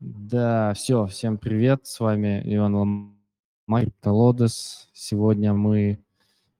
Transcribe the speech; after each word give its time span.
Да, 0.00 0.72
все, 0.72 1.06
всем 1.08 1.36
привет, 1.36 1.86
с 1.86 2.00
вами 2.00 2.40
Иван 2.46 2.74
Ломай, 3.66 3.92
Лодес. 4.02 4.88
Сегодня 4.94 5.52
мы 5.52 6.02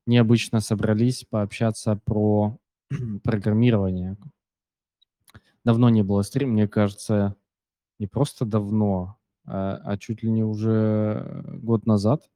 необычно 0.04 0.60
собрались 0.60 1.24
пообщаться 1.24 1.96
про 2.04 2.58
программирование. 3.24 4.18
Давно 5.64 5.88
не 5.88 6.02
было 6.02 6.20
стрим, 6.20 6.50
мне 6.50 6.68
кажется, 6.68 7.34
не 7.98 8.06
просто 8.06 8.44
давно, 8.44 9.16
а, 9.46 9.80
а 9.84 9.96
чуть 9.96 10.22
ли 10.22 10.30
не 10.30 10.44
уже 10.44 11.42
год 11.62 11.86
назад. 11.86 12.28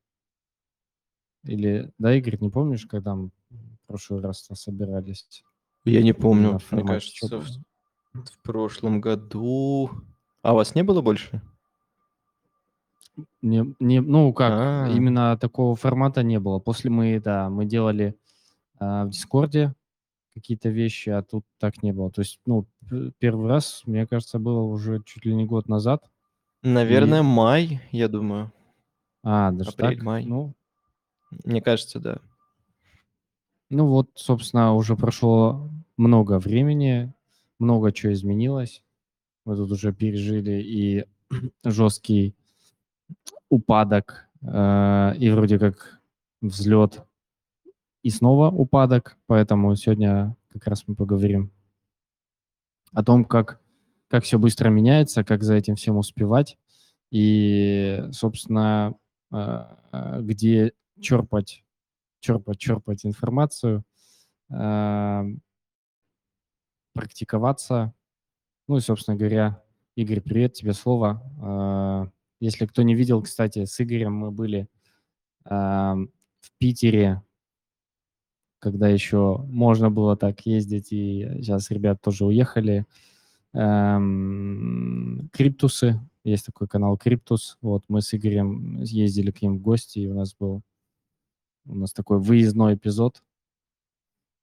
Или, 1.43 1.93
да, 1.99 2.17
Игорь, 2.17 2.39
не 2.41 2.49
помнишь, 2.49 2.87
когда 2.87 3.15
мы 3.15 3.29
в 3.51 3.87
прошлый 3.87 4.23
раз 4.23 4.49
собирались? 4.55 5.45
Я 5.85 6.03
не 6.03 6.15
помню, 6.15 6.61
мне 6.71 6.83
кажется, 6.83 7.41
в, 7.41 7.47
в 8.15 8.39
прошлом 8.43 9.03
году 9.03 9.91
а 10.45 10.53
у 10.53 10.57
вас 10.57 10.75
не 10.75 10.83
было 10.85 11.01
больше? 11.01 11.41
Не, 13.43 13.75
не, 13.81 14.01
ну 14.01 14.33
как, 14.33 14.53
А. 14.53 14.89
именно 14.89 15.37
такого 15.39 15.77
формата 15.77 16.23
не 16.23 16.39
было. 16.41 16.59
После 16.59 16.91
мы, 16.91 17.21
да, 17.21 17.49
мы 17.49 17.65
делали 17.65 18.17
а, 18.79 19.05
в 19.05 19.11
Дискорде 19.11 19.75
какие-то 20.35 20.69
вещи, 20.69 21.11
а 21.11 21.23
тут 21.23 21.45
так 21.59 21.83
не 21.83 21.93
было. 21.93 22.11
То 22.11 22.23
есть, 22.23 22.41
ну, 22.45 22.67
первый 23.19 23.49
раз, 23.49 23.83
мне 23.87 24.07
кажется, 24.07 24.39
было 24.41 24.61
уже 24.63 25.01
чуть 25.05 25.25
ли 25.25 25.35
не 25.35 25.45
год 25.47 25.69
назад. 25.69 26.05
Наверное, 26.63 27.21
И- 27.21 27.25
май, 27.25 27.81
я 27.93 28.09
думаю. 28.09 28.53
А, 29.23 29.53
даже 29.53 29.71
Апрель, 29.71 29.97
так? 29.97 30.05
май. 30.05 30.25
Ну, 30.27 30.55
Мне 31.45 31.63
кажется, 31.63 31.99
да. 32.01 32.19
ну 33.71 33.87
вот, 33.87 34.11
собственно, 34.15 34.75
уже 34.75 34.97
прошло 34.97 35.71
много 35.97 36.39
времени, 36.39 37.13
много 37.59 37.91
чего 37.93 38.13
изменилось. 38.13 38.83
Мы 39.45 39.57
тут 39.57 39.71
уже 39.71 39.93
пережили 39.93 40.63
и 40.63 41.05
жесткий 41.65 42.35
упадок, 43.49 44.29
э, 44.43 45.15
и 45.19 45.31
вроде 45.31 45.59
как 45.59 46.01
взлет, 46.41 47.05
и 48.03 48.11
снова 48.11 48.51
упадок. 48.51 49.17
Поэтому 49.27 49.75
сегодня 49.77 50.37
как 50.49 50.67
раз 50.67 50.85
мы 50.87 50.95
поговорим 50.95 51.51
о 52.93 53.05
том, 53.05 53.25
как, 53.25 53.61
как 54.09 54.25
все 54.25 54.39
быстро 54.39 54.71
меняется, 54.71 55.25
как 55.25 55.43
за 55.43 55.55
этим 55.55 55.77
всем 55.77 55.97
успевать, 55.97 56.57
и, 57.11 58.05
собственно, 58.13 58.95
э, 59.33 60.21
где 60.21 60.73
черпать, 61.01 61.65
черпать, 62.21 62.59
черпать 62.59 63.05
информацию, 63.05 63.85
э, 64.51 65.25
практиковаться, 66.95 67.93
ну 68.69 68.77
и, 68.77 68.81
собственно 68.81 69.17
говоря, 69.17 69.63
Игорь, 69.97 70.21
привет, 70.21 70.55
тебе 70.55 70.73
слово. 70.73 71.23
А, 71.41 72.09
если 72.41 72.67
кто 72.67 72.83
не 72.83 72.95
видел, 72.95 73.23
кстати, 73.23 73.65
с 73.65 73.81
Игорем 73.81 74.15
мы 74.15 74.31
были 74.31 74.69
в 75.45 76.09
Питере, 76.59 77.23
когда 78.61 78.89
еще 78.89 79.45
можно 79.49 79.91
было 79.91 80.17
так 80.17 80.47
ездить, 80.47 80.91
и 80.91 81.29
сейчас 81.37 81.71
ребят 81.71 82.01
тоже 82.01 82.25
уехали. 82.25 82.87
Криптусы, 85.33 86.01
есть 86.25 86.47
такой 86.47 86.67
канал 86.67 86.97
Криптус. 86.97 87.59
Вот 87.61 87.85
мы 87.89 88.01
с 88.01 88.15
Игорем 88.15 88.81
ездили 88.81 89.31
к 89.31 89.43
ним 89.43 89.59
в 89.59 89.61
гости, 89.61 89.99
и 89.99 90.09
у 90.09 90.15
нас 90.15 90.35
был 90.35 90.63
у 91.67 91.75
нас 91.75 91.93
такой 91.93 92.19
выездной 92.19 92.75
эпизод 92.75 93.23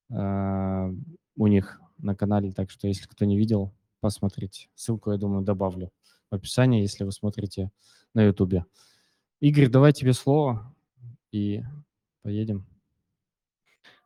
у 0.09 1.47
них 1.47 1.81
на 1.97 2.16
канале, 2.16 2.52
так 2.52 2.69
что 2.69 2.88
если 2.88 3.08
кто 3.08 3.25
не 3.25 3.38
видел, 3.38 3.73
посмотрите. 4.02 4.68
Ссылку, 4.76 5.12
я 5.12 5.18
думаю, 5.18 5.44
добавлю 5.44 5.92
в 6.30 6.36
описании, 6.36 6.82
если 6.82 7.04
вы 7.04 7.12
смотрите 7.12 7.72
на 8.14 8.24
Ютубе. 8.24 8.66
Игорь, 9.40 9.70
давай 9.70 9.94
тебе 9.94 10.14
слово 10.14 10.76
и 11.32 11.62
поедем. 12.24 12.66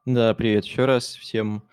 Да, 0.05 0.33
привет 0.35 0.65
еще 0.65 0.85
раз 0.85 1.15
всем. 1.15 1.63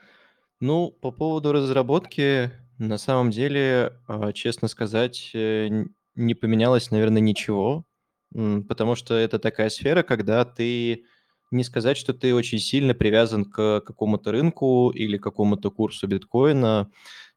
Ну, 0.59 0.91
по 0.91 1.11
поводу 1.11 1.53
разработки, 1.53 2.51
на 2.79 2.97
самом 2.97 3.31
деле, 3.31 4.01
а, 4.07 4.33
честно 4.33 4.69
сказать, 4.69 5.31
э, 5.35 5.85
не 6.15 6.35
поменялось, 6.35 6.91
наверное, 6.91 7.21
ничего, 7.21 7.85
потому 8.33 8.95
что 8.95 9.15
это 9.15 9.39
такая 9.39 9.69
сфера, 9.69 10.03
когда 10.03 10.45
ты 10.45 11.05
не 11.51 11.65
сказать, 11.65 11.97
что 11.97 12.15
ты 12.15 12.35
очень 12.35 12.59
сильно 12.59 12.95
привязан 12.95 13.45
к 13.45 13.81
какому-то 13.81 14.33
рынку 14.33 14.91
или 14.91 15.19
какому-то 15.19 15.71
курсу 15.71 16.07
биткоина. 16.07 16.91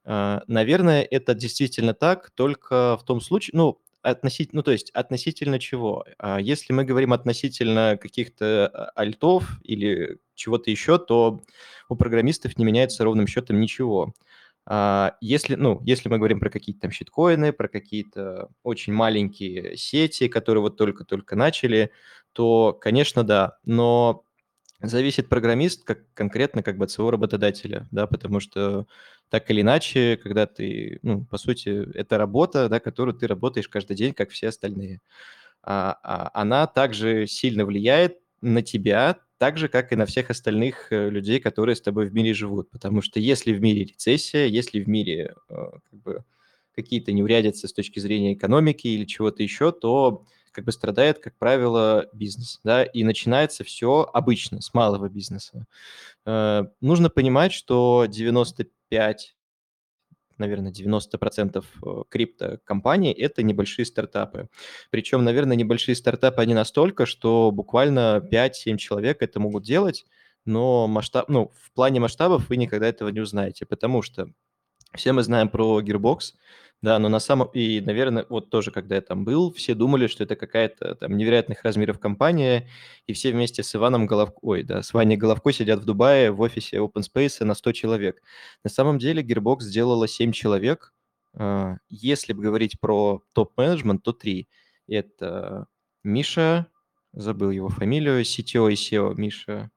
А, 0.05 0.43
наверное, 0.47 1.03
это 1.03 1.33
действительно 1.35 1.93
так, 1.93 2.29
только 2.31 2.97
в 2.97 3.03
том 3.05 3.21
случае, 3.21 3.53
ну, 3.57 3.79
относительно, 4.03 4.59
ну, 4.59 4.63
то 4.63 4.71
есть 4.71 4.91
относительно 4.91 5.59
чего? 5.59 6.05
А, 6.19 6.39
если 6.39 6.73
мы 6.73 6.83
говорим 6.85 7.13
относительно 7.13 7.97
каких-то 8.01 8.67
а, 8.67 8.91
альтов 8.95 9.59
или 9.63 10.19
чего-то 10.35 10.69
еще, 10.71 10.99
то 10.99 11.41
у 11.89 11.95
программистов 11.95 12.57
не 12.57 12.65
меняется 12.65 13.03
ровным 13.03 13.27
счетом 13.27 13.59
ничего. 13.59 14.13
Если, 15.21 15.55
ну, 15.55 15.79
если 15.85 16.09
мы 16.09 16.17
говорим 16.17 16.39
про 16.39 16.49
какие-то 16.49 16.81
там 16.81 16.91
щиткоины, 16.91 17.53
про 17.53 17.67
какие-то 17.67 18.49
очень 18.63 18.93
маленькие 18.93 19.77
сети, 19.77 20.27
которые 20.27 20.61
вот 20.63 20.77
только-только 20.77 21.35
начали, 21.35 21.91
то, 22.33 22.73
конечно, 22.73 23.23
да. 23.23 23.57
Но 23.65 24.24
зависит 24.81 25.29
программист 25.29 25.83
как 25.83 25.99
конкретно 26.13 26.63
как 26.63 26.77
бы 26.77 26.85
от 26.85 26.91
своего 26.91 27.11
работодателя, 27.11 27.87
да, 27.91 28.07
потому 28.07 28.39
что 28.39 28.87
так 29.29 29.49
или 29.49 29.61
иначе, 29.61 30.17
когда 30.21 30.45
ты, 30.45 30.99
ну, 31.01 31.25
по 31.25 31.37
сути, 31.37 31.87
это 31.95 32.17
работа, 32.17 32.69
да, 32.69 32.79
которую 32.79 33.15
ты 33.15 33.27
работаешь 33.27 33.67
каждый 33.67 33.95
день, 33.95 34.13
как 34.13 34.29
все 34.29 34.49
остальные, 34.49 35.01
а, 35.63 35.97
а, 36.03 36.31
она 36.33 36.67
также 36.67 37.27
сильно 37.27 37.65
влияет 37.65 38.19
на 38.41 38.61
тебя, 38.61 39.17
так 39.37 39.57
же, 39.57 39.67
как 39.67 39.91
и 39.91 39.95
на 39.95 40.05
всех 40.05 40.29
остальных 40.29 40.91
э, 40.91 41.09
людей, 41.09 41.39
которые 41.39 41.75
с 41.75 41.81
тобой 41.81 42.07
в 42.07 42.13
мире 42.13 42.33
живут. 42.33 42.69
Потому 42.69 43.01
что 43.01 43.19
если 43.19 43.53
в 43.53 43.61
мире 43.61 43.83
рецессия, 43.83 44.45
если 44.45 44.81
в 44.81 44.87
мире 44.87 45.35
э, 45.49 45.55
как 45.55 46.01
бы, 46.01 46.23
какие-то 46.75 47.11
неурядицы 47.11 47.67
с 47.67 47.73
точки 47.73 47.99
зрения 47.99 48.33
экономики 48.33 48.87
или 48.87 49.05
чего-то 49.05 49.43
еще, 49.43 49.71
то 49.71 50.25
как 50.55 50.63
бы 50.65 50.71
страдает, 50.71 51.19
как 51.19 51.37
правило, 51.37 52.07
бизнес, 52.13 52.61
да, 52.63 52.83
и 52.83 53.03
начинается 53.03 53.63
все 53.63 54.09
обычно 54.13 54.61
с 54.61 54.73
малого 54.73 55.09
бизнеса. 55.09 55.65
Э, 56.25 56.63
нужно 56.79 57.09
понимать, 57.09 57.51
что 57.51 58.05
95 58.09 59.35
наверное, 60.37 60.71
90% 60.71 61.63
э, 61.63 62.03
криптокомпаний– 62.09 63.11
это 63.13 63.41
небольшие 63.41 63.85
стартапы. 63.85 64.49
Причем, 64.89 65.23
наверное, 65.23 65.55
небольшие 65.55 65.95
стартапы, 65.95 66.41
они 66.41 66.53
настолько, 66.53 67.05
что 67.05 67.51
буквально 67.51 68.21
5-7 68.29 68.75
человек 68.75 69.21
это 69.21 69.39
могут 69.39 69.63
делать, 69.63 70.05
но 70.43 70.87
масштаб, 70.87 71.29
ну, 71.29 71.53
в 71.55 71.71
плане 71.71 72.01
масштабов 72.01 72.49
вы 72.49 72.57
никогда 72.57 72.87
этого 72.87 73.09
не 73.09 73.21
узнаете, 73.21 73.65
потому 73.65 74.01
что 74.01 74.27
все 74.95 75.13
мы 75.13 75.23
знаем 75.23 75.49
про 75.49 75.81
Gearbox, 75.81 76.33
да, 76.81 76.99
но 76.99 77.09
на 77.09 77.19
самом... 77.19 77.47
И, 77.53 77.81
наверное, 77.81 78.25
вот 78.29 78.49
тоже, 78.49 78.71
когда 78.71 78.95
я 78.95 79.01
там 79.01 79.25
был, 79.25 79.51
все 79.53 79.73
думали, 79.73 80.07
что 80.07 80.23
это 80.23 80.35
какая-то 80.35 80.95
там 80.95 81.17
невероятных 81.17 81.63
размеров 81.63 81.99
компания, 81.99 82.69
и 83.07 83.13
все 83.13 83.31
вместе 83.31 83.63
с 83.63 83.75
Иваном 83.75 84.05
Головко... 84.05 84.37
Ой, 84.41 84.63
да, 84.63 84.83
с 84.83 84.93
Ваней 84.93 85.17
Головко 85.17 85.51
сидят 85.51 85.79
в 85.79 85.85
Дубае 85.85 86.31
в 86.31 86.41
офисе 86.41 86.77
OpenSpace 86.77 87.43
на 87.43 87.55
100 87.55 87.71
человек. 87.71 88.21
На 88.63 88.69
самом 88.69 88.99
деле 88.99 89.23
Gearbox 89.23 89.61
сделала 89.61 90.07
7 90.07 90.31
человек. 90.31 90.93
А, 91.33 91.77
если 91.89 92.33
бы 92.33 92.43
говорить 92.43 92.79
про 92.79 93.23
топ-менеджмент, 93.33 94.03
то 94.03 94.13
3. 94.13 94.47
Это 94.87 95.67
Миша, 96.03 96.67
забыл 97.13 97.49
его 97.49 97.69
фамилию, 97.69 98.21
CTO 98.21 98.71
и 98.71 98.75
SEO 98.75 99.15
Миша, 99.15 99.71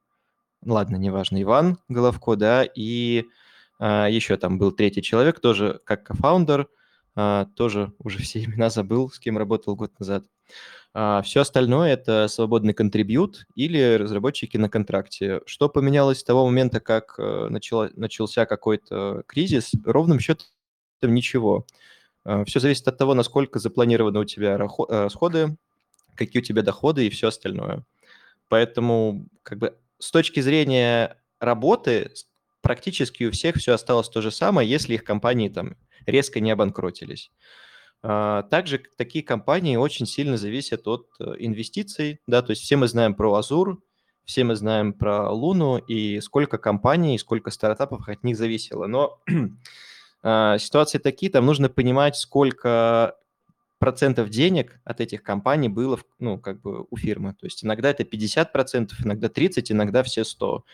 ладно, 0.63 0.97
неважно, 0.97 1.41
Иван 1.41 1.79
Головко, 1.87 2.35
да, 2.35 2.63
и 2.63 3.25
еще 3.79 4.37
там 4.37 4.57
был 4.57 4.71
третий 4.71 5.01
человек, 5.01 5.39
тоже 5.39 5.79
как 5.85 6.03
кофаундер, 6.03 6.67
а, 7.21 7.47
тоже 7.55 7.91
уже 7.99 8.19
все 8.19 8.43
имена 8.45 8.69
забыл, 8.69 9.09
с 9.09 9.19
кем 9.19 9.37
работал 9.37 9.75
год 9.75 9.91
назад. 9.99 10.23
А, 10.93 11.21
все 11.21 11.41
остальное– 11.41 11.93
это 11.93 12.27
свободный 12.29 12.73
контрибьют 12.73 13.45
или 13.55 13.95
разработчики 13.95 14.57
на 14.57 14.69
контракте. 14.69 15.41
Что 15.45 15.67
поменялось 15.69 16.19
с 16.19 16.23
того 16.23 16.45
момента, 16.45 16.79
как 16.79 17.15
э, 17.17 17.47
начало, 17.49 17.89
начался 17.95 18.45
какой-то 18.45 19.23
кризис? 19.27 19.71
Ровным 19.85 20.19
счетом 20.19 20.47
ничего. 21.01 21.65
А, 22.23 22.45
все 22.45 22.59
зависит 22.59 22.87
от 22.87 22.97
того, 22.97 23.13
насколько 23.13 23.59
запланированы 23.59 24.19
у 24.19 24.25
тебя 24.25 24.53
э, 24.53 24.57
расходы, 24.57 25.57
какие 26.15 26.41
у 26.41 26.45
тебя 26.45 26.61
доходы 26.63 27.05
и 27.05 27.09
все 27.09 27.27
остальное. 27.27 27.83
Поэтому 28.47 29.27
как 29.43 29.59
бы 29.59 29.77
с 29.99 30.09
точки 30.11 30.39
зрения 30.39 31.17
работы 31.39 32.11
практически 32.69 33.23
у 33.23 33.31
всех 33.31 33.55
все 33.55 33.73
осталось 33.73 34.09
то 34.09 34.21
же 34.21 34.29
самое, 34.29 34.69
если 34.69 34.93
их 34.93 35.03
компании 35.03 35.49
там 35.49 35.75
резко 36.05 36.39
не 36.39 36.51
обанкротились. 36.51 37.31
А, 38.03 38.43
также 38.43 38.83
такие 38.95 39.25
компании 39.25 39.75
очень 39.75 40.05
сильно 40.05 40.37
зависят 40.37 40.87
от 40.87 41.07
э, 41.19 41.33
инвестиций, 41.39 42.21
да, 42.27 42.43
то 42.43 42.51
есть 42.51 42.61
все 42.61 42.77
мы 42.77 42.87
знаем 42.87 43.15
про 43.15 43.33
Азур, 43.33 43.81
все 44.23 44.43
мы 44.43 44.55
знаем 44.55 44.93
про 44.93 45.31
Луну 45.31 45.79
и 45.79 46.21
сколько 46.21 46.59
компаний, 46.59 47.17
сколько 47.17 47.49
стартапов 47.49 48.07
от 48.07 48.23
них 48.23 48.37
зависело. 48.37 48.85
Но 48.85 49.19
а, 50.21 50.59
ситуации 50.59 50.99
такие, 50.99 51.31
там 51.31 51.47
нужно 51.47 51.69
понимать, 51.69 52.17
сколько 52.17 53.15
процентов 53.79 54.29
денег 54.29 54.79
от 54.83 55.01
этих 55.01 55.23
компаний 55.23 55.69
было, 55.69 55.99
ну, 56.19 56.37
как 56.37 56.61
бы 56.61 56.85
у 56.89 56.97
фирмы. 56.97 57.33
То 57.33 57.47
есть 57.47 57.63
иногда 57.63 57.89
это 57.89 58.03
50 58.03 58.51
процентов, 58.51 59.03
иногда 59.03 59.29
30, 59.29 59.71
иногда 59.71 60.03
все 60.03 60.23
100. 60.23 60.65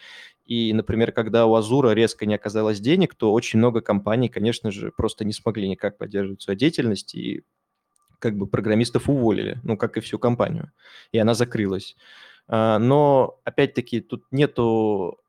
И, 0.45 0.73
например, 0.73 1.11
когда 1.11 1.47
у 1.47 1.55
Азура 1.55 1.91
резко 1.91 2.25
не 2.25 2.35
оказалось 2.35 2.79
денег, 2.79 3.15
то 3.15 3.33
очень 3.33 3.59
много 3.59 3.81
компаний, 3.81 4.29
конечно 4.29 4.71
же, 4.71 4.91
просто 4.91 5.25
не 5.25 5.33
смогли 5.33 5.67
никак 5.67 5.97
поддерживать 5.97 6.41
свою 6.41 6.57
деятельность, 6.57 7.15
и 7.15 7.43
как 8.19 8.37
бы 8.37 8.47
программистов 8.47 9.09
уволили, 9.09 9.59
ну, 9.63 9.77
как 9.77 9.97
и 9.97 10.01
всю 10.01 10.19
компанию, 10.19 10.71
и 11.11 11.17
она 11.17 11.33
закрылась. 11.33 11.95
А, 12.47 12.77
но, 12.77 13.39
опять-таки, 13.43 14.01
тут 14.01 14.25
нету 14.31 15.19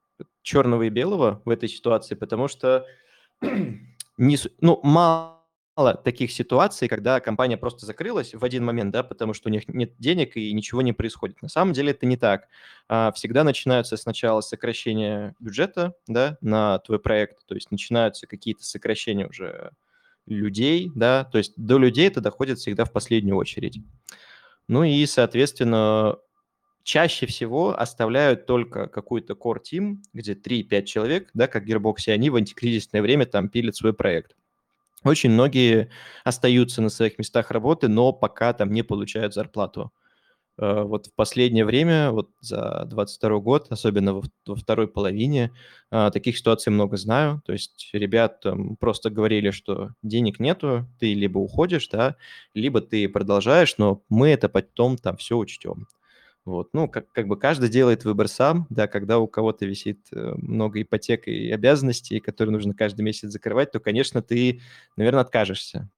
черного 0.42 0.84
и 0.84 0.90
белого 0.90 1.40
в 1.44 1.50
этой 1.50 1.68
ситуации, 1.68 2.14
потому 2.14 2.48
что 2.48 2.86
не, 4.18 4.38
ну, 4.60 4.80
мало 4.82 5.35
таких 5.76 6.32
ситуаций, 6.32 6.88
когда 6.88 7.20
компания 7.20 7.58
просто 7.58 7.84
закрылась 7.84 8.34
в 8.34 8.43
один 8.43 8.64
момент, 8.64 8.93
да, 8.93 9.02
потому 9.02 9.34
что 9.34 9.49
у 9.49 9.52
них 9.52 9.69
нет 9.69 9.93
денег 9.99 10.37
и 10.37 10.52
ничего 10.52 10.81
не 10.81 10.94
происходит. 10.94 11.43
На 11.43 11.49
самом 11.49 11.75
деле 11.75 11.90
это 11.90 12.06
не 12.06 12.17
так. 12.17 12.49
А, 12.88 13.12
всегда 13.12 13.44
начинаются 13.44 13.96
сначала 13.99 14.40
сокращения 14.40 15.34
бюджета, 15.38 15.94
да, 16.06 16.38
на 16.40 16.78
твой 16.78 16.99
проект, 16.99 17.44
то 17.46 17.55
есть 17.55 17.70
начинаются 17.70 18.26
какие-то 18.26 18.64
сокращения 18.64 19.26
уже 19.26 19.73
людей, 20.26 20.90
да, 20.94 21.25
то 21.25 21.38
есть 21.38 21.52
до 21.56 21.78
людей 21.78 22.08
это 22.08 22.20
доходит 22.20 22.58
всегда 22.58 22.84
в 22.84 22.93
последнюю 22.93 23.37
очередь. 23.37 23.78
Ну 24.69 24.82
и, 24.82 25.05
соответственно, 25.06 26.17
чаще 26.82 27.26
всего 27.26 27.78
оставляют 27.78 28.46
только 28.46 28.87
какой-то 28.87 29.34
core 29.34 29.61
team, 29.61 29.96
где 30.14 30.34
3-5 30.34 30.84
человек, 30.84 31.31
да, 31.34 31.49
как 31.49 31.67
Gearbox, 31.69 31.96
и 32.06 32.11
они 32.12 32.31
в 32.31 32.37
антикризисное 32.37 33.02
время 33.02 33.26
там 33.26 33.49
пилят 33.49 33.76
свой 33.76 33.93
проект. 33.93 34.34
Очень 35.06 35.30
многие 35.30 35.88
остаются 36.24 36.82
на 36.82 36.88
своих 36.88 37.16
местах 37.18 37.52
работы, 37.52 37.86
но 37.86 38.12
пока 38.12 38.52
там 38.52 38.72
не 38.72 38.82
получают 38.82 39.34
зарплату. 39.34 39.92
Э, 40.58 40.82
вот 40.82 41.06
в 41.06 41.14
последнее 41.14 41.64
время, 41.64 42.10
вот 42.10 42.30
за 42.40 42.84
22 42.86 43.38
год, 43.38 43.66
особенно 43.70 44.14
во, 44.14 44.22
второй 44.56 44.88
половине, 44.88 45.52
э, 45.92 46.10
таких 46.12 46.36
ситуаций 46.36 46.72
много 46.72 46.96
знаю. 46.96 47.40
То 47.46 47.52
есть 47.52 47.90
ребят 47.92 48.44
просто 48.80 49.10
говорили, 49.10 49.52
что 49.52 49.90
денег 50.02 50.40
нету, 50.40 50.88
ты 50.98 51.14
либо 51.14 51.38
уходишь, 51.38 51.88
да, 51.88 52.16
либо 52.54 52.80
ты 52.80 53.08
продолжаешь, 53.08 53.78
но 53.78 54.02
мы 54.08 54.30
это 54.30 54.48
потом 54.48 54.96
там 54.98 55.16
все 55.18 55.36
учтем. 55.36 55.86
Вот, 56.46 56.69
ну, 56.72 56.88
как, 56.88 57.10
как 57.10 57.26
бы 57.26 57.37
каждый 57.37 57.69
делает 57.69 58.04
выбор 58.04 58.28
сам, 58.28 58.69
да, 58.70 58.87
когда 58.87 59.19
у 59.19 59.26
кого-то 59.26 59.66
висит 59.66 60.06
э, 60.12 60.34
много 60.37 60.81
ипотек 60.81 61.26
и 61.26 61.50
обязанностей, 61.50 62.20
которые 62.20 62.52
нужно 62.52 62.72
каждый 62.72 63.02
месяц 63.02 63.31
закрывать, 63.31 63.72
то, 63.72 63.81
конечно, 63.81 64.22
ты, 64.22 64.62
наверное, 64.96 65.22
откажешься. 65.22 65.90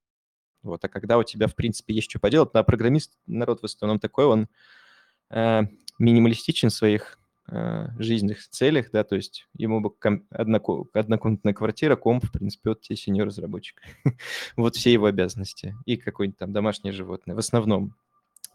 Вот, 0.63 0.83
а 0.83 0.89
когда 0.89 1.19
у 1.19 1.23
тебя, 1.23 1.49
в 1.49 1.55
принципе, 1.55 1.93
есть 1.93 2.09
что 2.09 2.19
поделать, 2.19 2.55
ну, 2.55 2.61
а 2.61 2.65
программист, 2.65 3.13
народ 3.27 3.61
в 3.61 3.65
основном 3.67 4.01
такой, 4.01 4.25
он 4.25 4.49
э, 5.29 5.65
минималистичен 5.99 6.71
в 6.71 6.75
своих 6.75 7.19
э, 7.49 7.89
жизненных 7.99 8.49
целях, 8.49 8.91
да, 8.91 9.05
то 9.05 9.17
есть 9.17 9.47
ему 9.55 9.83
бы 9.83 9.91
ком- 9.91 10.27
одноко- 10.31 10.87
однокомнатная 10.95 11.53
квартира, 11.53 11.95
комп, 11.95 12.25
в 12.25 12.33
принципе, 12.33 12.71
вот 12.71 12.81
тебе 12.81 12.97
сеньор-разработчик. 12.97 13.83
вот 14.57 14.77
все 14.77 14.95
его 14.95 15.05
обязанности. 15.05 15.77
И 15.85 15.99
какое-нибудь 15.99 16.39
там 16.39 16.55
домашнее 16.55 16.95
животное. 16.95 17.37
В 17.37 17.39
основном 17.39 17.95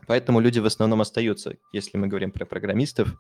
Поэтому 0.08 0.40
люди 0.40 0.60
в 0.60 0.66
основном 0.66 1.02
остаются, 1.02 1.58
если 1.72 1.98
мы 1.98 2.08
говорим 2.08 2.32
про 2.32 2.46
программистов. 2.46 3.20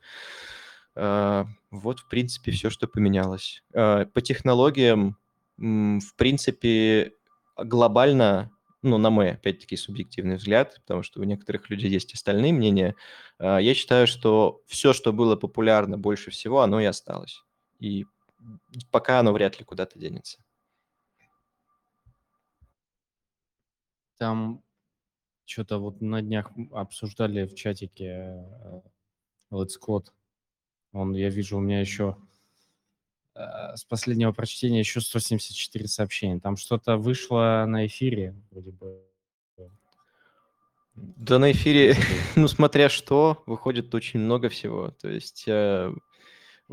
А, 0.95 1.47
вот, 1.71 1.99
в 1.99 2.07
принципе, 2.07 2.51
все, 2.51 2.69
что 2.69 2.87
поменялось. 2.87 3.63
А, 3.73 4.05
по 4.05 4.21
технологиям, 4.21 5.17
в 5.57 6.15
принципе, 6.15 7.13
глобально, 7.57 8.51
ну, 8.81 8.97
на 8.97 9.09
мой, 9.09 9.31
опять-таки, 9.31 9.77
субъективный 9.77 10.35
взгляд, 10.35 10.75
потому 10.81 11.03
что 11.03 11.21
у 11.21 11.23
некоторых 11.23 11.69
людей 11.69 11.89
есть 11.89 12.13
остальные 12.13 12.53
мнения, 12.53 12.95
а, 13.39 13.59
я 13.59 13.73
считаю, 13.73 14.07
что 14.07 14.61
все, 14.67 14.93
что 14.93 15.13
было 15.13 15.35
популярно 15.35 15.97
больше 15.97 16.31
всего, 16.31 16.61
оно 16.61 16.79
и 16.81 16.85
осталось. 16.85 17.43
И 17.79 18.05
пока 18.91 19.19
оно 19.19 19.33
вряд 19.33 19.59
ли 19.59 19.65
куда-то 19.65 19.97
денется. 19.99 20.39
Там 24.17 24.63
что-то 25.45 25.77
вот 25.77 26.01
на 26.01 26.21
днях 26.21 26.51
обсуждали 26.71 27.45
в 27.45 27.55
чатике 27.55 28.05
э, 28.05 28.81
Let's 29.51 29.79
Code. 29.81 30.07
Он, 30.93 31.13
я 31.13 31.29
вижу, 31.29 31.57
у 31.57 31.59
меня 31.59 31.79
еще 31.79 32.17
э, 33.35 33.75
с 33.75 33.83
последнего 33.83 34.31
прочтения 34.31 34.79
еще 34.79 35.01
174 35.01 35.87
сообщения. 35.87 36.39
Там 36.39 36.55
что-то 36.57 36.97
вышло 36.97 37.65
на 37.67 37.85
эфире, 37.87 38.35
вроде 38.51 38.71
бы. 38.71 39.01
Да 40.95 41.39
на 41.39 41.51
эфире, 41.51 41.95
ну 42.35 42.47
смотря 42.47 42.89
что, 42.89 43.43
выходит 43.45 43.93
очень 43.95 44.19
много 44.19 44.49
всего. 44.49 44.91
То 45.01 45.09
есть 45.09 45.45
э, 45.47 45.93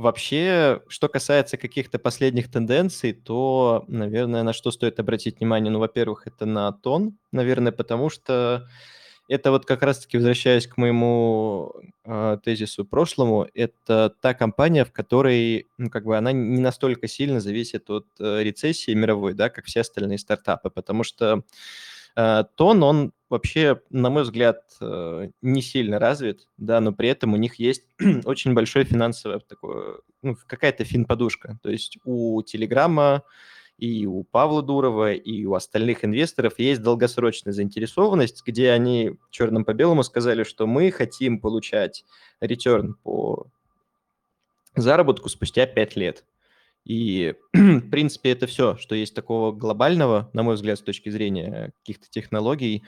Вообще, 0.00 0.80
что 0.88 1.10
касается 1.10 1.58
каких-то 1.58 1.98
последних 1.98 2.50
тенденций, 2.50 3.12
то, 3.12 3.84
наверное, 3.86 4.42
на 4.42 4.54
что 4.54 4.70
стоит 4.70 4.98
обратить 4.98 5.40
внимание? 5.40 5.70
Ну, 5.70 5.78
во-первых, 5.78 6.26
это 6.26 6.46
на 6.46 6.72
тон, 6.72 7.18
наверное, 7.32 7.70
потому 7.70 8.08
что 8.08 8.66
это 9.28 9.50
вот 9.50 9.66
как 9.66 9.82
раз-таки, 9.82 10.16
возвращаясь 10.16 10.66
к 10.66 10.78
моему 10.78 11.74
э, 12.06 12.38
тезису 12.42 12.86
прошлому, 12.86 13.46
это 13.52 14.14
та 14.22 14.32
компания, 14.32 14.86
в 14.86 14.92
которой, 14.92 15.66
ну, 15.76 15.90
как 15.90 16.06
бы 16.06 16.16
она 16.16 16.32
не 16.32 16.60
настолько 16.62 17.06
сильно 17.06 17.38
зависит 17.38 17.90
от 17.90 18.06
э, 18.20 18.42
рецессии 18.42 18.94
мировой, 18.94 19.34
да, 19.34 19.50
как 19.50 19.66
все 19.66 19.82
остальные 19.82 20.16
стартапы, 20.16 20.70
потому 20.70 21.04
что 21.04 21.42
тон, 22.14 22.82
он 22.82 23.12
вообще, 23.30 23.80
на 23.90 24.10
мой 24.10 24.24
взгляд, 24.24 24.62
э, 24.80 25.30
не 25.40 25.62
сильно 25.62 25.98
развит, 25.98 26.48
да, 26.58 26.80
но 26.80 26.92
при 26.92 27.08
этом 27.08 27.32
у 27.32 27.36
них 27.36 27.54
есть 27.54 27.84
очень 28.24 28.52
большое 28.52 28.84
финансовое 28.84 29.38
такое, 29.38 29.98
ну, 30.22 30.36
какая-то 30.46 30.84
фин-подушка. 30.84 31.58
То 31.62 31.70
есть 31.70 31.96
у 32.04 32.42
Телеграма 32.42 33.22
и 33.78 34.04
у 34.04 34.24
Павла 34.24 34.62
Дурова, 34.62 35.12
и 35.14 35.44
у 35.46 35.54
остальных 35.54 36.04
инвесторов 36.04 36.58
есть 36.58 36.82
долгосрочная 36.82 37.54
заинтересованность, 37.54 38.42
где 38.44 38.72
они 38.72 39.12
черным 39.30 39.64
по 39.64 39.72
белому 39.72 40.02
сказали, 40.02 40.42
что 40.42 40.66
мы 40.66 40.90
хотим 40.90 41.40
получать 41.40 42.04
ретерн 42.40 42.94
по 43.02 43.46
заработку 44.74 45.28
спустя 45.28 45.66
5 45.66 45.96
лет. 45.96 46.24
И, 46.84 47.34
в 47.52 47.90
принципе, 47.90 48.30
это 48.30 48.46
все, 48.46 48.76
что 48.76 48.94
есть 48.94 49.14
такого 49.14 49.52
глобального, 49.52 50.30
на 50.32 50.42
мой 50.42 50.54
взгляд, 50.54 50.78
с 50.78 50.82
точки 50.82 51.08
зрения 51.10 51.72
каких-то 51.80 52.08
технологий. 52.10 52.84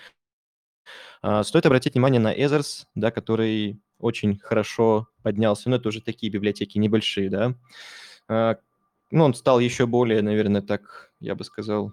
А, 1.20 1.42
стоит 1.44 1.66
обратить 1.66 1.94
внимание 1.94 2.20
на 2.20 2.34
Ethers, 2.34 2.86
да, 2.94 3.10
который 3.10 3.80
очень 3.98 4.38
хорошо 4.38 5.08
поднялся. 5.22 5.70
Ну, 5.70 5.76
это 5.76 5.88
уже 5.88 6.00
такие 6.00 6.32
библиотеки 6.32 6.78
небольшие, 6.78 7.30
да. 7.30 7.54
А, 8.28 8.58
ну, 9.10 9.24
он 9.24 9.34
стал 9.34 9.60
еще 9.60 9.86
более, 9.86 10.22
наверное, 10.22 10.62
так, 10.62 11.12
я 11.20 11.34
бы 11.34 11.44
сказал, 11.44 11.92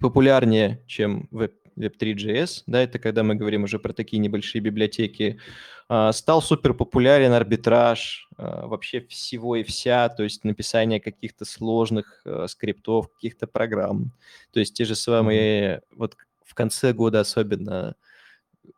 популярнее, 0.00 0.82
чем 0.86 1.28
Web 1.30 1.52
Web3.js, 1.76 2.62
да, 2.66 2.82
это 2.82 2.98
когда 2.98 3.22
мы 3.22 3.34
говорим 3.34 3.64
уже 3.64 3.78
про 3.78 3.92
такие 3.92 4.18
небольшие 4.18 4.62
библиотеки, 4.62 5.40
а, 5.88 6.12
стал 6.12 6.40
супер 6.40 6.74
популярен 6.74 7.32
арбитраж 7.32 8.28
а, 8.36 8.66
вообще 8.66 9.00
всего 9.00 9.56
и 9.56 9.62
вся, 9.62 10.08
то 10.08 10.22
есть 10.22 10.44
написание 10.44 11.00
каких-то 11.00 11.44
сложных 11.44 12.22
а, 12.24 12.46
скриптов, 12.48 13.12
каких-то 13.12 13.46
программ. 13.46 14.12
То 14.52 14.60
есть 14.60 14.74
те 14.74 14.84
же 14.84 14.94
самые, 14.94 15.76
mm-hmm. 15.76 15.82
вот 15.96 16.16
в 16.44 16.54
конце 16.54 16.92
года 16.92 17.20
особенно, 17.20 17.96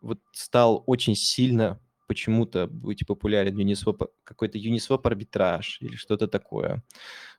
вот 0.00 0.18
стал 0.32 0.82
очень 0.86 1.14
сильно 1.14 1.80
почему-то 2.06 2.66
быть 2.66 3.06
популярен 3.06 3.58
Uniswap, 3.58 4.08
какой-то 4.24 4.58
Uniswap 4.58 5.00
арбитраж 5.04 5.78
или 5.80 5.96
что-то 5.96 6.28
такое. 6.28 6.82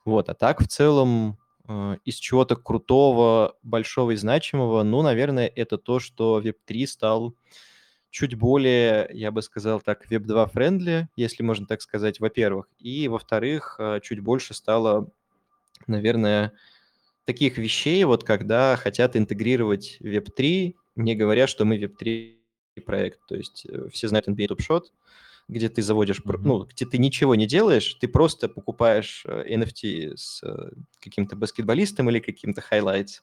Вот, 0.06 0.30
а 0.30 0.34
так 0.34 0.62
в 0.62 0.68
целом 0.68 1.38
из 2.06 2.16
чего-то 2.16 2.56
крутого, 2.56 3.58
большого 3.62 4.12
и 4.12 4.16
значимого, 4.16 4.84
ну, 4.84 5.02
наверное, 5.02 5.52
это 5.54 5.78
то, 5.78 6.00
что 6.00 6.40
Web3 6.40 6.88
стал 6.88 7.36
чуть 8.10 8.36
более, 8.36 9.10
я 9.12 9.32
бы 9.32 9.42
сказал 9.42 9.82
так, 9.82 10.10
Web2 10.10 10.52
friendly, 10.54 11.06
если 11.16 11.44
можно 11.44 11.68
так 11.68 11.82
сказать, 11.82 12.20
во-первых. 12.20 12.68
И, 12.80 13.08
во-вторых, 13.08 13.76
а, 13.80 14.00
чуть 14.00 14.22
больше 14.22 14.54
стало, 14.54 15.12
наверное, 15.88 16.54
таких 17.26 17.58
вещей, 17.58 18.04
вот 18.06 18.24
когда 18.24 18.78
хотят 18.78 19.16
интегрировать 19.18 19.98
Web3, 20.00 20.76
не 20.96 21.16
говоря, 21.16 21.48
что 21.48 21.66
мы 21.66 21.78
Web3 21.78 22.38
проект. 22.86 23.20
То 23.28 23.36
есть 23.36 23.66
э, 23.70 23.90
все 23.92 24.08
знают 24.08 24.28
NBA 24.28 24.48
Top 24.48 24.60
Shot, 24.60 24.84
где 25.48 25.70
ты 25.70 25.82
заводишь, 25.82 26.20
mm-hmm. 26.20 26.42
ну, 26.44 26.66
где 26.66 26.86
ты 26.86 26.98
ничего 26.98 27.36
не 27.36 27.48
делаешь, 27.48 27.94
ты 28.00 28.08
просто 28.08 28.50
покупаешь 28.50 29.26
NFT 29.26 30.14
э, 30.14 30.18
с 30.18 30.42
э, 30.44 30.72
каким-то 31.00 31.36
баскетболистом 31.36 32.10
или 32.10 32.20
каким-то 32.20 32.64
highlights, 32.70 33.22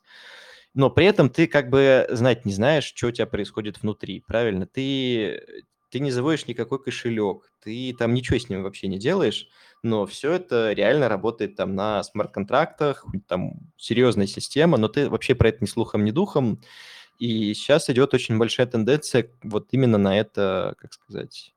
но 0.74 0.90
при 0.90 1.06
этом 1.06 1.30
ты 1.30 1.46
как 1.46 1.70
бы 1.70 2.06
знать 2.10 2.44
не 2.44 2.52
знаешь, 2.52 2.84
что 2.84 3.06
у 3.08 3.10
тебя 3.10 3.26
происходит 3.26 3.82
внутри, 3.82 4.20
правильно? 4.26 4.66
Ты, 4.66 5.64
ты 5.90 6.00
не 6.00 6.10
заводишь 6.10 6.48
никакой 6.48 6.82
кошелек, 6.82 7.52
ты 7.62 7.94
там 7.96 8.14
ничего 8.14 8.38
с 8.38 8.48
ним 8.48 8.62
вообще 8.64 8.88
не 8.88 8.98
делаешь, 8.98 9.48
но 9.82 10.06
все 10.06 10.32
это 10.32 10.72
реально 10.72 11.08
работает 11.08 11.56
там 11.56 11.74
на 11.74 12.02
смарт-контрактах, 12.02 13.06
там 13.28 13.52
серьезная 13.76 14.26
система, 14.26 14.78
но 14.78 14.88
ты 14.88 15.08
вообще 15.08 15.34
про 15.34 15.50
это 15.50 15.58
ни 15.60 15.66
слухом, 15.68 16.04
ни 16.04 16.10
духом, 16.10 16.60
И 17.18 17.54
сейчас 17.54 17.88
идет 17.90 18.12
очень 18.14 18.38
большая 18.38 18.66
тенденция 18.66 19.30
вот 19.44 19.68
именно 19.72 19.98
на 19.98 20.18
это, 20.18 20.74
как 20.78 20.92
сказать, 20.92 21.53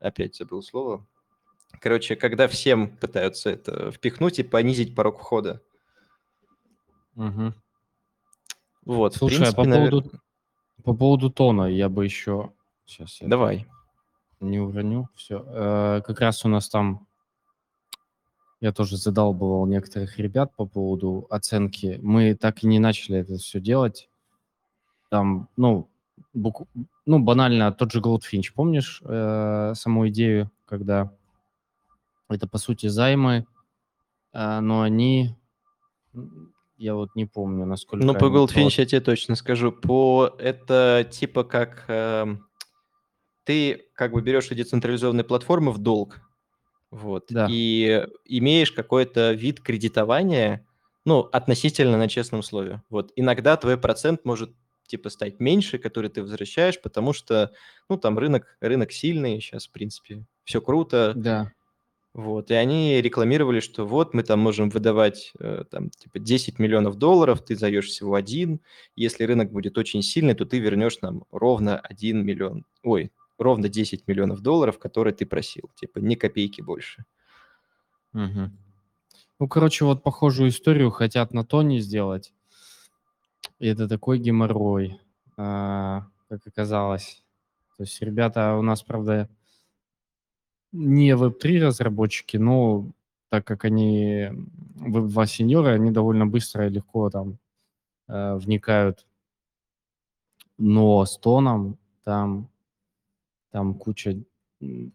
опять 0.00 0.36
забыл 0.36 0.62
слово. 0.62 1.06
Короче, 1.80 2.16
когда 2.16 2.48
всем 2.48 2.96
пытаются 2.96 3.50
это 3.50 3.92
впихнуть 3.92 4.38
и 4.38 4.42
понизить 4.42 4.94
порог 4.94 5.20
входа. 5.20 5.62
Мгм. 7.14 7.54
Вот, 8.84 9.14
Слушай, 9.14 9.36
а 9.36 9.52
принципе, 9.52 9.62
по 9.62 9.68
навер- 9.68 9.90
поводу, 9.90 10.10
по 10.82 10.94
поводу 10.94 11.30
тона 11.30 11.66
я 11.66 11.88
бы 11.88 12.04
еще... 12.04 12.52
Сейчас 12.86 13.20
я 13.20 13.28
Давай. 13.28 13.66
не 14.40 14.58
уроню. 14.58 15.08
Все. 15.14 15.40
как 16.04 16.20
раз 16.20 16.44
у 16.44 16.48
нас 16.48 16.68
там... 16.68 17.06
Я 18.60 18.72
тоже 18.72 18.96
задалбывал 18.96 19.64
некоторых 19.66 20.18
ребят 20.18 20.54
по 20.54 20.66
поводу 20.66 21.26
оценки. 21.30 21.98
Мы 22.02 22.34
так 22.34 22.62
и 22.62 22.66
не 22.66 22.78
начали 22.78 23.18
это 23.18 23.36
все 23.36 23.58
делать. 23.58 24.10
Там, 25.08 25.48
ну, 25.56 25.89
ну 26.32 27.18
банально, 27.18 27.72
тот 27.72 27.92
же 27.92 28.00
Goldfinch, 28.00 28.52
помнишь 28.54 29.00
э, 29.04 29.72
саму 29.74 30.08
идею, 30.08 30.50
когда 30.64 31.12
это, 32.28 32.46
по 32.46 32.58
сути, 32.58 32.86
займы, 32.86 33.46
э, 34.32 34.60
но 34.60 34.82
они... 34.82 35.36
Я 36.76 36.94
вот 36.94 37.14
не 37.14 37.26
помню, 37.26 37.66
насколько 37.66 38.06
Ну, 38.06 38.14
по 38.14 38.26
Goldfinch 38.26 38.74
я 38.78 38.86
тебе 38.86 39.00
точно 39.02 39.34
скажу. 39.34 39.70
По 39.70 40.34
это 40.38 41.06
типа 41.10 41.44
как 41.44 41.84
эм, 41.88 42.46
ты 43.44 43.84
как 43.94 44.12
бы 44.12 44.22
берешь 44.22 44.46
эти 44.46 44.54
децентрализованные 44.54 45.24
платформы 45.24 45.72
в 45.72 45.78
долг, 45.78 46.20
вот, 46.90 47.26
Да. 47.28 47.46
и 47.50 48.06
имеешь 48.24 48.72
какой-то 48.72 49.32
вид 49.32 49.60
кредитования, 49.60 50.66
ну, 51.04 51.28
относительно 51.32 51.98
на 51.98 52.08
честном 52.08 52.42
слове. 52.42 52.82
Вот, 52.88 53.12
иногда 53.14 53.56
твой 53.56 53.76
процент 53.76 54.24
может 54.24 54.54
типа 54.90 55.10
стать 55.10 55.40
меньше, 55.40 55.78
который 55.78 56.10
ты 56.10 56.22
возвращаешь, 56.22 56.80
потому 56.82 57.12
что, 57.14 57.52
ну, 57.88 57.96
там 57.98 58.18
рынок, 58.18 58.56
рынок 58.60 58.92
сильный, 58.92 59.40
сейчас, 59.40 59.66
в 59.68 59.72
принципе, 59.72 60.26
все 60.44 60.60
круто, 60.60 61.18
Да. 61.18 61.52
вот, 62.14 62.50
и 62.50 62.54
они 62.54 63.00
рекламировали, 63.00 63.60
что 63.60 63.86
вот 63.86 64.14
мы 64.14 64.24
там 64.24 64.40
можем 64.40 64.68
выдавать 64.70 65.32
э, 65.38 65.64
там 65.70 65.90
типа 65.90 66.18
10 66.18 66.58
миллионов 66.58 66.96
долларов, 66.96 67.44
ты 67.44 67.56
даешь 67.56 67.86
всего 67.88 68.14
один, 68.16 68.60
если 68.96 69.24
рынок 69.24 69.52
будет 69.52 69.78
очень 69.78 70.02
сильный, 70.02 70.34
то 70.34 70.44
ты 70.44 70.58
вернешь 70.58 71.00
нам 71.02 71.24
ровно 71.30 71.78
1 71.78 72.24
миллион, 72.26 72.64
ой, 72.82 73.12
ровно 73.38 73.68
10 73.68 74.08
миллионов 74.08 74.40
долларов, 74.40 74.78
которые 74.80 75.14
ты 75.14 75.24
просил, 75.26 75.70
типа 75.76 75.98
ни 76.00 76.16
копейки 76.16 76.60
больше. 76.62 77.04
Мгм. 78.12 78.56
Ну, 79.40 79.48
короче, 79.48 79.84
вот 79.84 80.02
похожую 80.02 80.50
историю 80.50 80.90
хотят 80.90 81.32
на 81.32 81.44
Тони 81.44 81.78
сделать. 81.80 82.32
И 83.60 83.68
это 83.68 83.86
такой 83.86 84.18
геморрой, 84.18 84.98
а, 85.36 86.06
как 86.28 86.46
оказалось. 86.46 87.22
То 87.76 87.84
есть 87.84 88.00
ребята 88.00 88.56
у 88.56 88.62
нас, 88.62 88.82
правда, 88.82 89.28
не 90.72 91.10
Web3 91.10 91.66
разработчики, 91.66 92.38
но 92.38 92.90
так 93.28 93.46
как 93.46 93.66
они 93.66 94.30
Web2 94.76 95.26
сеньоры, 95.26 95.74
они 95.74 95.90
довольно 95.90 96.26
быстро 96.26 96.66
и 96.66 96.70
легко 96.70 97.10
там 97.10 97.38
э, 98.08 98.36
вникают. 98.36 99.06
Но 100.56 101.04
с 101.04 101.18
тоном 101.18 101.78
там, 102.02 102.48
там 103.50 103.74
куча, 103.74 104.22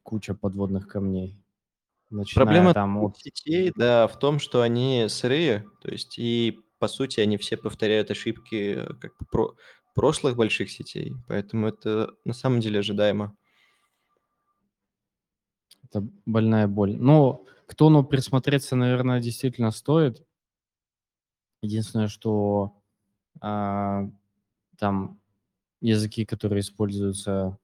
куча 0.01 0.33
подводных 0.33 0.87
камней. 0.87 1.39
Начиная 2.09 2.45
Проблема 2.45 2.73
там 2.73 2.97
от... 2.97 3.17
сетей, 3.17 3.71
да, 3.75 4.07
в 4.07 4.17
том, 4.17 4.39
что 4.39 4.61
они 4.61 5.05
сырые, 5.07 5.65
то 5.81 5.89
есть 5.89 6.17
и 6.17 6.64
по 6.85 6.87
сути 6.87 7.19
они 7.19 7.37
все 7.37 7.57
повторяют 7.57 8.11
ошибки 8.11 8.75
э, 8.75 8.93
как 9.01 9.17
про 9.31 9.55
прошлых 9.95 10.35
больших 10.35 10.69
сетей, 10.69 11.15
поэтому 11.27 11.67
это 11.67 12.13
на 12.25 12.33
самом 12.33 12.59
деле 12.59 12.77
ожидаемо. 12.77 13.35
Это 15.85 16.07
больная 16.27 16.67
боль. 16.67 16.95
Ну, 16.95 17.47
к 17.65 17.73
тону 17.73 18.03
присмотреться, 18.03 18.75
наверное, 18.75 19.19
действительно 19.19 19.71
стоит. 19.71 20.23
Единственное, 21.63 22.07
что 22.07 22.79
а, 23.41 24.07
там 24.77 25.19
языки, 25.81 26.23
которые 26.23 26.59
используются, 26.59 27.57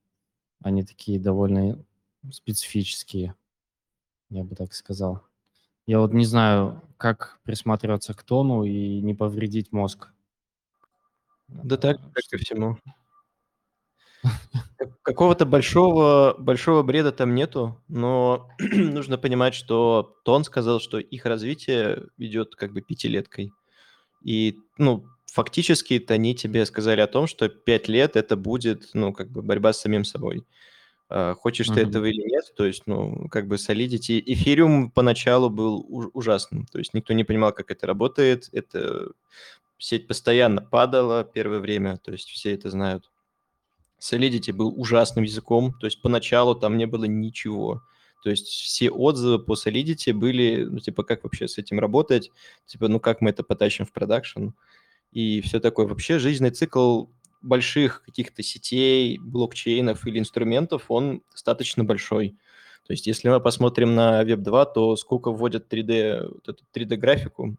они 0.64 0.84
такие 0.84 1.20
довольно 1.20 1.86
специфические, 2.32 3.36
я 4.32 4.44
бы 4.44 4.56
так 4.56 4.74
сказал. 4.74 5.22
Я 5.88 6.00
вот 6.00 6.14
не 6.14 6.26
знаю, 6.26 6.82
как 6.98 7.40
присматриваться 7.44 8.14
к 8.14 8.24
тону 8.24 8.64
и 8.64 9.02
не 9.02 9.14
повредить 9.14 9.72
мозг. 9.72 10.10
Да 11.48 11.78
так, 11.78 11.98
А, 12.00 12.10
как 12.14 12.24
ко 12.30 12.38
всему. 12.38 12.78
Как- 14.78 14.90
Какого-то 15.04 15.46
большого, 15.46 16.36
большого 16.38 16.84
бреда 16.84 17.12
там 17.12 17.36
нету, 17.36 17.82
но 17.88 18.50
нужно 18.60 19.18
понимать, 19.18 19.54
что 19.56 20.16
Тон 20.24 20.44
сказал, 20.44 20.80
что 20.80 21.00
их 21.00 21.26
развитие 21.26 22.08
идет 22.18 22.56
как 22.56 22.72
бы 22.74 22.82
пятилеткой. 22.82 23.52
И, 24.24 24.58
ну, 24.78 25.06
фактически 25.32 25.96
это 25.96 26.16
они 26.16 26.36
тебе 26.36 26.66
сказали 26.66 27.02
о 27.02 27.08
том, 27.08 27.28
что 27.28 27.50
пять 27.50 27.88
лет 27.90 28.16
это 28.18 28.38
будет, 28.38 28.90
ну, 28.94 29.14
как 29.14 29.30
бы 29.32 29.42
борьба 29.44 29.74
с 29.74 29.82
самим 29.82 30.06
собой. 30.06 30.46
А, 31.14 31.36
Хочешь 31.36 31.68
ты 31.68 31.82
Мгм. 31.82 31.90
этого 31.90 32.06
или 32.06 32.22
нет, 32.22 32.54
то 32.56 32.66
есть, 32.66 32.84
ну, 32.86 33.28
как 33.30 33.48
бы 33.48 33.56
Solidity... 33.56 34.24
Эфириум 34.26 34.90
поначалу 34.90 35.50
был 35.50 35.86
уж- 35.90 36.10
ужасным, 36.14 36.66
то 36.66 36.80
есть 36.80 36.94
никто 36.94 37.14
не 37.14 37.26
понимал, 37.26 37.52
как 37.52 37.70
это 37.70 37.86
работает, 37.86 38.48
это 38.54 39.12
сеть 39.78 40.08
постоянно 40.08 40.62
падала 40.62 41.26
первое 41.26 41.60
время, 41.60 41.98
то 41.98 42.14
есть 42.14 42.30
все 42.30 42.54
это 42.54 42.70
знают. 42.70 43.12
Solidity 44.00 44.54
был 44.54 44.74
ужасным 44.80 45.26
языком, 45.26 45.74
то 45.80 45.86
есть 45.86 46.02
поначалу 46.02 46.56
там 46.56 46.78
не 46.78 46.88
было 46.88 47.04
ничего. 47.04 47.82
То 48.24 48.30
есть 48.30 48.48
все 48.48 48.90
отзывы 48.90 49.40
по 49.40 49.56
Solidity 49.56 50.14
были, 50.14 50.64
ну, 50.64 50.80
типа, 50.80 51.04
как 51.04 51.24
вообще 51.24 51.48
с 51.50 51.58
этим 51.58 51.80
работать, 51.80 52.32
типа, 52.68 52.88
ну, 52.88 53.02
как 53.02 53.20
мы 53.20 53.32
это 53.32 53.44
потащим 53.44 53.86
в 53.86 53.92
продакшн, 53.92 54.50
и 55.12 55.42
все 55.42 55.60
такое. 55.60 55.88
Вообще 55.88 56.20
жизненный 56.20 56.52
цикл 56.52 57.08
больших 57.42 58.04
каких-то 58.04 58.44
сетей, 58.44 59.18
блокчейнов 59.20 60.06
или 60.06 60.20
инструментов, 60.20 60.86
он 60.90 61.24
достаточно 61.32 61.84
большой. 61.84 62.38
То 62.86 62.94
есть 62.94 63.08
если 63.08 63.30
мы 63.30 63.40
посмотрим 63.40 63.96
на 63.96 64.24
Web2, 64.24 64.74
то 64.74 64.96
сколько 64.96 65.32
вводят 65.32 65.72
3D, 65.72 66.30
вот 66.30 66.50
эту 66.50 66.64
3D-графику, 66.74 67.56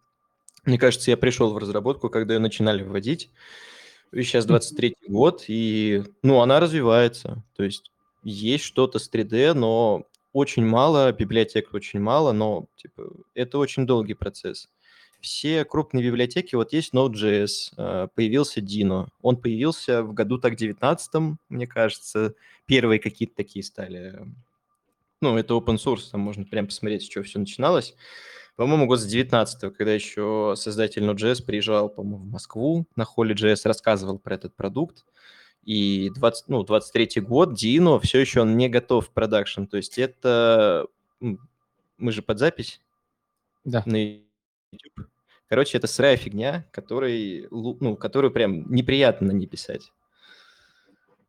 мне 0.64 0.78
кажется, 0.78 1.10
я 1.10 1.16
пришел 1.16 1.52
в 1.52 1.58
разработку, 1.58 2.08
когда 2.08 2.34
ее 2.34 2.40
начинали 2.40 2.82
вводить, 2.82 3.30
и 4.12 4.22
сейчас 4.22 4.44
23 4.46 4.96
год, 5.08 5.44
и, 5.48 6.02
ну, 6.22 6.40
она 6.40 6.60
развивается. 6.60 7.42
То 7.56 7.64
есть 7.64 7.90
есть 8.22 8.64
что-то 8.64 8.98
с 8.98 9.10
3D, 9.10 9.54
но 9.54 10.04
очень 10.32 10.64
мало, 10.64 11.12
библиотек 11.12 11.72
очень 11.74 12.00
мало, 12.00 12.32
но, 12.32 12.66
типа, 12.76 13.10
это 13.34 13.58
очень 13.58 13.86
долгий 13.86 14.14
процесс. 14.14 14.68
Все 15.22 15.64
крупные 15.64 16.04
библиотеки, 16.04 16.56
вот 16.56 16.72
есть 16.72 16.92
Node.js, 16.94 17.48
э, 17.76 18.08
появился 18.14 18.60
Dino. 18.60 19.06
Он 19.22 19.36
появился 19.36 20.02
в 20.02 20.12
году 20.12 20.36
так 20.38 20.56
19 20.56 21.38
мне 21.48 21.66
кажется. 21.68 22.34
Первые 22.66 22.98
какие-то 22.98 23.36
такие 23.36 23.62
стали. 23.64 24.20
Ну, 25.20 25.38
это 25.38 25.54
open 25.54 25.76
source, 25.76 26.10
там 26.10 26.22
можно 26.22 26.44
прям 26.44 26.66
посмотреть, 26.66 27.04
с 27.04 27.08
чего 27.08 27.22
все 27.22 27.38
начиналось. 27.38 27.94
По-моему, 28.56 28.86
год 28.86 28.98
с 29.00 29.06
19 29.06 29.72
когда 29.76 29.92
еще 29.94 30.54
создатель 30.56 31.04
Node.js 31.04 31.44
приезжал, 31.44 31.88
по-моему, 31.88 32.24
в 32.24 32.30
Москву 32.32 32.86
на 32.96 33.04
Holy.js, 33.04 33.60
рассказывал 33.64 34.18
про 34.18 34.34
этот 34.34 34.56
продукт. 34.56 35.04
И 35.62 36.10
20, 36.16 36.48
ну, 36.48 36.64
23 36.64 37.20
год 37.22 37.52
Dino 37.52 38.00
все 38.00 38.18
еще 38.20 38.40
он 38.40 38.56
не 38.56 38.68
готов 38.68 39.06
в 39.06 39.10
продакшн. 39.12 39.64
То 39.66 39.76
есть 39.76 39.98
это... 39.98 40.86
Мы 41.98 42.10
же 42.10 42.22
под 42.22 42.40
запись 42.40 42.80
Да. 43.64 43.84
на 43.86 43.96
YouTube. 44.72 45.11
Короче, 45.52 45.76
это 45.76 45.86
сырая 45.86 46.16
фигня, 46.16 46.66
который, 46.70 47.46
ну, 47.50 47.94
которую 47.94 48.30
прям 48.30 48.72
неприятно 48.72 49.32
не 49.32 49.46
писать. 49.46 49.92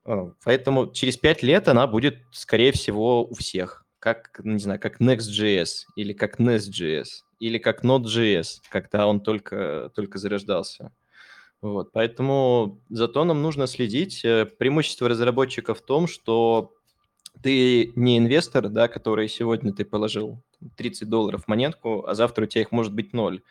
А, 0.05 0.31
Поэтому 0.45 0.89
через 0.93 1.17
пять 1.17 1.43
лет 1.43 1.67
она 1.67 1.87
будет, 1.87 2.19
скорее 2.31 2.71
всего, 2.71 3.25
у 3.25 3.33
всех. 3.33 3.85
Как, 3.99 4.39
не 4.41 4.59
знаю, 4.59 4.79
как 4.79 5.01
Next.js, 5.01 5.87
или 5.97 6.13
как 6.13 6.39
Nest.js, 6.39 7.07
или 7.39 7.57
как 7.57 7.83
Node.js, 7.83 8.61
когда 8.69 9.07
он 9.07 9.19
только, 9.19 9.91
только 9.93 10.17
зарождался. 10.19 10.93
Вот, 11.61 11.91
поэтому 11.91 12.81
зато 12.87 13.25
нам 13.25 13.41
нужно 13.41 13.67
следить. 13.67 14.23
Э, 14.23 14.45
Преимущество 14.45 15.09
разработчиков 15.09 15.79
в 15.79 15.85
том, 15.85 16.07
что 16.07 16.73
ты 17.41 17.91
не 17.97 18.19
инвестор, 18.19 18.69
да, 18.69 18.87
который 18.87 19.27
сегодня 19.27 19.73
ты 19.73 19.83
положил 19.83 20.41
30 20.77 21.09
долларов 21.09 21.43
в 21.43 21.47
монетку, 21.49 22.05
а 22.07 22.15
завтра 22.15 22.45
у 22.45 22.47
тебя 22.47 22.61
их 22.61 22.71
может 22.71 22.93
быть 22.93 23.11
ноль. 23.11 23.41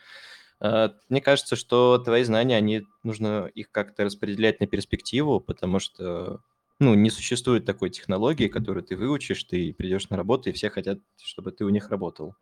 А, 0.63 0.95
Мне 1.09 1.21
кажется, 1.21 1.57
что 1.57 1.99
твои 1.99 2.23
знания, 2.23 2.57
они 2.57 2.83
нужно 3.03 3.51
их 3.53 3.73
как-то 3.73 4.05
распределять 4.05 4.61
на 4.61 4.69
перспективу, 4.69 5.41
потому 5.41 5.81
что 5.81 6.41
ну, 6.79 6.95
не 6.95 7.11
существует 7.11 7.65
такой 7.65 7.91
технологии, 7.91 8.47
которую 8.47 8.85
ты 8.85 8.97
выучишь, 8.97 9.43
ты 9.43 9.75
придешь 9.75 10.09
на 10.09 10.17
работу, 10.17 10.51
и 10.51 10.53
все 10.53 10.71
хотят, 10.71 10.99
чтобы 11.21 11.51
ты 11.51 11.65
у 11.65 11.69
них 11.69 11.91
работал. 11.91 12.37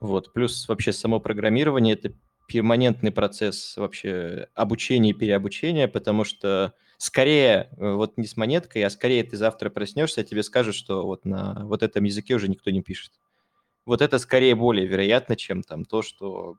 Вот. 0.00 0.32
Плюс 0.32 0.68
вообще 0.68 0.92
само 0.92 1.20
программирование– 1.20 1.94
это 1.94 2.12
перманентный 2.48 3.12
процесс 3.12 3.76
вообще 3.76 4.48
обучения 4.54 5.10
и 5.10 5.14
переобучения, 5.14 5.86
потому 5.86 6.24
что 6.24 6.74
скорее, 6.98 7.68
э, 7.78 7.92
вот 7.92 8.18
не 8.18 8.26
с 8.26 8.36
монеткой, 8.36 8.82
а 8.82 8.90
скорее 8.90 9.22
ты 9.22 9.36
завтра 9.36 9.70
проснешься, 9.70 10.24
тебе 10.24 10.42
скажут, 10.42 10.74
что 10.74 11.06
вот 11.06 11.24
на 11.24 11.64
вот 11.64 11.84
этом 11.84 12.02
языке 12.02 12.34
уже 12.34 12.48
никто 12.48 12.70
не 12.70 12.82
пишет. 12.82 13.12
Вот 13.86 14.02
это 14.02 14.18
скорее 14.18 14.56
более 14.56 14.86
вероятно, 14.86 15.36
чем 15.36 15.62
там 15.62 15.84
то, 15.84 16.02
что 16.02 16.56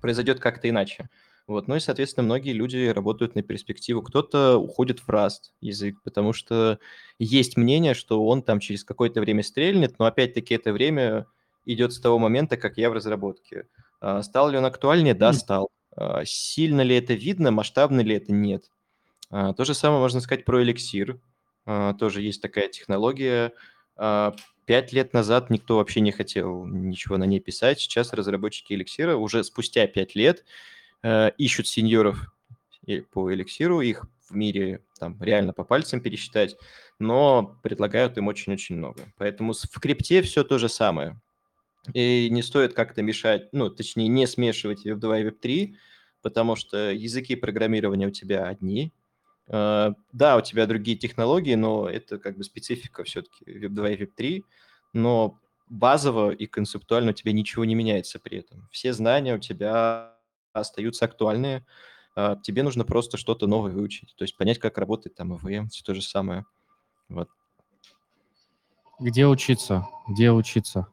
произойдет 0.00 0.40
как-то 0.40 0.68
иначе. 0.68 1.08
Вот. 1.46 1.68
Ну 1.68 1.76
и, 1.76 1.80
соответственно, 1.80 2.24
многие 2.24 2.52
люди 2.52 2.88
работают 2.88 3.36
на 3.36 3.42
перспективу. 3.42 4.02
Кто-то 4.02 4.56
уходит 4.58 4.98
в 4.98 5.08
Rust 5.08 5.52
язык, 5.60 6.02
потому 6.02 6.32
что 6.32 6.80
есть 7.20 7.56
мнение, 7.56 7.94
что 7.94 8.26
он 8.26 8.42
там 8.42 8.58
через 8.58 8.82
какое-то 8.82 9.20
время 9.20 9.44
стрельнет, 9.44 9.98
но 9.98 10.06
опять-таки 10.06 10.54
это 10.54 10.72
время 10.72 11.26
идет 11.64 11.92
с 11.92 12.00
того 12.00 12.18
момента, 12.18 12.56
как 12.56 12.78
я 12.78 12.90
в 12.90 12.94
разработке. 12.94 13.68
А, 14.00 14.22
стал 14.22 14.50
ли 14.50 14.58
он 14.58 14.64
актуальнее? 14.64 15.14
Да, 15.14 15.32
стал. 15.32 15.70
А, 15.96 16.24
сильно 16.24 16.80
ли 16.80 16.96
это 16.96 17.14
видно, 17.14 17.52
масштабно 17.52 18.00
ли 18.00 18.16
это? 18.16 18.32
Нет. 18.32 18.70
А, 19.30 19.52
то 19.52 19.64
же 19.64 19.74
самое 19.74 20.00
можно 20.00 20.20
сказать 20.20 20.44
про 20.44 20.62
эликсир. 20.62 21.20
Тоже 21.98 22.22
есть 22.22 22.40
такая 22.42 22.68
технология. 22.68 23.52
Пять 24.66 24.92
лет 24.92 25.12
назад 25.12 25.48
никто 25.48 25.76
вообще 25.76 26.00
не 26.00 26.10
хотел 26.10 26.66
ничего 26.66 27.16
на 27.16 27.24
ней 27.24 27.38
писать. 27.38 27.80
Сейчас 27.80 28.12
разработчики 28.12 28.72
эликсира 28.72 29.14
уже 29.14 29.44
спустя 29.44 29.86
пять 29.86 30.16
лет 30.16 30.44
э, 31.04 31.30
ищут 31.38 31.68
сеньоров 31.68 32.34
по 33.12 33.32
эликсиру. 33.32 33.80
Их 33.80 34.04
в 34.28 34.34
мире 34.34 34.82
там 34.98 35.16
реально 35.22 35.52
по 35.52 35.62
пальцам 35.62 36.00
пересчитать, 36.00 36.56
но 36.98 37.58
предлагают 37.62 38.18
им 38.18 38.26
очень-очень 38.26 38.76
много. 38.76 39.12
Поэтому 39.16 39.52
в 39.52 39.80
крипте 39.80 40.20
все 40.22 40.42
то 40.42 40.58
же 40.58 40.68
самое. 40.68 41.20
И 41.94 42.28
не 42.30 42.42
стоит 42.42 42.74
как-то 42.74 43.02
мешать, 43.02 43.48
ну, 43.52 43.70
точнее, 43.70 44.08
не 44.08 44.26
смешивать 44.26 44.84
Web2 44.84 45.20
и 45.20 45.28
Web3, 45.28 45.74
потому 46.22 46.56
что 46.56 46.90
языки 46.90 47.36
программирования 47.36 48.08
у 48.08 48.10
тебя 48.10 48.46
одни. 48.46 48.92
Uh, 49.48 49.94
да, 50.12 50.36
у 50.36 50.40
тебя 50.40 50.66
другие 50.66 50.98
технологии, 50.98 51.54
но 51.54 51.88
это 51.88 52.18
как 52.18 52.36
бы 52.36 52.42
специфика 52.42 53.04
все-таки 53.04 53.44
Web2 53.44 53.94
и 53.94 54.04
Web3, 54.04 54.44
но 54.92 55.38
базово 55.68 56.32
и 56.32 56.46
концептуально 56.46 57.10
у 57.10 57.14
тебя 57.14 57.32
ничего 57.32 57.64
не 57.64 57.76
меняется 57.76 58.18
при 58.18 58.38
этом. 58.38 58.68
Все 58.72 58.92
знания 58.92 59.36
у 59.36 59.38
тебя 59.38 60.16
остаются 60.52 61.04
актуальные, 61.04 61.64
uh, 62.16 62.36
тебе 62.42 62.64
нужно 62.64 62.84
просто 62.84 63.18
что-то 63.18 63.46
новое 63.46 63.70
выучить, 63.70 64.14
то 64.16 64.24
есть 64.24 64.36
понять, 64.36 64.58
как 64.58 64.78
работает 64.78 65.14
там 65.14 65.36
ИВМ, 65.36 65.68
все 65.68 65.84
то 65.84 65.94
же 65.94 66.02
самое. 66.02 66.44
Вот. 67.08 67.28
Где 68.98 69.26
учиться? 69.26 69.86
Где 70.08 70.32
учиться? 70.32 70.88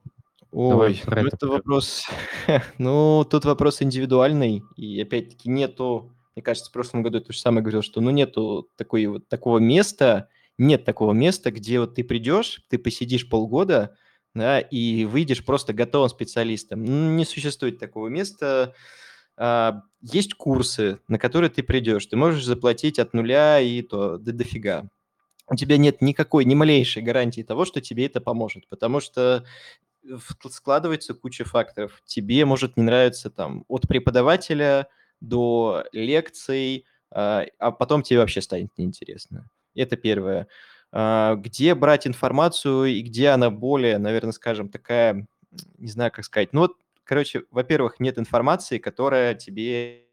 Ой, 0.51 1.01
ну 1.07 1.11
это, 1.11 1.35
это 1.35 1.47
вопрос... 1.47 2.05
ну, 2.77 3.25
тут 3.27 3.45
вопрос 3.45 3.81
индивидуальный, 3.81 4.61
и 4.75 5.01
опять-таки 5.01 5.49
нету... 5.49 6.12
Мне 6.35 6.43
кажется, 6.43 6.69
в 6.69 6.73
прошлом 6.73 7.03
году 7.03 7.19
я 7.19 7.23
то 7.23 7.33
же 7.33 7.39
самое 7.39 7.61
говорил, 7.61 7.81
что 7.81 8.01
ну 8.01 8.09
нету 8.09 8.69
такой, 8.75 9.05
вот, 9.05 9.27
такого 9.27 9.59
места, 9.59 10.29
нет 10.57 10.85
такого 10.85 11.13
места, 11.13 11.51
где 11.51 11.79
вот 11.79 11.95
ты 11.95 12.03
придешь, 12.03 12.63
ты 12.69 12.77
посидишь 12.77 13.29
полгода, 13.29 13.95
да, 14.33 14.59
и 14.59 15.05
выйдешь 15.05 15.45
просто 15.45 15.73
готовым 15.73 16.09
специалистом. 16.09 17.15
Не 17.15 17.25
существует 17.25 17.79
такого 17.79 18.07
места. 18.07 18.73
А, 19.37 19.81
есть 20.01 20.33
курсы, 20.33 20.99
на 21.07 21.19
которые 21.19 21.49
ты 21.49 21.63
придешь. 21.63 22.05
Ты 22.07 22.15
можешь 22.15 22.45
заплатить 22.45 22.99
от 22.99 23.13
нуля 23.13 23.59
и 23.59 23.81
то 23.81 24.17
до 24.17 24.33
дофига. 24.33 24.89
У 25.47 25.55
тебя 25.55 25.77
нет 25.77 26.01
никакой, 26.01 26.45
ни 26.45 26.55
малейшей 26.55 27.03
гарантии 27.03 27.41
того, 27.41 27.65
что 27.65 27.81
тебе 27.81 28.05
это 28.05 28.21
поможет, 28.21 28.67
потому 28.69 28.99
что 28.99 29.45
складывается 30.49 31.13
куча 31.13 31.45
факторов. 31.45 32.01
Тебе 32.05 32.45
может 32.45 32.77
не 32.77 32.83
нравиться 32.83 33.29
там 33.29 33.65
от 33.67 33.87
преподавателя 33.87 34.87
до 35.23 35.85
лекций, 35.91 36.85
а, 37.09 37.45
а 37.57 37.71
потом 37.71 38.03
тебе 38.03 38.19
вообще 38.19 38.41
станет 38.41 38.77
неинтересно. 38.77 39.49
Это 39.73 39.95
первое. 39.95 40.47
А, 40.91 41.35
где 41.35 41.73
брать 41.75 42.05
информацию 42.05 42.85
и 42.85 43.01
где 43.01 43.29
она 43.29 43.49
более, 43.49 43.97
наверное, 43.97 44.33
скажем, 44.33 44.69
такая, 44.69 45.25
не 45.77 45.89
знаю, 45.89 46.11
как 46.11 46.25
сказать. 46.25 46.53
Ну 46.53 46.61
вот, 46.61 46.73
короче, 47.03 47.43
во-первых, 47.51 47.99
нет 47.99 48.19
информации, 48.19 48.77
которая 48.77 49.33
тебе 49.33 50.03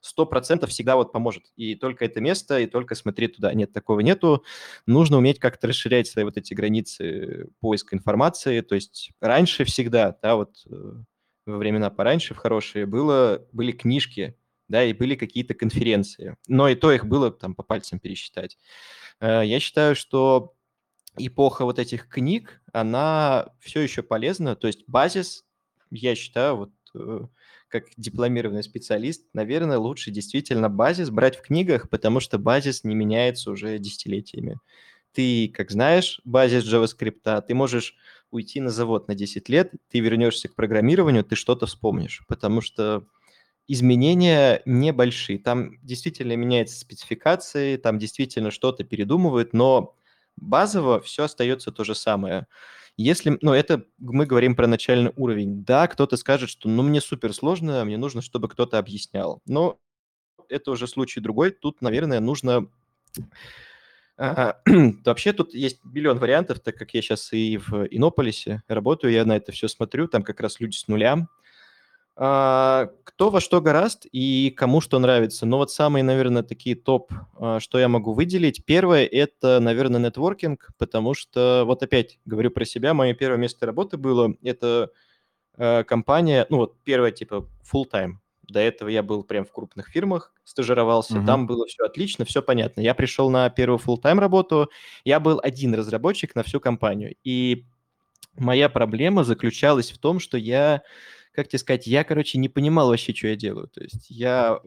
сто 0.00 0.26
процентов 0.26 0.70
всегда 0.70 0.96
вот 0.96 1.12
поможет. 1.12 1.44
И 1.56 1.76
только 1.76 2.04
это 2.04 2.20
место, 2.20 2.58
и 2.58 2.66
только 2.66 2.94
смотри 2.96 3.28
туда. 3.28 3.54
Нет, 3.54 3.72
такого 3.72 4.00
нету. 4.00 4.44
Нужно 4.84 5.16
уметь 5.16 5.38
как-то 5.38 5.68
расширять 5.68 6.08
свои 6.08 6.24
вот 6.24 6.36
эти 6.36 6.52
границы 6.52 7.46
поиска 7.60 7.94
информации. 7.96 8.60
То 8.60 8.74
есть 8.74 9.12
раньше 9.20 9.64
всегда, 9.64 10.18
да, 10.20 10.36
вот 10.36 10.56
э, 10.68 10.94
во 11.46 11.58
времена 11.58 11.90
пораньше, 11.90 12.34
в 12.34 12.38
хорошие, 12.38 12.86
было, 12.86 13.46
были 13.52 13.72
книжки, 13.72 14.36
да, 14.68 14.84
и 14.84 14.92
были 14.92 15.14
какие-то 15.14 15.54
конференции. 15.54 16.36
Но 16.48 16.68
и 16.68 16.74
то 16.74 16.92
их 16.92 17.06
было 17.06 17.30
там 17.30 17.54
по 17.54 17.62
пальцам 17.62 17.98
пересчитать. 17.98 18.58
Э, 19.20 19.42
я 19.44 19.60
считаю, 19.60 19.94
что 19.94 20.54
эпоха 21.16 21.64
вот 21.64 21.78
этих 21.78 22.08
книг, 22.08 22.60
она 22.72 23.50
все 23.60 23.80
еще 23.80 24.02
полезна. 24.02 24.56
То 24.56 24.66
есть 24.66 24.84
базис, 24.86 25.44
я 25.90 26.14
считаю, 26.14 26.56
вот 26.56 26.70
э, 26.94 27.20
как 27.68 27.84
дипломированный 27.96 28.62
специалист, 28.62 29.26
наверное, 29.32 29.78
лучше 29.78 30.10
действительно 30.10 30.68
базис 30.68 31.10
брать 31.10 31.36
в 31.36 31.42
книгах, 31.42 31.90
потому 31.90 32.20
что 32.20 32.38
базис 32.38 32.84
не 32.84 32.94
меняется 32.94 33.50
уже 33.50 33.78
десятилетиями. 33.78 34.58
Ты, 35.12 35.48
как 35.48 35.70
знаешь, 35.70 36.20
базис 36.24 36.64
JavaScript, 36.64 37.42
ты 37.42 37.54
можешь 37.54 37.94
уйти 38.34 38.60
на 38.60 38.70
завод 38.70 39.08
на 39.08 39.14
10 39.14 39.48
лет, 39.48 39.72
ты 39.88 40.00
вернешься 40.00 40.48
к 40.48 40.54
программированию, 40.54 41.24
ты 41.24 41.36
что-то 41.36 41.66
вспомнишь, 41.66 42.22
потому 42.28 42.60
что 42.60 43.06
изменения 43.66 44.60
небольшие. 44.66 45.38
Там 45.38 45.78
действительно 45.82 46.36
меняются 46.36 46.78
спецификации, 46.78 47.76
там 47.76 47.98
действительно 47.98 48.50
что-то 48.50 48.84
передумывают, 48.84 49.52
но 49.54 49.96
базово 50.36 51.00
все 51.00 51.24
остается 51.24 51.72
то 51.72 51.84
же 51.84 51.94
самое. 51.94 52.46
Если, 52.96 53.38
ну, 53.40 53.52
это 53.52 53.86
мы 53.98 54.26
говорим 54.26 54.54
про 54.54 54.66
начальный 54.66 55.12
уровень. 55.16 55.64
Да, 55.64 55.88
кто-то 55.88 56.16
скажет, 56.16 56.50
что, 56.50 56.68
ну, 56.68 56.82
мне 56.82 57.00
супер 57.00 57.32
сложно, 57.32 57.84
мне 57.84 57.96
нужно, 57.96 58.22
чтобы 58.22 58.48
кто-то 58.48 58.78
объяснял. 58.78 59.40
Но 59.46 59.80
это 60.48 60.70
уже 60.70 60.86
случай 60.86 61.20
другой. 61.20 61.50
Тут, 61.50 61.80
наверное, 61.82 62.20
нужно... 62.20 62.68
А, 64.16 64.56
вообще 65.04 65.32
тут 65.32 65.54
есть 65.54 65.80
миллион 65.84 66.18
вариантов, 66.18 66.60
так 66.60 66.76
как 66.76 66.94
я 66.94 67.02
сейчас 67.02 67.32
и 67.32 67.58
в 67.58 67.86
Иннополисе 67.90 68.62
работаю, 68.68 69.12
я 69.12 69.24
на 69.24 69.36
это 69.36 69.52
все 69.52 69.68
смотрю, 69.68 70.06
там 70.06 70.22
как 70.22 70.40
раз 70.40 70.60
люди 70.60 70.76
с 70.76 70.86
нуля, 70.86 71.26
а, 72.16 72.90
кто 73.02 73.30
во 73.30 73.40
что 73.40 73.60
гораст 73.60 74.06
и 74.12 74.54
кому 74.56 74.80
что 74.80 75.00
нравится. 75.00 75.46
Но 75.46 75.58
вот 75.58 75.72
самые, 75.72 76.04
наверное, 76.04 76.44
такие 76.44 76.76
топ, 76.76 77.12
а, 77.36 77.58
что 77.58 77.78
я 77.78 77.88
могу 77.88 78.12
выделить. 78.12 78.64
Первое– 78.64 79.04
это, 79.12 79.58
наверное, 79.60 80.00
нетворкинг, 80.00 80.70
потому 80.78 81.14
что, 81.14 81.64
вот 81.66 81.82
опять 81.82 82.20
говорю 82.24 82.50
про 82.52 82.64
себя, 82.64 82.94
мое 82.94 83.14
первое 83.14 83.38
место 83.38 83.66
работы 83.66 83.96
было, 83.96 84.34
это 84.42 84.90
компания, 85.86 86.48
ну 86.50 86.56
вот 86.56 86.82
первое, 86.82 87.12
типа, 87.12 87.48
full-time. 87.72 88.14
До 88.48 88.60
этого 88.60 88.88
я 88.88 89.02
был 89.02 89.24
прям 89.24 89.44
в 89.44 89.52
крупных 89.52 89.88
фирмах, 89.88 90.32
стажировался, 90.44 91.18
угу. 91.18 91.26
там 91.26 91.46
было 91.46 91.66
все 91.66 91.84
отлично, 91.84 92.24
все 92.24 92.42
понятно. 92.42 92.80
Я 92.80 92.94
пришел 92.94 93.30
на 93.30 93.48
первую 93.50 93.78
full-time 93.78 94.18
работу, 94.18 94.70
я 95.04 95.20
был 95.20 95.40
один 95.42 95.74
разработчик 95.74 96.34
на 96.34 96.42
всю 96.42 96.60
компанию. 96.60 97.14
И 97.24 97.64
моя 98.36 98.68
проблема 98.68 99.24
заключалась 99.24 99.90
в 99.90 99.98
том, 99.98 100.20
что 100.20 100.36
я 100.36 100.82
как 101.34 101.48
тебе 101.48 101.58
сказать, 101.58 101.86
я, 101.86 102.04
короче, 102.04 102.38
не 102.38 102.48
понимал 102.48 102.88
вообще, 102.88 103.12
что 103.12 103.26
я 103.26 103.36
делаю. 103.36 103.68
То 103.68 103.82
есть 103.82 104.08
я, 104.08 104.60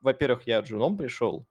во-первых, 0.00 0.46
я 0.46 0.60
джуном 0.60 0.96
пришел, 0.96 1.44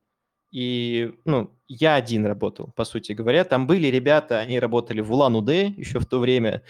и, 0.51 1.15
ну, 1.25 1.51
я 1.67 1.95
один 1.95 2.27
работал, 2.27 2.71
по 2.75 2.85
сути 2.85 3.13
говоря. 3.13 3.43
Там 3.43 3.65
были 3.65 3.87
ребята, 3.87 4.39
они 4.39 4.59
работали 4.59 5.01
в 5.01 5.11
Улан-Удэ 5.11 5.73
еще 5.77 5.99
в 5.99 6.05
то 6.05 6.19
время, 6.19 6.61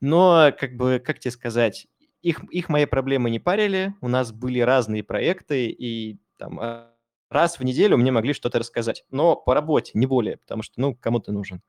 но, 0.00 0.52
как 0.58 0.76
бы, 0.76 1.02
как 1.04 1.18
тебе 1.18 1.32
сказать, 1.32 1.88
их, 2.24 2.42
их 2.50 2.68
мои 2.70 2.86
проблемы 2.86 3.28
не 3.28 3.38
парили, 3.38 3.94
у 4.00 4.08
нас 4.08 4.32
были 4.32 4.60
разные 4.60 5.04
проекты, 5.04 5.66
и 5.68 6.18
там 6.38 6.58
а, 6.58 6.90
раз 7.28 7.58
в 7.58 7.64
неделю 7.64 7.98
мне 7.98 8.10
могли 8.10 8.32
что-то 8.32 8.58
рассказать, 8.58 9.04
но 9.10 9.36
по 9.36 9.52
работе, 9.52 9.92
не 9.94 10.06
более, 10.06 10.38
потому 10.38 10.62
что, 10.62 10.80
ну, 10.80 10.94
кому 10.94 11.20
то 11.20 11.32
нужен. 11.32 11.60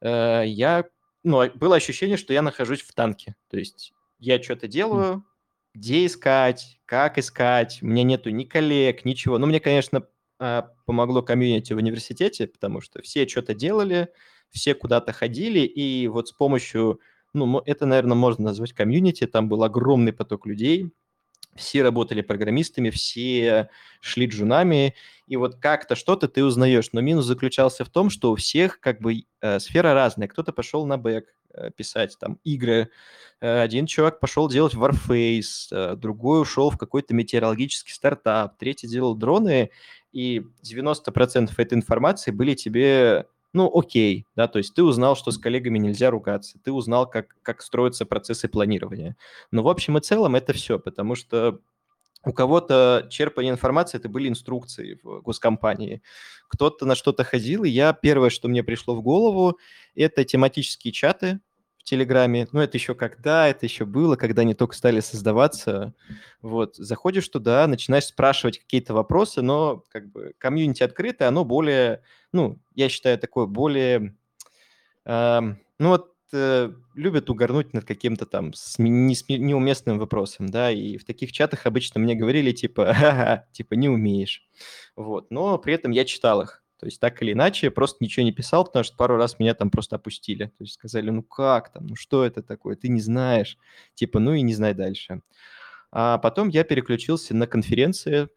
Э, 0.00 0.44
я, 0.46 0.84
ну, 1.24 1.50
было 1.54 1.76
ощущение, 1.76 2.16
что 2.16 2.32
я 2.32 2.40
нахожусь 2.42 2.82
в 2.82 2.94
танке, 2.94 3.34
то 3.50 3.58
есть 3.58 3.92
я 4.20 4.40
что-то 4.40 4.68
делаю, 4.68 5.24
где 5.74 6.06
искать, 6.06 6.78
как 6.86 7.18
искать, 7.18 7.80
у 7.82 7.86
меня 7.86 8.04
нету 8.04 8.30
ни 8.30 8.44
коллег, 8.44 9.04
ничего. 9.04 9.38
Ну, 9.38 9.46
мне, 9.48 9.58
конечно, 9.58 10.06
а, 10.38 10.70
помогло 10.86 11.20
комьюнити 11.20 11.72
в 11.72 11.78
университете, 11.78 12.46
потому 12.46 12.80
что 12.80 13.02
все 13.02 13.26
что-то 13.26 13.54
делали, 13.54 14.08
все 14.50 14.74
куда-то 14.74 15.12
ходили, 15.12 15.60
и 15.60 16.06
вот 16.06 16.28
с 16.28 16.32
помощью, 16.32 17.00
ну, 17.34 17.62
это, 17.66 17.86
наверное, 17.86 18.16
можно 18.16 18.44
назвать 18.44 18.72
комьюнити, 18.72 19.26
там 19.26 19.48
был 19.48 19.62
огромный 19.64 20.12
поток 20.12 20.46
людей, 20.46 20.92
все 21.56 21.82
работали 21.82 22.20
программистами, 22.20 22.90
все 22.90 23.68
шли 24.00 24.26
джунами, 24.26 24.94
и 25.26 25.36
вот 25.36 25.56
как-то 25.56 25.94
что-то 25.94 26.28
ты 26.28 26.44
узнаешь. 26.44 26.90
Но 26.92 27.00
минус 27.00 27.26
заключался 27.26 27.84
в 27.84 27.90
том, 27.90 28.10
что 28.10 28.32
у 28.32 28.36
всех 28.36 28.80
как 28.80 29.00
бы 29.00 29.24
э, 29.40 29.60
сфера 29.60 29.94
разная. 29.94 30.28
Кто-то 30.28 30.52
пошел 30.52 30.84
на 30.86 30.98
бэк, 30.98 31.24
э, 31.54 31.70
писать 31.70 32.16
там 32.18 32.38
игры, 32.44 32.90
э, 33.40 33.60
один 33.60 33.86
чувак 33.86 34.20
пошел 34.20 34.48
делать 34.48 34.74
Warface, 34.74 35.68
э, 35.70 35.96
другой 35.96 36.42
ушел 36.42 36.70
в 36.70 36.78
какой-то 36.78 37.14
метеорологический 37.14 37.94
стартап, 37.94 38.58
третий 38.58 38.88
делал 38.88 39.14
дроны, 39.14 39.70
и 40.12 40.42
90% 40.62 41.58
этой 41.58 41.74
информации 41.74 42.30
были 42.30 42.54
тебе 42.54 43.26
ну, 43.54 43.70
окей, 43.72 44.26
да, 44.34 44.48
то 44.48 44.58
есть 44.58 44.74
ты 44.74 44.82
узнал, 44.82 45.16
что 45.16 45.30
с 45.30 45.38
коллегами 45.38 45.78
нельзя 45.78 46.10
ругаться, 46.10 46.58
ты 46.62 46.72
узнал, 46.72 47.08
как, 47.08 47.36
как 47.42 47.62
строятся 47.62 48.04
процессы 48.04 48.48
планирования. 48.48 49.16
Но 49.52 49.62
в 49.62 49.68
общем 49.68 49.96
и 49.96 50.00
целом 50.00 50.34
это 50.34 50.52
все, 50.52 50.78
потому 50.78 51.14
что 51.14 51.60
у 52.24 52.32
кого-то 52.32 53.06
черпание 53.10 53.52
информации 53.52 53.98
это 53.98 54.08
были 54.08 54.28
инструкции 54.28 54.98
в 55.02 55.20
госкомпании. 55.22 56.02
Кто-то 56.48 56.84
на 56.84 56.96
что-то 56.96 57.22
ходил, 57.22 57.64
и 57.64 57.68
я 57.70 57.92
первое, 57.92 58.30
что 58.30 58.48
мне 58.48 58.64
пришло 58.64 58.96
в 58.96 59.02
голову, 59.02 59.58
это 59.94 60.24
тематические 60.24 60.92
чаты, 60.92 61.38
Телеграме. 61.84 62.48
Ну, 62.52 62.60
это 62.60 62.76
еще 62.78 62.94
когда, 62.94 63.46
это 63.46 63.66
еще 63.66 63.84
было, 63.84 64.16
когда 64.16 64.42
они 64.42 64.54
только 64.54 64.74
стали 64.74 65.00
создаваться. 65.00 65.94
Вот, 66.42 66.76
заходишь 66.76 67.28
туда, 67.28 67.66
начинаешь 67.66 68.06
спрашивать 68.06 68.58
какие-то 68.58 68.94
вопросы, 68.94 69.42
но 69.42 69.84
как 69.90 70.10
бы 70.10 70.34
комьюнити 70.38 70.82
открытое, 70.82 71.28
оно 71.28 71.44
более, 71.44 72.02
ну, 72.32 72.58
я 72.74 72.88
считаю, 72.88 73.18
такое 73.18 73.46
более, 73.46 74.16
э, 75.04 75.40
ну 75.78 75.88
вот 75.88 76.14
э, 76.32 76.72
любят 76.94 77.30
угорнуть 77.30 77.74
над 77.74 77.84
каким-то 77.84 78.26
там 78.26 78.52
не, 78.78 79.38
неуместным 79.38 79.98
вопросом, 79.98 80.48
да, 80.48 80.70
и 80.70 80.96
в 80.96 81.04
таких 81.04 81.32
чатах 81.32 81.66
обычно 81.66 82.00
мне 82.00 82.14
говорили 82.14 82.52
типа, 82.52 83.46
типа 83.52 83.74
не 83.74 83.88
умеешь, 83.88 84.48
вот, 84.96 85.30
но 85.30 85.58
при 85.58 85.74
этом 85.74 85.92
я 85.92 86.04
читал 86.04 86.42
их, 86.42 86.63
то 86.78 86.86
есть 86.86 87.00
так 87.00 87.22
или 87.22 87.32
иначе, 87.32 87.70
просто 87.70 87.98
ничего 88.00 88.24
не 88.24 88.32
писал, 88.32 88.64
потому 88.64 88.84
что 88.84 88.96
пару 88.96 89.16
раз 89.16 89.38
меня 89.38 89.54
там 89.54 89.70
просто 89.70 89.96
опустили. 89.96 90.46
То 90.46 90.64
есть 90.64 90.74
сказали, 90.74 91.10
ну 91.10 91.22
как 91.22 91.72
там, 91.72 91.86
ну 91.86 91.96
что 91.96 92.24
это 92.24 92.42
такое, 92.42 92.76
ты 92.76 92.88
не 92.88 93.00
знаешь. 93.00 93.58
Типа, 93.94 94.18
ну 94.18 94.34
и 94.34 94.42
не 94.42 94.54
знай 94.54 94.74
дальше. 94.74 95.20
А 95.92 96.18
потом 96.18 96.48
я 96.48 96.64
переключился 96.64 97.34
на 97.34 97.46
конференции. 97.46 98.28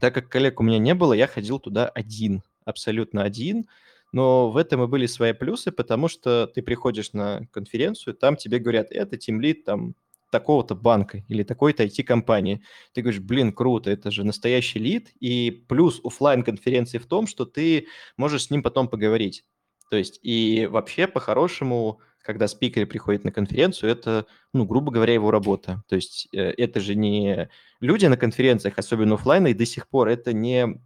Так 0.00 0.14
как 0.14 0.28
коллег 0.28 0.60
у 0.60 0.62
меня 0.62 0.78
не 0.78 0.94
было, 0.94 1.12
я 1.12 1.26
ходил 1.26 1.58
туда 1.58 1.88
один, 1.88 2.42
абсолютно 2.64 3.22
один. 3.22 3.68
Но 4.12 4.50
в 4.50 4.56
этом 4.56 4.82
и 4.82 4.86
были 4.86 5.04
свои 5.06 5.34
плюсы, 5.34 5.70
потому 5.70 6.08
что 6.08 6.46
ты 6.46 6.62
приходишь 6.62 7.12
на 7.12 7.46
конференцию, 7.50 8.14
там 8.14 8.36
тебе 8.36 8.58
говорят, 8.58 8.90
это 8.90 9.18
тимлит 9.18 9.64
там 9.64 9.94
такого-то 10.30 10.74
банка 10.74 11.24
или 11.28 11.42
такой-то 11.42 11.84
IT-компании. 11.84 12.62
Ты 12.92 13.02
говоришь, 13.02 13.20
блин, 13.20 13.52
круто, 13.52 13.90
это 13.90 14.10
же 14.10 14.24
настоящий 14.24 14.78
лид, 14.78 15.10
и 15.20 15.64
плюс 15.68 16.00
офлайн 16.04 16.42
конференции 16.42 16.98
в 16.98 17.06
том, 17.06 17.26
что 17.26 17.44
ты 17.44 17.86
можешь 18.16 18.44
с 18.44 18.50
ним 18.50 18.62
потом 18.62 18.88
поговорить. 18.88 19.44
То 19.90 19.96
есть 19.96 20.20
и 20.22 20.68
вообще 20.70 21.06
по-хорошему, 21.06 22.00
когда 22.22 22.46
спикеры 22.46 22.86
приходят 22.86 23.24
на 23.24 23.32
конференцию, 23.32 23.90
это, 23.90 24.26
ну, 24.52 24.66
грубо 24.66 24.92
говоря, 24.92 25.14
его 25.14 25.30
работа. 25.30 25.82
То 25.88 25.96
есть 25.96 26.28
э, 26.32 26.50
это 26.50 26.80
же 26.80 26.94
не 26.94 27.48
люди 27.80 28.06
на 28.06 28.16
конференциях, 28.16 28.78
особенно 28.78 29.14
офлайн, 29.14 29.46
и 29.46 29.54
до 29.54 29.64
сих 29.64 29.88
пор 29.88 30.08
это 30.08 30.32
не... 30.32 30.80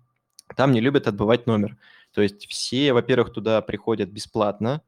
Там 0.56 0.72
не 0.72 0.80
любят 0.80 1.08
отбывать 1.08 1.46
номер. 1.46 1.76
То 2.12 2.20
есть 2.20 2.46
все, 2.46 2.92
во-первых, 2.92 3.32
туда 3.32 3.62
приходят 3.62 4.10
бесплатно, 4.10 4.82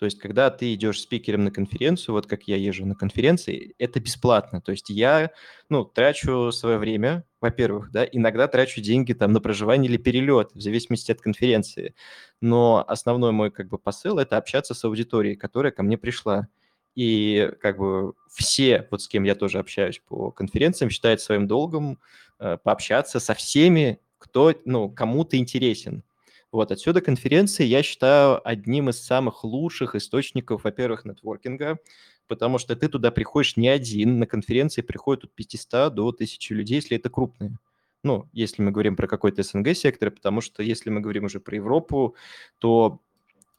то 0.00 0.06
есть, 0.06 0.18
когда 0.18 0.48
ты 0.48 0.72
идешь 0.72 0.98
спикером 0.98 1.44
на 1.44 1.50
конференцию, 1.50 2.14
вот 2.14 2.26
как 2.26 2.44
я 2.44 2.56
езжу 2.56 2.86
на 2.86 2.94
конференции, 2.94 3.74
это 3.76 4.00
бесплатно. 4.00 4.62
То 4.62 4.72
есть 4.72 4.88
я, 4.88 5.30
ну, 5.68 5.84
трачу 5.84 6.50
свое 6.52 6.78
время, 6.78 7.26
во-первых, 7.38 7.90
да, 7.92 8.06
иногда 8.10 8.48
трачу 8.48 8.80
деньги 8.80 9.12
там 9.12 9.32
на 9.32 9.42
проживание 9.42 9.90
или 9.90 9.98
перелет, 9.98 10.52
в 10.54 10.60
зависимости 10.62 11.12
от 11.12 11.20
конференции. 11.20 11.94
Но 12.40 12.82
основной 12.88 13.32
мой 13.32 13.50
как 13.50 13.68
бы 13.68 13.76
посыл– 13.76 14.18
это 14.20 14.38
общаться 14.38 14.72
с 14.72 14.82
аудиторией, 14.86 15.36
которая 15.36 15.70
ко 15.70 15.82
мне 15.82 15.98
пришла. 15.98 16.48
И 16.94 17.52
как 17.60 17.76
бы 17.76 18.14
все, 18.32 18.88
вот 18.90 19.02
с 19.02 19.08
кем 19.08 19.24
я 19.24 19.34
тоже 19.34 19.58
общаюсь 19.58 20.00
по 20.08 20.30
конференциям, 20.30 20.88
считают 20.90 21.20
своим 21.20 21.46
долгом 21.46 21.98
э, 22.38 22.56
пообщаться 22.56 23.20
со 23.20 23.34
всеми, 23.34 24.00
кто, 24.16 24.54
ну, 24.64 24.88
кому 24.88 25.26
то 25.26 25.36
интересен. 25.36 26.04
Вот 26.52 26.72
отсюда 26.72 27.00
конференции 27.00 27.64
я 27.64 27.82
считаю 27.82 28.46
одним 28.46 28.88
из 28.88 29.00
самых 29.00 29.44
лучших 29.44 29.94
источников, 29.94 30.64
во-первых, 30.64 31.04
нетворкинга, 31.04 31.78
потому 32.26 32.58
что 32.58 32.74
ты 32.74 32.88
туда 32.88 33.12
приходишь 33.12 33.56
не 33.56 33.68
один, 33.68 34.18
на 34.18 34.26
конференции 34.26 34.82
приходят 34.82 35.24
от 35.24 35.34
500 35.34 35.94
до 35.94 36.08
1000 36.08 36.54
людей, 36.54 36.76
если 36.76 36.96
это 36.96 37.08
крупные. 37.08 37.56
Ну, 38.02 38.28
если 38.32 38.62
мы 38.62 38.72
говорим 38.72 38.96
про 38.96 39.06
какой-то 39.06 39.42
СНГ-сектор, 39.42 40.10
потому 40.10 40.40
что 40.40 40.62
если 40.62 40.90
мы 40.90 41.00
говорим 41.00 41.24
уже 41.24 41.38
про 41.38 41.56
Европу, 41.56 42.16
то 42.58 43.00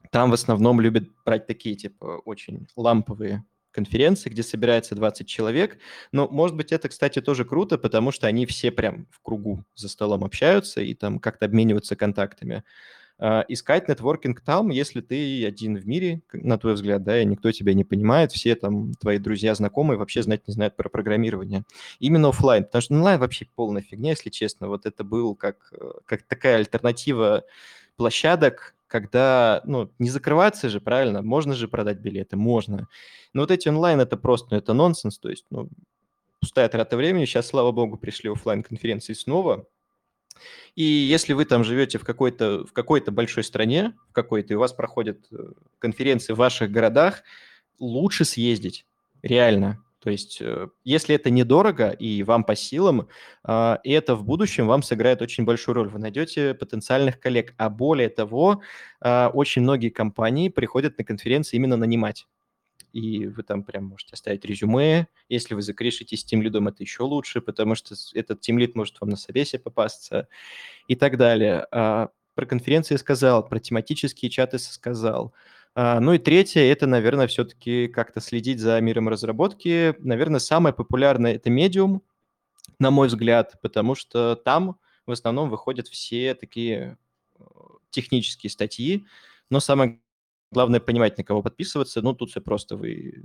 там 0.09 0.31
в 0.31 0.33
основном 0.33 0.81
любят 0.81 1.03
брать 1.25 1.47
такие, 1.47 1.75
типа, 1.75 2.21
очень 2.25 2.67
ламповые 2.75 3.45
конференции, 3.71 4.29
где 4.29 4.43
собирается 4.43 4.95
20 4.95 5.27
человек. 5.27 5.77
Но, 6.11 6.27
может 6.27 6.55
быть, 6.55 6.71
это, 6.71 6.89
кстати, 6.89 7.21
тоже 7.21 7.45
круто, 7.45 7.77
потому 7.77 8.11
что 8.11 8.27
они 8.27 8.45
все 8.45 8.71
прям 8.71 9.07
в 9.11 9.21
кругу 9.21 9.63
за 9.75 9.89
столом 9.89 10.23
общаются 10.23 10.81
и 10.81 10.93
там 10.93 11.19
как-то 11.19 11.45
обмениваются 11.45 11.95
контактами. 11.95 12.63
Uh, 13.19 13.45
искать 13.49 13.87
нетворкинг 13.87 14.41
там, 14.41 14.69
если 14.69 14.99
ты 14.99 15.45
один 15.45 15.77
в 15.77 15.85
мире, 15.85 16.23
на 16.33 16.57
твой 16.57 16.73
взгляд, 16.73 17.03
да, 17.03 17.21
и 17.21 17.25
никто 17.25 17.51
тебя 17.51 17.75
не 17.75 17.83
понимает, 17.83 18.31
все 18.31 18.55
там 18.55 18.95
твои 18.95 19.19
друзья, 19.19 19.53
знакомые 19.53 19.99
вообще 19.99 20.23
знать 20.23 20.47
не 20.47 20.53
знают 20.55 20.75
про 20.75 20.89
программирование. 20.89 21.63
Именно 21.99 22.29
офлайн, 22.29 22.63
потому 22.63 22.81
что 22.81 22.95
онлайн 22.95 23.19
вообще 23.19 23.45
полная 23.53 23.83
фигня, 23.83 24.09
если 24.11 24.31
честно. 24.31 24.69
Вот 24.69 24.87
это 24.87 25.03
был 25.03 25.35
как, 25.35 25.71
э, 25.71 25.91
как 26.05 26.23
такая 26.23 26.55
альтернатива 26.55 27.43
площадок, 27.97 28.75
когда, 28.87 29.61
ну, 29.65 29.91
не 29.99 30.09
закрываться 30.09 30.69
же, 30.69 30.81
правильно, 30.81 31.21
можно 31.21 31.53
же 31.53 31.67
продать 31.67 31.99
билеты, 31.99 32.35
можно. 32.35 32.87
Но 33.33 33.41
вот 33.41 33.51
эти 33.51 33.69
онлайн 33.69 34.01
это 34.01 34.17
просто, 34.17 34.49
ну, 34.51 34.57
это 34.57 34.73
нонсенс, 34.73 35.17
то 35.17 35.29
есть, 35.29 35.45
ну, 35.49 35.69
пустая 36.41 36.67
трата 36.67 36.97
времени. 36.97 37.25
Сейчас, 37.25 37.47
слава 37.47 37.71
богу, 37.71 37.97
пришли 37.97 38.29
офлайн 38.29 38.63
конференции 38.63 39.13
снова. 39.13 39.65
И 40.75 40.83
если 40.83 41.33
вы 41.33 41.45
там 41.45 41.63
живете 41.63 41.97
в 41.99 42.03
какой-то 42.03 42.65
в 42.65 42.73
какой-то 42.73 43.11
большой 43.11 43.43
стране, 43.43 43.93
в 44.09 44.13
какой-то, 44.13 44.53
и 44.53 44.57
у 44.57 44.59
вас 44.59 44.73
проходят 44.73 45.19
э, 45.31 45.37
конференции 45.79 46.33
в 46.33 46.37
ваших 46.37 46.71
городах, 46.71 47.23
лучше 47.79 48.25
съездить, 48.25 48.85
реально. 49.21 49.83
То 50.01 50.09
есть, 50.09 50.41
э, 50.41 50.67
если 50.83 51.13
это 51.15 51.29
недорого 51.29 51.91
и 51.91 52.23
вам 52.23 52.43
по 52.43 52.55
силам, 52.55 53.07
а, 53.43 53.79
это 53.83 54.15
в 54.15 54.23
будущем 54.23 54.67
вам 54.67 54.81
сыграет 54.81 55.21
очень 55.21 55.45
большую 55.45 55.75
роль. 55.75 55.89
Вы 55.89 55.99
найдете 55.99 56.55
потенциальных 56.55 57.19
коллег. 57.19 57.53
А 57.57 57.69
более 57.69 58.09
того, 58.09 58.61
а, 58.99 59.29
очень 59.31 59.61
многие 59.61 59.89
компании 59.89 60.49
приходят 60.49 60.97
на 60.97 61.03
конференции 61.03 61.57
именно 61.57 61.77
нанимать. 61.77 62.25
И 62.93 63.27
вы 63.27 63.43
там 63.43 63.63
прям 63.63 63.85
можете 63.85 64.13
оставить 64.13 64.43
резюме. 64.43 65.07
Если 65.29 65.53
вы 65.53 65.61
закрешитесь 65.61 66.25
тем 66.25 66.41
лидом, 66.41 66.67
это 66.67 66.83
еще 66.83 67.03
лучше, 67.03 67.39
потому 67.39 67.75
что 67.75 67.95
этот 68.15 68.41
тим 68.41 68.57
лид 68.57 68.75
может 68.75 68.99
вам 68.99 69.11
на 69.11 69.17
совесе 69.17 69.59
попасться 69.59 70.27
и 70.87 70.95
так 70.95 71.17
далее. 71.17 71.67
А, 71.71 72.09
про 72.33 72.45
конференции 72.45 72.95
сказал, 72.95 73.47
про 73.47 73.59
тематические 73.59 74.31
чаты 74.31 74.57
сказал. 74.57 75.33
А, 75.73 75.99
ну 75.99 76.13
и 76.13 76.17
третье, 76.17 76.61
это, 76.61 76.85
наверное, 76.85 77.27
все-таки 77.27 77.87
как-то 77.87 78.19
следить 78.19 78.59
за 78.59 78.79
миром 78.81 79.07
разработки. 79.07 79.95
Наверное, 79.99 80.39
самое 80.39 80.75
популярное– 80.75 81.33
это 81.35 81.49
Medium, 81.49 82.01
на 82.79 82.91
мой 82.91 83.07
взгляд, 83.07 83.55
потому 83.61 83.95
что 83.95 84.35
там 84.35 84.77
в 85.05 85.11
основном 85.11 85.49
выходят 85.49 85.87
все 85.87 86.35
такие 86.35 86.97
э, 87.39 87.43
технические 87.89 88.49
статьи, 88.49 89.05
но 89.49 89.59
самое 89.59 90.01
главное 90.51 90.81
понимать, 90.81 91.17
на 91.17 91.23
кого 91.23 91.41
подписываться. 91.41 92.01
Ну, 92.01 92.13
тут 92.13 92.31
все 92.31 92.41
просто. 92.41 92.75
Вы, 92.75 93.23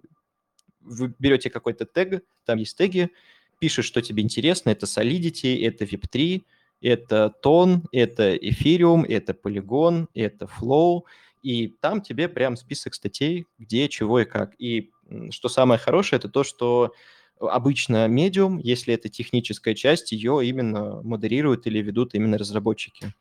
вы 0.81 1.13
берете 1.19 1.51
какой-то 1.51 1.85
тег, 1.85 2.23
там 2.45 2.59
есть 2.59 2.79
теги, 2.79 3.11
пишешь, 3.59 3.87
что 3.87 4.01
тебе 4.03 4.23
интересно. 4.23 4.71
Это 4.71 4.87
Solidity, 4.87 5.67
это 5.67 5.85
VIP3, 5.85 6.45
это 6.81 7.35
Ton, 7.43 7.83
это 7.91 8.37
Ethereum, 8.37 9.05
это 9.05 9.33
Polygon, 9.33 10.07
это 10.15 10.45
Flow– 10.47 11.01
и 11.43 11.69
там 11.81 12.01
тебе 12.01 12.29
прям 12.29 12.57
список 12.57 12.95
статей, 12.95 13.47
где, 13.59 13.89
чего 13.89 14.21
и 14.21 14.25
как. 14.25 14.55
И 14.59 14.91
что 15.31 15.49
самое 15.49 15.79
хорошее, 15.79 16.19
это 16.19 16.29
то, 16.29 16.45
что 16.45 16.93
обычно 17.39 18.09
медиум, 18.09 18.59
если 18.59 18.95
это 18.95 19.09
техническая 19.09 19.75
часть, 19.75 20.13
ее 20.13 20.45
именно 20.47 21.03
модерируют 21.03 21.67
или 21.67 21.81
ведут 21.81 22.15
именно 22.15 22.39
разработчики. 22.39 23.13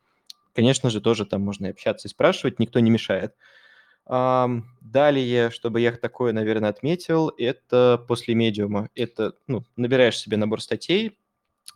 Конечно 0.54 0.90
же, 0.90 1.00
тоже 1.00 1.26
там 1.26 1.42
можно 1.42 1.66
и 1.66 1.70
общаться 1.70 2.08
и 2.08 2.10
спрашивать, 2.10 2.58
никто 2.58 2.80
не 2.80 2.90
мешает. 2.90 3.34
Далее, 4.08 5.50
чтобы 5.50 5.80
я 5.80 5.92
такое, 5.92 6.32
наверное, 6.32 6.70
отметил, 6.70 7.28
это 7.36 8.02
после 8.08 8.34
медиума. 8.34 8.88
Это, 8.94 9.34
ну, 9.46 9.64
набираешь 9.76 10.16
себе 10.16 10.36
набор 10.36 10.62
статей. 10.62 11.18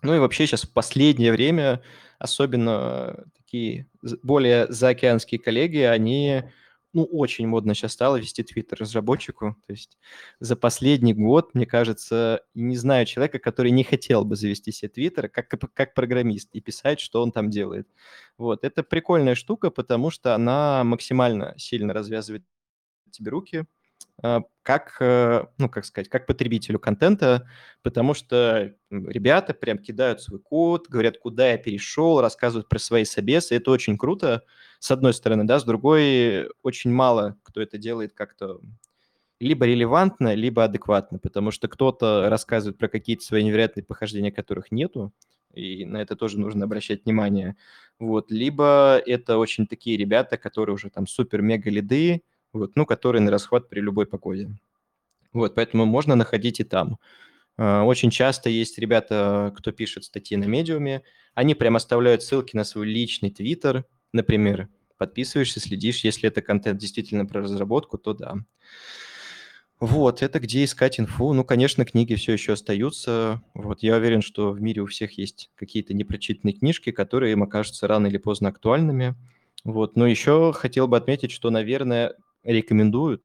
Ну 0.03 0.15
и 0.15 0.19
вообще 0.19 0.47
сейчас 0.47 0.63
в 0.63 0.73
последнее 0.73 1.33
время 1.33 1.83
особенно 2.19 3.25
такие 3.51 3.87
более 4.23 4.71
заокеанские 4.71 5.41
коллеги, 5.41 5.79
они, 5.79 6.45
ну, 6.93 7.03
очень 7.05 7.49
модно 7.49 7.75
сейчас 7.75 7.93
стало 7.93 8.17
вести 8.17 8.45
твиттер 8.45 8.79
разработчику. 8.79 9.57
То 9.67 9.73
есть 9.73 9.99
за 10.39 10.55
последний 10.55 11.15
год, 11.15 11.53
мне 11.55 11.67
кажется, 11.67 12.43
не 12.55 12.77
знаю 12.77 13.07
человека, 13.07 13.41
который 13.41 13.73
не 13.73 13.83
хотел 13.83 14.25
бы 14.25 14.37
завести 14.37 14.71
себе 14.71 14.89
твиттер 14.89 15.29
как, 15.29 15.49
как 15.75 15.95
программист 15.95 16.49
и 16.53 16.61
писать, 16.61 17.01
что 17.01 17.23
он 17.23 17.33
там 17.33 17.51
делает. 17.51 17.89
Вот, 18.39 18.63
это 18.65 18.85
прикольная 18.85 19.35
штука, 19.35 19.71
потому 19.71 20.11
что 20.11 20.35
она 20.37 20.85
максимально 20.85 21.55
сильно 21.59 21.93
развязывает 21.93 22.45
тебе 23.11 23.31
руки, 23.33 23.65
как, 24.63 24.97
э, 25.01 25.47
ну, 25.59 25.69
как 25.69 25.85
сказать, 25.85 26.09
как 26.09 26.27
потребителю 26.27 26.79
контента, 26.79 27.49
потому 27.83 28.15
что 28.15 28.75
ребята 28.91 29.55
прям 29.55 29.79
кидают 29.79 30.21
свой 30.21 30.41
код, 30.41 30.89
говорят, 30.89 31.19
куда 31.19 31.51
я 31.51 31.59
перешел, 31.59 32.21
рассказывают 32.21 32.69
про 32.69 32.79
свои 32.79 33.05
собесы. 33.05 33.57
Это 33.57 33.71
очень 33.71 33.97
круто, 33.97 34.43
с 34.79 34.91
одной 34.91 35.15
стороны, 35.15 35.45
да, 35.45 35.59
с 35.59 35.65
другой 35.65 36.49
очень 36.63 36.91
мало 36.91 37.37
кто 37.43 37.61
это 37.61 37.79
делает 37.79 38.13
как-то 38.15 38.61
либо 39.41 39.65
релевантно, 39.67 40.35
либо 40.35 40.65
адекватно, 40.65 41.19
потому 41.19 41.51
что 41.51 41.67
кто-то 41.67 42.29
рассказывает 42.29 42.77
про 42.79 42.89
какие-то 42.89 43.25
свои 43.25 43.43
невероятные 43.43 43.85
похождения, 43.85 44.31
которых 44.31 44.71
нету, 44.71 45.13
и 45.55 45.85
на 45.87 45.97
это 46.03 46.15
тоже 46.15 46.39
нужно 46.39 46.67
обращать 46.67 47.05
внимание. 47.05 47.57
Вот. 47.99 48.31
Либо 48.31 49.03
это 49.05 49.39
очень 49.39 49.67
такие 49.67 49.97
ребята, 49.97 50.37
которые 50.37 50.75
уже 50.75 50.91
там 50.91 51.07
супер-мега 51.07 51.71
лиды, 51.71 52.23
вот, 52.53 52.73
ну, 52.77 52.87
которые 52.87 53.23
на 53.23 53.31
расхват 53.31 53.69
при 53.69 53.81
любой 53.81 54.07
погоде. 54.07 54.51
Вот, 55.33 55.55
поэтому 55.55 55.87
можно 55.87 56.17
находить 56.17 56.61
и 56.61 56.65
там. 56.65 56.99
А, 57.57 57.85
очень 57.85 58.11
часто 58.11 58.51
есть 58.51 58.79
ребята, 58.79 59.53
кто 59.57 59.73
пишет 59.73 60.05
статьи 60.05 60.37
на 60.37 60.45
медиуме, 60.45 61.03
они 61.35 61.55
прям 61.55 61.77
оставляют 61.77 62.23
ссылки 62.23 62.57
на 62.57 62.65
свой 62.65 62.87
личный 62.87 63.31
твиттер, 63.31 63.85
например, 64.13 64.69
подписываешься, 64.99 65.61
следишь, 65.61 66.05
если 66.05 66.29
это 66.29 66.43
контент 66.43 66.79
действительно 66.79 67.25
про 67.27 67.43
разработку, 67.43 67.97
то 67.97 68.13
да. 68.13 68.37
Вот, 69.79 70.23
это 70.23 70.41
где 70.41 70.63
искать 70.65 71.01
инфу. 71.01 71.33
Ну, 71.33 71.43
конечно, 71.43 71.87
книги 71.87 72.15
все 72.15 72.35
еще 72.35 72.53
остаются. 72.53 73.43
Вот, 73.55 73.83
я 73.83 73.97
уверен, 73.97 74.21
что 74.21 74.51
в 74.51 74.61
мире 74.61 74.83
у 74.83 74.87
всех 74.87 75.17
есть 75.17 75.51
какие-то 75.55 75.95
непрочитанные 75.95 76.53
книжки, 76.53 76.91
которые 76.93 77.33
им 77.33 77.43
окажутся 77.43 77.89
рано 77.89 78.07
или 78.09 78.19
поздно 78.19 78.51
актуальными. 78.51 79.15
Вот, 79.65 79.97
но 79.97 80.07
еще 80.07 80.53
хотел 80.53 80.87
бы 80.87 80.99
отметить, 80.99 81.31
что, 81.31 81.49
наверное, 81.49 82.15
рекомендуют, 82.43 83.23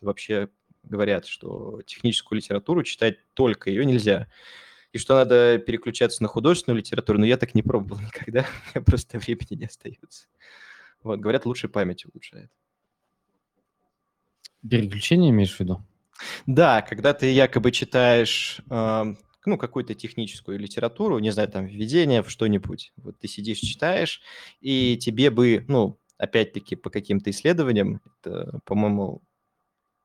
вообще 0.00 0.48
говорят, 0.82 1.26
что 1.26 1.82
техническую 1.86 2.38
литературу 2.38 2.82
читать 2.82 3.18
только 3.34 3.70
ее 3.70 3.84
нельзя. 3.84 4.28
И 4.92 4.98
что 4.98 5.14
надо 5.14 5.58
переключаться 5.58 6.22
на 6.22 6.28
художественную 6.28 6.78
литературу, 6.78 7.18
но 7.18 7.24
я 7.24 7.36
так 7.36 7.54
не 7.54 7.62
пробовал 7.62 8.00
никогда, 8.02 8.40
у 8.40 8.78
меня 8.78 8.84
просто 8.84 9.18
времени 9.18 9.60
не 9.60 9.66
остается. 9.66 10.26
Вот, 11.02 11.20
говорят, 11.20 11.46
лучше 11.46 11.68
память 11.68 12.04
улучшает. 12.04 12.50
Переключение 14.68 15.30
имеешь 15.30 15.56
в 15.56 15.60
виду? 15.60 15.84
Да, 16.46 16.82
когда 16.82 17.14
ты 17.14 17.32
якобы 17.32 17.72
читаешь 17.72 18.60
э, 18.70 19.14
ну, 19.44 19.58
какую-то 19.58 19.94
техническую 19.94 20.58
литературу, 20.58 21.18
не 21.18 21.30
знаю, 21.30 21.48
там, 21.48 21.66
введение 21.66 22.22
в 22.22 22.30
что-нибудь. 22.30 22.92
Вот 22.96 23.18
ты 23.18 23.26
сидишь, 23.26 23.58
читаешь, 23.58 24.22
и 24.60 24.96
тебе 24.96 25.30
бы, 25.30 25.64
ну, 25.66 25.98
опять-таки, 26.18 26.76
по 26.76 26.90
каким-то 26.90 27.30
исследованиям, 27.30 28.00
это, 28.20 28.60
по-моему, 28.64 29.22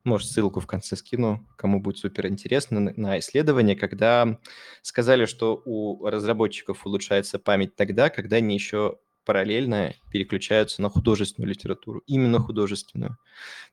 может, 0.03 0.29
ссылку 0.29 0.59
в 0.59 0.67
конце 0.67 0.95
скину, 0.95 1.45
кому 1.57 1.81
будет 1.81 1.97
супер 1.97 2.27
интересно, 2.27 2.93
на 2.95 3.19
исследование, 3.19 3.75
когда 3.75 4.39
сказали, 4.81 5.25
что 5.25 5.61
у 5.65 6.05
разработчиков 6.07 6.85
улучшается 6.85 7.39
память 7.39 7.75
тогда, 7.75 8.09
когда 8.09 8.37
они 8.37 8.55
еще 8.55 8.99
параллельно 9.25 9.93
переключаются 10.09 10.81
на 10.81 10.89
художественную 10.89 11.49
литературу, 11.49 12.01
именно 12.07 12.39
художественную. 12.39 13.17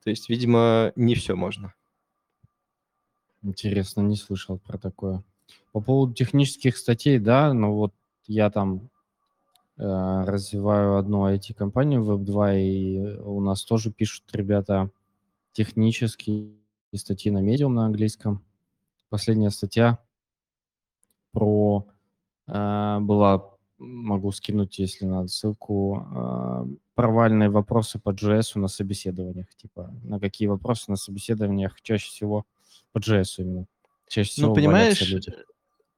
То 0.03 0.11
есть, 0.11 0.29
видимо, 0.29 0.93
не 0.97 1.15
все 1.15 1.37
можно. 1.37 1.73
Интересно, 3.43 4.01
не 4.01 4.17
слышал 4.17 4.59
про 4.59 4.79
такое. 4.79 5.23
По 5.73 5.81
поводу 5.81 6.15
технических 6.15 6.77
статей, 6.77 7.19
да, 7.19 7.53
ну 7.53 7.75
вот 7.75 7.95
я 8.27 8.51
там 8.51 8.91
развиваю 9.77 10.97
одну 10.97 11.29
IT-компанию 11.29 12.05
Web2, 12.05 12.61
и 12.61 13.19
у 13.19 13.41
нас 13.41 13.65
тоже 13.65 13.91
пишут 13.91 14.25
ребята 14.33 14.91
технические 15.53 16.53
статьи 16.95 17.31
на 17.31 17.43
Medium 17.43 17.69
на 17.69 17.87
английском. 17.87 18.45
Последняя 19.09 19.51
статья 19.51 19.99
про 21.33 21.87
э, 22.47 22.99
была 23.01 23.55
могу 23.79 24.33
скинуть, 24.33 24.79
если 24.79 25.07
надо, 25.07 25.29
ссылку. 25.29 26.07
А, 26.15 26.67
провальные 26.95 27.51
вопросы 27.51 27.99
по 27.99 28.11
JS 28.11 28.59
на 28.59 28.69
собеседованиях. 28.69 29.55
Типа, 29.57 29.93
на 30.03 30.21
какие 30.21 30.49
вопросы 30.49 30.91
на 30.91 30.97
собеседованиях 30.97 31.81
чаще 31.83 32.09
всего 32.11 32.47
по 32.93 32.99
JS 32.99 33.35
именно. 33.39 33.67
Чаще 34.09 34.31
ну, 34.31 34.33
всего 34.35 34.49
ну, 34.49 34.55
понимаешь, 34.55 35.11
люди. 35.11 35.33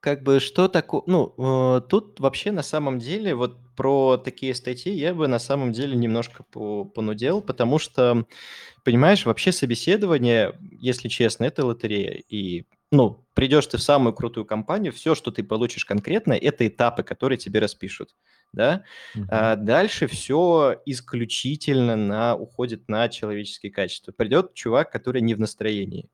Как 0.01 0.23
бы 0.23 0.41
что 0.41 0.69
такое... 0.69 1.03
Ну, 1.07 1.35
э, 1.39 1.81
тут 1.89 2.21
вообще 2.21 2.53
на 2.53 2.63
самом 2.63 2.99
деле 2.99 3.35
вот 3.35 3.59
про 3.77 4.17
такие 4.17 4.55
статьи 4.55 4.93
я 4.93 5.15
бы 5.15 5.29
на 5.29 5.39
самом 5.39 5.73
деле 5.73 5.97
немножко 5.97 6.43
по 6.45 6.85
понудел, 6.85 7.43
потому 7.43 7.79
что, 7.79 8.27
понимаешь, 8.85 9.27
вообще 9.27 9.53
собеседование, 9.53 10.59
если 10.61 11.09
честно, 11.09 11.45
это 11.45 11.65
лотерея. 11.65 12.23
И 12.29 12.65
ну, 12.93 13.27
придешь 13.35 13.67
ты 13.67 13.79
в 13.79 13.83
самую 13.83 14.15
крутую 14.15 14.47
компанию, 14.47 14.93
все, 14.93 15.15
что 15.15 15.31
ты 15.31 15.43
получишь 15.43 15.85
конкретно, 15.85 16.33
это 16.33 16.67
этапы, 16.67 17.03
которые 17.03 17.37
тебе 17.37 17.61
распишут, 17.61 18.15
да. 18.53 18.85
Uh-huh. 19.17 19.25
А 19.29 19.57
дальше 19.57 20.07
все 20.07 20.81
исключительно 20.87 21.97
на 21.97 22.37
уходит 22.37 22.89
на 22.89 23.09
человеческие 23.09 23.73
качества. 23.73 24.13
Придет 24.13 24.55
чувак, 24.55 24.91
который 24.91 25.21
не 25.21 25.35
в 25.35 25.41
настроении. 25.41 26.09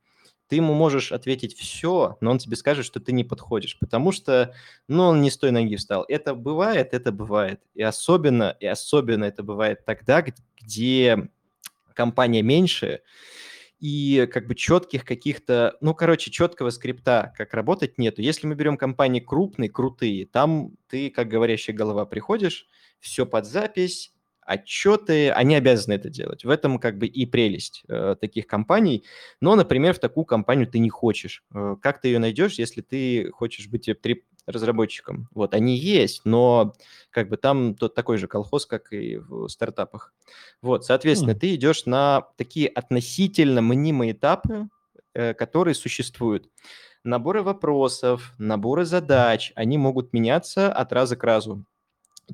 Ты 0.52 0.56
ему 0.56 0.74
можешь 0.74 1.12
ответить 1.12 1.56
все, 1.56 2.18
но 2.20 2.30
он 2.30 2.36
тебе 2.36 2.56
скажет, 2.56 2.84
что 2.84 3.00
ты 3.00 3.12
не 3.12 3.24
подходишь, 3.24 3.78
потому 3.78 4.12
что, 4.12 4.54
ну, 4.86 5.04
он 5.04 5.22
не 5.22 5.30
с 5.30 5.38
той 5.38 5.50
ноги 5.50 5.76
встал. 5.76 6.04
Это 6.08 6.34
бывает, 6.34 6.92
это 6.92 7.10
бывает. 7.10 7.62
И 7.72 7.80
особенно, 7.80 8.54
и 8.60 8.66
особенно 8.66 9.24
это 9.24 9.42
бывает 9.42 9.86
тогда, 9.86 10.22
где 10.60 11.30
компания 11.94 12.42
меньше, 12.42 13.00
и 13.80 14.28
как 14.30 14.46
бы 14.46 14.54
четких 14.54 15.06
каких-то, 15.06 15.78
ну, 15.80 15.94
короче, 15.94 16.30
четкого 16.30 16.68
скрипта, 16.68 17.32
как 17.38 17.54
работать 17.54 17.96
нету. 17.96 18.20
Если 18.20 18.46
мы 18.46 18.54
берем 18.54 18.76
компании 18.76 19.20
крупные, 19.20 19.70
крутые, 19.70 20.26
там 20.26 20.72
ты, 20.86 21.08
как 21.08 21.28
говорящая 21.28 21.74
голова, 21.74 22.04
приходишь, 22.04 22.66
все 23.00 23.24
под 23.24 23.46
запись, 23.46 24.11
отчеты, 24.44 25.30
они 25.30 25.54
обязаны 25.54 25.94
это 25.94 26.10
делать. 26.10 26.44
В 26.44 26.50
этом 26.50 26.78
как 26.78 26.98
бы 26.98 27.06
и 27.06 27.26
прелесть 27.26 27.84
э, 27.88 28.16
таких 28.20 28.46
компаний. 28.46 29.04
Но, 29.40 29.54
например, 29.54 29.94
в 29.94 29.98
такую 29.98 30.24
компанию 30.24 30.66
ты 30.66 30.78
не 30.78 30.90
хочешь. 30.90 31.44
Э, 31.54 31.76
как 31.80 32.00
ты 32.00 32.08
ее 32.08 32.18
найдешь, 32.18 32.58
если 32.58 32.80
ты 32.80 33.30
хочешь 33.30 33.68
быть 33.68 33.86
веб-3 33.86 34.22
разработчикам? 34.46 35.28
Вот, 35.32 35.54
они 35.54 35.76
есть, 35.76 36.22
но 36.24 36.74
как 37.10 37.28
бы 37.28 37.36
там 37.36 37.74
тот 37.74 37.94
такой 37.94 38.18
же 38.18 38.26
колхоз, 38.26 38.66
как 38.66 38.92
и 38.92 39.16
в 39.16 39.48
стартапах. 39.48 40.12
Вот, 40.60 40.84
соответственно, 40.84 41.32
mm. 41.32 41.38
ты 41.38 41.54
идешь 41.54 41.86
на 41.86 42.26
такие 42.36 42.68
относительно 42.68 43.62
мнимые 43.62 44.12
этапы, 44.12 44.68
э, 45.14 45.34
которые 45.34 45.74
существуют. 45.74 46.48
Наборы 47.04 47.42
вопросов, 47.42 48.32
наборы 48.38 48.84
задач, 48.84 49.52
они 49.56 49.76
могут 49.76 50.12
меняться 50.12 50.72
от 50.72 50.92
раза 50.92 51.16
к 51.16 51.24
разу 51.24 51.64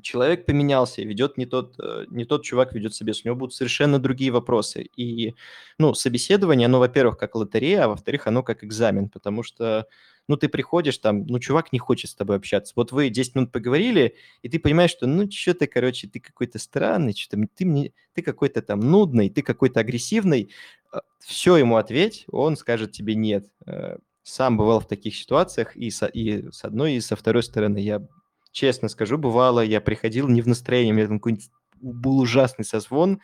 человек 0.01 0.45
поменялся, 0.45 1.01
ведет 1.01 1.37
не 1.37 1.45
тот, 1.45 1.75
э, 1.79 2.05
не 2.09 2.25
тот 2.25 2.43
чувак 2.43 2.73
ведет 2.73 2.93
себе, 2.95 3.13
у 3.23 3.27
него 3.27 3.35
будут 3.35 3.53
совершенно 3.55 3.99
другие 3.99 4.31
вопросы. 4.31 4.89
И, 4.95 5.35
ну, 5.77 5.93
собеседование, 5.93 6.67
оно, 6.67 6.79
во-первых, 6.79 7.17
как 7.17 7.35
лотерея, 7.35 7.85
а 7.85 7.87
во-вторых, 7.89 8.27
оно 8.27 8.43
как 8.43 8.63
экзамен, 8.63 9.09
потому 9.09 9.43
что, 9.43 9.87
ну, 10.27 10.37
ты 10.37 10.47
приходишь 10.49 10.97
там, 10.99 11.25
ну, 11.27 11.39
чувак 11.39 11.73
не 11.73 11.79
хочет 11.79 12.11
с 12.11 12.15
тобой 12.15 12.37
общаться. 12.37 12.73
Вот 12.75 12.91
вы 12.91 13.09
10 13.09 13.35
минут 13.35 13.51
поговорили, 13.51 14.15
и 14.41 14.49
ты 14.49 14.59
понимаешь, 14.59 14.91
что, 14.91 15.07
ну, 15.07 15.29
что 15.31 15.53
ты, 15.53 15.67
короче, 15.67 16.07
ты 16.07 16.19
какой-то 16.19 16.59
странный, 16.59 17.13
что-то 17.15 17.43
ты 17.55 17.65
мне, 17.65 17.93
ты 18.13 18.21
какой-то 18.21 18.61
там 18.61 18.79
нудный, 18.79 19.29
ты 19.29 19.41
какой-то 19.41 19.79
агрессивный. 19.79 20.51
Э, 20.93 20.99
Все 21.19 21.57
ему 21.57 21.77
ответь, 21.77 22.25
он 22.31 22.57
скажет 22.57 22.91
тебе 22.91 23.15
нет. 23.15 23.47
Э, 23.65 23.97
сам 24.23 24.57
бывал 24.57 24.79
в 24.79 24.87
таких 24.87 25.15
ситуациях 25.15 25.75
и 25.75 25.89
со, 25.89 26.05
и 26.05 26.51
с 26.51 26.63
одной, 26.63 26.93
и 26.93 27.01
со 27.01 27.15
второй 27.15 27.43
стороны. 27.43 27.79
Я 27.79 28.07
честно 28.51 28.89
скажу, 28.89 29.17
бывало, 29.17 29.61
я 29.61 29.81
приходил 29.81 30.27
не 30.27 30.41
в 30.41 30.47
настроении, 30.47 30.91
у 30.91 30.95
меня 30.95 31.07
там 31.07 31.19
какой-нибудь 31.19 31.49
был 31.81 32.19
ужасный 32.19 32.65
созвон, 32.65 33.21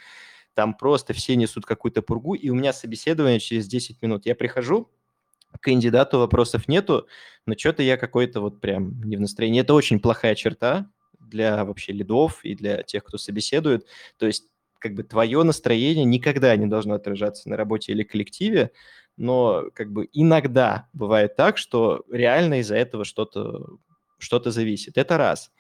там 0.54 0.74
просто 0.74 1.14
все 1.14 1.36
несут 1.36 1.66
какую-то 1.66 2.02
пургу, 2.02 2.34
и 2.36 2.50
у 2.50 2.56
меня 2.56 2.74
собеседование 2.74 3.40
через 3.40 3.68
10 3.68 4.02
минут. 4.02 4.26
Я 4.26 4.36
прихожу, 4.36 4.90
кандидату 5.60 6.20
вопросов 6.20 6.68
нету, 6.68 7.08
но 7.46 7.56
что-то 7.58 7.84
я 7.84 7.98
какой-то 7.98 8.42
вот 8.42 8.62
прям 8.62 9.02
не 9.04 9.18
в 9.18 9.22
настроении. 9.22 9.62
Это 9.62 9.74
очень 9.74 10.00
плохая 10.00 10.36
черта 10.36 10.90
для 11.20 11.66
вообще 11.66 11.92
лидов 11.92 12.44
и 12.44 12.56
для 12.56 12.84
тех, 12.84 13.04
кто 13.04 13.18
собеседует. 13.18 13.86
То 14.18 14.28
есть 14.28 14.46
как 14.80 14.94
бы 14.94 15.04
твое 15.04 15.42
настроение 15.44 16.06
никогда 16.06 16.56
не 16.56 16.68
должно 16.68 16.96
отражаться 16.96 17.50
на 17.50 17.58
работе 17.58 17.92
или 17.92 18.04
коллективе, 18.04 18.72
но 19.18 19.66
как 19.74 19.92
бы 19.92 20.10
иногда 20.14 20.90
бывает 20.94 21.36
так, 21.36 21.58
что 21.58 22.04
реально 22.12 22.60
из-за 22.60 22.76
этого 22.76 23.06
что-то 23.06 23.78
что-то 24.18 24.52
зависит. 24.52 24.98
Это 24.98 25.18
раз. 25.18 25.52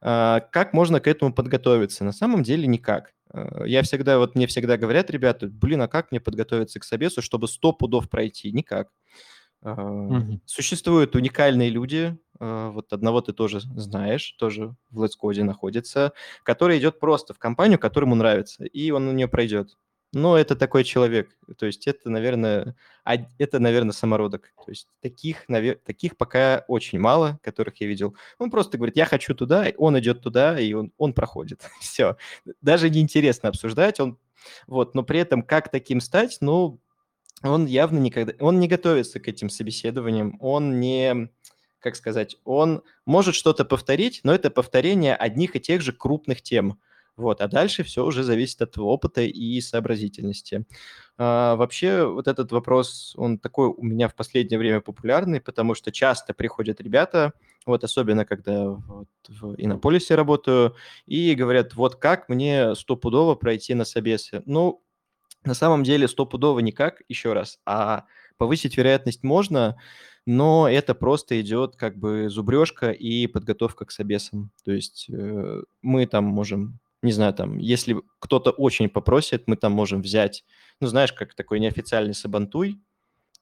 А, 0.00 0.40
как 0.40 0.72
можно 0.72 1.00
к 1.00 1.06
этому 1.06 1.32
подготовиться? 1.32 2.04
На 2.04 2.12
самом 2.12 2.42
деле 2.42 2.66
никак. 2.66 3.12
А, 3.32 3.64
я 3.64 3.82
всегда, 3.82 4.18
вот 4.18 4.34
мне 4.34 4.46
всегда 4.46 4.76
говорят 4.76 5.10
ребята, 5.10 5.46
блин, 5.46 5.82
а 5.82 5.88
как 5.88 6.10
мне 6.10 6.20
подготовиться 6.20 6.80
к 6.80 6.84
собесу, 6.84 7.22
чтобы 7.22 7.48
100 7.48 7.72
пудов 7.74 8.08
пройти? 8.08 8.52
Никак. 8.52 8.88
Угу. 9.62 10.40
Существуют 10.46 11.14
уникальные 11.14 11.68
люди, 11.68 12.16
вот 12.38 12.94
одного 12.94 13.20
ты 13.20 13.34
тоже 13.34 13.60
знаешь, 13.60 14.32
тоже 14.38 14.74
в 14.88 15.04
Let's 15.04 15.10
Code 15.22 15.42
находится, 15.42 16.14
который 16.42 16.78
идет 16.78 16.98
просто 16.98 17.34
в 17.34 17.38
компанию, 17.38 17.78
которому 17.78 18.14
нравится, 18.14 18.64
и 18.64 18.90
он 18.90 19.06
у 19.08 19.12
нее 19.12 19.28
пройдет. 19.28 19.76
Но 20.12 20.36
это 20.36 20.56
такой 20.56 20.84
человек. 20.84 21.30
То 21.56 21.66
есть 21.66 21.86
это, 21.86 22.10
наверное, 22.10 22.74
это, 23.38 23.58
наверное, 23.60 23.92
самородок. 23.92 24.52
То 24.64 24.70
есть 24.70 24.88
таких, 25.00 25.46
таких 25.84 26.16
пока 26.16 26.64
очень 26.68 26.98
мало, 26.98 27.38
которых 27.42 27.80
я 27.80 27.86
видел. 27.86 28.16
Он 28.38 28.50
просто 28.50 28.76
говорит, 28.76 28.96
я 28.96 29.06
хочу 29.06 29.34
туда, 29.34 29.66
он 29.76 29.98
идет 29.98 30.20
туда, 30.20 30.58
и 30.58 30.72
он, 30.72 30.92
он 30.98 31.12
проходит. 31.12 31.62
Все. 31.80 32.16
Даже 32.60 32.90
неинтересно 32.90 33.48
обсуждать. 33.48 34.00
Он, 34.00 34.18
вот, 34.66 34.94
но 34.94 35.02
при 35.02 35.20
этом 35.20 35.42
как 35.42 35.70
таким 35.70 36.00
стать, 36.00 36.38
ну, 36.40 36.80
он 37.42 37.66
явно 37.66 37.98
никогда... 37.98 38.32
Он 38.40 38.58
не 38.58 38.68
готовится 38.68 39.20
к 39.20 39.28
этим 39.28 39.48
собеседованиям, 39.48 40.36
он 40.40 40.80
не 40.80 41.30
как 41.80 41.96
сказать, 41.96 42.36
он 42.44 42.82
может 43.06 43.34
что-то 43.34 43.64
повторить, 43.64 44.20
но 44.22 44.34
это 44.34 44.50
повторение 44.50 45.16
одних 45.16 45.56
и 45.56 45.60
тех 45.60 45.80
же 45.80 45.92
крупных 45.92 46.42
тем. 46.42 46.78
Вот, 47.16 47.40
а 47.40 47.48
дальше 47.48 47.82
все 47.82 48.04
уже 48.04 48.22
зависит 48.22 48.62
от 48.62 48.78
опыта 48.78 49.22
и 49.22 49.60
сообразительности. 49.60 50.64
А, 51.18 51.56
вообще, 51.56 52.06
вот 52.06 52.28
этот 52.28 52.50
вопрос, 52.52 53.14
он 53.16 53.38
такой 53.38 53.68
у 53.68 53.82
меня 53.82 54.08
в 54.08 54.14
последнее 54.14 54.58
время 54.58 54.80
популярный, 54.80 55.40
потому 55.40 55.74
что 55.74 55.92
часто 55.92 56.32
приходят 56.32 56.80
ребята, 56.80 57.32
вот 57.66 57.84
особенно 57.84 58.24
когда 58.24 58.70
вот 58.70 59.08
в 59.28 59.54
Иннополисе 59.58 60.14
работаю, 60.14 60.74
и 61.06 61.34
говорят, 61.34 61.74
вот 61.74 61.96
как 61.96 62.28
мне 62.28 62.74
стопудово 62.74 63.34
пройти 63.34 63.74
на 63.74 63.84
собесе? 63.84 64.42
Ну, 64.46 64.82
на 65.44 65.54
самом 65.54 65.84
деле 65.84 66.08
стопудово 66.08 66.60
никак, 66.60 67.02
еще 67.08 67.32
раз, 67.32 67.58
а 67.64 68.04
повысить 68.36 68.76
вероятность 68.76 69.22
можно, 69.22 69.76
но 70.26 70.68
это 70.68 70.94
просто 70.94 71.40
идет 71.40 71.76
как 71.76 71.98
бы 71.98 72.28
зубрежка 72.28 72.90
и 72.90 73.26
подготовка 73.26 73.84
к 73.84 73.90
собесам. 73.90 74.50
То 74.64 74.72
есть 74.72 75.06
э, 75.10 75.62
мы 75.82 76.06
там 76.06 76.24
можем, 76.24 76.78
не 77.02 77.12
знаю, 77.12 77.32
там, 77.34 77.58
если 77.58 77.96
кто-то 78.18 78.50
очень 78.50 78.88
попросит, 78.88 79.44
мы 79.46 79.56
там 79.56 79.72
можем 79.72 80.02
взять, 80.02 80.44
ну, 80.80 80.86
знаешь, 80.86 81.12
как 81.12 81.34
такой 81.34 81.60
неофициальный 81.60 82.14
сабантуй, 82.14 82.80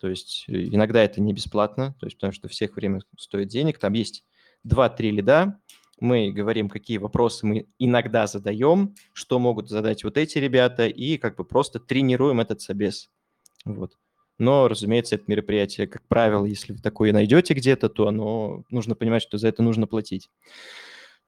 то 0.01 0.09
есть 0.09 0.45
э, 0.49 0.53
иногда 0.53 1.03
это 1.03 1.21
не 1.21 1.33
бесплатно, 1.33 1.95
то 1.99 2.07
есть 2.07 2.17
потому 2.17 2.33
что 2.33 2.49
всех 2.49 2.77
время 2.77 3.01
стоит 3.17 3.49
денег, 3.49 3.79
там 3.79 3.93
есть 3.95 4.25
2-3 4.67 5.11
лида, 5.11 5.61
мы 6.01 6.31
говорим, 6.31 6.69
какие 6.69 6.99
вопросы 6.99 7.47
мы 7.47 7.67
иногда 7.79 8.27
задаем, 8.27 8.95
что 9.13 9.39
могут 9.39 9.69
задать 9.69 10.05
вот 10.05 10.17
эти 10.17 10.39
ребята, 10.39 10.87
и 10.87 11.19
как 11.19 11.37
бы 11.37 11.45
просто 11.45 11.81
тренируем 11.81 12.41
этот 12.41 12.61
собес. 12.61 13.11
Вот. 13.65 13.99
Но, 14.39 14.69
разумеется, 14.69 15.17
это 15.17 15.25
мероприятие, 15.27 15.89
как 15.89 16.07
правило, 16.07 16.47
если 16.47 16.73
вы 16.73 16.79
такое 16.79 17.13
найдете 17.13 17.55
где-то, 17.55 17.89
то 17.89 18.07
оно 18.07 18.63
нужно 18.71 18.95
понимать, 18.95 19.23
что 19.23 19.37
за 19.37 19.49
это 19.49 19.63
нужно 19.63 19.89
платить. 19.89 20.31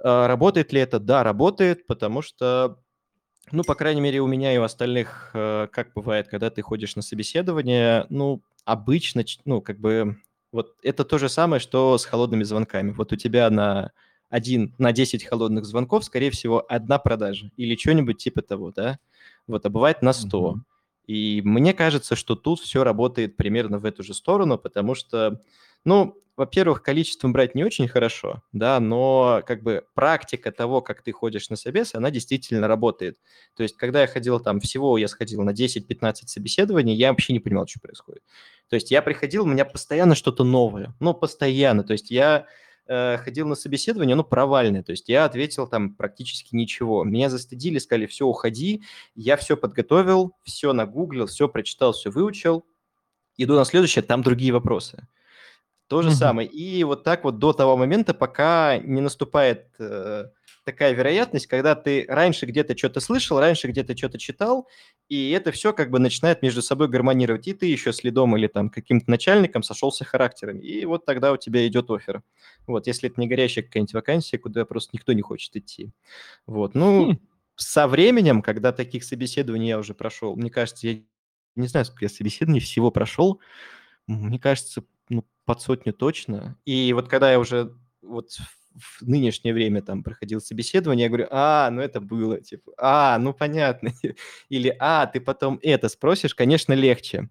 А, 0.02 0.26
работает 0.26 0.72
ли 0.72 0.80
это? 0.80 0.98
Да, 0.98 1.22
работает, 1.22 1.86
потому 1.86 2.22
что, 2.22 2.78
ну, 3.52 3.64
по 3.64 3.74
крайней 3.74 4.00
мере, 4.00 4.20
у 4.20 4.26
меня 4.26 4.54
и 4.54 4.58
у 4.58 4.62
остальных, 4.62 5.30
э, 5.34 5.68
как 5.72 5.92
бывает, 5.94 6.28
когда 6.28 6.50
ты 6.50 6.62
ходишь 6.62 6.96
на 6.96 7.02
собеседование, 7.02 8.06
ну, 8.08 8.42
обычно, 8.64 9.24
ну, 9.44 9.60
как 9.60 9.78
бы, 9.78 10.16
вот 10.52 10.74
это 10.82 11.04
то 11.04 11.18
же 11.18 11.28
самое, 11.28 11.60
что 11.60 11.96
с 11.96 12.04
холодными 12.04 12.42
звонками. 12.42 12.92
Вот 12.92 13.12
у 13.12 13.16
тебя 13.16 13.50
на 13.50 13.92
один 14.28 14.74
на 14.78 14.92
10 14.92 15.24
холодных 15.24 15.64
звонков, 15.64 16.04
скорее 16.04 16.30
всего, 16.30 16.64
одна 16.68 16.98
продажа 16.98 17.50
или 17.56 17.76
что-нибудь 17.76 18.18
типа 18.18 18.42
того, 18.42 18.72
да? 18.72 18.98
Вот, 19.46 19.66
а 19.66 19.70
бывает 19.70 20.02
на 20.02 20.12
100. 20.12 20.52
Mm-hmm. 20.52 20.60
И 21.06 21.42
мне 21.44 21.74
кажется, 21.74 22.14
что 22.14 22.36
тут 22.36 22.60
все 22.60 22.84
работает 22.84 23.36
примерно 23.36 23.78
в 23.78 23.84
эту 23.84 24.04
же 24.04 24.14
сторону, 24.14 24.58
потому 24.58 24.94
что, 24.94 25.40
ну, 25.84 26.16
во-первых, 26.36 26.82
количеством 26.82 27.32
брать 27.32 27.54
не 27.54 27.64
очень 27.64 27.86
хорошо, 27.86 28.42
да, 28.52 28.80
но 28.80 29.42
как 29.46 29.62
бы 29.62 29.84
практика 29.94 30.50
того, 30.50 30.80
как 30.80 31.02
ты 31.02 31.12
ходишь 31.12 31.50
на 31.50 31.56
собес, 31.56 31.94
она 31.94 32.10
действительно 32.10 32.66
работает. 32.66 33.18
То 33.56 33.62
есть, 33.62 33.76
когда 33.76 34.00
я 34.00 34.06
ходил 34.06 34.40
там, 34.40 34.60
всего 34.60 34.96
я 34.96 35.08
сходил 35.08 35.42
на 35.42 35.50
10-15 35.50 36.14
собеседований, 36.26 36.94
я 36.94 37.10
вообще 37.10 37.32
не 37.34 37.40
понимал, 37.40 37.66
что 37.66 37.80
происходит. 37.80 38.22
То 38.68 38.74
есть 38.74 38.90
я 38.90 39.02
приходил, 39.02 39.44
у 39.44 39.48
меня 39.48 39.64
постоянно 39.64 40.14
что-то 40.14 40.44
новое, 40.44 40.94
ну, 41.00 41.12
постоянно. 41.12 41.84
То 41.84 41.92
есть 41.92 42.10
я 42.10 42.46
Э, 42.92 43.18
ходил 43.18 43.46
на 43.46 43.54
собеседование, 43.54 44.16
ну, 44.16 44.24
провальное. 44.24 44.82
То 44.82 44.90
есть 44.90 45.08
я 45.08 45.24
ответил 45.24 45.68
там 45.68 45.94
практически 45.94 46.56
ничего. 46.56 47.04
Меня 47.04 47.30
застыдили, 47.30 47.78
сказали, 47.78 48.06
все, 48.06 48.26
уходи. 48.26 48.82
Я 49.14 49.36
все 49.36 49.56
подготовил, 49.56 50.32
все 50.42 50.72
нагуглил, 50.72 51.26
все 51.26 51.48
прочитал, 51.48 51.92
все 51.92 52.10
выучил. 52.10 52.64
Иду 53.36 53.54
на 53.54 53.64
следующее, 53.64 54.02
там 54.02 54.24
другие 54.24 54.52
вопросы. 54.52 55.06
То 55.90 56.02
же 56.02 56.10
mm-hmm. 56.10 56.12
самое. 56.12 56.48
И 56.48 56.84
вот 56.84 57.02
так 57.02 57.24
вот 57.24 57.40
до 57.40 57.52
того 57.52 57.76
момента, 57.76 58.14
пока 58.14 58.78
не 58.78 59.00
наступает 59.00 59.66
э, 59.80 60.26
такая 60.64 60.92
вероятность, 60.92 61.48
когда 61.48 61.74
ты 61.74 62.04
раньше 62.08 62.46
где-то 62.46 62.78
что-то 62.78 63.00
слышал, 63.00 63.40
раньше 63.40 63.66
где-то 63.66 63.96
что-то 63.96 64.16
читал, 64.16 64.68
и 65.08 65.32
это 65.32 65.50
все 65.50 65.72
как 65.72 65.90
бы 65.90 65.98
начинает 65.98 66.42
между 66.42 66.62
собой 66.62 66.86
гармонировать, 66.86 67.48
и 67.48 67.54
ты 67.54 67.66
еще 67.66 67.92
следом 67.92 68.36
или 68.36 68.46
там 68.46 68.70
каким-то 68.70 69.10
начальником 69.10 69.64
сошелся 69.64 70.04
характерами, 70.04 70.62
и 70.62 70.84
вот 70.84 71.04
тогда 71.06 71.32
у 71.32 71.36
тебя 71.36 71.66
идет 71.66 71.90
офер. 71.90 72.22
Вот, 72.68 72.86
если 72.86 73.10
это 73.10 73.20
не 73.20 73.26
горящая 73.26 73.64
какая-нибудь 73.64 73.94
вакансия, 73.94 74.38
куда 74.38 74.64
просто 74.64 74.90
никто 74.92 75.12
не 75.12 75.22
хочет 75.22 75.56
идти. 75.56 75.90
Вот, 76.46 76.76
ну, 76.76 77.14
хм. 77.14 77.18
со 77.56 77.88
временем, 77.88 78.42
когда 78.42 78.70
таких 78.70 79.02
собеседований 79.02 79.70
я 79.70 79.78
уже 79.80 79.94
прошел, 79.94 80.36
мне 80.36 80.50
кажется, 80.50 80.86
я 80.86 81.00
не 81.56 81.66
знаю, 81.66 81.84
сколько 81.84 82.04
я 82.04 82.08
собеседований 82.08 82.60
всего 82.60 82.92
прошел, 82.92 83.40
мне 84.06 84.38
кажется, 84.38 84.84
ну, 85.10 85.26
под 85.44 85.60
сотню 85.60 85.92
точно. 85.92 86.56
И 86.64 86.92
вот 86.94 87.08
когда 87.08 87.30
я 87.30 87.38
уже 87.38 87.74
вот 88.02 88.30
в 88.74 89.02
нынешнее 89.02 89.52
время 89.52 89.82
там 89.82 90.02
проходил 90.02 90.40
собеседование, 90.40 91.04
я 91.04 91.08
говорю, 91.08 91.26
а, 91.30 91.70
ну 91.70 91.82
это 91.82 92.00
было, 92.00 92.40
типа, 92.40 92.72
а, 92.78 93.18
ну 93.18 93.34
понятно, 93.34 93.92
или 94.48 94.74
а, 94.78 95.06
ты 95.06 95.20
потом 95.20 95.58
это 95.62 95.88
спросишь, 95.88 96.34
конечно, 96.34 96.72
легче. 96.72 97.28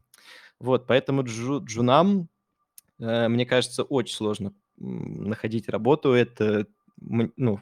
Вот, 0.59 0.87
поэтому 0.87 1.23
джу, 1.23 1.63
джунам, 1.63 2.27
э, 2.99 3.29
мне 3.29 3.45
кажется, 3.45 3.83
очень 3.83 4.15
сложно 4.15 4.53
находить 4.77 5.69
работу, 5.69 6.11
это, 6.11 6.67
ну, 6.97 7.59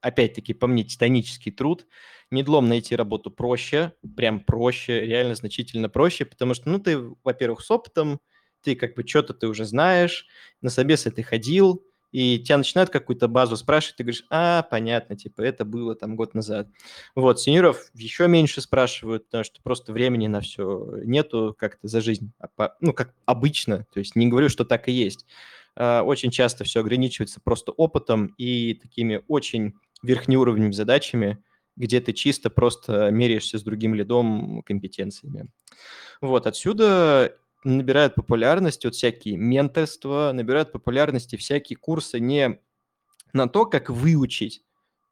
опять-таки, 0.00 0.54
по 0.54 0.66
мне, 0.66 0.84
титанический 0.84 1.52
труд. 1.52 1.86
Медлом 2.30 2.68
найти 2.68 2.94
работу 2.94 3.30
проще, 3.30 3.92
прям 4.16 4.40
проще, 4.40 5.00
реально 5.00 5.34
значительно 5.34 5.88
проще, 5.88 6.24
потому 6.24 6.54
что, 6.54 6.68
ну, 6.68 6.78
ты, 6.78 6.98
во-первых, 7.24 7.62
с 7.62 7.70
опытом, 7.70 8.20
ты 8.68 8.76
как 8.76 8.94
бы 8.94 9.06
что-то 9.06 9.32
ты 9.32 9.48
уже 9.48 9.64
знаешь, 9.64 10.26
на 10.60 10.68
собесы 10.68 11.10
ты 11.10 11.22
ходил, 11.22 11.82
и 12.12 12.38
тебя 12.38 12.58
начинают 12.58 12.90
какую-то 12.90 13.26
базу 13.26 13.56
спрашивать, 13.56 13.96
ты 13.96 14.02
говоришь, 14.02 14.26
а, 14.28 14.62
понятно, 14.62 15.16
типа, 15.16 15.40
это 15.40 15.64
было 15.64 15.94
там 15.94 16.16
год 16.16 16.34
назад. 16.34 16.68
Вот, 17.14 17.40
сеньоров 17.40 17.90
еще 17.94 18.28
меньше 18.28 18.60
спрашивают, 18.60 19.24
потому 19.24 19.44
что 19.44 19.62
просто 19.62 19.94
времени 19.94 20.26
на 20.26 20.42
все 20.42 21.00
нету 21.02 21.56
как-то 21.58 21.88
за 21.88 22.02
жизнь, 22.02 22.30
а 22.38 22.74
ну, 22.80 22.92
как 22.92 23.14
обычно, 23.24 23.86
то 23.90 24.00
есть 24.00 24.16
не 24.16 24.26
говорю, 24.26 24.50
что 24.50 24.66
так 24.66 24.88
и 24.88 24.92
есть. 24.92 25.24
А, 25.74 26.02
очень 26.02 26.30
часто 26.30 26.64
все 26.64 26.80
ограничивается 26.80 27.40
просто 27.42 27.72
опытом 27.72 28.34
и 28.36 28.74
такими 28.74 29.22
очень 29.28 29.76
верхнеуровневыми 30.02 30.72
задачами, 30.72 31.42
где 31.76 32.02
ты 32.02 32.12
чисто 32.12 32.50
просто 32.50 33.10
меряешься 33.10 33.58
с 33.58 33.62
другим 33.62 33.94
лидом 33.94 34.62
компетенциями. 34.62 35.48
Вот, 36.20 36.46
отсюда 36.46 37.34
набирают 37.76 38.14
популярность 38.14 38.84
вот 38.84 38.94
всякие 38.94 39.36
менторства, 39.36 40.32
набирают 40.32 40.72
популярности 40.72 41.36
всякие 41.36 41.76
курсы 41.76 42.20
не 42.20 42.60
на 43.32 43.48
то, 43.48 43.66
как 43.66 43.90
выучить 43.90 44.62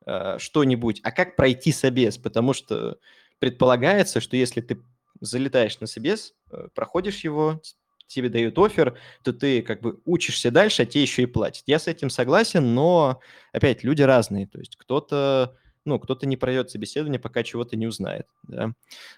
э, 0.07 0.39
что-нибудь, 0.39 1.01
а 1.03 1.13
как 1.13 1.37
пройти 1.37 1.73
собес, 1.73 2.19
потому 2.19 2.53
что 2.53 2.99
предполагается, 3.39 4.21
что 4.21 4.37
если 4.37 4.61
ты 4.61 4.83
залетаешь 5.21 5.79
на 5.81 5.87
собес, 5.87 6.35
э, 6.51 6.69
проходишь 6.75 7.25
его, 7.25 7.61
тебе 8.07 8.29
дают 8.29 8.59
офер, 8.59 8.99
то 9.23 9.33
ты 9.33 9.63
как 9.63 9.81
бы 9.81 10.01
учишься 10.05 10.51
дальше, 10.51 10.83
а 10.83 10.87
тебе 10.87 11.03
еще 11.03 11.23
и 11.23 11.27
платят. 11.27 11.65
Я 11.67 11.79
с 11.79 11.89
этим 11.89 12.09
согласен, 12.09 12.75
но 12.75 13.21
опять 13.53 13.85
люди 13.85 14.03
разные, 14.03 14.47
то 14.47 14.59
есть 14.59 14.77
кто-то 14.77 15.57
ну, 15.87 15.99
кто-то 15.99 16.27
не 16.27 16.37
пройдет 16.37 16.71
собеседование, 16.71 17.21
пока 17.21 17.43
чего-то 17.43 17.77
не 17.77 17.87
узнает, 17.87 18.27
да. 18.43 18.73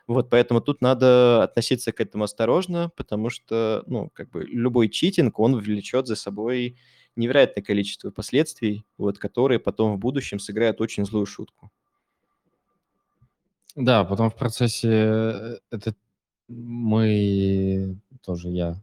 Вот, 0.07 0.31
поэтому 0.31 0.61
тут 0.61 0.81
надо 0.81 1.43
относиться 1.43 1.93
к 1.93 2.01
этому 2.01 2.25
осторожно, 2.25 2.91
потому 2.97 3.31
что, 3.31 3.83
ну, 3.87 4.11
как 4.13 4.31
бы 4.31 4.45
любой 4.45 4.89
читинг, 4.89 5.39
он 5.39 5.57
влечет 5.57 6.07
за 6.07 6.17
собой 6.17 6.77
невероятное 7.17 7.65
количество 7.65 8.11
последствий, 8.11 8.85
вот, 8.97 9.19
которые 9.19 9.59
потом 9.59 9.97
в 9.97 9.99
будущем 9.99 10.39
сыграют 10.39 10.81
очень 10.81 11.05
злую 11.05 11.27
шутку. 11.27 11.71
Да, 13.75 14.05
потом 14.05 14.31
в 14.31 14.37
процессе 14.37 14.89
э, 14.89 15.59
это 15.71 15.95
мы 16.49 17.97
тоже 18.23 18.49
я 18.49 18.83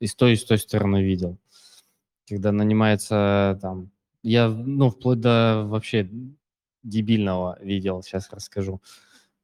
и 0.00 0.06
с 0.06 0.14
той, 0.14 0.32
и 0.32 0.36
с 0.36 0.44
той 0.44 0.58
стороны 0.58 1.02
видел. 1.02 1.38
Когда 2.28 2.52
нанимается 2.52 3.58
там, 3.62 3.90
я, 4.22 4.48
ну, 4.48 4.90
вплоть 4.90 5.20
до 5.20 5.64
вообще 5.66 6.10
дебильного 6.88 7.58
видел, 7.60 8.02
сейчас 8.02 8.30
расскажу. 8.32 8.80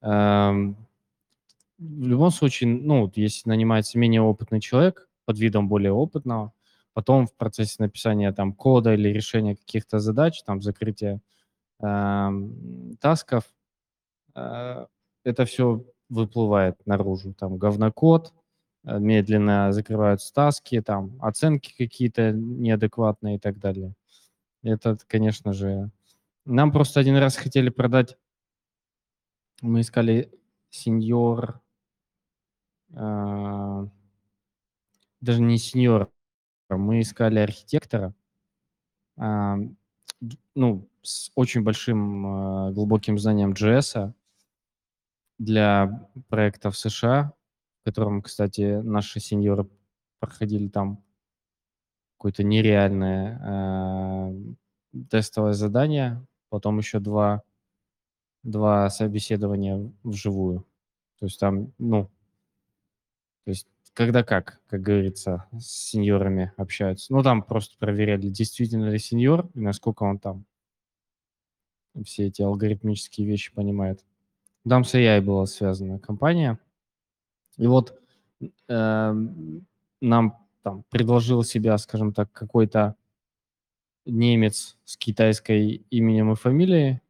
Эм, 0.01 0.77
в 1.79 2.07
любом 2.07 2.31
случае, 2.31 2.71
ну, 2.71 3.11
если 3.15 3.49
нанимается 3.49 3.99
менее 3.99 4.23
опытный 4.23 4.61
человек 4.61 5.09
под 5.25 5.39
видом 5.39 5.69
более 5.69 5.93
опытного, 5.93 6.53
потом 6.93 7.27
в 7.27 7.35
процессе 7.35 7.77
написания 7.79 8.33
там 8.33 8.53
кода 8.53 8.95
или 8.95 9.09
решения 9.09 9.57
каких-то 9.57 9.99
задач, 9.99 10.43
там 10.45 10.63
закрытия 10.63 11.21
э, 11.83 12.31
тасков, 13.01 13.45
э, 14.35 14.87
это 15.25 15.45
все 15.45 15.85
выплывает 16.09 16.77
наружу. 16.87 17.35
Там 17.35 17.57
говнокод, 17.57 18.33
э, 18.85 18.99
медленно 18.99 19.73
закрываются 19.73 20.33
таски, 20.33 20.81
там 20.81 21.19
оценки 21.21 21.75
какие-то 21.77 22.33
неадекватные 22.33 23.37
и 23.37 23.39
так 23.39 23.59
далее. 23.59 23.95
Это, 24.63 24.97
конечно 25.09 25.53
же... 25.53 25.91
Нам 26.45 26.73
просто 26.73 27.01
один 27.01 27.17
раз 27.17 27.37
хотели 27.37 27.69
продать... 27.71 28.17
Мы 29.61 29.81
искали 29.83 30.33
сеньор... 30.71 31.61
Э, 32.91 33.87
даже 35.21 35.41
не 35.41 35.57
сеньор, 35.57 36.13
мы 36.69 37.01
искали 37.01 37.39
архитектора, 37.39 38.13
э, 39.17 39.55
ну, 40.55 40.89
с 41.03 41.31
очень 41.35 41.63
большим 41.63 42.27
э, 42.27 42.73
глубоким 42.73 43.19
знанием 43.19 43.53
JS 43.53 44.13
для 45.39 46.09
проекта 46.29 46.71
в 46.71 46.77
США, 46.77 47.33
в 47.81 47.85
котором, 47.85 48.23
кстати, 48.23 48.81
наши 48.83 49.21
сеньоры 49.21 49.69
проходили 50.19 50.69
там 50.69 51.03
какое-то 52.17 52.45
нереальное 52.45 53.41
э, 53.45 55.05
тестовое 55.11 55.53
задание, 55.53 56.25
потом 56.53 56.77
еще 56.77 57.01
два, 57.01 57.43
два 58.43 58.91
собеседования 58.91 59.91
вживую. 60.05 60.67
То 61.19 61.25
есть 61.25 61.41
там, 61.41 61.73
ну, 61.79 62.11
то 63.45 63.51
есть 63.51 63.67
когда 63.95 64.23
как, 64.23 64.61
как 64.67 64.83
говорится, 64.83 65.47
с 65.59 65.91
сеньорами 65.91 66.53
общаются. 66.59 67.11
Ну, 67.11 67.23
там 67.23 67.43
просто 67.43 67.79
проверяли, 67.79 68.29
действительно 68.29 68.91
ли 68.91 68.99
сеньор 68.99 69.49
и 69.55 69.61
насколько 69.61 70.03
он 70.03 70.19
там 70.19 70.45
все 72.05 72.27
эти 72.27 72.43
алгоритмические 72.43 73.27
вещи 73.27 73.51
понимает. 73.55 74.05
Там 74.69 74.85
с 74.85 74.95
AI 74.95 75.23
была 75.23 75.47
связана 75.47 75.99
компания. 75.99 76.59
И 77.57 77.67
вот 77.67 77.99
э, 78.69 79.15
нам 80.03 80.47
там 80.63 80.85
предложил 80.91 81.45
себя, 81.45 81.79
скажем 81.79 82.13
так, 82.13 82.31
какой-то 82.31 82.97
немец 84.05 84.77
с 84.85 84.97
китайской 84.97 85.85
именем 85.91 86.33
и 86.33 86.37
фамилией, 86.37 87.01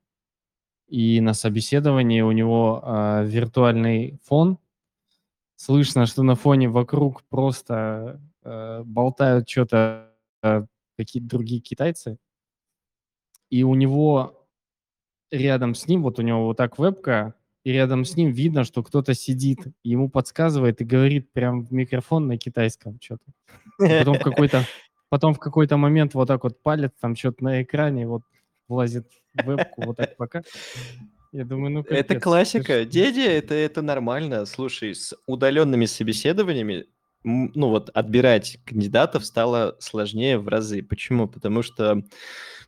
и 0.89 1.21
на 1.21 1.33
собеседовании 1.33 2.21
у 2.21 2.33
него 2.33 2.83
э, 2.85 3.25
виртуальный 3.27 4.19
фон. 4.25 4.59
Слышно, 5.57 6.07
что 6.07 6.23
на 6.23 6.35
фоне 6.35 6.69
вокруг 6.69 7.23
просто 7.25 8.21
э, 8.43 8.83
болтают 8.85 9.49
что-то 9.49 10.13
э, 10.43 10.67
какие-то 10.99 11.29
другие 11.29 11.61
китайцы. 11.61 12.19
И 13.49 13.63
у 13.63 13.75
него 13.75 14.47
рядом 15.31 15.75
с 15.75 15.87
ним, 15.87 16.03
вот 16.03 16.19
у 16.19 16.23
него 16.23 16.45
вот 16.45 16.57
так 16.57 16.79
вебка, 16.79 17.35
и 17.65 17.73
рядом 17.73 18.05
с 18.05 18.17
ним 18.17 18.31
видно, 18.33 18.65
что 18.65 18.83
кто-то 18.83 19.15
сидит, 19.15 19.61
ему 19.85 20.11
подсказывает 20.11 20.81
и 20.81 20.85
говорит 20.85 21.33
прям 21.33 21.65
в 21.65 21.73
микрофон 21.73 22.27
на 22.27 22.37
китайском 22.37 22.99
что-то. 23.01 23.25
Потом 23.79 24.19
какой-то 24.19 24.67
потом 25.13 25.35
в 25.35 25.39
какой-то 25.39 25.77
момент 25.77 26.15
вот 26.15 26.27
так 26.27 26.43
вот 26.43 26.63
палец 26.63 26.91
там 26.99 27.15
что-то 27.15 27.45
на 27.45 27.63
экране 27.63 28.09
вот 28.09 28.23
влазит 28.67 29.07
в 29.35 29.45
вебку 29.45 29.83
вот 29.85 29.99
так 29.99 30.17
пока. 30.17 30.43
Я 31.33 31.45
думаю, 31.45 31.71
ну 31.71 31.83
капец. 31.83 31.99
Это 31.99 32.19
классика. 32.19 32.87
Дядя, 32.87 33.21
это, 33.21 33.53
это 33.53 33.83
нормально. 33.83 34.47
Слушай, 34.47 34.95
с 34.95 35.15
удаленными 35.27 35.85
собеседованиями 35.85 36.87
ну 37.25 37.69
вот 37.69 37.91
отбирать 37.91 38.59
кандидатов 38.65 39.27
стало 39.27 39.77
сложнее 39.81 40.39
в 40.39 40.49
разы. 40.49 40.83
Почему? 40.83 41.29
Потому 41.29 41.63
что, 41.63 42.03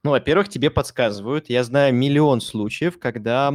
ну, 0.03 0.11
во-первых, 0.11 0.51
тебе 0.51 0.69
подсказывают. 0.69 1.49
Я 1.49 1.65
знаю 1.65 1.95
миллион 1.95 2.43
случаев, 2.43 2.99
когда 2.99 3.55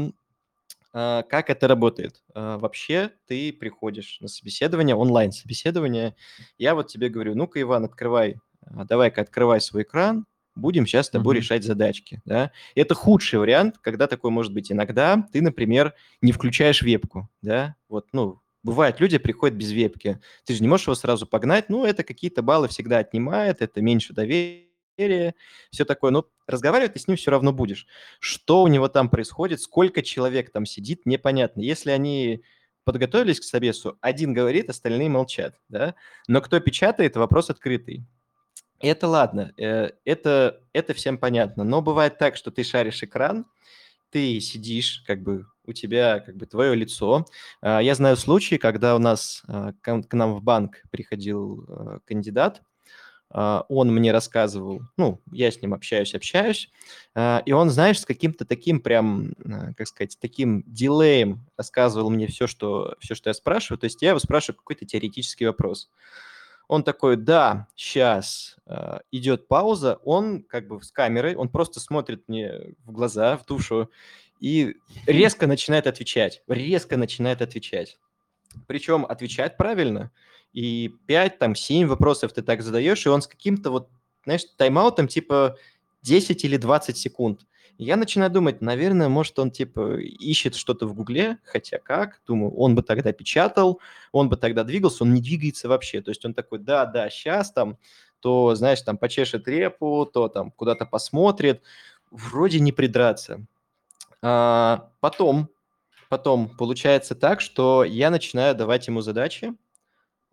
а, 0.92 1.22
как 1.24 1.52
это 1.52 1.68
работает? 1.68 2.24
А, 2.34 2.58
вообще 2.58 3.12
ты 3.28 3.54
приходишь 3.54 4.18
на 4.20 4.28
собеседование, 4.28 4.96
онлайн-собеседование. 4.96 6.16
Я 6.58 6.74
вот 6.74 6.88
тебе 6.88 7.10
говорю, 7.10 7.36
ну-ка, 7.36 7.62
Иван, 7.62 7.86
открывай, 7.86 8.38
давай-ка 8.70 9.22
открывай 9.22 9.62
свой 9.62 9.84
экран, 9.84 10.26
будем 10.56 10.86
сейчас 10.86 11.08
с 11.08 11.10
тобой 11.10 11.36
mm-hmm. 11.36 11.40
решать 11.40 11.64
задачки. 11.64 12.22
Да? 12.26 12.52
Это 12.76 12.96
худший 12.96 13.40
вариант, 13.40 13.78
когда 13.80 14.08
такой 14.08 14.32
может 14.32 14.54
быть 14.54 14.72
иногда. 14.72 15.28
Ты, 15.32 15.42
например, 15.42 15.94
не 16.22 16.32
включаешь 16.32 16.82
вебку. 16.82 17.30
Да? 17.42 17.76
Вот, 17.88 18.08
ну, 18.12 18.42
бывает, 18.64 19.00
люди 19.00 19.18
приходят 19.18 19.58
без 19.58 19.72
вебки. 19.72 20.20
Ты 20.46 20.54
же 20.54 20.62
не 20.62 20.68
можешь 20.68 20.88
его 20.88 20.96
сразу 20.96 21.26
погнать. 21.26 21.70
Ну, 21.70 21.86
это 21.86 22.04
какие-то 22.04 22.42
баллы 22.42 22.68
всегда 22.68 23.00
отнимает, 23.00 23.62
это 23.62 23.82
меньше 23.82 24.14
доверия 24.14 24.66
все 25.72 25.86
такое. 25.86 26.12
Но 26.12 26.26
разговаривать 26.46 26.94
ты 26.94 27.00
с 27.00 27.08
ним 27.08 27.18
все 27.18 27.32
равно 27.32 27.54
будешь. 27.54 27.88
Что 28.20 28.64
у 28.64 28.68
него 28.68 28.90
там 28.90 29.10
происходит, 29.10 29.62
сколько 29.62 30.02
человек 30.02 30.52
там 30.52 30.66
сидит, 30.66 31.06
непонятно. 31.06 31.62
Если 31.62 31.92
они 31.92 32.44
подготовились 32.84 33.40
к 33.40 33.44
собесу, 33.44 33.98
один 34.02 34.34
говорит, 34.34 34.70
остальные 34.70 35.10
молчат, 35.10 35.56
да? 35.70 35.96
Но 36.28 36.42
кто 36.42 36.60
печатает, 36.60 37.16
вопрос 37.16 37.50
открытый. 37.50 38.06
Это 38.80 39.08
ладно, 39.08 39.54
э, 39.58 39.92
это, 40.06 40.62
это 40.74 40.94
всем 40.94 41.18
понятно. 41.18 41.64
Но 41.64 41.82
бывает 41.82 42.18
так, 42.18 42.36
что 42.36 42.52
ты 42.52 42.64
шаришь 42.64 43.04
экран, 43.04 43.46
ты 44.10 44.40
сидишь, 44.40 45.04
как 45.06 45.22
бы 45.22 45.46
у 45.70 45.74
тебя 45.74 46.20
как 46.20 46.36
бы 46.36 46.46
твое 46.46 46.76
лицо. 46.76 47.26
А, 47.62 47.80
я 47.80 47.96
знаю 47.96 48.18
случаи, 48.18 48.56
когда 48.56 48.96
у 48.96 49.00
нас 49.00 49.44
а, 49.48 49.74
к 49.82 50.14
нам 50.14 50.36
в 50.36 50.42
банк 50.42 50.82
приходил 50.92 51.66
а, 51.68 52.00
кандидат, 52.06 52.62
он 53.32 53.94
мне 53.94 54.12
рассказывал, 54.12 54.82
ну, 54.98 55.22
я 55.32 55.52
с 55.52 55.62
ним 55.62 55.76
общаюсь, 55.76 56.16
общаюсь, 56.16 56.72
и 57.16 57.52
он, 57.52 57.70
знаешь, 57.70 58.00
с 58.00 58.06
каким-то 58.06 58.44
таким 58.44 58.80
прям, 58.80 59.36
как 59.78 59.86
сказать, 59.86 60.18
таким 60.20 60.64
дилеем 60.66 61.46
рассказывал 61.56 62.10
мне 62.10 62.26
все, 62.26 62.48
что, 62.48 62.96
все, 63.00 63.14
что 63.14 63.30
я 63.30 63.36
спрашиваю. 63.36 63.78
То 63.78 63.84
есть 63.84 64.02
я 64.02 64.10
его 64.10 64.20
спрашиваю 64.20 64.58
какой-то 64.58 64.88
теоретический 64.88 65.46
вопрос. 65.46 65.92
Он 66.70 66.84
такой, 66.84 67.18
да, 67.18 67.68
сейчас 67.76 68.56
идет 69.12 69.50
пауза, 69.50 70.00
он 70.06 70.44
как 70.44 70.68
бы 70.68 70.82
с 70.82 70.92
камерой, 70.92 71.36
он 71.36 71.50
просто 71.50 71.82
смотрит 71.82 72.24
мне 72.30 72.76
в 72.86 72.94
глаза, 72.94 73.36
в 73.38 73.46
душу, 73.46 73.92
и 74.40 74.78
резко 75.06 75.48
начинает 75.48 75.88
отвечать, 75.88 76.42
резко 76.48 76.96
начинает 76.96 77.42
отвечать. 77.42 77.98
Причем 78.68 79.06
отвечать 79.06 79.58
правильно– 79.58 80.12
и 80.54 80.96
5, 81.08 81.40
там, 81.40 81.56
7 81.56 81.88
вопросов 81.88 82.34
ты 82.34 82.42
так 82.42 82.62
задаешь, 82.62 83.06
и 83.06 83.10
он 83.10 83.22
с 83.22 83.28
каким-то 83.28 83.72
вот, 83.72 83.90
знаешь, 84.24 84.46
тайм-аутом 84.58 85.08
типа 85.08 85.58
10 86.02 86.44
или 86.44 86.58
20 86.58 86.98
секунд. 86.98 87.42
Я 87.80 87.96
начинаю 87.96 88.30
думать, 88.30 88.60
наверное, 88.60 89.08
может, 89.08 89.40
он 89.40 89.52
типа 89.52 90.00
ищет 90.02 90.56
что-то 90.56 90.86
в 90.86 90.94
Гугле, 90.94 91.38
хотя 91.46 91.80
как, 91.80 92.20
думаю, 92.28 92.54
он 92.54 92.76
бы 92.76 92.84
тогда 92.84 93.14
печатал, 93.14 93.80
он 94.12 94.28
бы 94.28 94.36
тогда 94.36 94.66
двигался, 94.66 95.06
он 95.06 95.14
не 95.14 95.22
двигается 95.22 95.70
вообще. 95.70 96.02
То 96.02 96.12
есть 96.12 96.26
он 96.26 96.34
такой, 96.34 96.60
да, 96.60 96.86
да, 96.86 97.10
сейчас 97.10 97.54
там, 97.54 97.78
то, 98.20 98.54
знаешь, 98.56 98.82
там 98.82 98.98
почешет 98.98 99.48
репу, 99.48 100.06
то 100.06 100.28
там 100.28 100.52
куда-то 100.52 100.86
посмотрит, 100.86 101.64
вроде 102.12 102.60
не 102.60 102.74
придраться. 102.74 103.46
А, 104.22 104.90
потом, 105.00 105.50
потом 106.10 106.50
получается 106.50 107.16
так, 107.16 107.40
что 107.40 107.86
я 107.86 108.10
начинаю 108.10 108.56
давать 108.56 108.88
ему 108.88 109.00
задачи, 109.00 109.54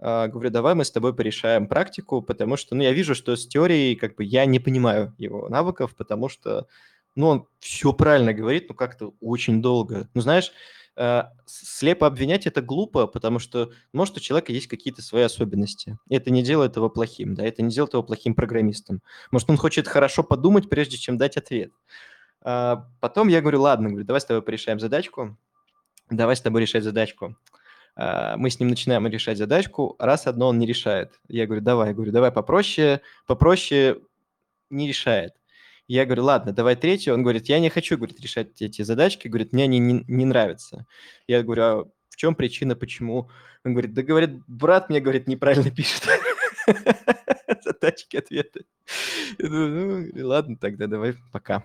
а, 0.01 0.27
говорю, 0.27 0.51
давай 0.51 0.75
мы 0.75 0.85
с 0.85 0.91
тобой 0.91 1.15
порешаем 1.15 1.69
практику, 1.69 2.23
потому 2.23 2.57
что, 2.57 2.75
ну, 2.75 2.83
я 2.83 2.93
вижу, 2.93 3.15
что 3.15 3.37
с 3.37 3.47
теорией, 3.47 3.95
как 3.95 4.17
бы, 4.17 4.25
я 4.25 4.47
не 4.47 4.59
понимаю 4.59 5.15
его 5.17 5.49
навыков, 5.49 5.95
потому 5.97 6.29
что, 6.29 6.67
ну, 7.17 7.29
он 7.29 7.49
все 7.59 7.93
правильно 7.93 8.33
говорит, 8.33 8.69
но 8.69 8.75
как-то 8.75 9.15
очень 9.21 9.61
долго. 9.61 10.09
Ну, 10.15 10.21
знаешь, 10.21 10.53
а, 10.95 11.33
слепо 11.47 12.07
обвинять 12.07 12.47
это 12.47 12.63
глупо, 12.63 13.07
потому 13.07 13.39
что, 13.39 13.71
может, 13.93 14.17
у 14.17 14.21
человека 14.21 14.53
есть 14.53 14.67
какие-то 14.67 15.03
свои 15.03 15.23
особенности. 15.23 15.99
И 16.09 16.17
это 16.17 16.31
не 16.31 16.43
делает 16.43 16.77
его 16.77 16.89
плохим, 16.89 17.35
да, 17.35 17.45
это 17.45 17.63
не 17.63 17.71
делает 17.71 17.95
его 17.95 18.03
плохим 18.03 18.35
программистом. 18.35 19.03
Может, 19.31 19.51
он 19.51 19.57
хочет 19.57 19.89
хорошо 19.89 20.23
подумать, 20.23 20.69
прежде 20.69 20.97
чем 20.97 21.19
дать 21.19 21.37
ответ. 21.37 21.73
А, 22.43 22.87
потом 23.01 23.29
я 23.29 23.41
говорю, 23.41 23.63
ладно, 23.63 23.89
говорю, 23.89 24.07
давай 24.07 24.21
с 24.21 24.25
тобой 24.25 24.43
порешаем 24.43 24.79
задачку, 24.79 25.37
давай 26.11 26.37
с 26.37 26.41
тобой 26.41 26.63
решать 26.63 26.85
задачку. 26.85 27.37
А, 27.95 28.37
мы 28.37 28.51
с 28.51 28.61
ним 28.61 28.69
начинаем 28.69 29.07
решать 29.07 29.39
задачку, 29.39 29.97
раз 29.99 30.27
одно 30.27 30.49
он 30.49 30.59
не 30.59 30.67
решает. 30.67 31.19
Я 31.29 31.47
говорю, 31.47 31.63
давай, 31.63 31.89
я 31.89 31.95
говорю, 31.95 32.13
давай 32.13 32.31
попроще, 32.31 33.01
попроще 33.27 34.01
не 34.71 34.89
решает. 34.89 35.35
Я 35.89 36.05
говорю, 36.05 36.25
ладно, 36.25 36.53
давай 36.53 36.77
третью. 36.77 37.15
Он 37.15 37.23
говорит, 37.23 37.49
я 37.49 37.61
не 37.61 37.71
хочу, 37.71 37.97
говорит, 37.97 38.21
решать 38.21 38.61
эти 38.61 38.83
задачки, 38.83 39.29
говорит, 39.29 39.53
мне 39.53 39.65
они 39.65 39.79
не, 39.79 40.05
не 40.09 40.25
нравятся. 40.25 40.87
Я 41.29 41.43
говорю, 41.43 41.63
а 41.63 41.85
в 42.09 42.17
чем 42.17 42.35
причина, 42.35 42.75
почему? 42.75 43.31
Он 43.65 43.73
говорит, 43.73 43.95
да, 43.95 44.03
говорит, 44.03 44.41
брат 44.47 44.89
мне, 44.89 45.01
говорит, 45.01 45.29
неправильно 45.29 45.71
пишет 45.71 46.05
задачки, 47.65 48.17
ответы. 48.17 48.65
ну, 49.39 50.07
ладно, 50.27 50.57
тогда 50.57 50.87
давай, 50.87 51.15
пока. 51.33 51.65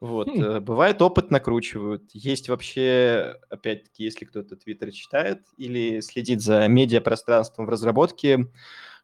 Вот. 0.00 0.28
Хм. 0.28 0.42
Э, 0.42 0.60
бывает, 0.60 1.00
опыт 1.02 1.30
накручивают. 1.30 2.04
Есть 2.12 2.48
вообще, 2.48 3.36
опять-таки, 3.50 4.04
если 4.04 4.24
кто-то 4.24 4.56
Твиттер 4.56 4.92
читает 4.92 5.42
или 5.56 6.00
следит 6.00 6.42
за 6.42 6.66
медиапространством 6.68 7.66
в 7.66 7.70
разработке, 7.70 8.46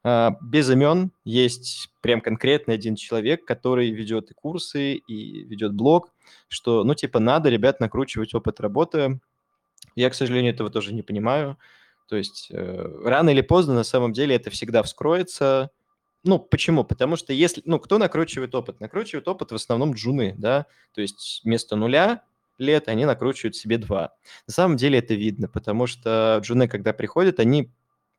без 0.04 0.68
имен 0.70 1.12
есть 1.24 1.90
прям 2.00 2.20
конкретный 2.20 2.74
один 2.74 2.96
человек, 2.96 3.44
который 3.44 3.90
ведет 3.90 4.30
и 4.30 4.34
курсы, 4.34 4.94
и 4.94 5.44
ведет 5.44 5.74
блог, 5.74 6.12
что, 6.48 6.82
ну, 6.82 6.94
типа, 6.94 7.20
надо, 7.20 7.48
ребят, 7.50 7.78
накручивать 7.78 8.34
опыт 8.34 8.60
работы, 8.60 9.20
Я, 9.94 10.10
к 10.10 10.14
сожалению, 10.14 10.52
этого 10.54 10.70
тоже 10.70 10.94
не 10.94 11.02
понимаю. 11.02 11.58
То 12.08 12.16
есть 12.16 12.48
э, 12.50 13.00
рано 13.04 13.30
или 13.30 13.40
поздно 13.40 13.74
на 13.74 13.84
самом 13.84 14.12
деле 14.12 14.34
это 14.36 14.50
всегда 14.50 14.82
вскроется. 14.82 15.70
Ну, 16.24 16.38
почему? 16.38 16.84
Потому 16.84 17.16
что 17.16 17.32
если... 17.32 17.62
Ну, 17.64 17.78
кто 17.78 17.98
накручивает 17.98 18.54
опыт? 18.54 18.80
Накручивает 18.80 19.26
опыт 19.28 19.52
в 19.52 19.54
основном 19.54 19.94
джуны, 19.94 20.34
да? 20.36 20.66
То 20.94 21.00
есть 21.00 21.40
вместо 21.44 21.76
нуля 21.76 22.22
лет 22.58 22.88
они 22.88 23.06
накручивают 23.06 23.56
себе 23.56 23.78
два. 23.78 24.14
На 24.46 24.52
самом 24.52 24.76
деле 24.76 24.98
это 24.98 25.14
видно, 25.14 25.48
потому 25.48 25.86
что 25.86 26.40
джуны, 26.42 26.68
когда 26.68 26.92
приходят, 26.92 27.40
они 27.40 27.72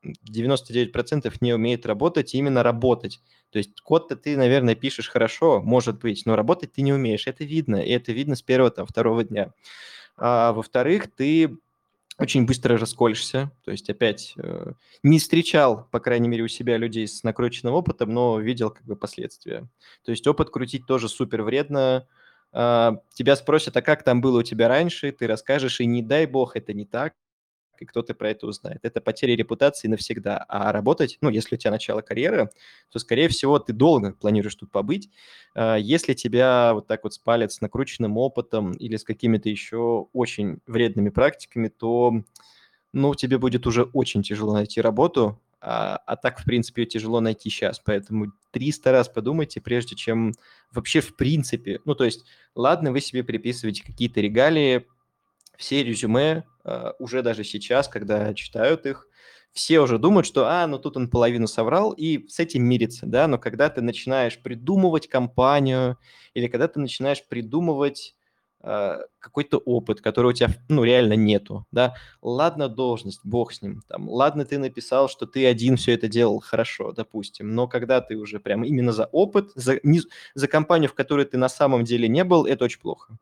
99% 0.03 1.33
не 1.41 1.53
умеют 1.53 1.85
работать, 1.85 2.33
именно 2.33 2.63
работать. 2.63 3.21
То 3.51 3.57
есть 3.57 3.79
код-то 3.81 4.15
ты, 4.15 4.35
наверное, 4.35 4.75
пишешь 4.75 5.09
хорошо, 5.09 5.61
может 5.61 5.99
быть, 5.99 6.25
но 6.25 6.35
работать 6.35 6.73
ты 6.73 6.81
не 6.81 6.93
умеешь. 6.93 7.27
Это 7.27 7.43
видно, 7.43 7.77
и 7.77 7.91
это 7.91 8.11
видно 8.11 8.35
с 8.35 8.41
первого, 8.41 8.71
там, 8.71 8.85
второго 8.85 9.23
дня. 9.23 9.53
А, 10.17 10.53
во-вторых, 10.53 11.13
ты 11.15 11.57
очень 12.19 12.45
быстро 12.45 12.77
расколешься. 12.77 13.51
То 13.63 13.71
есть 13.71 13.89
опять 13.89 14.33
э, 14.37 14.73
не 15.01 15.19
встречал, 15.19 15.87
по 15.91 15.99
крайней 15.99 16.27
мере, 16.27 16.43
у 16.43 16.47
себя 16.47 16.77
людей 16.77 17.07
с 17.07 17.23
накрученным 17.23 17.73
опытом, 17.73 18.13
но 18.13 18.39
видел 18.39 18.69
как 18.69 18.83
бы 18.85 18.95
последствия. 18.95 19.67
То 20.05 20.11
есть 20.11 20.25
опыт 20.27 20.49
крутить 20.49 20.85
тоже 20.85 21.09
супер 21.09 21.41
вредно. 21.41 22.07
Э, 22.51 22.91
тебя 23.13 23.35
спросят, 23.35 23.75
а 23.77 23.81
как 23.81 24.03
там 24.03 24.21
было 24.21 24.39
у 24.39 24.43
тебя 24.43 24.67
раньше, 24.67 25.11
ты 25.11 25.25
расскажешь, 25.25 25.81
и 25.81 25.85
не 25.85 26.03
дай 26.03 26.25
бог, 26.27 26.55
это 26.55 26.73
не 26.73 26.85
так 26.85 27.13
и 27.79 27.85
кто-то 27.85 28.13
про 28.13 28.29
это 28.29 28.47
узнает. 28.47 28.79
Это 28.83 29.01
потеря 29.01 29.35
репутации 29.35 29.87
навсегда. 29.87 30.45
А 30.47 30.71
работать, 30.71 31.17
ну, 31.21 31.29
если 31.29 31.55
у 31.55 31.57
тебя 31.57 31.71
начало 31.71 32.01
карьеры, 32.01 32.49
то, 32.91 32.99
скорее 32.99 33.27
всего, 33.29 33.59
ты 33.59 33.73
долго 33.73 34.13
планируешь 34.13 34.55
тут 34.55 34.71
побыть. 34.71 35.09
А, 35.55 35.75
если 35.75 36.13
тебя 36.13 36.73
вот 36.73 36.87
так 36.87 37.03
вот 37.03 37.13
спалят 37.13 37.51
с 37.51 37.61
накрученным 37.61 38.17
опытом 38.17 38.71
или 38.71 38.95
с 38.95 39.03
какими-то 39.03 39.49
еще 39.49 40.07
очень 40.13 40.59
вредными 40.67 41.09
практиками, 41.09 41.67
то, 41.67 42.23
ну, 42.93 43.15
тебе 43.15 43.37
будет 43.37 43.67
уже 43.67 43.83
очень 43.83 44.23
тяжело 44.23 44.53
найти 44.53 44.81
работу, 44.81 45.39
а, 45.65 45.95
а 46.05 46.17
так, 46.17 46.41
в 46.41 46.43
принципе, 46.43 46.85
тяжело 46.85 47.21
найти 47.21 47.49
сейчас. 47.49 47.79
Поэтому 47.79 48.33
300 48.51 48.91
раз 48.91 49.07
подумайте, 49.07 49.61
прежде 49.61 49.95
чем 49.95 50.33
вообще 50.73 50.99
в 50.99 51.15
принципе... 51.15 51.79
Ну, 51.85 51.95
то 51.95 52.03
есть, 52.03 52.25
ладно, 52.53 52.91
вы 52.91 52.99
себе 52.99 53.23
приписываете 53.23 53.81
какие-то 53.81 54.19
регалии, 54.19 54.85
все 55.63 55.81
резюме 55.81 56.43
uh, 56.65 56.91
уже 56.99 57.21
даже 57.21 57.45
сейчас, 57.45 57.87
когда 57.87 58.33
читают 58.33 58.85
их, 58.85 59.07
все 59.53 59.79
уже 59.79 59.97
думают, 59.97 60.27
что, 60.27 60.45
а, 60.45 60.67
ну 60.67 60.77
тут 60.77 60.97
он 60.97 61.09
половину 61.09 61.47
соврал, 61.47 61.91
и 61.91 62.27
с 62.27 62.39
этим 62.39 62.65
мирится, 62.65 63.05
да, 63.05 63.27
но 63.27 63.37
когда 63.37 63.69
ты 63.69 63.81
начинаешь 63.81 64.37
придумывать 64.37 65.07
компанию, 65.07 65.97
или 66.33 66.47
когда 66.47 66.67
ты 66.67 66.81
начинаешь 66.81 67.25
придумывать 67.25 68.13
uh, 68.61 68.99
какой-то 69.19 69.57
опыт, 69.59 70.01
который 70.01 70.31
у 70.31 70.33
тебя, 70.33 70.49
ну, 70.67 70.83
реально 70.83 71.13
нету, 71.13 71.65
да, 71.71 71.95
ладно 72.21 72.67
должность, 72.67 73.21
бог 73.23 73.53
с 73.53 73.61
ним, 73.61 73.83
там, 73.87 74.09
ладно 74.09 74.43
ты 74.43 74.57
написал, 74.57 75.07
что 75.07 75.25
ты 75.25 75.45
один 75.45 75.77
все 75.77 75.93
это 75.93 76.09
делал, 76.09 76.41
хорошо, 76.41 76.91
допустим, 76.91 77.55
но 77.55 77.69
когда 77.69 78.01
ты 78.01 78.17
уже 78.17 78.41
прям 78.41 78.65
именно 78.65 78.91
за 78.91 79.05
опыт, 79.05 79.51
за, 79.55 79.79
не, 79.83 80.01
за 80.33 80.49
компанию, 80.49 80.89
в 80.89 80.93
которой 80.93 81.23
ты 81.23 81.37
на 81.37 81.47
самом 81.47 81.85
деле 81.85 82.09
не 82.09 82.25
был, 82.25 82.45
это 82.45 82.65
очень 82.65 82.81
плохо. 82.81 83.17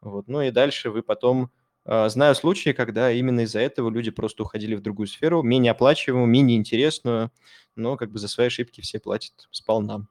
Вот. 0.00 0.28
Ну 0.28 0.42
и 0.42 0.50
дальше 0.50 0.90
вы 0.90 1.02
потом 1.02 1.50
знаю 1.86 2.34
случаи, 2.34 2.70
когда 2.70 3.12
именно 3.12 3.40
из-за 3.40 3.60
этого 3.60 3.90
люди 3.90 4.10
просто 4.10 4.42
уходили 4.42 4.74
в 4.74 4.82
другую 4.82 5.06
сферу, 5.06 5.42
менее 5.42 5.72
оплачиваемую, 5.72 6.26
менее 6.26 6.58
интересную, 6.58 7.30
но 7.76 7.96
как 7.96 8.10
бы 8.10 8.18
за 8.18 8.28
свои 8.28 8.48
ошибки 8.48 8.80
все 8.80 8.98
платят 8.98 9.48
сполна. 9.50 10.06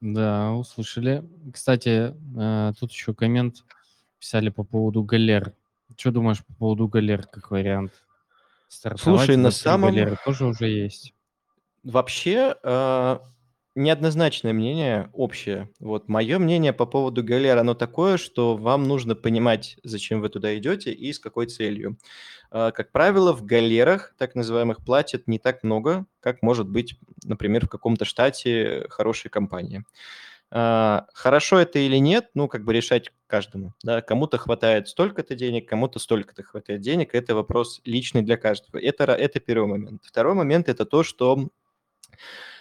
Да, 0.00 0.52
услышали. 0.52 1.24
Кстати, 1.52 2.14
э, 2.36 2.72
тут 2.78 2.92
еще 2.92 3.14
коммент 3.14 3.64
писали 4.18 4.50
по 4.50 4.64
поводу 4.64 5.02
галер. 5.02 5.54
Что 5.96 6.10
думаешь 6.10 6.44
по 6.44 6.52
поводу 6.54 6.88
галер 6.88 7.26
как 7.26 7.50
вариант? 7.50 7.92
Стартовать 8.68 9.20
Слушай, 9.20 9.36
на 9.36 9.50
самом... 9.50 9.90
галеры 9.90 10.18
тоже 10.24 10.46
уже 10.46 10.68
есть. 10.68 11.14
Вообще, 11.84 12.56
а, 12.62 13.22
неоднозначное 13.74 14.52
мнение, 14.52 15.10
общее. 15.12 15.68
Вот 15.80 16.08
мое 16.08 16.38
мнение 16.38 16.72
по 16.72 16.86
поводу 16.86 17.24
галер, 17.24 17.58
оно 17.58 17.74
такое, 17.74 18.16
что 18.16 18.56
вам 18.56 18.84
нужно 18.84 19.14
понимать, 19.14 19.76
зачем 19.82 20.20
вы 20.20 20.28
туда 20.28 20.56
идете 20.56 20.92
и 20.92 21.12
с 21.12 21.18
какой 21.18 21.46
целью. 21.46 21.98
А, 22.50 22.70
как 22.70 22.92
правило, 22.92 23.32
в 23.32 23.44
галерах, 23.44 24.14
так 24.16 24.34
называемых, 24.34 24.84
платят 24.84 25.26
не 25.26 25.38
так 25.38 25.64
много, 25.64 26.06
как 26.20 26.42
может 26.42 26.68
быть, 26.68 26.98
например, 27.24 27.66
в 27.66 27.68
каком-то 27.68 28.04
штате 28.04 28.86
хорошей 28.90 29.30
компании. 29.30 29.84
А, 30.50 31.06
хорошо 31.12 31.58
это 31.58 31.80
или 31.80 31.96
нет, 31.96 32.30
ну, 32.34 32.46
как 32.46 32.64
бы 32.64 32.72
решать 32.72 33.10
каждому. 33.26 33.74
Да? 33.82 34.02
Кому-то 34.02 34.38
хватает 34.38 34.86
столько-то 34.86 35.34
денег, 35.34 35.68
кому-то 35.68 35.98
столько-то 35.98 36.44
хватает 36.44 36.80
денег. 36.80 37.14
Это 37.14 37.34
вопрос 37.34 37.80
личный 37.84 38.22
для 38.22 38.36
каждого. 38.36 38.80
Это, 38.80 39.04
это 39.04 39.40
первый 39.40 39.66
момент. 39.66 40.02
Второй 40.04 40.34
момент– 40.34 40.68
это 40.70 40.84
то, 40.84 41.02
что 41.02 41.48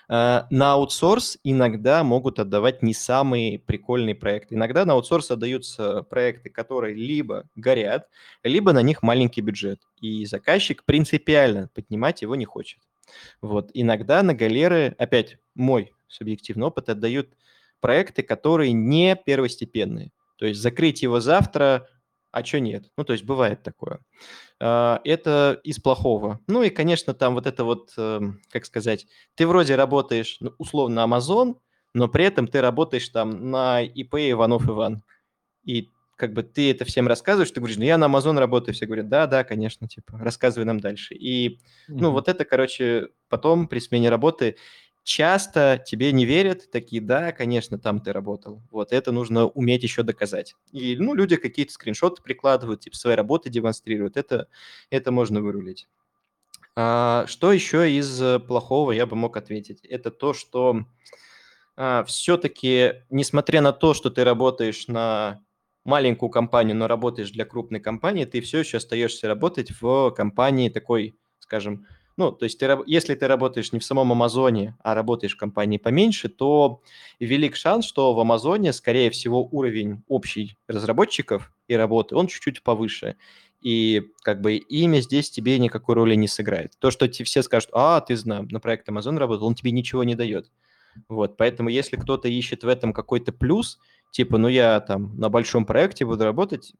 на 0.07 0.73
аутсорс 0.73 1.37
иногда 1.43 2.03
могут 2.03 2.39
отдавать 2.39 2.83
не 2.83 2.93
самые 2.93 3.59
прикольные 3.59 4.15
проекты. 4.15 4.55
Иногда 4.55 4.85
на 4.85 4.93
аутсорс 4.93 5.31
отдаются 5.31 6.03
проекты, 6.03 6.49
которые 6.49 6.95
либо 6.95 7.45
горят, 7.55 8.09
либо 8.43 8.73
на 8.73 8.81
них 8.81 9.01
маленький 9.01 9.41
бюджет. 9.41 9.79
И 10.01 10.25
заказчик 10.25 10.83
принципиально 10.83 11.69
поднимать 11.73 12.21
его 12.21 12.35
не 12.35 12.45
хочет. 12.45 12.79
Вот. 13.41 13.71
Иногда 13.73 14.23
на 14.23 14.33
галеры, 14.33 14.95
опять 14.97 15.37
мой 15.55 15.93
субъективный 16.07 16.67
опыт, 16.67 16.89
отдают 16.89 17.29
проекты, 17.79 18.23
которые 18.23 18.71
не 18.73 19.15
первостепенные. 19.15 20.11
То 20.37 20.45
есть 20.45 20.61
закрыть 20.61 21.03
его 21.03 21.19
завтра, 21.19 21.87
а 22.33 22.43
что 22.43 22.59
нет? 22.59 22.85
Ну, 22.97 23.03
то 23.03 23.13
есть 23.13 23.23
бывает 23.23 23.61
такое. 23.61 23.99
А, 24.59 24.99
это 25.05 25.61
из 25.63 25.79
плохого. 25.79 26.39
Ну 26.47 26.63
и, 26.63 26.69
конечно, 26.69 27.13
там 27.13 27.35
вот 27.35 27.45
это 27.45 27.63
вот, 27.63 27.93
эм, 27.95 28.41
как 28.49 28.65
сказать, 28.65 29.05
ты 29.35 29.45
вроде 29.45 29.75
работаешь, 29.75 30.37
ну, 30.39 30.51
условно, 30.57 31.01
Amazon, 31.01 31.57
но 31.93 32.07
при 32.07 32.25
этом 32.25 32.47
ты 32.47 32.59
работаешь 32.59 33.07
там 33.09 33.51
на 33.51 33.81
ИП 33.81 34.15
Иванов 34.15 34.67
Иван. 34.67 35.03
И 35.63 35.89
как 36.15 36.33
бы 36.33 36.41
ты 36.41 36.71
это 36.71 36.85
всем 36.85 37.07
рассказываешь, 37.07 37.51
ты 37.51 37.59
говоришь, 37.59 37.77
ну 37.77 37.83
я 37.83 37.99
на 37.99 38.05
Amazon 38.05 38.39
работаю, 38.39 38.73
все 38.73 38.87
говорят, 38.87 39.09
да, 39.09 39.27
да, 39.27 39.43
конечно, 39.43 39.87
типа, 39.87 40.17
рассказывай 40.17 40.65
нам 40.65 40.79
дальше. 40.79 41.13
И, 41.13 41.59
ну, 41.87 42.09
mm-hmm. 42.09 42.11
вот 42.11 42.27
это, 42.29 42.45
короче, 42.45 43.09
потом 43.29 43.67
при 43.67 43.79
смене 43.79 44.09
работы 44.09 44.57
часто 45.03 45.83
тебе 45.85 46.11
не 46.11 46.25
верят, 46.25 46.71
такие, 46.71 47.01
да, 47.01 47.31
конечно, 47.31 47.77
там 47.77 47.99
ты 47.99 48.13
работал. 48.13 48.61
Вот 48.71 48.91
это 48.91 49.11
нужно 49.11 49.47
уметь 49.47 49.83
еще 49.83 50.03
доказать. 50.03 50.55
И, 50.71 50.95
ну, 50.97 51.13
люди 51.13 51.35
какие-то 51.35 51.73
скриншоты 51.73 52.21
прикладывают, 52.21 52.81
типа, 52.81 52.95
своей 52.95 53.17
работы 53.17 53.49
демонстрируют. 53.49 54.17
Это, 54.17 54.47
это 54.89 55.11
можно 55.11 55.41
вырулить. 55.41 55.87
А, 56.75 57.25
что 57.27 57.51
еще 57.51 57.91
из 57.91 58.21
э, 58.21 58.39
плохого 58.39 58.91
я 58.91 59.05
бы 59.05 59.15
мог 59.15 59.37
ответить? 59.37 59.85
Это 59.85 60.09
то, 60.09 60.33
что 60.33 60.85
а, 61.75 62.03
все-таки, 62.05 63.03
несмотря 63.09 63.61
на 63.61 63.73
то, 63.73 63.93
что 63.93 64.09
ты 64.09 64.23
работаешь 64.23 64.87
на 64.87 65.43
маленькую 65.85 66.29
компанию, 66.29 66.75
но 66.75 66.87
работаешь 66.87 67.31
для 67.31 67.45
крупной 67.45 67.79
компании, 67.79 68.25
ты 68.25 68.41
все 68.41 68.59
еще 68.59 68.77
остаешься 68.77 69.27
работать 69.27 69.71
в 69.81 70.11
компании 70.11 70.69
такой, 70.69 71.17
скажем, 71.39 71.85
ну, 72.15 72.31
то 72.31 72.43
есть 72.45 72.59
ты, 72.59 72.77
если 72.85 73.15
ты 73.15 73.27
работаешь 73.27 73.71
не 73.71 73.79
в 73.79 73.85
самом 73.85 74.11
Амазоне, 74.11 74.75
а 74.83 74.93
работаешь 74.93 75.33
в 75.33 75.37
компании 75.37 75.77
поменьше, 75.77 76.29
то 76.29 76.81
велик 77.19 77.55
шанс, 77.55 77.85
что 77.85 78.13
в 78.13 78.19
Амазоне, 78.19 78.71
скорее 78.73 79.09
всего, 79.09 79.47
уровень 79.51 80.03
общий 80.07 80.55
разработчиков 80.67 81.51
и 81.67 81.75
работы, 81.75 82.15
он 82.15 82.27
чуть-чуть 82.27 82.61
повыше. 82.61 83.15
И 83.61 84.09
как 84.21 84.41
бы 84.41 84.55
имя 84.55 84.99
здесь 84.99 85.31
тебе 85.31 85.57
никакой 85.57 85.95
роли 85.95 86.15
не 86.15 86.27
сыграет. 86.27 86.73
То, 86.79 86.91
что 86.91 87.07
тебе 87.07 87.25
все 87.25 87.41
скажут, 87.41 87.69
а, 87.73 88.01
ты 88.01 88.15
знаешь, 88.15 88.51
на 88.51 88.59
проект 88.59 88.87
Amazon 88.89 89.17
работал, 89.17 89.47
он 89.47 89.55
тебе 89.55 89.71
ничего 89.71 90.03
не 90.03 90.15
дает. 90.15 90.51
Вот, 91.07 91.37
поэтому 91.37 91.69
если 91.69 91.95
кто-то 91.95 92.27
ищет 92.27 92.63
в 92.63 92.67
этом 92.67 92.93
какой-то 92.93 93.31
плюс, 93.31 93.79
типа, 94.11 94.37
ну 94.37 94.47
я 94.47 94.79
там 94.81 95.17
на 95.17 95.29
большом 95.29 95.65
проекте 95.65 96.05
буду 96.05 96.23
работать, 96.23 96.73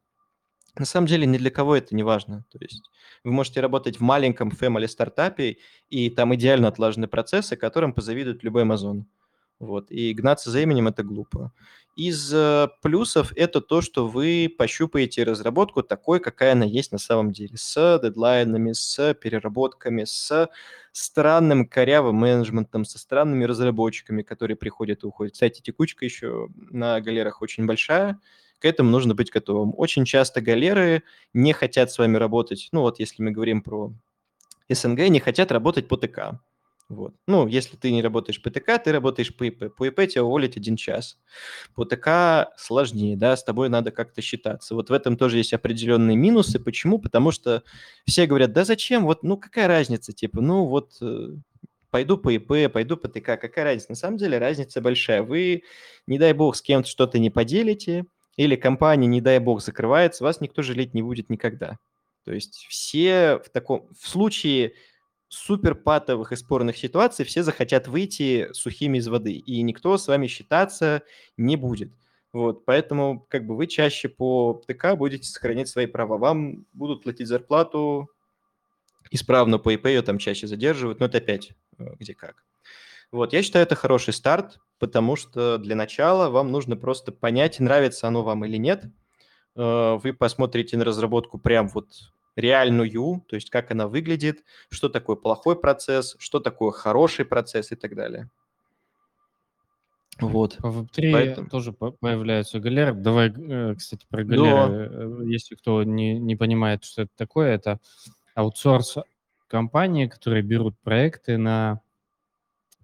на 0.76 0.84
самом 0.84 1.06
деле 1.06 1.26
ни 1.26 1.38
для 1.38 1.50
кого 1.50 1.76
это 1.76 1.94
не 1.94 2.02
важно. 2.02 2.44
То 2.50 2.58
есть 2.60 2.90
вы 3.22 3.32
можете 3.32 3.60
работать 3.60 3.98
в 3.98 4.02
маленьком 4.02 4.50
family 4.50 4.88
стартапе, 4.88 5.58
и 5.88 6.10
там 6.10 6.34
идеально 6.34 6.68
отлажены 6.68 7.06
процессы, 7.06 7.56
которым 7.56 7.92
позавидует 7.92 8.42
любой 8.42 8.64
Amazon. 8.64 9.04
Вот. 9.60 9.90
И 9.90 10.12
гнаться 10.14 10.50
за 10.50 10.60
именем– 10.60 10.88
это 10.88 11.04
глупо. 11.04 11.52
Из 11.96 12.34
э, 12.34 12.68
плюсов 12.82 13.32
это 13.36 13.60
то, 13.60 13.80
что 13.80 14.08
вы 14.08 14.52
пощупаете 14.58 15.22
разработку 15.22 15.84
такой, 15.84 16.18
какая 16.18 16.52
она 16.52 16.64
есть 16.64 16.90
на 16.90 16.98
самом 16.98 17.30
деле, 17.30 17.56
с 17.56 18.00
дедлайнами, 18.02 18.72
с 18.72 19.14
переработками, 19.14 20.04
с 20.04 20.48
странным 20.90 21.68
корявым 21.68 22.16
менеджментом, 22.16 22.84
со 22.84 22.98
странными 22.98 23.44
разработчиками, 23.44 24.22
которые 24.22 24.56
приходят 24.56 25.04
и 25.04 25.06
уходят. 25.06 25.34
Кстати, 25.34 25.60
текучка 25.60 26.04
еще 26.04 26.48
на 26.56 27.00
галерах 27.00 27.42
очень 27.42 27.64
большая– 27.64 28.18
к 28.64 28.66
этому 28.66 28.88
нужно 28.88 29.14
быть 29.14 29.30
готовым. 29.30 29.74
Очень 29.76 30.06
часто 30.06 30.40
галеры 30.40 31.02
не 31.34 31.52
хотят 31.52 31.92
с 31.92 31.98
вами 31.98 32.16
работать, 32.16 32.70
ну 32.72 32.80
вот 32.80 32.98
если 32.98 33.22
мы 33.22 33.30
говорим 33.30 33.60
про 33.60 33.92
СНГ, 34.70 35.00
не 35.10 35.20
хотят 35.20 35.52
работать 35.52 35.86
по 35.86 35.98
ТК. 35.98 36.40
Вот. 36.88 37.12
Ну, 37.26 37.46
если 37.46 37.76
ты 37.76 37.92
не 37.92 38.00
работаешь 38.00 38.40
по 38.40 38.48
ТК, 38.50 38.78
ты 38.78 38.90
работаешь 38.90 39.36
по 39.36 39.44
ИП. 39.44 39.76
По 39.76 39.86
ИП 39.88 40.08
тебя 40.08 40.24
уволить 40.24 40.56
один 40.56 40.76
час. 40.76 41.18
По 41.74 41.84
ТК 41.84 42.54
сложнее, 42.56 43.18
да, 43.18 43.36
с 43.36 43.44
тобой 43.44 43.68
надо 43.68 43.90
как-то 43.90 44.22
считаться. 44.22 44.74
Вот 44.74 44.88
в 44.88 44.94
этом 44.94 45.18
тоже 45.18 45.36
есть 45.36 45.52
определенные 45.52 46.16
минусы. 46.16 46.58
Почему? 46.58 46.98
Потому 46.98 47.32
что 47.32 47.64
все 48.06 48.26
говорят, 48.26 48.54
да 48.54 48.64
зачем, 48.64 49.04
вот, 49.04 49.22
ну, 49.22 49.36
какая 49.36 49.68
разница, 49.68 50.14
типа, 50.14 50.40
ну, 50.40 50.64
вот, 50.64 50.96
э, 51.02 51.36
пойду 51.90 52.16
по 52.16 52.30
ИП, 52.30 52.72
пойду 52.72 52.96
по 52.96 53.08
ТК, 53.08 53.36
какая 53.36 53.64
разница? 53.66 53.90
На 53.90 53.96
самом 53.96 54.16
деле 54.16 54.38
разница 54.38 54.80
большая. 54.80 55.22
Вы, 55.22 55.64
не 56.06 56.18
дай 56.18 56.32
бог, 56.32 56.56
с 56.56 56.62
кем-то 56.62 56.88
что-то 56.88 57.18
не 57.18 57.28
поделите, 57.28 58.06
или 58.36 58.56
компания, 58.56 59.06
не 59.06 59.20
дай 59.20 59.38
бог, 59.38 59.62
закрывается, 59.62 60.24
вас 60.24 60.40
никто 60.40 60.62
жалеть 60.62 60.94
не 60.94 61.02
будет 61.02 61.30
никогда. 61.30 61.78
То 62.24 62.32
есть 62.32 62.66
все 62.68 63.38
в 63.44 63.50
таком, 63.50 63.88
в 63.98 64.08
случае 64.08 64.74
супер 65.28 65.74
патовых 65.74 66.32
и 66.32 66.36
спорных 66.36 66.76
ситуаций 66.76 67.24
все 67.24 67.42
захотят 67.42 67.88
выйти 67.88 68.48
сухими 68.52 68.98
из 68.98 69.08
воды, 69.08 69.32
и 69.32 69.62
никто 69.62 69.98
с 69.98 70.08
вами 70.08 70.26
считаться 70.26 71.02
не 71.36 71.56
будет. 71.56 71.92
Вот, 72.32 72.64
поэтому 72.64 73.26
как 73.28 73.46
бы 73.46 73.56
вы 73.56 73.68
чаще 73.68 74.08
по 74.08 74.60
ТК 74.66 74.96
будете 74.96 75.28
сохранять 75.28 75.68
свои 75.68 75.86
права. 75.86 76.18
Вам 76.18 76.66
будут 76.72 77.04
платить 77.04 77.28
зарплату 77.28 78.10
исправно 79.10 79.58
по 79.58 79.72
ИП, 79.72 79.86
ее 79.86 80.02
там 80.02 80.18
чаще 80.18 80.46
задерживают, 80.48 80.98
но 80.98 81.06
это 81.06 81.18
опять 81.18 81.52
э, 81.78 81.94
где 81.98 82.14
как. 82.14 82.44
Вот, 83.12 83.32
я 83.32 83.42
считаю, 83.42 83.64
это 83.64 83.74
хороший 83.74 84.12
старт, 84.12 84.58
потому 84.78 85.16
что 85.16 85.58
для 85.58 85.76
начала 85.76 86.30
вам 86.30 86.50
нужно 86.50 86.76
просто 86.76 87.12
понять, 87.12 87.60
нравится 87.60 88.08
оно 88.08 88.22
вам 88.22 88.44
или 88.44 88.56
нет. 88.56 88.84
Э, 89.56 89.98
вы 90.02 90.12
посмотрите 90.12 90.76
на 90.76 90.84
разработку 90.84 91.38
прям 91.38 91.68
вот 91.68 91.88
реальную, 92.36 93.24
то 93.28 93.36
есть 93.36 93.50
как 93.50 93.70
она 93.70 93.86
выглядит, 93.86 94.42
что 94.70 94.88
такое 94.88 95.16
плохой 95.16 95.58
процесс, 95.58 96.16
что 96.18 96.40
такое 96.40 96.72
хороший 96.72 97.24
процесс 97.24 97.70
и 97.70 97.76
так 97.76 97.94
далее. 97.94 98.28
Вот. 100.20 100.56
В 100.60 100.82
Web3 100.82 101.12
Поэтому... 101.12 101.48
тоже 101.48 101.72
появляются 101.72 102.60
галеры. 102.60 102.94
Давай, 102.94 103.30
э, 103.30 103.74
кстати, 103.74 104.06
про 104.08 104.24
галеры. 104.24 104.88
Да. 104.88 104.96
Э, 105.04 105.24
если 105.26 105.54
кто 105.54 105.82
не, 105.82 106.18
не 106.18 106.36
понимает, 106.36 106.84
что 106.84 107.02
это 107.02 107.12
такое, 107.16 107.54
это 107.54 107.80
аутсорс 108.34 108.98
компании, 109.48 110.06
которые 110.06 110.42
берут 110.42 110.76
проекты 110.80 111.36
на 111.36 111.80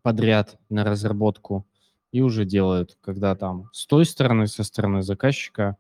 подряд, 0.03 0.59
на 0.69 0.85
разработку 0.85 1.67
и 2.13 2.21
уже 2.23 2.45
делают, 2.45 2.99
когда 3.01 3.35
там 3.35 3.69
с 3.73 3.87
той 3.87 4.05
стороны, 4.05 4.47
со 4.47 4.65
стороны 4.65 5.03
заказчика 5.03 5.77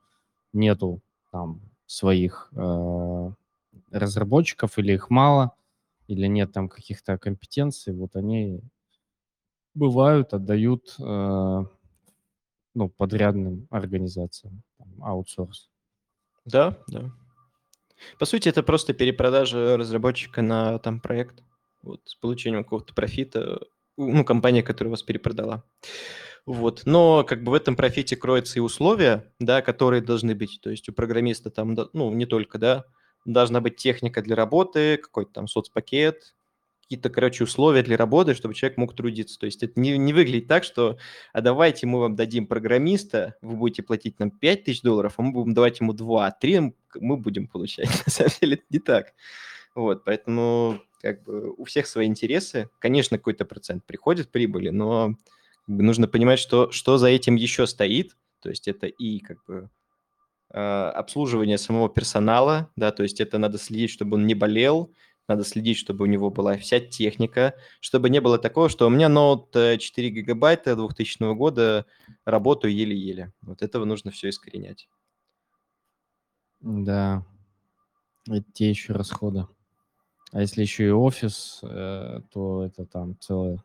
нету 0.52 1.00
там 1.32 1.60
своих 1.86 2.50
э, 2.54 3.30
разработчиков, 3.90 4.78
или 4.78 4.92
их 4.92 5.10
мало, 5.10 5.52
или 6.06 6.26
нет 6.26 6.52
там 6.52 6.68
каких-то 6.68 7.18
компетенций, 7.18 7.94
вот 7.94 8.16
они 8.16 8.60
бывают, 9.74 10.32
отдают 10.32 10.94
э, 10.98 11.64
ну, 12.74 12.88
подрядным 12.88 13.66
организациям, 13.70 14.62
там, 14.78 14.88
аутсорс. 15.02 15.70
Да, 16.44 16.78
да. 16.88 17.10
По 18.18 18.24
сути, 18.24 18.48
это 18.48 18.62
просто 18.62 18.94
перепродажа 18.94 19.76
разработчика 19.76 20.42
на 20.42 20.78
там 20.78 21.00
проект, 21.00 21.42
вот, 21.82 22.00
с 22.04 22.14
получением 22.14 22.64
какого-то 22.64 22.94
профита, 22.94 23.60
ну, 24.00 24.24
компания, 24.24 24.62
которая 24.62 24.90
вас 24.90 25.02
перепродала. 25.02 25.64
Вот. 26.46 26.82
Но 26.84 27.24
как 27.24 27.44
бы 27.44 27.52
в 27.52 27.54
этом 27.54 27.76
профите 27.76 28.16
кроются 28.16 28.58
и 28.58 28.62
условия, 28.62 29.32
да, 29.38 29.62
которые 29.62 30.02
должны 30.02 30.34
быть. 30.34 30.60
То 30.62 30.70
есть 30.70 30.88
у 30.88 30.92
программиста 30.92 31.50
там, 31.50 31.76
ну, 31.92 32.12
не 32.12 32.26
только, 32.26 32.58
да, 32.58 32.84
должна 33.24 33.60
быть 33.60 33.76
техника 33.76 34.22
для 34.22 34.36
работы, 34.36 34.96
какой-то 34.96 35.32
там 35.32 35.48
соцпакет, 35.48 36.34
какие-то, 36.82 37.10
короче, 37.10 37.44
условия 37.44 37.84
для 37.84 37.96
работы, 37.96 38.34
чтобы 38.34 38.54
человек 38.54 38.78
мог 38.78 38.96
трудиться. 38.96 39.38
То 39.38 39.46
есть 39.46 39.62
это 39.62 39.78
не, 39.78 39.96
не 39.96 40.12
выглядит 40.12 40.48
так, 40.48 40.64
что 40.64 40.98
а 41.32 41.40
давайте 41.40 41.86
мы 41.86 42.00
вам 42.00 42.16
дадим 42.16 42.46
программиста, 42.46 43.36
вы 43.42 43.56
будете 43.56 43.82
платить 43.84 44.18
нам 44.18 44.32
5 44.32 44.64
тысяч 44.64 44.82
долларов, 44.82 45.14
а 45.16 45.22
мы 45.22 45.30
будем 45.30 45.54
давать 45.54 45.78
ему 45.78 45.92
2, 45.92 46.26
а 46.26 46.32
3 46.32 46.72
мы 46.96 47.16
будем 47.16 47.46
получать. 47.46 47.88
На 48.06 48.10
самом 48.10 48.32
деле 48.40 48.54
это 48.54 48.64
не 48.70 48.80
так. 48.80 49.12
Вот, 49.76 50.02
поэтому 50.04 50.80
как 51.00 51.22
бы 51.22 51.52
у 51.52 51.64
всех 51.64 51.86
свои 51.86 52.06
интересы. 52.06 52.68
Конечно, 52.78 53.18
какой-то 53.18 53.44
процент 53.44 53.84
приходит 53.84 54.30
прибыли, 54.30 54.70
но 54.70 55.16
нужно 55.66 56.08
понимать, 56.08 56.38
что, 56.38 56.70
что 56.70 56.98
за 56.98 57.08
этим 57.08 57.36
еще 57.36 57.66
стоит. 57.66 58.16
То 58.40 58.48
есть 58.50 58.68
это 58.68 58.86
и 58.86 59.20
как 59.20 59.44
бы 59.44 59.70
а, 60.52 60.90
обслуживание 60.90 61.58
самого 61.58 61.88
персонала, 61.88 62.70
да, 62.76 62.90
то 62.90 63.02
есть 63.02 63.20
это 63.20 63.38
надо 63.38 63.58
следить, 63.58 63.90
чтобы 63.90 64.16
он 64.16 64.26
не 64.26 64.34
болел, 64.34 64.92
надо 65.28 65.44
следить, 65.44 65.78
чтобы 65.78 66.04
у 66.04 66.06
него 66.06 66.30
была 66.30 66.56
вся 66.56 66.80
техника, 66.80 67.54
чтобы 67.80 68.10
не 68.10 68.20
было 68.20 68.36
такого, 68.38 68.68
что 68.68 68.86
у 68.86 68.90
меня 68.90 69.08
ноут 69.08 69.52
4 69.52 69.78
э, 69.78 70.10
гигабайта 70.10 70.74
2000 70.74 71.34
года, 71.34 71.86
работаю 72.24 72.74
еле-еле. 72.74 73.32
Вот 73.42 73.62
этого 73.62 73.84
нужно 73.84 74.10
все 74.10 74.30
искоренять. 74.30 74.88
Да, 76.60 77.24
те 78.52 78.70
еще 78.70 78.92
расходы. 78.92 79.46
А 80.32 80.40
если 80.40 80.62
еще 80.62 80.86
и 80.86 80.90
офис, 80.90 81.60
э, 81.62 82.20
то 82.32 82.64
это 82.64 82.86
там 82.86 83.16
целая 83.18 83.62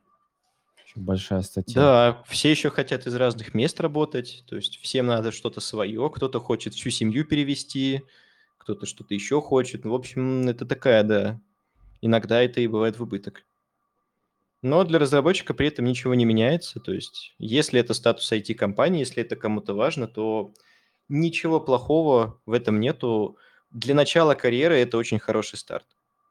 Большая 0.95 1.41
статья. 1.41 1.82
Да, 1.82 2.24
все 2.26 2.51
еще 2.51 2.70
хотят 2.70 3.05
из 3.05 3.16
разных 3.16 3.53
мест 3.53 3.82
работать, 3.82 4.45
то 4.47 4.55
есть 4.55 4.78
всем 4.78 5.07
надо 5.07 5.34
что-то 5.34 5.59
свое, 5.59 6.09
кто-то 6.09 6.39
хочет 6.39 6.74
всю 6.74 6.89
семью 6.89 7.26
перевести, 7.26 8.03
кто-то 8.57 8.86
что-то 8.86 9.13
еще 9.13 9.41
хочет. 9.41 9.84
В 9.84 9.93
общем, 9.93 10.47
это 10.47 10.66
такая, 10.66 11.03
да, 11.03 11.41
иногда 12.01 12.41
это 12.41 12.61
и 12.61 12.68
бывает 12.68 12.97
в 12.97 13.03
убыток. 13.03 13.43
Но 14.61 14.86
для 14.86 14.97
разработчика 14.97 15.53
при 15.53 15.68
этом 15.68 15.84
ничего 15.84 16.16
не 16.16 16.24
меняется, 16.24 16.80
то 16.80 16.93
есть 16.93 17.36
если 17.39 17.82
это 17.82 17.93
статус 17.93 18.32
IT-компании, 18.32 18.99
если 18.99 19.22
это 19.22 19.36
кому-то 19.36 19.74
важно, 19.74 20.07
то 20.07 20.53
ничего 21.09 21.59
плохого 21.59 22.39
в 22.45 22.53
этом 22.53 22.80
нету. 22.80 23.38
Для 23.70 23.93
начала 23.95 24.34
карьеры 24.34 24.78
это 24.78 24.97
очень 24.97 25.20
хороший 25.20 25.57
старт. 25.57 25.86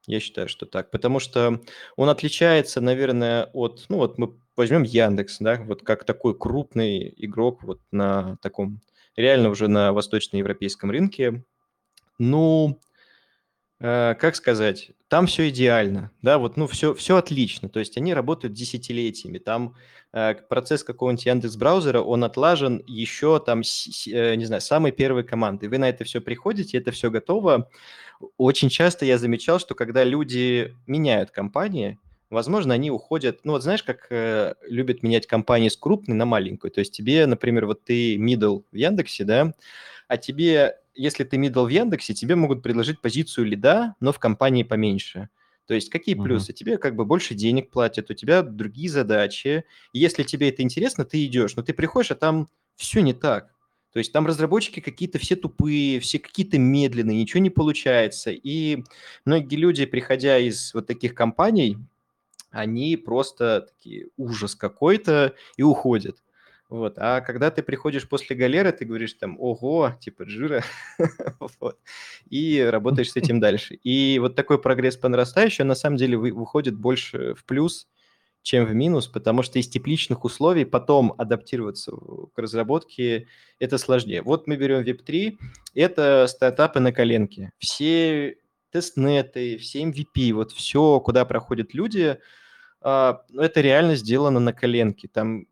Я 0.07 0.20
считаю, 0.20 0.48
что 0.48 0.66
так, 0.66 0.90
потому 0.90 1.18
что 1.18 1.61
он 1.96 2.09
отличается, 2.09 2.80
наверное, 2.80 3.46
от, 3.55 3.86
ну 3.88 3.96
вот 3.96 4.18
мы 4.18 4.34
возьмем 4.55 4.82
Яндекс, 4.82 5.38
да, 5.40 5.57
вот 5.57 5.82
как 5.82 6.05
такой 6.05 6.36
крупный 6.36 7.12
игрок 7.16 7.62
вот 7.62 7.80
на 7.90 8.36
таком, 8.42 8.80
реально 9.16 9.48
уже 9.48 9.68
на 9.68 9.92
восточноевропейском 9.92 10.90
рынке. 10.90 11.44
Ну, 12.18 12.80
э, 13.80 14.14
как 14.14 14.36
сказать, 14.36 14.92
там 15.09 15.26
все 15.26 15.48
идеально, 15.48 16.11
да, 16.22 16.38
вот, 16.38 16.57
ну, 16.57 16.66
все, 16.66 16.94
все 16.94 17.16
отлично, 17.16 17.68
то 17.68 17.80
есть 17.80 17.96
они 17.96 18.14
работают 18.14 18.55
десятилетиями, 18.55 19.38
там 19.38 19.74
э, 20.12 20.34
процесс 20.48 20.84
какого-нибудь 20.84 21.26
Яндекс 21.26 21.57
браузера, 21.57 22.00
он 22.00 22.24
отлажен 22.24 22.84
еще 22.86 23.40
там, 23.40 23.64
с, 23.64 24.07
э, 24.07 24.34
не 24.36 24.44
знаю, 24.44 24.61
самой 24.61 24.92
первой 24.92 25.24
команды, 25.24 25.68
вы 25.68 25.78
на 25.78 25.88
это 25.88 26.05
все 26.05 26.20
приходите, 26.20 26.78
это 26.78 26.92
все 26.92 27.11
готово. 27.11 27.70
Очень 28.36 28.68
часто 28.68 29.04
я 29.04 29.18
замечал, 29.18 29.58
что 29.58 29.74
когда 29.74 30.04
люди 30.04 30.74
меняют 30.86 31.30
компании, 31.30 31.98
возможно, 32.30 32.74
они 32.74 32.90
уходят, 32.90 33.40
ну 33.44 33.52
вот 33.52 33.62
знаешь, 33.62 33.82
как 33.82 34.06
э, 34.10 34.54
любят 34.68 35.02
менять 35.02 35.26
компании 35.26 35.68
с 35.68 35.76
крупной 35.76 36.16
на 36.16 36.26
маленькую, 36.26 36.70
то 36.70 36.80
есть 36.80 36.92
тебе, 36.92 37.26
например, 37.26 37.66
вот 37.66 37.84
ты 37.84 38.16
middle 38.16 38.64
в 38.70 38.76
Яндексе, 38.76 39.24
да, 39.24 39.54
а 40.08 40.16
тебе, 40.16 40.76
если 40.94 41.24
ты 41.24 41.36
middle 41.36 41.64
в 41.64 41.68
Яндексе, 41.68 42.14
тебе 42.14 42.34
могут 42.34 42.62
предложить 42.62 43.00
позицию 43.00 43.46
лида, 43.46 43.94
но 44.00 44.12
в 44.12 44.18
компании 44.18 44.62
поменьше. 44.62 45.28
То 45.66 45.72
есть 45.72 45.88
какие 45.88 46.14
плюсы? 46.14 46.52
Uh-huh. 46.52 46.54
Тебе 46.54 46.78
как 46.78 46.94
бы 46.94 47.06
больше 47.06 47.34
денег 47.34 47.70
платят, 47.70 48.10
у 48.10 48.14
тебя 48.14 48.42
другие 48.42 48.90
задачи. 48.90 49.64
Если 49.94 50.22
тебе 50.22 50.50
это 50.50 50.62
интересно, 50.62 51.06
ты 51.06 51.24
идешь, 51.24 51.56
но 51.56 51.62
ты 51.62 51.72
приходишь, 51.72 52.10
а 52.10 52.16
там 52.16 52.50
все 52.76 53.00
не 53.00 53.14
так. 53.14 53.53
То 53.95 53.99
есть 53.99 54.12
там 54.12 54.26
разработчики 54.26 54.80
какие-то 54.80 55.20
все 55.20 55.36
тупые, 55.36 56.01
все 56.01 56.18
какие-то 56.18 56.59
медленные, 56.59 57.16
ничего 57.16 57.40
не 57.40 57.49
получается. 57.49 58.32
И 58.32 58.82
многие 59.24 59.55
люди, 59.55 59.86
приходя 59.86 60.36
из 60.36 60.74
вот 60.74 60.88
таких 60.88 61.14
компаний, 61.14 61.78
они 62.51 62.97
просто 62.97 63.68
такие 63.68 64.09
ужас 64.16 64.57
какой-то 64.57 65.34
и 65.57 65.62
уходят. 65.62 66.18
Вот. 66.68 66.95
А 66.97 67.20
когда 67.20 67.53
ты 67.53 67.62
приходишь 67.62 68.09
после 68.09 68.34
галеры, 68.34 68.72
ты 68.72 68.84
говоришь 68.84 69.14
там, 69.14 69.36
ого, 69.38 69.92
типа 70.01 70.26
жира, 70.26 70.64
вот. 71.61 71.78
и 72.28 72.61
работаешь 72.61 73.12
с 73.12 73.16
этим 73.16 73.38
дальше. 73.40 73.76
И 73.84 74.18
вот 74.18 74.34
такой 74.34 74.61
прогресс 74.61 74.97
по 74.97 75.09
нарастающей, 75.09 75.62
на 75.62 75.76
самом 75.76 75.99
деле, 75.99 76.16
выходит 76.16 76.74
больше 76.76 77.34
в 77.34 77.45
плюс, 77.45 77.86
чем 78.45 78.64
в 78.66 78.74
минус, 78.74 79.09
потому 79.09 79.42
что 79.42 79.59
из 79.59 79.68
тепличных 79.68 80.24
условий 80.24 80.64
потом 80.64 81.12
адаптироваться 81.18 81.90
к 81.90 82.38
разработке 82.38 83.26
это 83.59 83.78
сложнее. 83.78 84.22
Вот 84.22 84.47
мы 84.47 84.55
берем 84.55 84.82
Web3, 84.82 85.36
это 85.74 86.28
стартапы 86.28 86.78
на 86.78 86.92
коленке. 86.92 87.51
Все 87.59 88.36
тестнеты, 88.70 89.59
все 89.59 89.82
MVP, 89.82 90.32
вот 90.32 90.53
все, 90.53 91.01
куда 91.01 91.24
проходят 91.24 91.74
люди– 91.74 92.18
а, 92.84 93.24
ну, 93.30 93.40
это 93.40 93.62
реально 93.62 93.97
сделано 93.97 94.40
на 94.40 94.53
коленке. 94.53 95.09
Там 95.09 95.47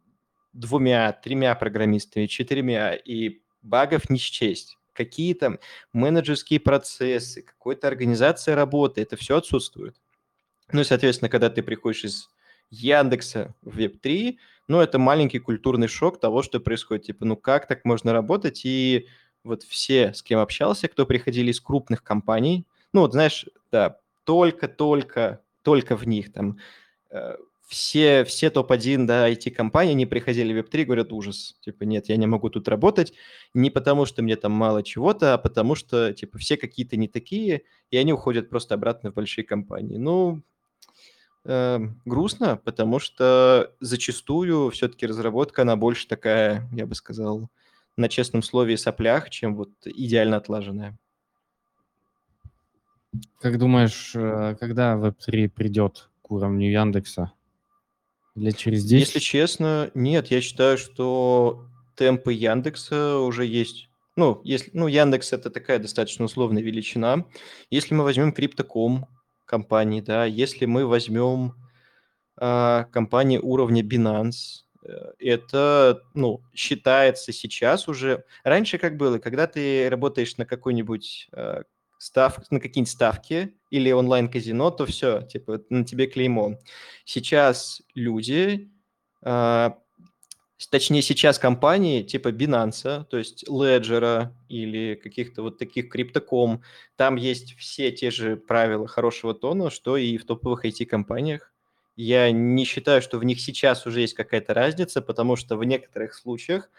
двумя, 0.52 1.12
тремя 1.12 1.54
программистами, 1.54 2.26
четырьмя, 2.26 2.94
и 2.94 3.40
багов 3.62 4.10
не 4.10 4.18
счесть. 4.18 4.76
Какие 4.92 5.32
там 5.32 5.58
менеджерские 5.94 6.60
процессы, 6.60 7.40
какая-то 7.40 7.88
организация 7.88 8.54
работы, 8.54 9.00
это 9.00 9.16
все 9.16 9.38
отсутствует. 9.38 9.96
Ну 10.72 10.82
и, 10.82 10.84
соответственно, 10.84 11.30
когда 11.30 11.48
ты 11.48 11.62
приходишь 11.62 12.04
из 12.04 12.28
Яндекса 12.72 13.54
в 13.62 13.78
Web3, 13.78 14.36
ну, 14.68 14.80
это 14.80 14.98
маленький 14.98 15.38
культурный 15.38 15.88
шок 15.88 16.18
того, 16.18 16.42
что 16.42 16.60
происходит. 16.60 17.06
Типа, 17.06 17.24
ну, 17.24 17.36
как 17.36 17.68
так 17.68 17.84
можно 17.84 18.12
работать? 18.12 18.62
И 18.64 19.06
вот 19.44 19.62
все, 19.64 20.14
с 20.14 20.22
кем 20.22 20.38
общался, 20.38 20.88
кто 20.88 21.04
приходили 21.04 21.50
из 21.50 21.60
крупных 21.60 22.02
компаний, 22.02 22.66
ну, 22.92 23.02
вот 23.02 23.12
знаешь, 23.12 23.46
да, 23.70 23.98
только-только, 24.24 25.40
только 25.62 25.96
в 25.96 26.06
них 26.06 26.32
там 26.32 26.58
э, 27.10 27.36
все, 27.66 28.24
все 28.24 28.50
топ-1, 28.50 29.06
да, 29.06 29.30
IT-компании, 29.30 29.92
они 29.92 30.06
приходили 30.06 30.52
в 30.52 30.64
Web3, 30.64 30.84
говорят, 30.84 31.12
ужас, 31.12 31.56
типа, 31.62 31.84
нет, 31.84 32.08
я 32.08 32.16
не 32.16 32.26
могу 32.26 32.50
тут 32.50 32.68
работать, 32.68 33.14
не 33.54 33.70
потому 33.70 34.04
что 34.04 34.22
мне 34.22 34.36
там 34.36 34.52
мало 34.52 34.82
чего-то, 34.82 35.34
а 35.34 35.38
потому 35.38 35.74
что, 35.74 36.12
типа, 36.12 36.38
все 36.38 36.56
какие-то 36.56 36.96
не 36.96 37.08
такие, 37.08 37.62
и 37.90 37.96
они 37.96 38.12
уходят 38.12 38.50
просто 38.50 38.74
обратно 38.74 39.10
в 39.10 39.14
большие 39.14 39.44
компании. 39.44 39.96
Ну, 39.96 40.42
э, 41.44 41.78
грустно, 42.04 42.56
потому 42.56 42.98
что 42.98 43.72
зачастую 43.80 44.70
все-таки 44.70 45.06
разработка, 45.06 45.62
она 45.62 45.76
больше 45.76 46.08
такая, 46.08 46.68
я 46.72 46.86
бы 46.86 46.94
сказал, 46.94 47.48
на 47.96 48.08
честном 48.08 48.42
слове 48.42 48.74
и 48.74 48.78
соплях, 48.78 49.30
чем 49.30 49.56
вот 49.56 49.70
идеально 49.84 50.36
отлаженная. 50.36 50.98
Как 53.40 53.58
думаешь, 53.58 54.12
э, 54.14 54.56
когда 54.58 54.94
Web3 54.94 55.48
придет 55.48 56.08
к 56.22 56.30
уровню 56.30 56.70
Яндекса? 56.70 57.32
Или 58.34 58.50
через 58.52 58.84
10? 58.84 59.06
Если 59.06 59.18
честно, 59.18 59.90
нет, 59.94 60.28
я 60.28 60.40
считаю, 60.40 60.78
что 60.78 61.66
темпы 61.96 62.32
Яндекса 62.32 63.18
уже 63.18 63.44
есть. 63.44 63.90
Ну, 64.16 64.40
если, 64.44 64.70
ну, 64.72 64.86
Яндекс 64.86 65.32
это 65.32 65.50
такая 65.50 65.78
достаточно 65.78 66.24
условная 66.24 66.62
величина. 66.62 67.26
Если 67.70 67.94
мы 67.94 68.04
возьмем 68.04 68.32
Crypto.com 68.32 69.06
компании, 69.44 70.00
да, 70.00 70.24
если 70.24 70.66
мы 70.66 70.86
возьмем 70.86 71.54
а, 72.36 72.84
компании 72.84 73.38
уровня 73.38 73.82
Binance, 73.82 74.64
э, 74.84 75.12
это, 75.18 76.02
ну, 76.14 76.42
считается 76.54 77.32
сейчас 77.32 77.88
уже... 77.88 78.24
Раньше 78.42 78.78
как 78.78 78.96
было, 78.96 79.18
когда 79.18 79.46
ты 79.46 79.88
работаешь 79.88 80.36
на 80.38 80.46
какой-нибудь 80.46 81.28
а, 81.32 81.62
став, 81.98 82.38
на 82.50 82.58
какие-нибудь 82.58 82.90
ставки 82.90 83.54
или 83.70 83.92
онлайн-казино, 83.92 84.70
то 84.70 84.86
все, 84.86 85.22
типа, 85.22 85.62
на 85.68 85.84
тебе 85.84 86.06
клеймо. 86.06 86.58
Сейчас 87.04 87.82
люди, 87.94 88.70
э, 89.24 89.70
точнее, 90.70 91.02
сейчас 91.02 91.38
компании 91.38 92.02
типа 92.02 92.28
Binance, 92.28 93.04
то 93.04 93.16
есть 93.16 93.44
Ledger 93.48 94.28
или 94.48 94.94
каких-то 94.94 95.42
вот 95.42 95.58
таких 95.58 95.88
криптоком, 95.88 96.62
там 96.96 97.16
есть 97.16 97.56
все 97.58 97.90
те 97.90 98.10
же 98.10 98.36
правила 98.36 98.86
хорошего 98.86 99.34
тона, 99.34 99.70
что 99.70 99.96
и 99.96 100.16
в 100.18 100.24
топовых 100.24 100.64
IT-компаниях. 100.64 101.52
Я 101.96 102.30
не 102.30 102.64
считаю, 102.64 103.02
что 103.02 103.18
в 103.18 103.24
них 103.24 103.40
сейчас 103.40 103.86
уже 103.86 104.00
есть 104.00 104.14
какая-то 104.14 104.54
разница, 104.54 105.02
потому 105.02 105.36
что 105.36 105.56
в 105.56 105.64
некоторых 105.64 106.14
случаях 106.14 106.70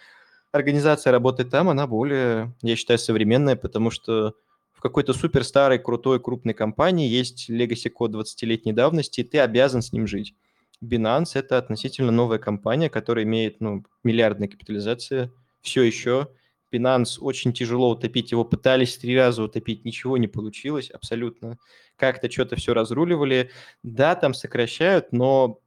организация 0.51 1.11
работы 1.11 1.45
там, 1.45 1.69
она 1.69 1.87
более, 1.87 2.53
я 2.61 2.75
считаю, 2.75 2.99
современная, 2.99 3.55
потому 3.55 3.91
что 3.91 4.35
какой-то 4.83 5.13
супер 5.13 5.45
старой, 5.45 5.79
крутой, 5.79 6.19
крупной 6.19 6.53
компании 6.53 7.07
есть 7.07 7.49
legacy 7.49 7.89
код 7.89 8.13
20-летней 8.13 8.73
давности, 8.73 9.21
и 9.21 9.23
ты 9.23 9.39
обязан 9.39 9.81
с 9.81 9.93
ним 9.93 10.07
жить. 10.07 10.35
Binance– 10.83 11.31
это 11.35 11.57
относительно 11.57 12.11
новая 12.11 12.39
компания, 12.39 12.89
которая 12.89 13.25
имеет 13.25 13.61
ну, 13.61 13.85
миллиардные 14.03 14.49
капитализации 14.49 15.31
все 15.61 15.83
еще. 15.83 16.29
Binance 16.71 17.19
очень 17.19 17.53
тяжело 17.53 17.91
утопить, 17.91 18.31
его 18.31 18.43
пытались 18.43 18.97
три 18.97 19.17
раза 19.17 19.43
утопить, 19.43 19.85
ничего 19.85 20.17
не 20.17 20.27
получилось 20.27 20.89
абсолютно. 20.89 21.57
Как-то 21.95 22.29
что-то 22.29 22.55
все 22.55 22.73
разруливали. 22.73 23.51
Да, 23.83 24.15
там 24.15 24.33
сокращают, 24.33 25.11
но 25.11 25.59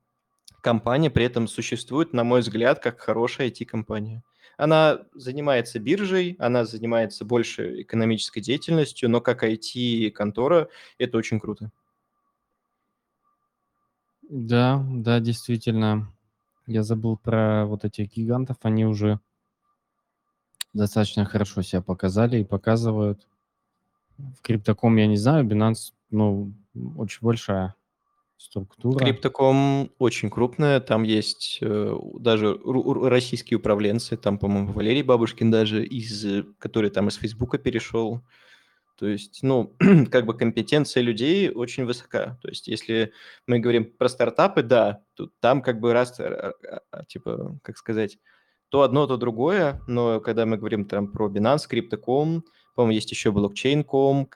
компания 0.60 1.10
при 1.10 1.24
этом 1.24 1.48
существует, 1.48 2.12
на 2.12 2.24
мой 2.24 2.40
взгляд, 2.40 2.80
как 2.80 3.00
хорошая 3.00 3.48
IT-компания. 3.48 4.22
Она 4.56 5.02
занимается 5.14 5.78
биржей, 5.78 6.34
она 6.38 6.64
занимается 6.64 7.24
больше 7.24 7.82
экономической 7.82 8.40
деятельностью, 8.40 9.08
но 9.08 9.20
как 9.20 9.44
IT-контора 9.44 10.68
это 10.98 11.18
очень 11.18 11.38
круто. 11.38 11.70
Да, 14.28 14.84
да, 14.88 15.20
действительно. 15.20 16.12
Я 16.66 16.82
забыл 16.82 17.16
про 17.16 17.64
вот 17.66 17.84
этих 17.84 18.12
гигантов. 18.14 18.56
Они 18.62 18.84
уже 18.84 19.20
достаточно 20.72 21.24
хорошо 21.24 21.62
себя 21.62 21.80
показали 21.80 22.40
и 22.40 22.44
показывают. 22.44 23.26
В 24.18 24.40
криптоком 24.42 24.96
я 24.96 25.06
не 25.06 25.16
знаю, 25.16 25.46
Binance, 25.46 25.92
ну, 26.10 26.52
очень 26.96 27.18
большая 27.20 27.74
структура. 28.36 28.98
Криптоком 28.98 29.90
очень 29.98 30.30
крупная, 30.30 30.80
там 30.80 31.02
есть 31.02 31.58
э, 31.60 31.96
даже 32.18 32.58
российские 32.64 33.58
управленцы, 33.58 34.16
там, 34.16 34.38
по-моему, 34.38 34.72
Валерий 34.72 35.02
Бабушкин 35.02 35.50
даже, 35.50 35.84
из, 35.84 36.44
который 36.58 36.90
там 36.90 37.08
из 37.08 37.16
Фейсбука 37.16 37.58
перешел. 37.58 38.22
То 38.96 39.06
есть, 39.06 39.40
ну, 39.42 39.76
как 40.10 40.26
бы 40.26 40.36
компетенция 40.36 41.02
людей 41.02 41.50
очень 41.50 41.84
высока. 41.84 42.38
То 42.42 42.48
есть, 42.48 42.66
если 42.68 43.12
мы 43.46 43.58
говорим 43.58 43.84
про 43.84 44.08
стартапы, 44.08 44.62
да, 44.62 45.02
тут 45.14 45.32
там 45.40 45.62
как 45.62 45.80
бы 45.80 45.92
раз, 45.92 46.18
а, 46.18 46.52
типа, 47.06 47.58
как 47.62 47.76
сказать, 47.76 48.18
то 48.68 48.82
одно, 48.82 49.06
то 49.06 49.16
другое, 49.16 49.80
но 49.86 50.20
когда 50.20 50.44
мы 50.44 50.56
говорим 50.56 50.86
там 50.86 51.12
про 51.12 51.28
Binance, 51.28 51.68
Crypto.com, 51.70 52.42
по-моему, 52.74 52.94
есть 52.94 53.10
еще 53.10 53.30
блокчейн.com, 53.32 54.28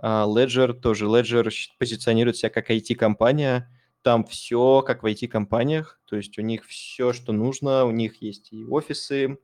а, 0.00 0.26
Ledger 0.26 0.72
тоже. 0.72 1.06
Ledger 1.06 1.50
позиционирует 1.78 2.36
себя 2.36 2.50
как 2.50 2.70
IT-компания. 2.70 3.70
Там 4.02 4.24
все 4.24 4.82
как 4.82 5.02
в 5.02 5.06
IT-компаниях. 5.06 6.00
То 6.04 6.16
есть 6.16 6.38
у 6.38 6.42
них 6.42 6.64
все, 6.66 7.12
что 7.12 7.32
нужно. 7.32 7.84
У 7.86 7.90
них 7.90 8.20
есть 8.20 8.52
и 8.52 8.64
офисы, 8.64 9.38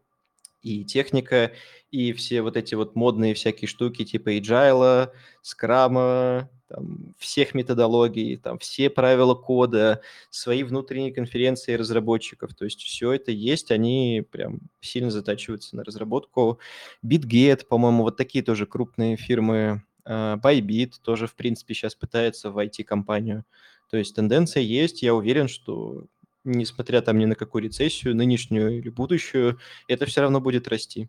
и 0.63 0.85
техника, 0.85 1.53
и 1.91 2.13
все 2.13 2.43
вот 2.43 2.57
эти 2.57 2.75
вот 2.75 2.95
модные 2.95 3.35
всякие 3.35 3.69
штуки 3.69 4.05
типа 4.05 4.37
Agile, 4.37 5.11
Scrum, 5.43 6.47
там, 6.69 7.15
всех 7.19 7.55
методологий, 7.55 8.37
там, 8.37 8.59
все 8.59 8.89
правила 8.91 9.35
кода, 9.35 10.01
свои 10.31 10.63
внутренние 10.63 11.13
конференции 11.13 11.75
разработчиков. 11.75 12.55
То 12.55 12.65
есть 12.65 12.81
все 12.81 13.13
это 13.13 13.33
есть, 13.33 13.71
они 13.71 14.25
прям 14.31 14.61
сильно 14.81 15.11
затачиваются 15.11 15.77
на 15.77 15.83
разработку. 15.83 16.61
BitGet, 17.05 17.67
по-моему, 17.67 18.05
вот 18.05 18.17
такие 18.17 18.45
тоже 18.45 18.67
крупные 18.67 19.17
фирмы 19.17 19.83
а, 20.05 20.37
Bybit 20.37 20.95
тоже, 21.03 21.27
в 21.27 21.35
принципе, 21.35 21.75
сейчас 21.75 21.95
пытается 21.95 22.51
войти 22.51 22.85
компанию. 22.85 23.45
То 23.91 23.97
есть 23.97 24.15
тенденция 24.15 24.63
есть, 24.63 25.03
я 25.03 25.15
уверен, 25.15 25.49
что 25.49 26.07
несмотря 26.45 27.03
там 27.03 27.18
ни 27.18 27.26
на 27.26 27.34
какую 27.34 27.64
рецессию, 27.64 28.16
нынешнюю 28.16 28.78
или 28.78 28.88
будущую, 28.88 29.59
это 29.88 30.07
все 30.07 30.22
равно 30.22 30.41
будет 30.41 30.68
расти. 30.68 31.09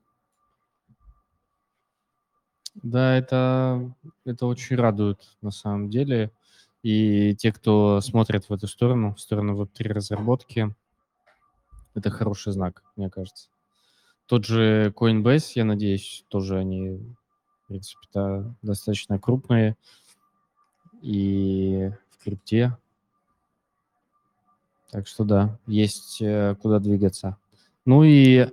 Да, 2.76 3.18
это, 3.18 3.94
это 4.26 4.46
очень 4.46 4.76
радует 4.76 5.20
на 5.42 5.52
самом 5.52 5.90
деле. 5.90 6.32
И 6.84 7.36
те, 7.36 7.52
кто 7.52 8.02
смотрит 8.02 8.50
в 8.50 8.54
эту 8.54 8.68
сторону, 8.68 9.14
в 9.14 9.20
сторону 9.20 9.62
Web3 9.62 9.94
разработки, 9.94 10.74
это 11.94 12.10
хороший 12.10 12.54
знак, 12.54 12.84
мне 12.96 13.10
кажется. 13.10 13.50
Тот 14.26 14.46
же 14.46 14.94
Coinbase, 14.96 15.52
я 15.56 15.66
надеюсь, 15.66 16.26
тоже 16.30 16.58
они 16.58 17.16
принципе, 17.72 18.08
да, 18.14 18.54
достаточно 18.62 19.18
крупные 19.18 19.78
и 21.02 21.90
в 22.10 22.24
крипте. 22.24 22.78
Так 24.92 25.08
что 25.08 25.24
да, 25.24 25.60
есть 25.68 26.22
э, 26.22 26.56
куда 26.62 26.80
двигаться. 26.80 27.38
Ну 27.86 28.04
и 28.04 28.48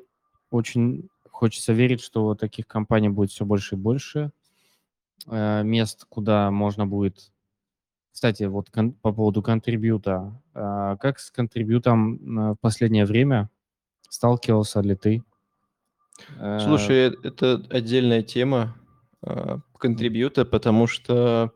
очень 0.50 1.08
хочется 1.30 1.72
верить, 1.72 2.00
что 2.00 2.34
таких 2.34 2.66
компаний 2.66 3.08
будет 3.08 3.30
все 3.30 3.44
больше 3.44 3.74
и 3.74 3.78
больше. 3.78 4.30
Э, 5.26 5.62
мест, 5.62 6.06
куда 6.08 6.50
можно 6.50 6.86
будет... 6.86 7.32
Кстати, 8.12 8.44
вот 8.44 8.70
по 8.70 9.12
поводу 9.12 9.42
контрибьюта. 9.42 10.40
Э, 10.54 10.96
как 11.00 11.18
с 11.18 11.30
контрибьютом 11.30 12.54
в 12.54 12.56
последнее 12.60 13.04
время 13.04 13.50
сталкивался 14.08 14.80
ли 14.80 14.94
ты? 14.94 15.22
Слушай, 16.36 17.16
это 17.22 17.64
отдельная 17.70 18.22
тема. 18.22 18.74
А, 19.22 19.60
контрибьюта, 19.78 20.44
потому 20.44 20.86
что, 20.86 21.52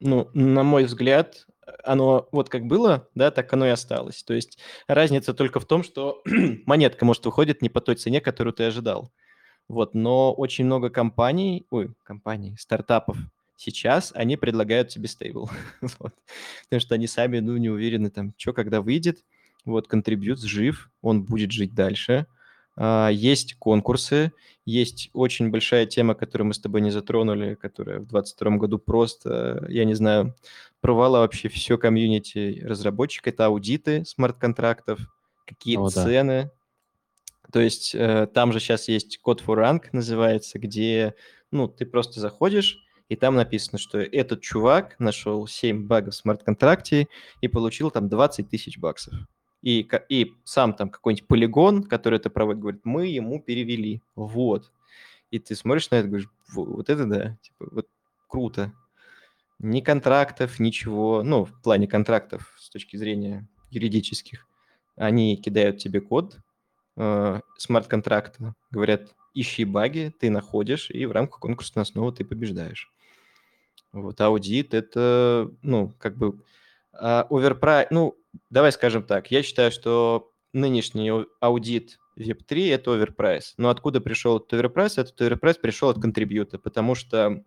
ну, 0.00 0.28
на 0.34 0.62
мой 0.62 0.84
взгляд, 0.84 1.46
оно 1.84 2.28
вот 2.32 2.48
как 2.48 2.66
было, 2.66 3.08
да, 3.14 3.30
так 3.30 3.52
оно 3.52 3.66
и 3.66 3.70
осталось. 3.70 4.22
То 4.22 4.34
есть 4.34 4.58
разница 4.86 5.34
только 5.34 5.60
в 5.60 5.64
том, 5.64 5.82
что 5.82 6.22
монетка, 6.66 7.04
может, 7.04 7.24
выходит 7.24 7.62
не 7.62 7.68
по 7.68 7.80
той 7.80 7.94
цене, 7.96 8.20
которую 8.20 8.52
ты 8.52 8.64
ожидал. 8.64 9.12
Вот, 9.68 9.94
но 9.94 10.32
очень 10.32 10.64
много 10.64 10.90
компаний, 10.90 11.66
ой, 11.70 11.94
компаний, 12.02 12.56
стартапов 12.58 13.16
сейчас, 13.56 14.12
они 14.14 14.36
предлагают 14.36 14.88
тебе 14.88 15.08
стейбл. 15.08 15.50
вот. 15.98 16.14
Потому 16.64 16.80
что 16.80 16.94
они 16.94 17.06
сами, 17.06 17.38
ну, 17.38 17.56
не 17.56 17.70
уверены 17.70 18.10
там, 18.10 18.34
что 18.36 18.52
когда 18.52 18.80
выйдет. 18.80 19.24
Вот, 19.64 19.86
контрибьют 19.86 20.40
жив, 20.40 20.90
он 21.02 21.22
будет 21.22 21.52
жить 21.52 21.72
дальше. 21.72 22.26
А, 22.76 23.08
есть 23.08 23.54
конкурсы, 23.54 24.32
есть 24.64 25.10
очень 25.12 25.50
большая 25.50 25.86
тема, 25.86 26.14
которую 26.14 26.48
мы 26.48 26.54
с 26.54 26.60
тобой 26.60 26.80
не 26.80 26.90
затронули, 26.90 27.54
которая 27.54 27.98
в 27.98 28.06
2022 28.06 28.56
году 28.58 28.78
просто, 28.78 29.66
я 29.68 29.84
не 29.84 29.94
знаю, 29.94 30.34
провала 30.80 31.18
вообще 31.18 31.48
все 31.48 31.78
комьюнити 31.78 32.62
разработчика. 32.64 33.30
Это 33.30 33.46
аудиты 33.46 34.04
смарт-контрактов, 34.04 35.00
какие 35.46 35.76
О, 35.76 35.90
да. 35.90 36.04
цены. 36.04 36.50
То 37.52 37.60
есть 37.60 37.94
э, 37.94 38.26
там 38.32 38.52
же 38.52 38.60
сейчас 38.60 38.88
есть 38.88 39.18
код 39.18 39.42
for 39.42 39.58
rank 39.58 39.88
называется, 39.92 40.58
где 40.58 41.14
ну, 41.50 41.68
ты 41.68 41.84
просто 41.84 42.20
заходишь, 42.20 42.78
и 43.08 43.16
там 43.16 43.34
написано, 43.34 43.78
что 43.78 43.98
этот 43.98 44.40
чувак 44.40 44.98
нашел 44.98 45.46
7 45.46 45.86
багов 45.86 46.14
в 46.14 46.16
смарт-контракте 46.16 47.08
и 47.42 47.48
получил 47.48 47.90
там 47.90 48.08
20 48.08 48.48
тысяч 48.48 48.78
баксов. 48.78 49.14
И, 49.62 49.88
и 50.08 50.34
сам 50.44 50.74
там 50.74 50.90
какой-нибудь 50.90 51.26
полигон, 51.28 51.84
который 51.84 52.18
это 52.18 52.30
проводит, 52.30 52.60
говорит, 52.60 52.80
мы 52.84 53.06
ему 53.06 53.40
перевели. 53.40 54.02
Вот. 54.16 54.72
И 55.30 55.38
ты 55.38 55.54
смотришь 55.54 55.90
на 55.90 55.96
это, 55.96 56.08
говоришь, 56.08 56.28
вот 56.52 56.90
это 56.90 57.06
да, 57.06 57.38
типа, 57.42 57.68
вот 57.70 57.88
круто. 58.26 58.72
Ни 59.60 59.80
контрактов, 59.80 60.58
ничего, 60.58 61.22
ну, 61.22 61.44
в 61.44 61.62
плане 61.62 61.86
контрактов 61.86 62.54
с 62.58 62.68
точки 62.70 62.96
зрения 62.96 63.48
юридических. 63.70 64.48
Они 64.96 65.36
кидают 65.36 65.78
тебе 65.78 66.00
код 66.00 66.38
э, 66.96 67.40
смарт-контракта, 67.56 68.54
говорят, 68.70 69.14
ищи 69.32 69.64
баги, 69.64 70.12
ты 70.18 70.28
находишь, 70.28 70.90
и 70.90 71.06
в 71.06 71.12
рамках 71.12 71.38
конкурсной 71.38 71.82
основы 71.82 72.12
ты 72.12 72.24
побеждаешь. 72.24 72.92
Вот 73.92 74.20
аудит– 74.20 74.74
это, 74.74 75.50
ну, 75.62 75.94
как 75.98 76.16
бы 76.16 76.40
overprice, 76.92 77.88
ну, 77.90 78.16
давай 78.50 78.72
скажем 78.72 79.04
так, 79.04 79.30
я 79.30 79.42
считаю, 79.42 79.70
что 79.70 80.32
нынешний 80.52 81.10
аудит 81.40 81.98
Web3 – 82.18 82.74
это 82.74 82.92
overprice. 82.92 83.54
Но 83.56 83.70
откуда 83.70 84.00
пришел 84.00 84.36
этот 84.36 84.52
overprice? 84.54 84.98
Этот 84.98 85.20
overprice 85.20 85.56
пришел 85.56 85.88
от 85.88 86.00
контрибьюта, 86.00 86.58
потому 86.58 86.94
что 86.94 87.44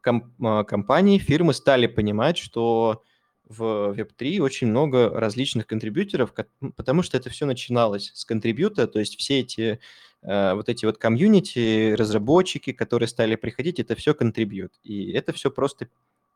комп- 0.00 0.32
а, 0.42 0.64
компании, 0.64 1.18
фирмы 1.18 1.54
стали 1.54 1.86
понимать, 1.86 2.38
что 2.38 3.02
в 3.44 3.94
Web3 3.96 4.38
очень 4.40 4.68
много 4.68 5.08
различных 5.10 5.66
контрибьюторов, 5.66 6.32
потому 6.76 7.02
что 7.02 7.16
это 7.16 7.30
все 7.30 7.46
начиналось 7.46 8.12
с 8.14 8.24
контрибьюта, 8.24 8.86
то 8.86 9.00
есть 9.00 9.18
все 9.18 9.40
эти 9.40 9.80
э, 10.22 10.54
вот 10.54 10.68
эти 10.68 10.86
вот 10.86 10.98
комьюнити, 10.98 11.94
разработчики, 11.94 12.72
которые 12.72 13.08
стали 13.08 13.34
приходить, 13.34 13.80
это 13.80 13.96
все 13.96 14.14
contribute. 14.14 14.72
И 14.84 15.10
это 15.10 15.32
все 15.32 15.50
просто, 15.50 15.88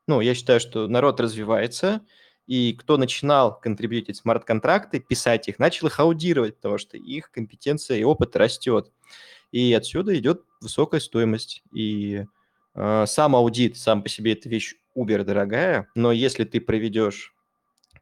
ну, 0.09 0.21
я 0.21 0.35
считаю, 0.35 0.59
что 0.59 0.89
народ 0.89 1.21
развивается, 1.21 2.01
и 2.47 2.75
кто 2.75 2.97
начинал 2.97 3.59
контрибьютить 3.59 4.17
смарт-контракты, 4.17 5.01
писать 5.01 5.49
их, 5.49 5.59
начал 5.59 5.87
их 5.87 5.99
аудировать, 6.01 6.57
потому 6.57 6.79
что 6.79 6.97
их 6.97 7.31
компетенция 7.31 7.99
и 7.99 8.05
опыт 8.05 8.37
растет. 8.37 8.93
И 9.51 9.73
отсюда 9.73 10.17
идет 10.19 10.43
высокая 10.61 11.01
стоимость. 11.01 11.63
И 11.73 12.25
э, 12.75 13.05
сам 13.07 13.37
аудит, 13.37 13.77
сам 13.77 14.03
по 14.03 14.09
себе 14.09 14.33
это 14.33 14.49
вещь 14.49 14.75
убер 14.95 15.25
дорогая, 15.25 15.89
но 15.95 16.13
если 16.13 16.45
ты 16.45 16.61
проведешь 16.61 17.35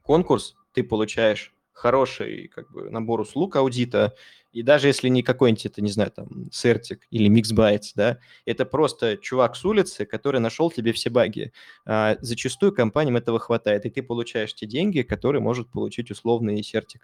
конкурс, 0.03 0.55
ты 0.73 0.83
получаешь 0.83 1.55
хороший 1.73 2.49
как 2.49 2.71
бы, 2.71 2.91
набор 2.91 3.21
услуг 3.21 3.57
аудита, 3.57 4.15
и 4.53 4.63
даже 4.63 4.87
если 4.87 5.09
не 5.09 5.23
какой-нибудь, 5.23 5.67
это, 5.67 5.83
не 5.83 5.91
знаю, 5.91 6.11
там, 6.11 6.49
Certic 6.51 7.01
или 7.11 7.31
Mixbytes, 7.31 7.93
да, 7.95 8.19
это 8.45 8.65
просто 8.65 9.17
чувак 9.17 9.57
с 9.57 9.65
улицы, 9.65 10.05
который 10.05 10.41
нашел 10.41 10.71
тебе 10.71 10.93
все 10.93 11.11
баги. 11.11 11.53
А, 11.87 12.17
зачастую 12.21 12.73
компаниям 12.73 13.17
этого 13.17 13.39
хватает, 13.39 13.87
и 13.87 13.91
ты 13.91 14.03
получаешь 14.03 14.55
те 14.55 14.67
деньги, 14.67 15.03
которые 15.03 15.41
может 15.41 15.71
получить 15.71 16.11
условный 16.11 16.61
Certic. 16.61 17.01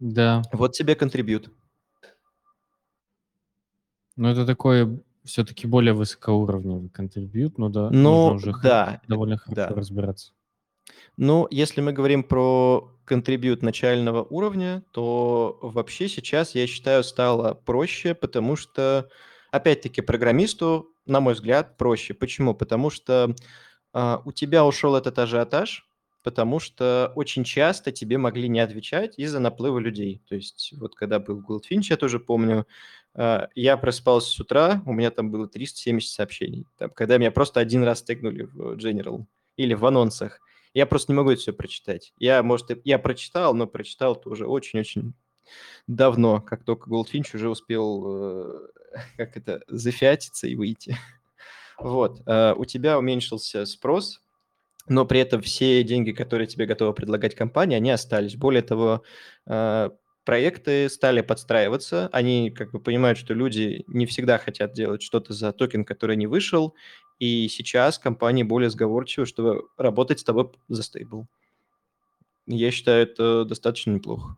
Да. 0.00 0.42
Вот 0.52 0.72
тебе 0.72 0.96
контрибьют. 0.96 1.50
Ну, 4.16 4.28
это 4.28 4.44
такой 4.44 5.00
все-таки 5.24 5.66
более 5.66 5.94
высокоуровневый 5.94 6.90
контрибьют, 6.90 7.56
но 7.56 7.68
да, 7.68 7.88
ну, 7.90 8.32
уже 8.34 8.52
да, 8.62 9.00
довольно 9.06 9.36
хорошо 9.36 9.68
да. 9.68 9.74
разбираться. 9.74 10.32
Ну, 11.16 11.46
если 11.50 11.80
мы 11.80 11.92
говорим 11.92 12.22
про 12.24 12.92
контрибьют 13.04 13.62
начального 13.62 14.22
уровня, 14.22 14.82
то 14.92 15.58
вообще 15.60 16.08
сейчас, 16.08 16.54
я 16.54 16.66
считаю, 16.66 17.04
стало 17.04 17.54
проще, 17.54 18.14
потому 18.14 18.56
что, 18.56 19.08
опять-таки, 19.50 20.00
программисту, 20.00 20.94
на 21.04 21.20
мой 21.20 21.34
взгляд, 21.34 21.76
проще. 21.76 22.14
Почему? 22.14 22.54
Потому 22.54 22.90
что 22.90 23.34
а, 23.92 24.22
у 24.24 24.32
тебя 24.32 24.64
ушел 24.64 24.96
этот 24.96 25.18
ажиотаж, 25.18 25.86
потому 26.22 26.60
что 26.60 27.12
очень 27.16 27.44
часто 27.44 27.92
тебе 27.92 28.18
могли 28.18 28.48
не 28.48 28.60
отвечать 28.60 29.18
из-за 29.18 29.40
наплыва 29.40 29.78
людей. 29.78 30.22
То 30.28 30.36
есть 30.36 30.72
вот 30.78 30.94
когда 30.94 31.18
был 31.18 31.42
Goldfinch, 31.42 31.86
я 31.90 31.96
тоже 31.96 32.20
помню, 32.20 32.66
а, 33.14 33.48
я 33.54 33.76
просыпался 33.76 34.30
с 34.30 34.40
утра, 34.40 34.82
у 34.86 34.92
меня 34.92 35.10
там 35.10 35.30
было 35.30 35.48
370 35.48 36.10
сообщений. 36.10 36.66
Там, 36.78 36.90
когда 36.90 37.18
меня 37.18 37.32
просто 37.32 37.60
один 37.60 37.82
раз 37.82 38.02
тегнули 38.02 38.44
в 38.44 38.76
General 38.76 39.26
или 39.56 39.74
в 39.74 39.84
анонсах. 39.84 40.40
Я 40.74 40.86
просто 40.86 41.12
не 41.12 41.16
могу 41.16 41.30
это 41.30 41.40
все 41.40 41.52
прочитать. 41.52 42.12
Я, 42.18 42.42
может, 42.42 42.70
я 42.84 42.98
прочитал, 42.98 43.54
но 43.54 43.66
прочитал 43.66 44.14
это 44.16 44.28
уже 44.30 44.46
очень-очень 44.46 45.14
давно, 45.86 46.40
как 46.40 46.64
только 46.64 46.90
Goldfinch 46.90 47.34
уже 47.34 47.48
успел, 47.48 48.04
э, 48.06 48.68
как 49.16 49.36
это, 49.36 49.62
зафиатиться 49.68 50.46
и 50.46 50.54
выйти. 50.54 50.96
Вот. 51.78 52.20
Э, 52.26 52.54
у 52.56 52.64
тебя 52.64 52.96
уменьшился 52.96 53.66
спрос, 53.66 54.20
но 54.86 55.04
при 55.04 55.18
этом 55.18 55.42
все 55.42 55.82
деньги, 55.82 56.12
которые 56.12 56.46
тебе 56.46 56.66
готова 56.66 56.92
предлагать 56.92 57.34
компания, 57.34 57.76
они 57.76 57.90
остались. 57.90 58.36
Более 58.36 58.62
того, 58.62 59.02
э, 59.46 59.90
проекты 60.24 60.88
стали 60.88 61.22
подстраиваться, 61.22 62.08
они 62.12 62.50
как 62.50 62.70
бы 62.70 62.78
понимают, 62.78 63.18
что 63.18 63.34
люди 63.34 63.84
не 63.88 64.06
всегда 64.06 64.38
хотят 64.38 64.72
делать 64.74 65.02
что-то 65.02 65.32
за 65.32 65.52
токен, 65.52 65.84
который 65.84 66.16
не 66.16 66.26
вышел, 66.26 66.74
и 67.18 67.48
сейчас 67.48 67.98
компании 67.98 68.42
более 68.42 68.70
сговорчивы, 68.70 69.26
чтобы 69.26 69.68
работать 69.76 70.20
с 70.20 70.24
тобой 70.24 70.50
за 70.68 70.82
стейбл. 70.82 71.26
Я 72.46 72.70
считаю, 72.70 73.02
это 73.02 73.44
достаточно 73.44 73.92
неплохо. 73.92 74.36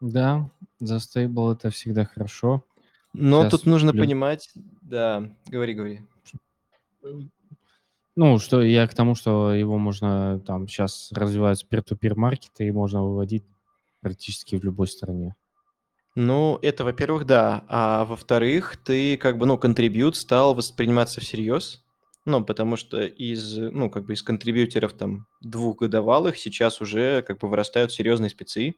Да, 0.00 0.50
за 0.78 0.98
стейбл 0.98 1.52
это 1.52 1.70
всегда 1.70 2.04
хорошо. 2.04 2.64
Но 3.12 3.42
Сейчас 3.42 3.50
тут 3.52 3.66
нужно 3.66 3.92
плюс... 3.92 4.04
понимать, 4.04 4.50
да, 4.82 5.30
говори, 5.46 5.74
говори. 5.74 6.00
Ну, 8.16 8.38
что 8.38 8.62
я 8.62 8.86
к 8.86 8.94
тому, 8.94 9.14
что 9.14 9.52
его 9.52 9.78
можно 9.78 10.40
там 10.40 10.68
сейчас 10.68 11.10
развиваются 11.12 11.66
peer-to-peer 11.66 12.14
маркеты 12.16 12.66
и 12.66 12.72
можно 12.72 13.02
выводить 13.02 13.44
практически 14.00 14.56
в 14.56 14.64
любой 14.64 14.88
стране. 14.88 15.34
Ну, 16.16 16.58
это, 16.62 16.84
во-первых, 16.84 17.24
да. 17.26 17.64
А 17.68 18.04
во-вторых, 18.04 18.76
ты 18.84 19.16
как 19.16 19.38
бы, 19.38 19.46
ну, 19.46 19.56
контрибьют 19.58 20.16
стал 20.16 20.54
восприниматься 20.54 21.20
всерьез. 21.20 21.82
Ну, 22.26 22.44
потому 22.44 22.76
что 22.76 23.00
из, 23.02 23.56
ну, 23.56 23.88
как 23.90 24.04
бы 24.04 24.12
из 24.14 24.22
контрибьютеров 24.22 24.92
там 24.92 25.26
двухгодовалых 25.40 26.36
сейчас 26.36 26.80
уже 26.80 27.22
как 27.22 27.38
бы 27.38 27.48
вырастают 27.48 27.92
серьезные 27.92 28.28
спецы. 28.30 28.74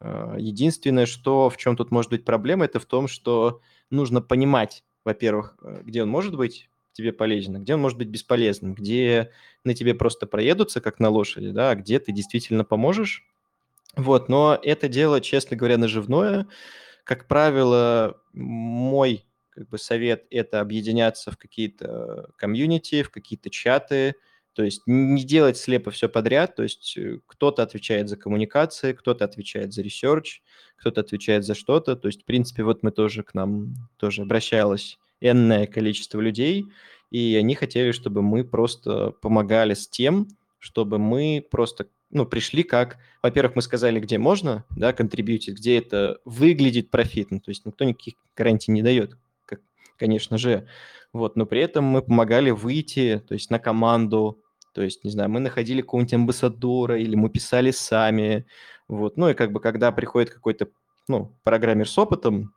А, 0.00 0.36
единственное, 0.38 1.06
что 1.06 1.50
в 1.50 1.56
чем 1.58 1.76
тут 1.76 1.90
может 1.92 2.10
быть 2.10 2.24
проблема, 2.24 2.64
это 2.66 2.80
в 2.80 2.86
том, 2.86 3.08
что 3.08 3.60
нужно 3.90 4.22
понимать, 4.22 4.84
во-первых, 5.04 5.56
э, 5.62 5.82
где 5.84 6.02
он 6.04 6.10
может 6.10 6.36
быть 6.36 6.70
тебе 6.92 7.12
полезен, 7.12 7.56
а 7.56 7.60
где 7.60 7.74
он 7.74 7.80
может 7.82 7.98
быть 7.98 8.08
бесполезным, 8.08 8.74
где 8.74 9.32
на 9.64 9.74
тебе 9.74 9.94
просто 9.94 10.26
проедутся, 10.26 10.80
как 10.80 11.00
на 11.00 11.10
лошади, 11.10 11.50
да, 11.50 11.70
а 11.70 11.74
где 11.76 11.98
ты 12.00 12.12
действительно 12.12 12.64
поможешь. 12.64 13.24
Вот, 13.98 14.28
но 14.28 14.58
это 14.62 14.88
дело, 14.88 15.20
честно 15.20 15.56
говоря, 15.56 15.76
наживное. 15.76 16.46
Как 17.04 17.26
правило, 17.26 18.20
мой 18.32 19.24
как 19.50 19.68
бы 19.68 19.76
совет– 19.76 20.24
это 20.30 20.60
объединяться 20.60 21.32
в 21.32 21.36
какие-то 21.36 22.30
комьюнити, 22.36 23.02
в 23.02 23.10
какие-то 23.10 23.50
чаты, 23.50 24.14
то 24.52 24.62
есть 24.62 24.82
не 24.86 25.24
делать 25.24 25.56
слепо 25.56 25.90
все 25.90 26.08
подряд, 26.08 26.54
то 26.54 26.62
есть 26.62 26.96
э, 26.96 27.18
кто-то 27.26 27.62
отвечает 27.62 28.08
за 28.08 28.16
коммуникации, 28.16 28.92
кто-то 28.92 29.24
отвечает 29.24 29.72
за 29.72 29.82
research, 29.82 30.42
кто-то 30.76 31.00
отвечает 31.00 31.44
за 31.44 31.54
что-то. 31.54 31.96
То 31.96 32.06
есть, 32.06 32.22
в 32.22 32.24
принципе, 32.24 32.62
вот 32.62 32.82
мы 32.82 32.92
тоже 32.92 33.24
к 33.24 33.34
нам 33.34 33.74
тоже 33.98 34.22
обращалась 34.22 34.98
энное 35.20 35.66
количество 35.66 36.20
людей, 36.20 36.66
и 37.10 37.36
они 37.36 37.54
хотели, 37.56 37.90
чтобы 37.90 38.22
мы 38.22 38.44
просто 38.44 39.10
помогали 39.10 39.74
с 39.74 39.88
тем, 39.88 40.28
чтобы 40.58 40.98
мы 40.98 41.44
просто 41.50 41.88
ну, 42.10 42.26
пришли 42.26 42.62
как, 42.62 42.98
во-первых, 43.22 43.56
мы 43.56 43.62
сказали, 43.62 44.00
где 44.00 44.18
можно, 44.18 44.64
да, 44.76 44.92
контрибьютить, 44.92 45.56
где 45.56 45.78
это 45.78 46.18
выглядит 46.24 46.90
профитно, 46.90 47.40
то 47.40 47.50
есть 47.50 47.66
никто 47.66 47.84
никаких 47.84 48.14
гарантий 48.36 48.72
не 48.72 48.82
дает, 48.82 49.16
как, 49.46 49.60
конечно 49.98 50.38
же, 50.38 50.66
вот, 51.12 51.36
но 51.36 51.46
при 51.46 51.60
этом 51.60 51.84
мы 51.84 52.02
помогали 52.02 52.50
выйти, 52.50 53.22
то 53.26 53.34
есть 53.34 53.50
на 53.50 53.58
команду, 53.58 54.42
то 54.72 54.82
есть, 54.82 55.04
не 55.04 55.10
знаю, 55.10 55.30
мы 55.30 55.40
находили 55.40 55.80
какого-нибудь 55.80 56.14
амбассадора 56.14 56.98
или 56.98 57.14
мы 57.14 57.30
писали 57.30 57.70
сами, 57.70 58.46
вот, 58.86 59.16
ну 59.16 59.28
и 59.28 59.34
как 59.34 59.52
бы 59.52 59.60
когда 59.60 59.92
приходит 59.92 60.30
какой-то, 60.30 60.68
ну, 61.08 61.34
программер 61.44 61.88
с 61.88 61.98
опытом, 61.98 62.54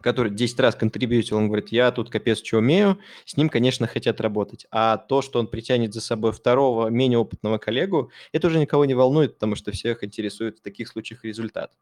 который 0.00 0.30
10 0.30 0.60
раз 0.60 0.74
контрибьютил, 0.74 1.36
он 1.36 1.46
говорит, 1.46 1.68
я 1.70 1.90
тут 1.90 2.10
капец 2.10 2.42
что 2.42 2.58
умею, 2.58 2.98
с 3.24 3.36
ним, 3.36 3.48
конечно, 3.48 3.86
хотят 3.86 4.20
работать. 4.20 4.66
А 4.70 4.98
то, 4.98 5.22
что 5.22 5.38
он 5.38 5.46
притянет 5.46 5.94
за 5.94 6.00
собой 6.00 6.32
второго, 6.32 6.88
менее 6.88 7.18
опытного 7.18 7.58
коллегу, 7.58 8.10
это 8.32 8.48
уже 8.48 8.58
никого 8.58 8.84
не 8.84 8.94
волнует, 8.94 9.34
потому 9.34 9.56
что 9.56 9.72
всех 9.72 10.04
интересует 10.04 10.58
в 10.58 10.62
таких 10.62 10.88
случаях 10.88 11.24
результат. 11.24 11.72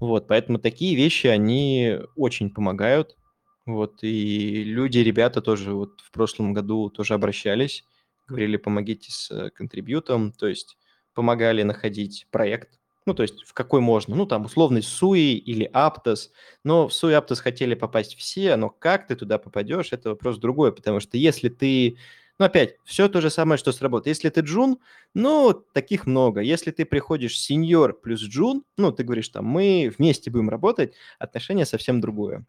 Вот, 0.00 0.26
поэтому 0.26 0.58
такие 0.58 0.96
вещи, 0.96 1.26
они 1.28 1.98
очень 2.16 2.50
помогают. 2.50 3.16
Вот, 3.64 4.02
и 4.02 4.64
люди, 4.64 4.98
ребята 4.98 5.40
тоже 5.40 5.72
вот 5.72 6.00
в 6.00 6.10
прошлом 6.10 6.52
году 6.52 6.90
тоже 6.90 7.14
обращались, 7.14 7.84
говорили, 8.26 8.56
помогите 8.56 9.12
с 9.12 9.30
э, 9.30 9.50
контрибьютом, 9.50 10.32
то 10.32 10.48
есть 10.48 10.76
помогали 11.14 11.62
находить 11.62 12.26
проект, 12.32 12.80
ну, 13.06 13.14
то 13.14 13.22
есть 13.22 13.42
в 13.44 13.52
какой 13.52 13.80
можно, 13.80 14.14
ну, 14.14 14.26
там, 14.26 14.44
условный 14.44 14.82
Суи 14.82 15.34
или 15.34 15.68
Аптос, 15.72 16.30
но 16.64 16.88
в 16.88 16.94
Суи 16.94 17.12
Аптос 17.14 17.40
хотели 17.40 17.74
попасть 17.74 18.16
все, 18.16 18.56
но 18.56 18.70
как 18.70 19.06
ты 19.06 19.16
туда 19.16 19.38
попадешь, 19.38 19.92
это 19.92 20.10
вопрос 20.10 20.38
другой, 20.38 20.72
потому 20.74 21.00
что 21.00 21.16
если 21.16 21.48
ты, 21.48 21.98
ну, 22.38 22.46
опять, 22.46 22.76
все 22.84 23.08
то 23.08 23.20
же 23.20 23.30
самое, 23.30 23.58
что 23.58 23.72
с 23.72 23.82
работы. 23.82 24.10
Если 24.10 24.28
ты 24.28 24.40
джун, 24.40 24.78
ну, 25.14 25.52
таких 25.52 26.06
много. 26.06 26.40
Если 26.40 26.70
ты 26.70 26.84
приходишь 26.84 27.38
сеньор 27.38 27.98
плюс 28.00 28.20
джун, 28.20 28.64
ну, 28.76 28.92
ты 28.92 29.04
говоришь, 29.04 29.28
там, 29.28 29.44
мы 29.44 29.92
вместе 29.96 30.30
будем 30.30 30.48
работать, 30.48 30.94
отношение 31.18 31.66
совсем 31.66 32.00
другое. 32.00 32.44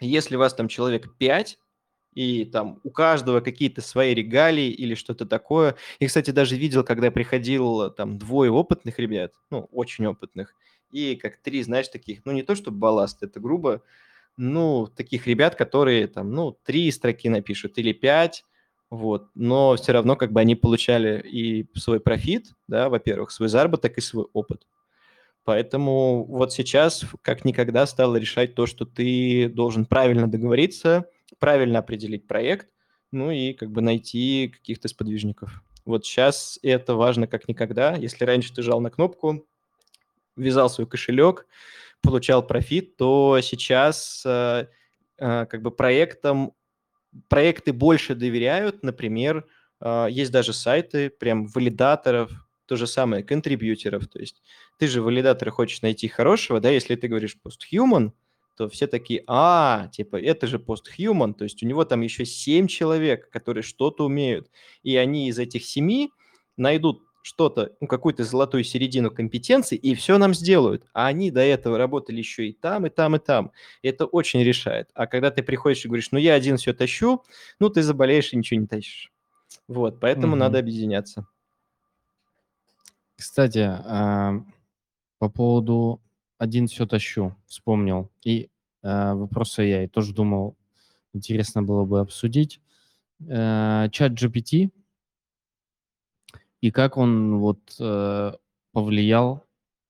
Если 0.00 0.36
у 0.36 0.40
вас 0.40 0.54
там 0.54 0.68
человек 0.68 1.16
5, 1.18 1.58
и 2.14 2.44
там 2.44 2.80
у 2.84 2.90
каждого 2.90 3.40
какие-то 3.40 3.80
свои 3.80 4.14
регалии 4.14 4.70
или 4.70 4.94
что-то 4.94 5.26
такое. 5.26 5.76
И, 5.98 6.06
кстати, 6.06 6.30
даже 6.30 6.56
видел, 6.56 6.84
когда 6.84 7.10
приходил 7.10 7.90
там 7.90 8.18
двое 8.18 8.50
опытных 8.50 8.98
ребят, 8.98 9.34
ну, 9.50 9.68
очень 9.72 10.06
опытных, 10.06 10.54
и 10.92 11.16
как 11.16 11.38
три, 11.38 11.62
знаешь, 11.62 11.88
таких, 11.88 12.24
ну, 12.24 12.32
не 12.32 12.42
то 12.42 12.54
чтобы 12.54 12.78
балласт, 12.78 13.22
это 13.22 13.40
грубо, 13.40 13.82
ну, 14.36 14.86
таких 14.86 15.26
ребят, 15.26 15.54
которые 15.54 16.06
там, 16.06 16.32
ну, 16.32 16.56
три 16.64 16.90
строки 16.90 17.28
напишут 17.28 17.78
или 17.78 17.92
пять, 17.92 18.44
вот, 18.90 19.28
но 19.34 19.76
все 19.76 19.92
равно 19.92 20.14
как 20.14 20.32
бы 20.32 20.40
они 20.40 20.54
получали 20.54 21.20
и 21.20 21.66
свой 21.76 21.98
профит, 22.00 22.54
да, 22.68 22.88
во-первых, 22.88 23.30
свой 23.32 23.48
заработок 23.48 23.98
и 23.98 24.00
свой 24.00 24.26
опыт. 24.32 24.66
Поэтому 25.44 26.24
вот 26.24 26.52
сейчас 26.52 27.04
как 27.22 27.44
никогда 27.44 27.86
стало 27.86 28.16
решать 28.16 28.54
то, 28.54 28.66
что 28.66 28.86
ты 28.86 29.48
должен 29.48 29.84
правильно 29.84 30.30
договориться, 30.30 31.06
правильно 31.44 31.80
определить 31.80 32.26
проект, 32.26 32.68
ну 33.12 33.30
и 33.30 33.52
как 33.52 33.70
бы 33.70 33.82
найти 33.82 34.48
каких-то 34.48 34.88
сподвижников. 34.88 35.62
Вот 35.84 36.06
сейчас 36.06 36.58
это 36.62 36.94
важно 36.94 37.26
как 37.26 37.48
никогда. 37.48 37.96
Если 37.96 38.24
раньше 38.24 38.54
ты 38.54 38.62
жал 38.62 38.80
на 38.80 38.88
кнопку, 38.88 39.46
вязал 40.36 40.70
свой 40.70 40.86
кошелек, 40.86 41.46
получал 42.00 42.46
профит, 42.46 42.96
то 42.96 43.38
сейчас 43.42 44.22
э, 44.24 44.68
э, 45.18 45.44
как 45.44 45.60
бы 45.60 45.70
проектам 45.70 46.54
проекты 47.28 47.74
больше 47.74 48.14
доверяют. 48.14 48.82
Например, 48.82 49.46
э, 49.82 50.06
есть 50.08 50.32
даже 50.32 50.54
сайты 50.54 51.10
прям 51.10 51.46
валидаторов, 51.48 52.30
то 52.64 52.76
же 52.76 52.86
самое 52.86 53.22
контрибьюторов. 53.22 54.08
То 54.08 54.18
есть 54.18 54.42
ты 54.78 54.86
же 54.88 55.02
валидатора 55.02 55.50
хочешь 55.50 55.82
найти 55.82 56.08
хорошего, 56.08 56.58
да, 56.58 56.70
если 56.70 56.94
ты 56.96 57.06
говоришь 57.06 57.36
posthuman, 57.36 58.12
то 58.56 58.68
все 58.68 58.86
такие, 58.86 59.24
а, 59.26 59.88
типа, 59.92 60.20
это 60.20 60.46
же 60.46 60.58
постхуман, 60.58 61.34
то 61.34 61.44
есть 61.44 61.62
у 61.62 61.66
него 61.66 61.84
там 61.84 62.00
еще 62.02 62.24
семь 62.24 62.66
человек, 62.66 63.28
которые 63.30 63.62
что-то 63.62 64.04
умеют, 64.04 64.50
и 64.82 64.96
они 64.96 65.28
из 65.28 65.38
этих 65.38 65.64
семи 65.64 66.12
найдут 66.56 67.02
что-то, 67.24 67.72
ну, 67.80 67.86
какую-то 67.86 68.22
золотую 68.22 68.64
середину 68.64 69.10
компетенций, 69.10 69.78
и 69.78 69.94
все 69.94 70.18
нам 70.18 70.34
сделают. 70.34 70.84
А 70.92 71.06
они 71.06 71.30
до 71.30 71.40
этого 71.40 71.78
работали 71.78 72.18
еще 72.18 72.48
и 72.48 72.52
там, 72.52 72.84
и 72.84 72.90
там, 72.90 73.16
и 73.16 73.18
там. 73.18 73.50
И 73.80 73.88
это 73.88 74.04
очень 74.04 74.42
решает. 74.42 74.90
А 74.92 75.06
когда 75.06 75.30
ты 75.30 75.42
приходишь 75.42 75.84
и 75.84 75.88
говоришь, 75.88 76.10
ну, 76.12 76.18
я 76.18 76.34
один 76.34 76.58
все 76.58 76.74
тащу, 76.74 77.22
ну, 77.58 77.70
ты 77.70 77.82
заболеешь 77.82 78.34
и 78.34 78.36
ничего 78.36 78.60
не 78.60 78.66
тащишь. 78.66 79.10
Вот, 79.68 80.00
поэтому 80.00 80.34
угу. 80.34 80.40
надо 80.40 80.58
объединяться. 80.58 81.26
Кстати, 83.16 83.60
а, 83.60 84.34
по 85.18 85.30
поводу 85.30 86.02
один 86.38 86.66
все 86.66 86.86
тащу, 86.86 87.34
вспомнил. 87.46 88.10
И 88.24 88.50
э, 88.82 89.26
я 89.58 89.84
и 89.84 89.88
тоже 89.88 90.14
думал, 90.14 90.56
интересно 91.12 91.62
было 91.62 91.84
бы 91.84 92.00
обсудить. 92.00 92.60
Э, 93.28 93.88
чат 93.92 94.12
GPT 94.12 94.70
и 96.60 96.70
как 96.70 96.96
он 96.96 97.38
вот 97.38 97.76
э, 97.78 98.32
повлиял 98.72 99.46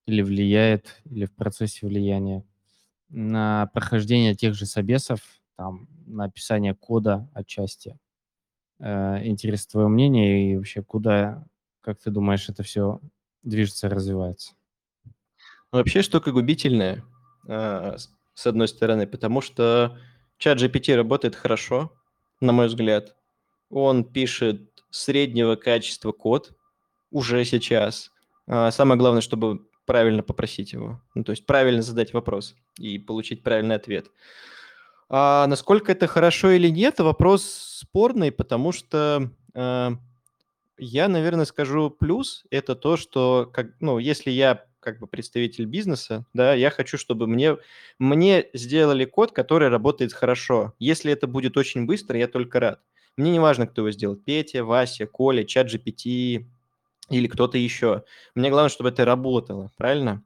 или 0.07 0.23
влияет, 0.23 1.01
или 1.05 1.25
в 1.25 1.33
процессе 1.33 1.87
влияния 1.87 2.45
на 3.09 3.67
прохождение 3.75 4.35
тех 4.35 4.55
же 4.55 4.67
собесов, 4.67 5.21
там, 5.57 5.89
на 6.07 6.25
описание 6.25 6.75
кода 6.75 7.29
отчасти. 7.33 7.99
Э, 8.81 9.25
интересно 9.25 9.73
твое 9.73 9.89
мнение 9.89 10.53
и 10.53 10.57
вообще 10.57 10.83
куда, 10.83 11.47
как 11.81 12.01
ты 12.01 12.11
думаешь, 12.11 12.49
это 12.49 12.63
все 12.63 13.01
движется, 13.43 13.89
развивается? 13.89 14.55
Вообще 15.75 16.03
штука 16.03 16.31
губительная, 16.31 17.05
с 17.45 18.09
одной 18.45 18.69
стороны, 18.69 19.09
потому 19.09 19.41
что 19.41 19.99
чат 20.39 20.63
GPT 20.63 20.95
работает 20.95 21.35
хорошо, 21.35 21.93
на 22.41 22.53
мой 22.53 22.69
взгляд. 22.69 23.17
Он 23.71 24.05
пишет 24.05 24.71
среднего 24.91 25.57
качества 25.57 26.13
код 26.13 26.53
уже 27.11 27.45
сейчас. 27.45 28.13
А, 28.47 28.71
самое 28.71 28.97
главное, 28.97 29.21
чтобы 29.21 29.67
правильно 29.85 30.23
попросить 30.23 30.73
его. 30.73 31.03
Ну, 31.17 31.25
то 31.25 31.31
есть 31.33 31.45
правильно 31.45 31.83
задать 31.83 32.13
вопрос 32.13 32.55
и 32.79 33.01
получить 33.01 33.43
правильный 33.43 33.75
ответ. 33.75 34.13
А 35.09 35.45
насколько 35.49 35.91
это 35.91 36.07
хорошо 36.07 36.51
или 36.51 36.69
нет, 36.69 37.01
вопрос 37.01 37.43
спорный, 37.81 38.31
потому 38.31 38.71
что 38.71 39.29
э, 39.55 39.91
я, 40.79 41.09
наверное, 41.09 41.47
скажу 41.47 41.91
плюс. 41.91 42.45
Это 42.51 42.77
то, 42.77 42.97
что, 42.97 43.51
как, 43.53 43.73
ну, 43.81 43.99
если 43.99 44.31
я 44.31 44.67
как 44.85 45.01
бы 45.01 45.07
представитель 45.07 45.65
бизнеса, 45.65 46.27
да, 46.35 46.55
я 46.55 46.71
хочу, 46.71 46.99
чтобы 46.99 47.27
мне, 47.27 47.57
мне 47.99 48.47
сделали 48.53 49.05
код, 49.05 49.33
который 49.33 49.69
работает 49.69 50.13
хорошо. 50.13 50.75
Если 50.79 51.11
это 51.11 51.27
будет 51.27 51.57
очень 51.57 51.87
быстро, 51.87 52.19
я 52.19 52.29
только 52.29 52.61
рад. 52.61 52.81
Мне 53.17 53.31
не 53.31 53.41
важно, 53.41 53.67
кто 53.67 53.83
его 53.83 53.91
сделал, 53.91 54.17
Петя, 54.17 54.65
Вася, 54.65 55.07
Коля, 55.07 55.45
чат 55.45 55.73
GPT 55.73 56.47
или 57.11 57.27
кто-то 57.27 57.59
еще. 57.59 58.05
Мне 58.35 58.51
главное, 58.51 58.71
чтобы 58.71 58.91
это 58.91 59.05
работало, 59.05 59.73
правильно? 59.77 60.23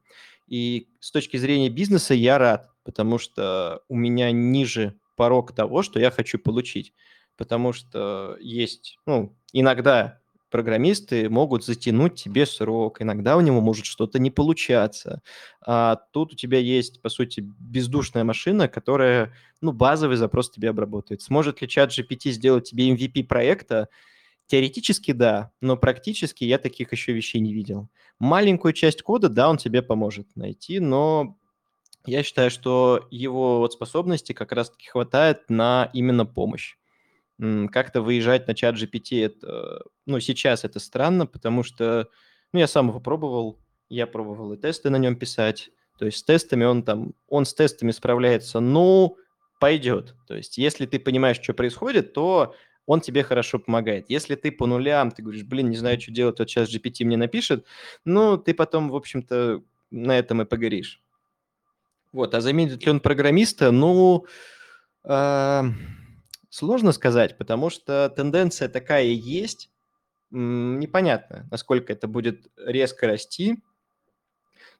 И 0.47 0.89
с 0.99 1.11
точки 1.11 1.37
зрения 1.37 1.69
бизнеса 1.69 2.13
я 2.13 2.37
рад, 2.37 2.69
потому 2.83 3.17
что 3.17 3.83
у 3.87 3.95
меня 3.95 4.31
ниже 4.31 4.95
порог 5.15 5.53
того, 5.53 5.83
что 5.83 5.99
я 5.99 6.11
хочу 6.11 6.39
получить. 6.39 6.93
Потому 7.37 7.71
что 7.71 8.35
есть, 8.39 8.97
ну, 9.05 9.35
иногда 9.53 10.18
программисты 10.49 11.29
могут 11.29 11.63
затянуть 11.63 12.15
тебе 12.15 12.45
срок, 12.45 13.01
иногда 13.01 13.37
у 13.37 13.41
него 13.41 13.61
может 13.61 13.85
что-то 13.85 14.19
не 14.19 14.31
получаться. 14.31 15.21
А 15.65 15.97
тут 16.11 16.33
у 16.33 16.35
тебя 16.35 16.59
есть, 16.59 17.01
по 17.01 17.09
сути, 17.09 17.41
бездушная 17.41 18.23
машина, 18.23 18.67
которая, 18.67 19.33
ну, 19.61 19.71
базовый 19.71 20.17
запрос 20.17 20.49
тебе 20.49 20.69
обработает. 20.69 21.21
Сможет 21.21 21.61
ли 21.61 21.67
чат 21.67 21.91
GPT 21.91 22.31
сделать 22.31 22.69
тебе 22.69 22.89
MVP 22.89 23.25
проекта? 23.25 23.89
Теоретически 24.47 25.11
да, 25.11 25.51
но 25.61 25.77
практически 25.77 26.43
я 26.43 26.57
таких 26.57 26.91
еще 26.91 27.13
вещей 27.13 27.39
не 27.39 27.53
видел. 27.53 27.87
Маленькую 28.17 28.73
часть 28.73 29.03
кода, 29.03 29.29
да, 29.29 29.47
он 29.49 29.57
тебе 29.57 29.83
поможет 29.83 30.27
найти, 30.35 30.79
но 30.79 31.37
я 32.07 32.23
считаю, 32.23 32.49
что 32.49 33.07
его 33.11 33.59
вот 33.59 33.73
способности 33.73 34.33
как 34.33 34.51
раз-таки 34.51 34.87
хватает 34.87 35.49
на 35.49 35.91
именно 35.93 36.25
помощь 36.25 36.78
как-то 37.71 38.01
выезжать 38.01 38.47
на 38.47 38.53
чат 38.53 38.75
GPT, 38.75 39.25
это, 39.25 39.83
ну, 40.05 40.19
сейчас 40.19 40.65
это 40.65 40.79
странно, 40.79 41.25
потому 41.25 41.63
что, 41.63 42.09
ну, 42.51 42.59
я 42.59 42.67
сам 42.67 42.89
его 42.89 42.99
пробовал, 42.99 43.59
я 43.87 44.07
пробовал 44.07 44.53
и 44.53 44.57
тесты 44.57 44.89
на 44.89 44.97
нем 44.97 45.15
писать, 45.15 45.69
то 45.97 46.05
есть 46.05 46.19
с 46.19 46.23
тестами 46.23 46.65
он 46.65 46.83
там, 46.83 47.13
он 47.27 47.45
с 47.45 47.53
тестами 47.53 47.91
справляется, 47.91 48.59
ну, 48.59 49.17
пойдет. 49.59 50.15
То 50.27 50.35
есть 50.35 50.57
если 50.57 50.85
ты 50.85 50.99
понимаешь, 50.99 51.39
что 51.41 51.53
происходит, 51.53 52.13
то 52.13 52.55
он 52.85 53.01
тебе 53.01 53.23
хорошо 53.23 53.59
помогает. 53.59 54.09
Если 54.09 54.35
ты 54.35 54.51
по 54.51 54.65
нулям, 54.65 55.11
ты 55.11 55.21
говоришь, 55.21 55.43
блин, 55.43 55.69
не 55.69 55.77
знаю, 55.77 56.01
что 56.01 56.11
делать, 56.11 56.39
вот 56.39 56.49
сейчас 56.49 56.73
GPT 56.73 57.05
мне 57.05 57.17
напишет, 57.17 57.65
ну, 58.03 58.37
ты 58.37 58.53
потом, 58.53 58.89
в 58.89 58.95
общем-то, 58.95 59.61
на 59.91 60.17
этом 60.17 60.41
и 60.41 60.45
погоришь. 60.45 61.01
Вот, 62.11 62.33
а 62.33 62.41
заменит 62.41 62.83
ли 62.83 62.91
он 62.91 62.99
программиста? 62.99 63.71
Ну, 63.71 64.25
э, 65.03 65.63
Сложно 66.49 66.91
сказать, 66.91 67.37
потому 67.37 67.69
что 67.69 68.09
тенденция 68.09 68.69
такая 68.69 69.05
есть. 69.05 69.69
Непонятно, 70.31 71.47
насколько 71.51 71.93
это 71.93 72.07
будет 72.07 72.47
резко 72.57 73.07
расти. 73.07 73.57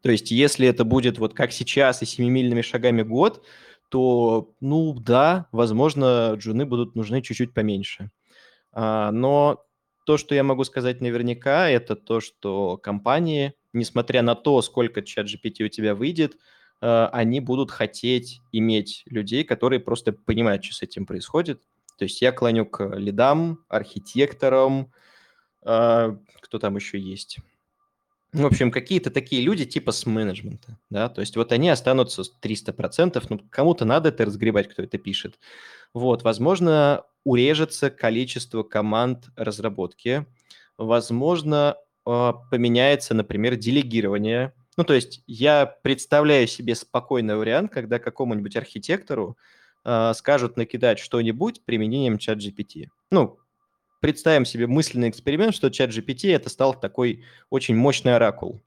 То 0.01 0.11
есть, 0.11 0.32
если 0.32 0.67
это 0.67 0.84
будет 0.84 1.20
вот 1.20 1.34
как 1.34 1.51
сейчас 1.51 2.01
и 2.01 2.05
семимильными 2.05 2.61
шагами 2.61 3.01
год, 3.01 3.45
то, 3.89 4.53
ну 4.61 4.93
да, 4.93 5.47
возможно, 5.51 6.34
джуны 6.36 6.65
будут 6.65 6.95
нужны 6.95 7.22
чуть-чуть 7.22 7.53
поменьше. 7.53 8.11
А, 8.72 9.11
но 9.11 9.65
то, 10.05 10.17
что 10.17 10.36
я 10.36 10.43
могу 10.43 10.63
сказать 10.63 11.01
наверняка, 11.01 11.70
это 11.70 11.95
то, 11.95 12.20
что 12.20 12.78
компании, 12.78 13.53
несмотря 13.74 14.22
на 14.22 14.36
то, 14.36 14.61
сколько 14.61 15.01
чат 15.01 15.28
GPT 15.28 15.65
у 15.65 15.67
тебя 15.70 15.95
выйдет, 15.95 16.38
они 16.82 17.39
будут 17.39 17.71
хотеть 17.71 18.41
иметь 18.51 19.03
людей, 19.05 19.43
которые 19.43 19.80
просто 19.80 20.13
понимают, 20.13 20.63
что 20.63 20.75
с 20.75 20.82
этим 20.82 21.05
происходит. 21.05 21.61
То 21.97 22.03
есть 22.03 22.21
я 22.21 22.32
клоню 22.32 22.65
к 22.65 22.95
лидам, 22.95 23.65
архитекторам, 23.67 24.91
э, 25.63 26.15
кто 26.41 26.59
там 26.59 26.77
еще 26.77 26.97
есть. 26.97 27.39
В 28.32 28.45
общем, 28.45 28.71
какие-то 28.71 29.09
такие 29.09 29.41
люди 29.41 29.65
типа 29.65 29.91
с 29.91 30.05
менеджмента, 30.05 30.77
да, 30.91 31.09
то 31.09 31.19
есть 31.19 31.36
вот 31.36 31.51
они 31.51 31.69
останутся 31.69 32.21
300%, 32.41 33.25
ну, 33.30 33.41
кому-то 33.49 33.86
надо 33.86 34.09
это 34.09 34.23
разгребать, 34.25 34.69
кто 34.69 34.84
это 34.84 34.99
пишет. 34.99 35.39
Вот, 35.95 36.21
возможно, 36.21 37.03
урежется 37.23 37.89
количество 37.89 38.61
команд 38.61 39.30
разработки, 39.36 40.27
возможно, 40.77 41.75
а, 42.05 42.34
поменяется, 42.34 43.15
например, 43.15 43.55
делегирование. 43.55 44.53
Ну, 44.80 44.86
то 44.86 44.93
есть 44.93 45.23
я 45.27 45.65
представляю 45.65 46.47
себе 46.47 46.73
спокойный 46.73 47.36
вариант, 47.36 47.69
когда 47.69 47.99
какому-нибудь 47.99 48.55
архитектору 48.55 49.38
э, 49.84 50.13
скажут 50.15 50.55
накидать 50.55 50.99
что-нибудь 50.99 51.65
применением 51.65 52.17
чат 52.17 52.38
GPT. 52.38 52.86
Ну, 53.11 53.39
представим 53.99 54.45
себе 54.45 54.67
мысленный 54.67 55.09
эксперимент, 55.09 55.53
что 55.53 55.69
чат 55.69 55.89
GPT 55.89 56.34
это 56.34 56.49
стал 56.49 56.80
такой 56.80 57.25
очень 57.49 57.75
мощный 57.75 58.15
оракул. 58.15 58.61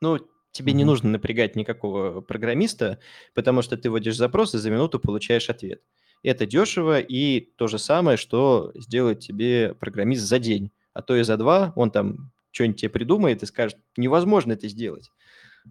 Ну, 0.00 0.20
тебе 0.52 0.72
mm-hmm. 0.72 0.76
не 0.76 0.84
нужно 0.84 1.10
напрягать 1.10 1.56
никакого 1.56 2.20
программиста, 2.20 3.00
потому 3.34 3.62
что 3.62 3.76
ты 3.76 3.90
вводишь 3.90 4.16
запрос 4.16 4.54
и 4.54 4.58
за 4.58 4.70
минуту 4.70 5.00
получаешь 5.00 5.50
ответ. 5.50 5.82
Это 6.22 6.46
дешево 6.46 7.00
и 7.00 7.40
то 7.40 7.66
же 7.66 7.80
самое, 7.80 8.16
что 8.16 8.70
сделает 8.76 9.18
тебе 9.18 9.74
программист 9.74 10.22
за 10.22 10.38
день, 10.38 10.70
а 10.92 11.02
то 11.02 11.16
и 11.16 11.24
за 11.24 11.36
два. 11.36 11.72
Он 11.74 11.90
там 11.90 12.30
что-нибудь 12.52 12.80
тебе 12.80 12.90
придумает 12.90 13.42
и 13.42 13.46
скажет, 13.46 13.78
невозможно 13.96 14.52
это 14.52 14.68
сделать. 14.68 15.10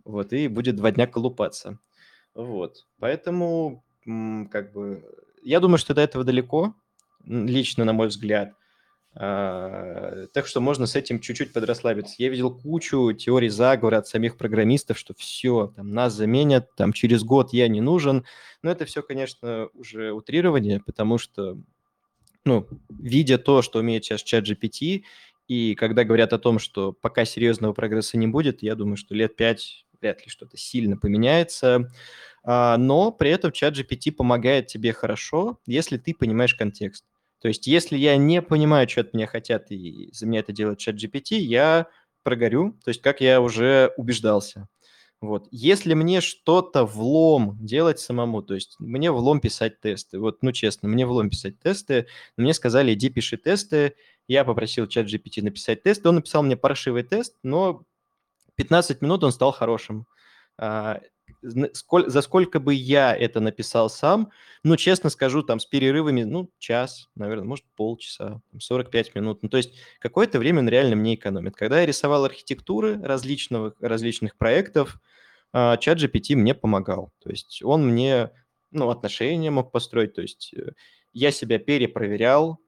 Вот, 0.03 0.33
и 0.33 0.47
будет 0.47 0.75
два 0.75 0.91
дня 0.91 1.07
колупаться. 1.07 1.79
Вот, 2.33 2.85
поэтому, 2.99 3.83
как 4.51 4.73
бы, 4.73 5.03
я 5.43 5.59
думаю, 5.59 5.77
что 5.77 5.93
до 5.93 6.01
этого 6.01 6.23
далеко, 6.23 6.75
лично, 7.25 7.85
на 7.85 7.93
мой 7.93 8.07
взгляд. 8.07 8.53
А, 9.13 10.27
так 10.33 10.47
что 10.47 10.61
можно 10.61 10.85
с 10.85 10.95
этим 10.95 11.19
чуть-чуть 11.19 11.51
подрасслабиться. 11.51 12.15
Я 12.17 12.29
видел 12.29 12.57
кучу 12.57 13.11
теорий 13.13 13.49
заговора 13.49 13.97
от 13.97 14.07
самих 14.07 14.37
программистов, 14.37 14.97
что 14.97 15.13
все, 15.15 15.73
там, 15.75 15.91
нас 15.91 16.13
заменят, 16.13 16.73
там, 16.75 16.93
через 16.93 17.23
год 17.23 17.51
я 17.51 17.67
не 17.67 17.81
нужен. 17.81 18.25
Но 18.63 18.71
это 18.71 18.85
все, 18.85 19.01
конечно, 19.03 19.67
уже 19.73 20.13
утрирование, 20.13 20.79
потому 20.79 21.17
что, 21.17 21.57
ну, 22.45 22.67
видя 22.89 23.37
то, 23.37 23.61
что 23.61 23.79
умеет 23.79 24.05
сейчас 24.05 24.23
чат 24.23 24.47
GPT, 24.47 25.03
и 25.51 25.75
когда 25.75 26.05
говорят 26.05 26.31
о 26.31 26.39
том, 26.39 26.59
что 26.59 26.93
пока 26.93 27.25
серьезного 27.25 27.73
прогресса 27.73 28.17
не 28.17 28.25
будет, 28.25 28.63
я 28.63 28.73
думаю, 28.73 28.95
что 28.95 29.13
лет 29.13 29.35
пять 29.35 29.85
вряд 29.99 30.23
ли 30.23 30.29
что-то 30.29 30.55
сильно 30.55 30.95
поменяется. 30.95 31.91
А, 32.45 32.77
но 32.77 33.11
при 33.11 33.31
этом 33.31 33.51
чат 33.51 33.77
GPT 33.77 34.13
помогает 34.13 34.67
тебе 34.67 34.93
хорошо, 34.93 35.59
если 35.65 35.97
ты 35.97 36.13
понимаешь 36.13 36.55
контекст. 36.55 37.03
То 37.41 37.49
есть 37.49 37.67
если 37.67 37.97
я 37.97 38.15
не 38.15 38.41
понимаю, 38.41 38.87
что 38.87 39.01
от 39.01 39.13
меня 39.13 39.27
хотят, 39.27 39.71
и 39.71 40.09
за 40.13 40.25
меня 40.25 40.39
это 40.39 40.53
делает 40.53 40.79
чат 40.79 40.95
GPT, 40.95 41.35
я 41.39 41.87
прогорю, 42.23 42.79
то 42.85 42.87
есть 42.87 43.01
как 43.01 43.19
я 43.19 43.41
уже 43.41 43.91
убеждался. 43.97 44.69
Вот. 45.19 45.47
Если 45.51 45.93
мне 45.93 46.19
что-то 46.19 46.83
влом 46.83 47.57
делать 47.59 47.99
самому, 47.99 48.41
то 48.41 48.55
есть 48.55 48.75
мне 48.79 49.11
влом 49.11 49.39
писать 49.39 49.79
тесты, 49.79 50.17
вот, 50.17 50.41
ну, 50.41 50.51
честно, 50.51 50.89
мне 50.89 51.05
влом 51.05 51.29
писать 51.29 51.59
тесты, 51.59 52.07
мне 52.37 52.55
сказали, 52.55 52.93
иди 52.93 53.09
пиши 53.09 53.37
тесты, 53.37 53.95
я 54.31 54.45
попросил 54.45 54.87
чат 54.87 55.07
GPT 55.07 55.43
написать 55.43 55.83
тест, 55.83 56.05
он 56.05 56.15
написал 56.15 56.41
мне 56.41 56.55
паршивый 56.55 57.03
тест, 57.03 57.35
но 57.43 57.83
15 58.55 59.01
минут 59.01 59.23
он 59.23 59.31
стал 59.31 59.51
хорошим. 59.51 60.07
А, 60.57 61.01
за 61.41 62.21
сколько 62.21 62.59
бы 62.59 62.73
я 62.73 63.15
это 63.15 63.41
написал 63.41 63.89
сам, 63.89 64.31
ну, 64.63 64.77
честно 64.77 65.09
скажу, 65.09 65.43
там 65.43 65.59
с 65.59 65.65
перерывами, 65.65 66.23
ну, 66.23 66.49
час, 66.59 67.09
наверное, 67.15 67.45
может, 67.45 67.65
полчаса, 67.75 68.41
45 68.57 69.15
минут. 69.15 69.43
Ну, 69.43 69.49
то 69.49 69.57
есть 69.57 69.73
какое-то 69.99 70.39
время 70.39 70.59
он 70.59 70.69
реально 70.69 70.95
мне 70.95 71.15
экономит. 71.15 71.55
Когда 71.55 71.81
я 71.81 71.85
рисовал 71.85 72.23
архитектуры 72.23 73.01
различного, 73.01 73.73
различных 73.81 74.37
проектов, 74.37 74.99
а, 75.51 75.75
чат 75.75 75.97
GPT 75.97 76.35
мне 76.35 76.53
помогал. 76.53 77.11
То 77.19 77.29
есть 77.31 77.61
он 77.63 77.85
мне, 77.85 78.31
ну, 78.71 78.89
отношения 78.89 79.51
мог 79.51 79.71
построить, 79.71 80.13
то 80.13 80.21
есть 80.21 80.53
э, 80.55 80.71
я 81.11 81.31
себя 81.31 81.59
перепроверял, 81.59 82.59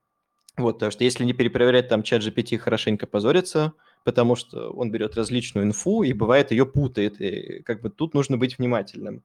вот, 0.58 0.74
потому 0.74 0.92
что 0.92 1.04
если 1.04 1.24
не 1.24 1.34
перепроверять, 1.34 1.90
там 1.90 2.04
чат 2.04 2.22
GPT 2.22 2.58
хорошенько 2.58 3.08
позорится, 3.08 3.74
потому 4.04 4.36
что 4.36 4.70
он 4.70 4.92
берет 4.92 5.16
различную 5.16 5.66
инфу 5.66 6.04
и 6.04 6.14
бывает 6.14 6.52
ее 6.52 6.66
путает, 6.66 7.20
и 7.20 7.64
как 7.64 7.82
бы 7.82 7.90
тут 7.90 8.14
нужно 8.14 8.38
быть 8.38 8.60
внимательным. 8.60 9.24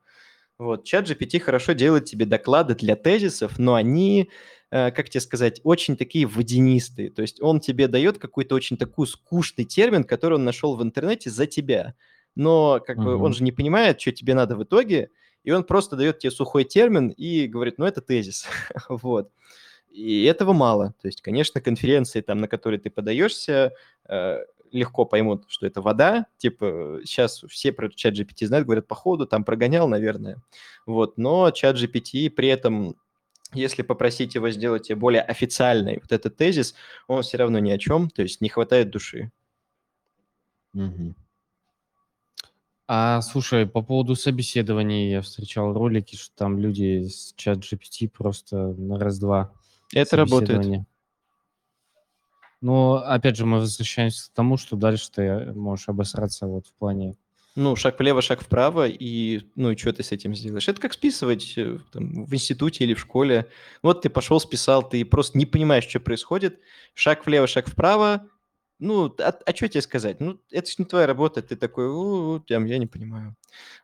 Вот, 0.59 0.85
чат 0.85 1.09
GPT 1.09 1.39
хорошо 1.39 1.72
делает 1.72 2.07
тебе 2.07 2.24
доклады 2.24 2.74
для 2.74 2.97
тезисов, 2.97 3.59
но 3.59 3.74
они, 3.74 4.31
э, 4.70 4.91
как 4.91 5.11
тебе 5.11 5.20
сказать, 5.20 5.61
очень 5.64 5.97
такие 5.97 6.26
водянистые. 6.26 7.11
То 7.11 7.22
есть 7.22 7.41
он 7.43 7.61
тебе 7.61 7.89
дает 7.89 8.18
какой-то 8.18 8.55
очень 8.55 8.76
такой 8.76 9.07
скучный 9.07 9.64
термин, 9.64 10.05
который 10.05 10.35
он 10.35 10.45
нашел 10.45 10.76
в 10.76 10.83
интернете 10.83 11.31
за 11.31 11.47
тебя. 11.47 11.95
Но 12.35 12.81
как 12.85 12.99
uh-huh. 12.99 13.05
бы 13.05 13.16
он 13.16 13.35
же 13.35 13.45
не 13.45 13.53
понимает, 13.53 14.01
что 14.01 14.12
тебе 14.12 14.35
надо 14.35 14.57
в 14.57 14.64
итоге, 14.64 15.11
и 15.45 15.51
он 15.51 15.62
просто 15.62 15.95
дает 15.95 16.18
тебе 16.18 16.31
сухой 16.31 16.64
термин 16.64 17.11
и 17.11 17.47
говорит, 17.47 17.79
ну 17.79 17.85
это 17.85 18.01
тезис. 18.01 18.47
вот. 18.89 19.31
И 19.99 20.23
этого 20.25 20.53
мало. 20.53 20.95
То 21.03 21.09
есть, 21.09 21.23
конечно, 21.23 21.61
конференции, 21.61 22.21
там, 22.21 22.39
на 22.39 22.47
которые 22.47 22.79
ты 22.79 22.89
подаешься, 22.89 23.73
э, 24.09 24.39
легко 24.71 25.05
поймут, 25.05 25.47
что 25.49 25.67
это 25.67 25.83
вода. 25.83 26.27
Типа, 26.37 27.01
сейчас 27.05 27.43
все 27.49 27.73
про 27.73 27.89
чат 27.89 28.15
GPT 28.15 28.47
знают, 28.47 28.67
говорят, 28.67 28.87
походу, 28.87 29.27
там 29.27 29.43
прогонял, 29.43 29.89
наверное. 29.89 30.41
Вот, 30.87 31.19
но 31.19 31.51
чат 31.51 31.77
GPT 31.77 32.31
при 32.31 32.49
этом 32.49 32.95
если 33.55 33.83
попросить 33.83 34.35
его 34.35 34.51
сделать 34.51 34.93
более 34.93 35.23
официальный 35.23 35.99
вот 36.03 36.13
этот 36.13 36.37
тезис, 36.37 36.75
он 37.07 37.23
все 37.23 37.39
равно 37.39 37.59
ни 37.59 37.71
о 37.71 37.79
чем, 37.79 38.11
то 38.11 38.21
есть 38.21 38.43
не 38.43 38.51
хватает 38.51 38.91
души. 38.91 39.33
Угу. 40.75 41.15
А 42.89 43.23
слушай, 43.23 43.67
по 43.67 43.81
поводу 43.81 44.17
собеседований 44.17 45.11
я 45.11 45.23
встречал 45.23 45.73
ролики, 45.73 46.15
что 46.15 46.37
там 46.37 46.59
люди 46.59 47.09
с 47.09 47.33
чат 47.37 47.61
GPT 47.61 48.11
просто 48.11 48.75
на 48.75 48.99
раз-два 48.99 49.55
это 49.93 50.16
работает. 50.16 50.84
Но, 52.61 52.95
опять 53.07 53.36
же, 53.36 53.47
мы 53.47 53.61
возвращаемся 53.61 54.28
к 54.28 54.34
тому, 54.34 54.57
что 54.57 54.76
дальше 54.76 55.11
ты 55.12 55.53
можешь 55.53 55.89
обосраться 55.89 56.47
вот 56.47 56.66
в 56.66 56.72
плане... 56.72 57.16
Ну, 57.55 57.74
шаг 57.74 57.99
влево, 57.99 58.22
шаг 58.22 58.41
вправо, 58.41 58.86
и, 58.89 59.43
ну, 59.57 59.72
и 59.72 59.76
что 59.76 59.93
ты 59.93 60.05
с 60.05 60.12
этим 60.12 60.34
сделаешь? 60.34 60.68
Это 60.68 60.80
как 60.80 60.93
списывать 60.93 61.55
э, 61.57 61.78
там, 61.93 62.24
в 62.24 62.32
институте 62.32 62.84
или 62.84 62.95
в 62.95 63.01
школе. 63.01 63.49
Вот 63.82 64.03
ты 64.03 64.11
пошел, 64.11 64.39
списал, 64.39 64.89
ты 64.89 65.05
просто 65.05 65.36
не 65.36 65.45
понимаешь, 65.45 65.84
что 65.84 65.99
происходит. 65.99 66.61
Шаг 66.95 67.26
влево, 67.26 67.49
шаг 67.49 67.68
вправо, 67.68 68.28
ну, 68.79 69.14
а, 69.18 69.35
а 69.45 69.55
что 69.55 69.68
тебе 69.68 69.83
сказать? 69.83 70.20
Ну, 70.20 70.41
это 70.51 70.68
же 70.68 70.76
не 70.79 70.85
твоя 70.85 71.07
работа, 71.07 71.43
ты 71.43 71.57
такой, 71.57 71.89
у, 71.89 72.41
там, 72.41 72.64
я 72.66 72.79
не 72.79 72.87
понимаю. 72.87 73.37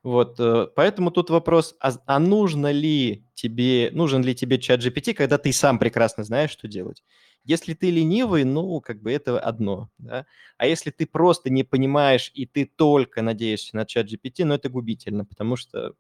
Вот, 0.03 0.39
э, 0.39 0.69
поэтому 0.75 1.11
тут 1.11 1.31
вопрос, 1.31 1.75
а, 1.81 1.93
а 2.07 2.19
нужно 2.19 2.71
ли 2.71 3.25
тебе, 3.35 3.91
нужен 3.93 4.23
ли 4.23 4.35
тебе 4.35 4.59
чат 4.59 4.81
GPT, 4.81 5.15
когда 5.15 5.39
ты 5.39 5.53
сам 5.53 5.79
прекрасно 5.79 6.25
знаешь, 6.25 6.51
что 6.51 6.69
делать? 6.69 7.03
Если 7.45 7.75
ты 7.75 7.91
ленивый, 7.91 8.45
ну, 8.45 8.81
как 8.81 9.03
бы 9.03 9.13
это 9.13 9.39
одно, 9.41 9.91
да? 9.99 10.27
А 10.59 10.67
если 10.67 10.91
ты 10.91 11.07
просто 11.07 11.51
не 11.51 11.65
понимаешь, 11.65 12.31
и 12.35 12.47
ты 12.47 12.65
только 12.65 13.23
надеешься 13.23 13.77
на 13.77 13.87
чат 13.87 14.07
GPT, 14.07 14.45
ну, 14.45 14.55
это 14.55 14.69
губительно, 14.69 15.25
потому 15.25 15.57
что, 15.57 15.95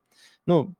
ну, 0.46 0.74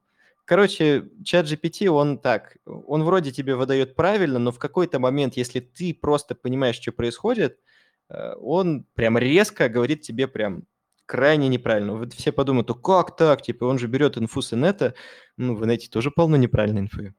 Короче, 0.47 1.09
чат 1.25 1.47
GPT, 1.47 1.87
он 1.89 2.19
так, 2.19 2.59
он 2.67 3.03
вроде 3.03 3.33
тебе 3.33 3.57
выдает 3.57 3.97
правильно, 3.97 4.39
но 4.39 4.53
в 4.53 4.59
какой-то 4.59 4.99
момент, 4.99 5.39
если 5.39 5.61
ты 5.61 5.95
просто 5.95 6.35
понимаешь, 6.35 6.77
что 6.77 6.93
происходит, 6.93 7.59
он 8.09 8.85
прям 8.95 9.19
резко 9.19 9.69
говорит 9.69 10.03
тебе 10.03 10.29
прям 10.29 10.65
крайне 11.07 11.49
неправильно. 11.49 11.97
Вот 11.97 12.13
все 12.15 12.33
подумают, 12.33 12.69
ну 12.69 12.75
как 12.75 13.17
так? 13.17 13.43
Типа 13.43 13.65
он 13.65 13.79
же 13.79 13.87
берет 13.87 14.19
инфу 14.19 14.43
с 14.43 14.53
инета. 14.53 14.95
Ну, 15.37 15.55
в 15.55 15.65
инете 15.65 15.89
тоже 15.89 16.11
полно 16.11 16.37
неправильной 16.37 16.83
инфы. 16.83 17.15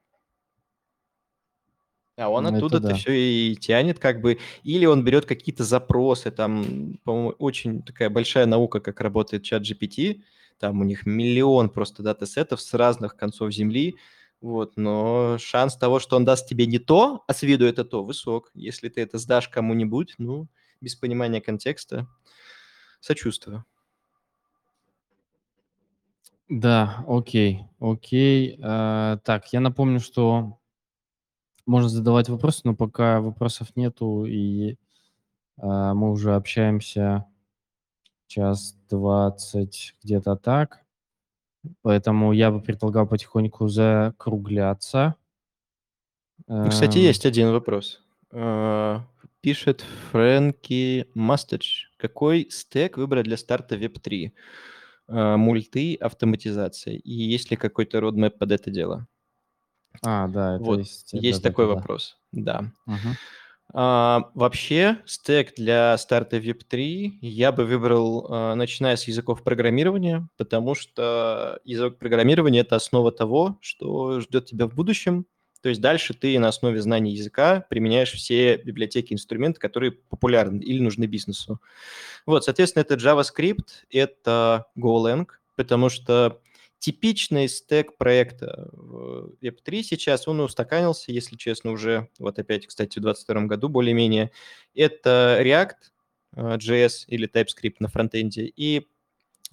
А 2.18 2.30
он 2.30 2.46
ну, 2.46 2.56
оттуда-то 2.56 2.90
да. 2.90 2.96
все 2.96 3.14
и 3.14 3.56
тянет 3.56 4.00
как 4.00 4.22
бы. 4.22 4.40
Или 4.64 4.86
он 4.86 5.04
берет 5.04 5.26
какие-то 5.26 5.64
запросы, 5.64 6.32
там, 6.32 6.98
по-моему, 7.04 7.32
очень 7.40 7.84
такая 7.84 8.10
большая 8.10 8.46
наука, 8.46 8.80
как 8.80 9.02
работает 9.02 9.44
чат 9.44 9.64
GPT. 9.64 10.22
Там 10.58 10.80
у 10.80 10.86
них 10.86 11.06
миллион 11.06 11.70
просто 11.70 12.04
датасетов 12.04 12.62
с 12.62 12.74
разных 12.74 13.18
концов 13.18 13.52
Земли. 13.52 13.98
Вот, 14.40 14.74
но 14.78 15.38
шанс 15.40 15.76
того, 15.76 16.00
что 16.00 16.16
он 16.16 16.24
даст 16.24 16.48
тебе 16.48 16.68
не 16.68 16.78
то, 16.78 17.24
а 17.28 17.34
с 17.34 17.42
виду 17.42 17.66
это 17.66 17.84
то, 17.84 18.04
высок. 18.04 18.52
Если 18.54 18.90
ты 18.90 19.02
это 19.02 19.18
сдашь 19.18 19.50
кому-нибудь, 19.50 20.16
ну, 20.18 20.48
без 20.86 20.96
понимания 20.96 21.42
контекста. 21.42 22.08
Сочувствую. 23.00 23.66
Да, 26.48 27.04
окей, 27.08 27.66
окей. 27.80 28.60
Э, 28.64 29.18
так, 29.24 29.52
я 29.52 29.60
напомню, 29.62 30.00
что 30.00 30.60
можно 31.66 31.90
задавать 31.90 32.30
вопросы, 32.30 32.62
но 32.66 32.76
пока 32.76 33.20
вопросов 33.20 33.76
нету, 33.76 34.26
и 34.26 34.74
э, 34.74 34.76
мы 35.58 36.12
уже 36.12 36.36
общаемся 36.36 37.26
час 38.28 38.78
двадцать 38.88 39.96
где-то 40.04 40.36
так. 40.36 40.82
Поэтому 41.82 42.32
я 42.32 42.52
бы 42.52 42.62
предлагал 42.62 43.08
потихоньку 43.08 43.68
закругляться. 43.70 45.16
Кстати, 46.70 47.00
Эм, 47.00 47.04
есть 47.06 47.26
один 47.26 47.52
вопрос. 47.52 48.06
А, 48.32 49.04
Пишет 49.46 49.86
Фрэнки 50.10 51.06
Мастедж. 51.14 51.84
Какой 51.98 52.48
стек 52.50 52.98
выбрать 52.98 53.26
для 53.26 53.38
старта 53.38 53.76
Web3? 53.76 54.32
А, 55.08 55.38
Мульты, 55.38 55.94
автоматизация. 56.02 56.96
И 56.96 57.12
есть 57.12 57.52
ли 57.52 57.56
какой-то 57.56 58.02
родмэп 58.02 58.40
под 58.40 58.52
это 58.52 58.72
дело? 58.72 59.06
А, 60.04 60.28
да, 60.30 60.56
это 60.56 60.64
Вот, 60.64 60.80
есть. 60.80 61.14
есть 61.14 61.44
такой 61.44 61.66
да-да-да-да. 61.66 61.80
вопрос. 61.80 62.18
Да. 62.32 62.72
Мгм. 62.88 63.16
А, 63.72 64.32
вообще, 64.34 64.98
стек 65.06 65.54
для 65.56 65.96
старта 66.00 66.38
Web3 66.38 67.20
я 67.22 67.52
бы 67.52 67.66
выбрал, 67.66 68.26
а, 68.28 68.56
начиная 68.56 68.96
с 68.96 69.08
языков 69.08 69.44
программирования, 69.44 70.28
потому 70.38 70.74
что 70.74 71.60
язык 71.64 72.00
программирования– 72.00 72.60
это 72.62 72.78
основа 72.78 73.12
того, 73.12 73.60
что 73.62 74.22
ждет 74.22 74.48
тебя 74.48 74.66
в 74.66 74.74
будущем. 74.74 75.28
То 75.66 75.70
есть 75.70 75.82
дальше 75.82 76.14
ты 76.14 76.38
на 76.38 76.50
основе 76.50 76.80
знаний 76.80 77.14
языка 77.14 77.66
применяешь 77.72 78.12
все 78.12 78.56
библиотеки, 78.58 79.14
инструменты, 79.14 79.60
которые 79.60 79.94
популярны 79.94 80.62
или 80.62 80.80
нужны 80.80 81.06
бизнесу. 81.06 81.60
Вот, 82.28 82.46
соответственно, 82.46 82.84
это 82.84 82.94
JavaScript, 82.94 83.66
это 83.90 84.68
Golang, 84.78 85.26
потому 85.56 85.90
что 85.90 86.40
типичный 86.78 87.48
стек 87.50 87.98
проекта 87.98 88.70
в 88.74 89.34
Web3 89.42 89.82
сейчас, 89.82 90.28
он 90.28 90.42
устаканился, 90.42 91.12
если 91.12 91.36
честно, 91.36 91.72
уже, 91.72 92.10
вот 92.20 92.38
опять, 92.38 92.68
кстати, 92.68 93.00
в 93.00 93.02
2022 93.02 93.48
году 93.48 93.68
более-менее, 93.68 94.30
это 94.76 95.40
React, 95.42 95.72
э, 96.36 96.58
JS 96.58 97.06
или 97.08 97.28
TypeScript 97.28 97.78
на 97.80 97.88
фронтенде 97.88 98.54
и 98.56 98.88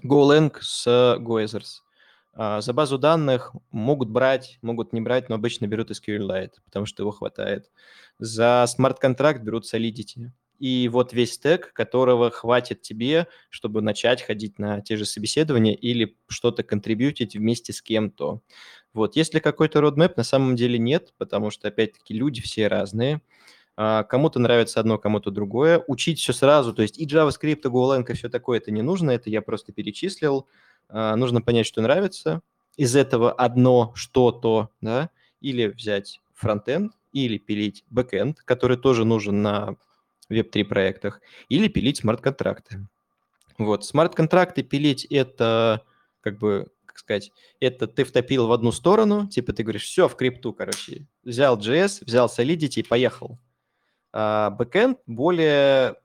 Golang 0.05 0.55
с 0.61 1.17
Goethers. 1.19 1.81
А, 2.35 2.61
За 2.61 2.73
базу 2.73 2.99
данных 2.99 3.53
могут 3.71 4.11
брать, 4.11 4.59
могут 4.63 4.93
не 4.93 5.01
брать, 5.01 5.29
но 5.29 5.35
обычно 5.37 5.67
берут 5.67 5.91
SQLite, 5.91 6.53
потому 6.65 6.87
что 6.87 7.03
его 7.03 7.11
хватает. 7.11 7.71
За 8.19 8.65
смарт-контракт 8.69 9.43
берут 9.43 9.65
Solidity. 9.73 10.31
И 10.59 10.89
вот 10.89 11.13
весь 11.13 11.33
стек, 11.35 11.73
которого 11.73 12.31
хватит 12.31 12.83
тебе, 12.83 13.27
чтобы 13.51 13.83
начать 13.83 14.23
ходить 14.23 14.59
на 14.61 14.81
те 14.81 14.97
же 14.97 15.05
собеседования 15.05 15.75
или 15.75 16.17
что-то 16.29 16.63
контрибьютить 16.63 17.35
вместе 17.35 17.73
с 17.73 17.83
кем-то. 17.83 18.41
Вот, 18.95 19.17
если 19.17 19.39
какой-то 19.41 19.81
roadmap, 19.81 20.17
на 20.17 20.23
самом 20.25 20.55
деле 20.57 20.79
нет, 20.79 21.13
потому 21.19 21.51
что, 21.51 21.69
опять-таки, 21.69 22.15
люди 22.15 22.41
все 22.43 22.69
разные. 22.69 23.23
А, 23.77 24.05
Кому-то 24.05 24.39
нравится 24.39 24.81
одно, 24.81 24.99
кому-то 24.99 25.31
другое. 25.31 25.83
Учить 25.89 26.19
все 26.21 26.33
сразу, 26.33 26.73
то 26.75 26.83
есть 26.83 26.99
и 26.99 27.07
JavaScript, 27.07 27.61
и 27.65 27.69
Golang, 27.69 28.05
и 28.11 28.15
все 28.15 28.29
такое, 28.29 28.59
это 28.59 28.71
не 28.71 28.83
нужно, 28.83 29.11
это 29.13 29.31
я 29.31 29.43
просто 29.43 29.73
перечислил. 29.73 30.47
А, 30.93 31.17
Нужно 31.17 31.41
понять, 31.41 31.67
что 31.67 31.81
нравится. 31.81 32.43
Из 32.77 32.95
этого 32.95 33.33
одно 33.33 33.93
что-то, 33.95 34.71
да, 34.81 35.11
или 35.41 35.67
взять 35.67 36.21
фронтенд, 36.35 36.93
или 37.13 37.39
пилить 37.39 37.85
бэкенд, 37.91 38.41
который 38.43 38.77
тоже 38.77 39.05
нужен 39.05 39.43
на 39.43 39.77
Web3 40.31 40.65
проектах, 40.65 41.21
или 41.49 41.69
пилить 41.69 41.99
смарт-контракты. 41.99 42.87
Вот, 43.59 43.85
смарт-контракты 43.85 44.63
пилить– 44.63 45.05
это, 45.11 45.83
как 46.21 46.39
бы, 46.39 46.69
как 46.87 46.99
сказать, 46.99 47.33
это 47.61 47.87
ты 47.87 48.05
втопил 48.05 48.47
в 48.47 48.53
одну 48.53 48.73
сторону, 48.73 49.29
типа 49.29 49.53
ты 49.53 49.63
говоришь, 49.63 49.85
все, 49.85 50.09
в 50.09 50.17
крипту, 50.17 50.53
короче, 50.53 51.07
взял 51.23 51.59
JS, 51.59 52.05
взял 52.05 52.29
Solidity 52.29 52.81
и 52.81 52.83
поехал. 52.83 53.39
А 54.13 54.51
бэкенд 54.51 54.99
более, 55.07 55.97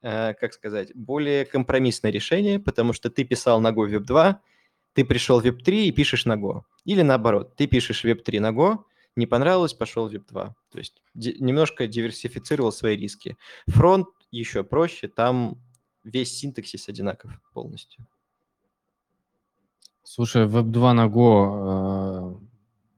как 0.00 0.52
сказать, 0.52 0.92
более 0.94 1.44
компромиссное 1.44 2.10
решение, 2.10 2.58
потому 2.58 2.92
что 2.92 3.10
ты 3.10 3.24
писал 3.24 3.60
на 3.60 3.72
Go 3.72 3.88
Web 3.88 4.04
2, 4.04 4.40
ты 4.92 5.04
пришел 5.04 5.40
в 5.40 5.44
Web 5.44 5.62
3 5.62 5.88
и 5.88 5.92
пишешь 5.92 6.24
на 6.24 6.36
Go. 6.36 6.62
Или 6.84 7.02
наоборот, 7.02 7.56
ты 7.56 7.66
пишешь 7.66 8.04
Web 8.04 8.22
3 8.22 8.40
на 8.40 8.50
Go, 8.50 8.78
не 9.16 9.26
понравилось, 9.26 9.74
пошел 9.74 10.08
в 10.08 10.12
Web 10.12 10.26
2. 10.28 10.54
То 10.70 10.78
есть 10.78 11.02
немножко 11.14 11.86
диверсифицировал 11.86 12.72
свои 12.72 12.96
риски. 12.96 13.36
Фронт 13.66 14.08
еще 14.30 14.62
проще, 14.62 15.08
там 15.08 15.60
весь 16.04 16.38
синтаксис 16.38 16.88
одинаков 16.88 17.32
полностью. 17.52 18.06
Слушай, 20.04 20.46
Web 20.46 20.70
2 20.70 20.94
на 20.94 21.06
Go 21.06 22.38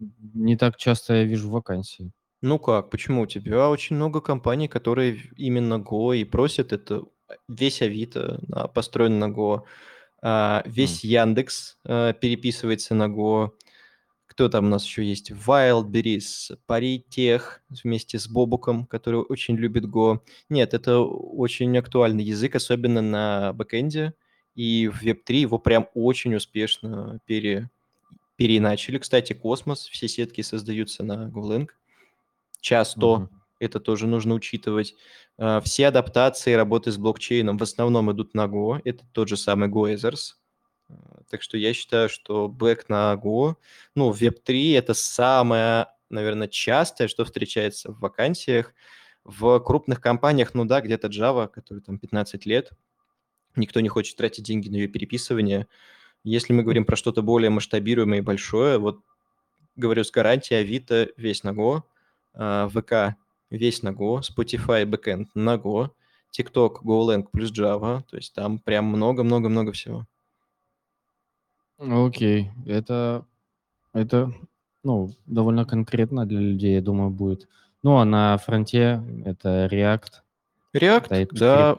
э, 0.01 0.07
не 0.35 0.57
так 0.57 0.77
часто 0.77 1.15
я 1.15 1.25
вижу 1.25 1.51
вакансии. 1.51 2.13
Ну 2.43 2.59
как, 2.59 2.89
почему? 2.91 3.23
У 3.23 3.27
тебя 3.27 3.69
очень 3.69 3.97
много 3.97 4.21
компаний, 4.21 4.67
которые 4.69 5.15
в- 5.15 5.33
именно 5.37 5.75
Go 5.75 6.17
и 6.17 6.25
просят 6.25 6.73
это. 6.73 7.05
Весь 7.49 7.83
Авито 7.83 8.41
а, 8.53 8.67
построен 8.67 9.19
на 9.19 9.27
Go, 9.27 9.63
а, 10.23 10.63
весь 10.67 11.05
Яндекс 11.05 11.79
а, 11.85 12.13
переписывается 12.15 12.95
на 12.95 13.05
Go. 13.09 13.51
Кто 14.27 14.49
там 14.49 14.67
у 14.67 14.69
нас 14.69 14.85
еще 14.87 15.05
есть? 15.05 15.31
Wildberries, 15.33 16.59
Паритех 16.67 17.63
вместе 17.85 18.19
с 18.19 18.27
Бобуком, 18.29 18.87
который 18.87 19.21
очень 19.21 19.57
любит 19.57 19.85
Go. 19.85 20.21
Нет, 20.49 20.73
это 20.73 21.01
очень 21.01 21.77
актуальный 21.77 22.25
язык, 22.25 22.55
особенно 22.55 23.03
на 23.03 23.53
бэкэнде. 23.53 24.15
И 24.55 24.89
в 24.89 25.03
Web3 25.03 25.35
его 25.35 25.59
прям 25.59 25.89
очень 25.95 26.35
успешно 26.35 27.21
пере, 27.27 27.71
переиначили. 28.37 28.99
Кстати, 28.99 29.35
Космос, 29.35 29.87
все 29.87 30.09
сетки 30.09 30.41
создаются 30.41 31.03
на 31.05 31.29
GoLang 31.29 31.69
часто, 32.61 33.07
Мгм. 33.17 33.43
это 33.59 33.81
тоже 33.81 34.07
нужно 34.07 34.35
учитывать. 34.35 34.95
А, 35.39 35.61
Все 35.61 35.89
адаптации 35.89 36.53
работы 36.55 36.93
с 36.93 36.97
блокчейном 36.99 37.59
в 37.59 37.63
основном 37.63 38.11
идут 38.13 38.35
на 38.35 38.47
Go, 38.47 38.81
это 38.85 39.05
тот 39.13 39.29
же 39.29 39.37
самый 39.37 39.69
Goethers. 39.69 40.35
А, 40.89 41.23
Так 41.31 41.43
что 41.43 41.57
я 41.57 41.73
считаю, 41.75 42.09
что 42.09 42.49
бэк 42.49 42.87
на 42.89 43.15
Go, 43.15 43.55
ну, 43.95 44.11
в 44.13 44.21
Web3 44.21 44.75
это 44.77 44.95
самое, 44.95 45.87
наверное, 46.11 46.49
частое, 46.49 47.09
что 47.09 47.25
встречается 47.25 47.93
в 47.93 48.01
вакансиях. 48.01 48.75
В 49.25 49.61
крупных 49.61 50.01
компаниях, 50.01 50.55
ну 50.55 50.65
да, 50.65 50.81
где-то 50.81 51.09
Java, 51.09 51.47
который 51.47 51.81
там 51.81 51.99
15 51.99 52.47
лет, 52.47 52.71
никто 53.55 53.81
не 53.81 53.89
хочет 53.89 54.17
тратить 54.17 54.45
деньги 54.45 54.69
на 54.69 54.77
ее 54.77 54.89
переписывание. 54.89 55.67
Если 56.25 56.53
мы 56.53 56.63
говорим 56.63 56.85
про 56.85 56.97
что-то 56.97 57.23
более 57.23 57.51
масштабируемое 57.51 58.19
и 58.19 58.23
большое, 58.23 58.79
вот 58.79 59.01
говорю 59.77 60.05
с 60.05 60.11
гарантией, 60.11 60.61
Авито 60.61 61.09
весь 61.17 61.45
на 61.45 61.51
Go, 61.51 61.83
ВК 62.35 63.17
весь 63.51 63.83
на 63.83 63.91
Go, 63.91 64.21
Spotify 64.21 64.85
backend 64.85 65.27
на 65.35 65.57
Go, 65.57 65.91
TikTok, 66.37 66.83
GoLang 66.85 67.27
плюс 67.31 67.51
Java, 67.53 68.03
то 68.09 68.17
есть 68.17 68.33
там 68.35 68.59
прям 68.59 68.87
много-много-много 68.87 69.73
всего. 69.73 70.07
Окей, 71.79 72.51
это, 72.67 73.25
это, 73.93 74.33
ну, 74.85 75.11
довольно 75.27 75.65
конкретно 75.65 76.27
для 76.27 76.39
людей, 76.39 76.75
я 76.75 76.83
думаю, 76.83 77.11
будет. 77.11 77.49
Ну, 77.83 77.97
а 77.97 78.05
на 78.05 78.37
фронте 78.39 79.03
это 79.25 79.67
React, 79.67 80.13
React, 80.75 81.09
TypeScript. 81.09 81.39
да, 81.39 81.79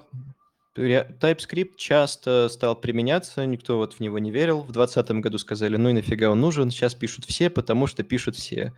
TypeScript 0.75 1.75
часто 1.77 2.49
стал 2.49 2.75
применяться, 2.75 3.45
никто 3.45 3.77
вот 3.77 3.93
в 3.93 3.99
него 3.99 4.19
не 4.19 4.31
верил. 4.31 4.61
В 4.61 4.71
2020 4.71 5.11
году 5.21 5.37
сказали, 5.37 5.77
ну 5.77 5.89
и 5.89 5.93
нафига 5.93 6.29
он 6.31 6.41
нужен, 6.41 6.71
сейчас 6.71 6.95
пишут 6.95 7.25
все, 7.25 7.49
потому 7.49 7.87
что 7.87 8.03
пишут 8.03 8.35
все. 8.35 8.73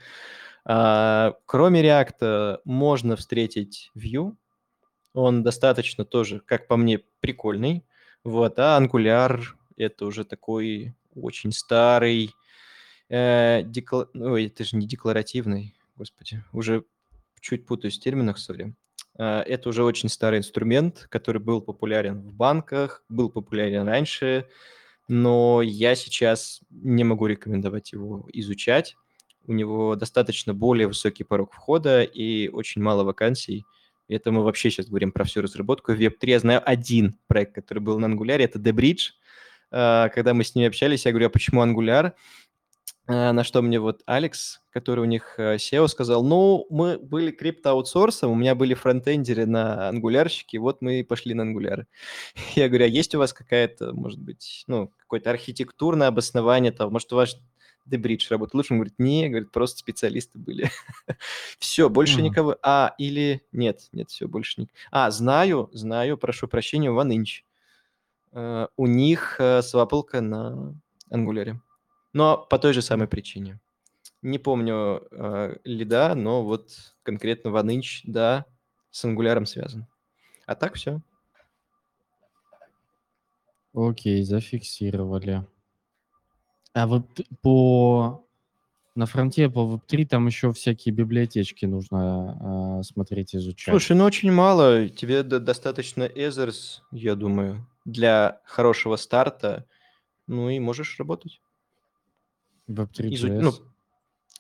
А, 0.65 1.34
кроме 1.45 1.81
React 1.84 2.60
можно 2.65 3.15
встретить 3.15 3.91
Vue, 3.95 4.35
он 5.14 5.44
достаточно 5.44 6.06
тоже, 6.06 6.41
как 6.41 6.68
по 6.68 6.77
мне, 6.77 6.99
прикольный. 7.19 7.85
Вот, 8.23 8.57
а 8.60 8.80
Angular 8.81 9.41
это 9.77 10.06
уже 10.06 10.23
такой 10.26 10.95
очень 11.15 11.52
старый, 11.52 12.31
э, 13.10 13.64
декла- 13.64 14.10
ой, 14.15 14.48
это 14.48 14.64
же 14.64 14.77
не 14.77 14.88
декларативный, 14.88 15.76
господи, 15.95 16.44
уже 16.53 16.85
чуть 17.41 17.65
путаюсь 17.65 17.98
в 17.98 18.02
терминах, 18.02 18.38
сори. 18.38 18.76
А, 19.18 19.44
Это 19.44 19.69
уже 19.69 19.84
очень 19.84 20.10
старый 20.10 20.40
инструмент, 20.40 21.07
который 21.10 21.41
был 21.41 21.61
популярен 21.61 22.22
в 22.22 22.34
банках, 22.34 23.03
был 23.10 23.30
популярен 23.30 23.88
раньше, 23.88 24.48
но 25.07 25.61
я 25.61 25.95
сейчас 25.95 26.61
не 26.72 27.03
могу 27.03 27.27
рекомендовать 27.27 27.91
его 27.91 28.27
изучать. 28.34 28.95
У 29.45 29.53
него 29.53 29.95
достаточно 29.95 30.53
более 30.53 30.87
высокий 30.87 31.23
порог 31.23 31.53
входа 31.53 32.03
и 32.03 32.47
очень 32.47 32.81
мало 32.81 33.03
вакансий. 33.03 33.65
Это 34.07 34.31
мы 34.31 34.43
вообще 34.43 34.69
сейчас 34.69 34.87
говорим 34.87 35.11
про 35.11 35.23
всю 35.23 35.41
разработку. 35.41 35.93
В 35.93 35.99
Web3 35.99 36.15
я 36.21 36.39
знаю 36.39 36.61
один 36.63 37.17
проект, 37.27 37.55
который 37.55 37.79
был 37.79 37.99
на 37.99 38.05
Angular, 38.05 38.37
это 38.37 38.59
The 38.59 38.71
Bridge. 38.71 39.11
А, 39.71 40.09
Когда 40.09 40.33
мы 40.33 40.43
с 40.43 40.55
ними 40.55 40.67
общались, 40.67 41.05
я 41.05 41.11
говорю, 41.11 41.27
а 41.27 41.29
почему 41.29 41.63
Angular? 41.63 42.13
А, 43.07 43.33
На 43.33 43.43
что 43.43 43.61
мне 43.61 43.79
вот 43.79 44.01
Алекс, 44.05 44.61
который 44.69 45.01
у 45.01 45.05
них 45.05 45.35
э, 45.37 45.55
SEO, 45.55 45.87
сказал, 45.87 46.23
ну, 46.23 46.65
мы 46.69 46.97
были 46.97 47.31
крипто-аутсорсом, 47.31 48.31
у 48.31 48.35
меня 48.35 48.55
были 48.55 48.75
фронтендеры 48.75 49.45
на 49.45 49.89
ангулярщике, 49.89 50.59
вот 50.59 50.81
мы 50.81 50.99
и 50.99 51.03
пошли 51.03 51.33
на 51.33 51.43
ангуляр. 51.43 51.85
Я 52.55 52.69
говорю, 52.69 52.85
а 52.85 52.87
есть 52.87 53.13
у 53.15 53.19
вас 53.19 53.33
какая-то, 53.33 53.93
может 53.93 54.19
быть, 54.19 54.63
ну, 54.67 54.91
какое-то 54.97 55.31
архитектурное 55.31 56.07
обоснование, 56.07 56.71
там, 56.71 56.93
может, 56.93 57.11
у 57.11 57.17
вас 57.17 57.37
Дебридж 57.85 58.27
работает 58.30 58.53
лучше? 58.55 58.73
Он 58.73 58.80
говорит, 58.80 58.95
не, 58.97 59.30
говорит, 59.30 59.51
просто 59.51 59.80
специалисты 59.80 60.38
были. 60.38 60.69
Все, 61.60 61.89
больше 61.89 62.15
Мгм. 62.15 62.23
никого. 62.26 62.57
А, 62.64 62.95
или 62.97 63.43
нет, 63.51 63.89
нет, 63.91 64.10
все, 64.10 64.27
больше 64.27 64.61
не. 64.61 64.69
А, 64.91 65.11
знаю, 65.11 65.69
знаю, 65.73 66.18
прошу 66.18 66.47
прощения, 66.47 66.89
One 66.89 67.18
Inch. 67.18 67.43
Э, 68.31 68.68
У 68.77 68.88
них 68.88 69.35
э, 69.39 69.61
свапалка 69.61 70.22
на 70.22 70.73
ангуляре. 71.10 71.60
Но 72.14 72.38
по 72.38 72.60
той 72.60 72.73
же 72.73 72.81
самой 72.81 73.07
причине. 73.07 73.60
Не 74.22 74.39
помню 74.39 75.05
э, 75.11 75.57
лида, 75.65 76.15
но 76.15 76.43
вот 76.43 76.93
конкретно 77.03 77.49
OneInch, 77.49 78.01
да, 78.05 78.45
с 78.89 79.03
ангуляром 79.03 79.45
связан. 79.45 79.85
А 80.45 80.55
так 80.55 80.76
все. 80.76 81.01
Окей, 83.73 84.23
зафиксировали. 84.23 85.45
А 86.73 86.87
вот 86.87 87.05
по 87.41 88.25
на 88.95 89.05
фронте 89.05 89.49
по 89.49 89.59
Web3 89.89 90.05
там 90.07 90.27
еще 90.27 90.51
всякие 90.53 90.93
библиотечки 90.93 91.65
нужно 91.65 92.77
а, 92.79 92.83
смотреть, 92.83 93.35
изучать. 93.35 93.71
Слушай, 93.73 93.95
ну 93.97 94.03
очень 94.05 94.31
мало. 94.31 94.87
Тебе 94.89 95.23
до- 95.23 95.39
достаточно 95.39 96.03
Ethers, 96.03 96.79
я 96.91 97.15
думаю, 97.15 97.65
для 97.85 98.39
хорошего 98.45 98.95
старта. 98.97 99.65
Ну 100.27 100.49
и 100.49 100.59
можешь 100.59 100.97
работать. 100.99 101.41
Web3.js. 102.69 103.09
Изу- 103.11 103.41
Ну, 103.41 103.51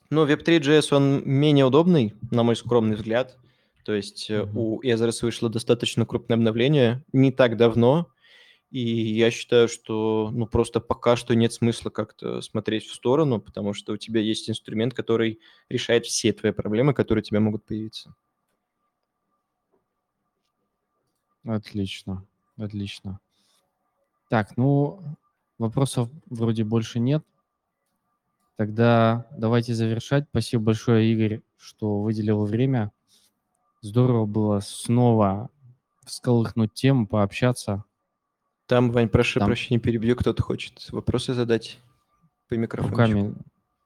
ну, 0.09 0.27
Web3.js, 0.27 0.95
он 0.95 1.23
менее 1.27 1.65
удобный, 1.65 2.13
на 2.31 2.43
мой 2.43 2.55
скромный 2.55 2.95
взгляд. 2.95 3.37
То 3.85 3.93
есть 3.93 4.29
э, 4.29 4.43
Мгм. 4.43 4.57
у 4.57 4.81
Ethers 4.81 5.19
вышло 5.23 5.49
достаточно 5.49 6.05
крупное 6.05 6.37
обновление 6.37 7.03
не 7.11 7.31
так 7.31 7.57
давно, 7.57 8.07
и 8.73 9.13
я 9.13 9.29
считаю, 9.29 9.67
что 9.67 10.31
ну 10.33 10.47
просто 10.47 10.79
пока 10.79 11.15
что 11.15 11.35
нет 11.35 11.53
смысла 11.53 11.91
как-то 11.91 12.41
смотреть 12.41 12.87
в 12.87 12.93
сторону, 12.95 13.39
потому 13.39 13.73
что 13.73 13.93
у 13.93 13.97
тебя 13.97 14.19
есть 14.19 14.49
инструмент, 14.49 14.95
который 14.95 15.39
решает 15.69 16.07
все 16.07 16.33
твои 16.33 16.51
проблемы, 16.51 16.95
которые 16.95 17.21
у 17.21 17.25
тебя 17.25 17.39
могут 17.39 17.63
появиться. 17.63 18.15
Отлично, 21.45 22.25
отлично. 22.57 23.19
Так, 24.31 24.57
ну, 24.57 25.03
вопросов 25.59 26.09
вроде 26.25 26.63
больше 26.63 26.99
нет. 26.99 27.23
Тогда 28.55 29.27
давайте 29.37 29.75
завершать. 29.75 30.25
Спасибо 30.31 30.63
большое, 30.63 31.11
Игорь, 31.13 31.41
что 31.57 32.01
выделил 32.01 32.43
время. 32.43 32.91
Здорово 33.81 34.25
было 34.25 34.61
снова 34.61 35.51
всколыхнуть 36.05 36.73
тему, 36.73 37.05
пообщаться. 37.05 37.85
Там, 38.73 38.89
Вань, 38.89 39.07
прошу 39.07 39.39
Там. 39.39 39.49
прощения, 39.49 39.79
перебью, 39.79 40.15
кто-то 40.15 40.41
хочет 40.41 40.91
вопросы 40.91 41.35
задать 41.35 41.77
по 42.49 42.55
микрофону. 42.55 42.89
Руками. 42.91 43.35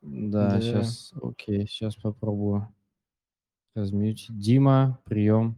Да, 0.02 0.52
Да. 0.52 0.62
сейчас, 0.62 1.12
окей, 1.22 1.68
сейчас 1.68 1.98
попробую 1.98 2.74
размьютить. 3.76 4.30
Дима, 4.30 4.98
прием. 5.04 5.58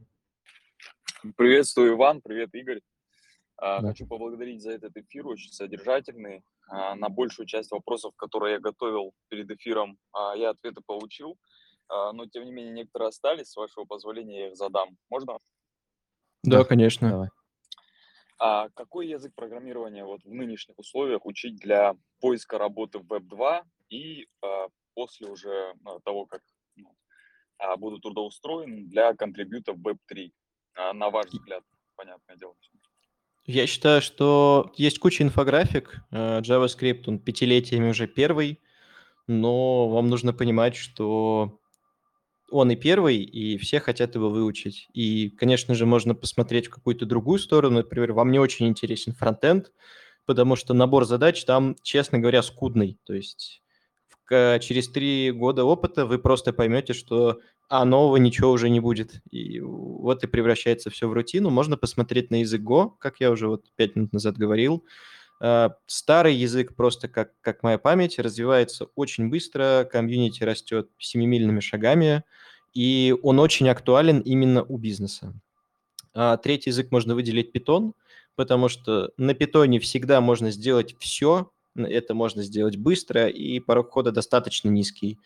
Приветствую, 1.38 1.94
Иван. 1.94 2.22
Привет, 2.22 2.50
Игорь. 2.56 2.82
А, 3.58 3.82
Да. 3.84 3.90
Хочу 3.90 4.08
поблагодарить 4.08 4.64
за 4.64 4.72
этот 4.72 4.98
эфир, 4.98 5.28
очень 5.28 5.52
содержательный. 5.52 6.44
А, 6.68 6.96
На 6.96 7.10
большую 7.10 7.46
часть 7.46 7.70
вопросов, 7.70 8.16
которые 8.16 8.54
я 8.54 8.60
готовил 8.60 9.14
перед 9.28 9.48
эфиром, 9.52 10.00
а, 10.12 10.36
я 10.36 10.50
ответы 10.50 10.82
получил. 10.84 11.38
Но, 11.92 12.26
тем 12.26 12.46
не 12.46 12.52
менее, 12.52 12.72
некоторые 12.74 13.10
остались. 13.10 13.50
С 13.52 13.56
вашего 13.56 13.86
позволения, 13.86 14.40
я 14.40 14.48
их 14.50 14.56
задам. 14.56 14.98
Можно? 15.08 15.38
Да, 16.44 16.60
Да, 16.60 16.64
конечно. 16.64 17.10
Давай. 17.12 17.30
А 18.40 18.70
какой 18.70 19.08
язык 19.08 19.34
программирования 19.36 20.06
вот 20.06 20.24
в 20.24 20.34
нынешних 20.34 20.80
условиях 20.80 21.26
учить 21.26 21.58
для 21.58 21.96
поиска 22.22 22.58
работы 22.58 23.00
в 23.00 23.12
Web2 23.12 23.64
и 23.90 24.28
а, 24.42 24.68
после 24.94 25.28
уже 25.28 25.74
а, 25.86 26.00
того, 26.06 26.26
как 26.26 26.42
ну, 26.78 26.96
а, 27.58 27.76
буду 27.76 28.00
трудоустроен 28.00 28.88
для 28.88 29.14
контрибьюта 29.14 29.74
в 29.74 29.86
Web3? 29.86 30.32
А, 30.76 30.94
На 30.94 31.10
ваш 31.10 31.26
взгляд, 31.28 31.64
понятное 31.96 32.38
дело. 32.38 32.56
Я 33.46 33.68
считаю, 33.68 34.02
что 34.02 34.72
есть 34.78 35.00
куча 35.00 35.24
инфографик. 35.24 36.02
Э, 36.12 36.40
JavaScript, 36.42 37.06
он 37.08 37.18
пятилетиями 37.18 37.90
уже 37.90 38.08
первый, 38.08 38.60
но 39.28 39.90
вам 39.90 40.08
нужно 40.08 40.34
понимать, 40.34 40.76
что 40.76 41.59
он 42.52 42.72
и 42.72 42.76
первый, 42.76 43.18
и 43.18 43.58
все 43.58 43.80
хотят 43.80 44.16
его 44.16 44.30
выучить. 44.30 44.90
И, 44.94 45.30
конечно 45.30 45.76
же, 45.76 45.86
можно 45.86 46.16
посмотреть 46.16 46.68
в 46.68 46.72
какую-то 46.72 47.06
другую 47.06 47.40
сторону. 47.40 47.78
Например, 47.78 48.14
вам 48.14 48.32
не 48.32 48.40
очень 48.40 48.68
интересен 48.68 49.14
фронтенд, 49.14 49.72
потому 50.26 50.56
что 50.56 50.74
набор 50.74 51.06
задач 51.06 51.44
там, 51.46 51.76
честно 51.82 52.20
говоря, 52.20 52.42
скудный. 52.44 52.98
То 53.06 53.14
есть 53.14 53.62
в 54.30 54.60
через 54.60 54.90
три 54.90 55.32
года 55.32 55.64
опыта 55.64 56.06
вы 56.06 56.20
просто 56.20 56.54
поймете, 56.54 56.94
что 56.94 57.40
а 57.70 57.86
нового 57.86 58.18
ничего 58.18 58.52
уже 58.52 58.70
не 58.70 58.80
будет. 58.80 59.22
И 59.30 59.60
вот 59.60 60.24
и 60.24 60.28
превращается 60.28 60.90
все 60.90 61.08
в 61.08 61.14
рутину. 61.14 61.52
Можно 61.52 61.78
посмотреть 61.78 62.32
на 62.32 62.42
язык 62.42 62.62
Go, 62.62 62.94
как 63.00 63.20
я 63.20 63.30
уже 63.30 63.48
вот 63.48 63.66
пять 63.76 63.96
минут 63.96 64.12
назад 64.12 64.38
говорил. 64.38 64.84
Старый 65.40 66.36
язык 66.36 66.76
просто 66.76 67.08
как, 67.08 67.32
как 67.42 67.64
моя 67.64 67.78
память 67.78 68.20
развивается 68.20 68.88
очень 68.96 69.30
быстро, 69.30 69.88
комьюнити 69.90 70.44
растет 70.44 70.90
семимильными 70.98 71.62
шагами, 71.62 72.24
и 72.74 73.16
он 73.24 73.40
очень 73.40 73.70
актуален 73.70 74.20
именно 74.20 74.64
у 74.64 74.78
бизнеса. 74.78 75.34
А 76.14 76.38
третий 76.38 76.72
язык 76.72 76.92
можно 76.92 77.16
выделить 77.16 77.56
Python, 77.56 77.94
потому 78.36 78.68
что 78.70 79.12
на 79.18 79.34
питоне 79.34 79.80
всегда 79.80 80.22
можно 80.22 80.52
сделать 80.52 80.96
все, 81.00 81.52
это 81.76 82.14
можно 82.14 82.44
сделать 82.44 82.78
быстро, 82.78 83.28
и 83.28 83.60
порог 83.60 83.90
входа 83.90 84.12
достаточно 84.12 84.70
низкий. 84.70 85.20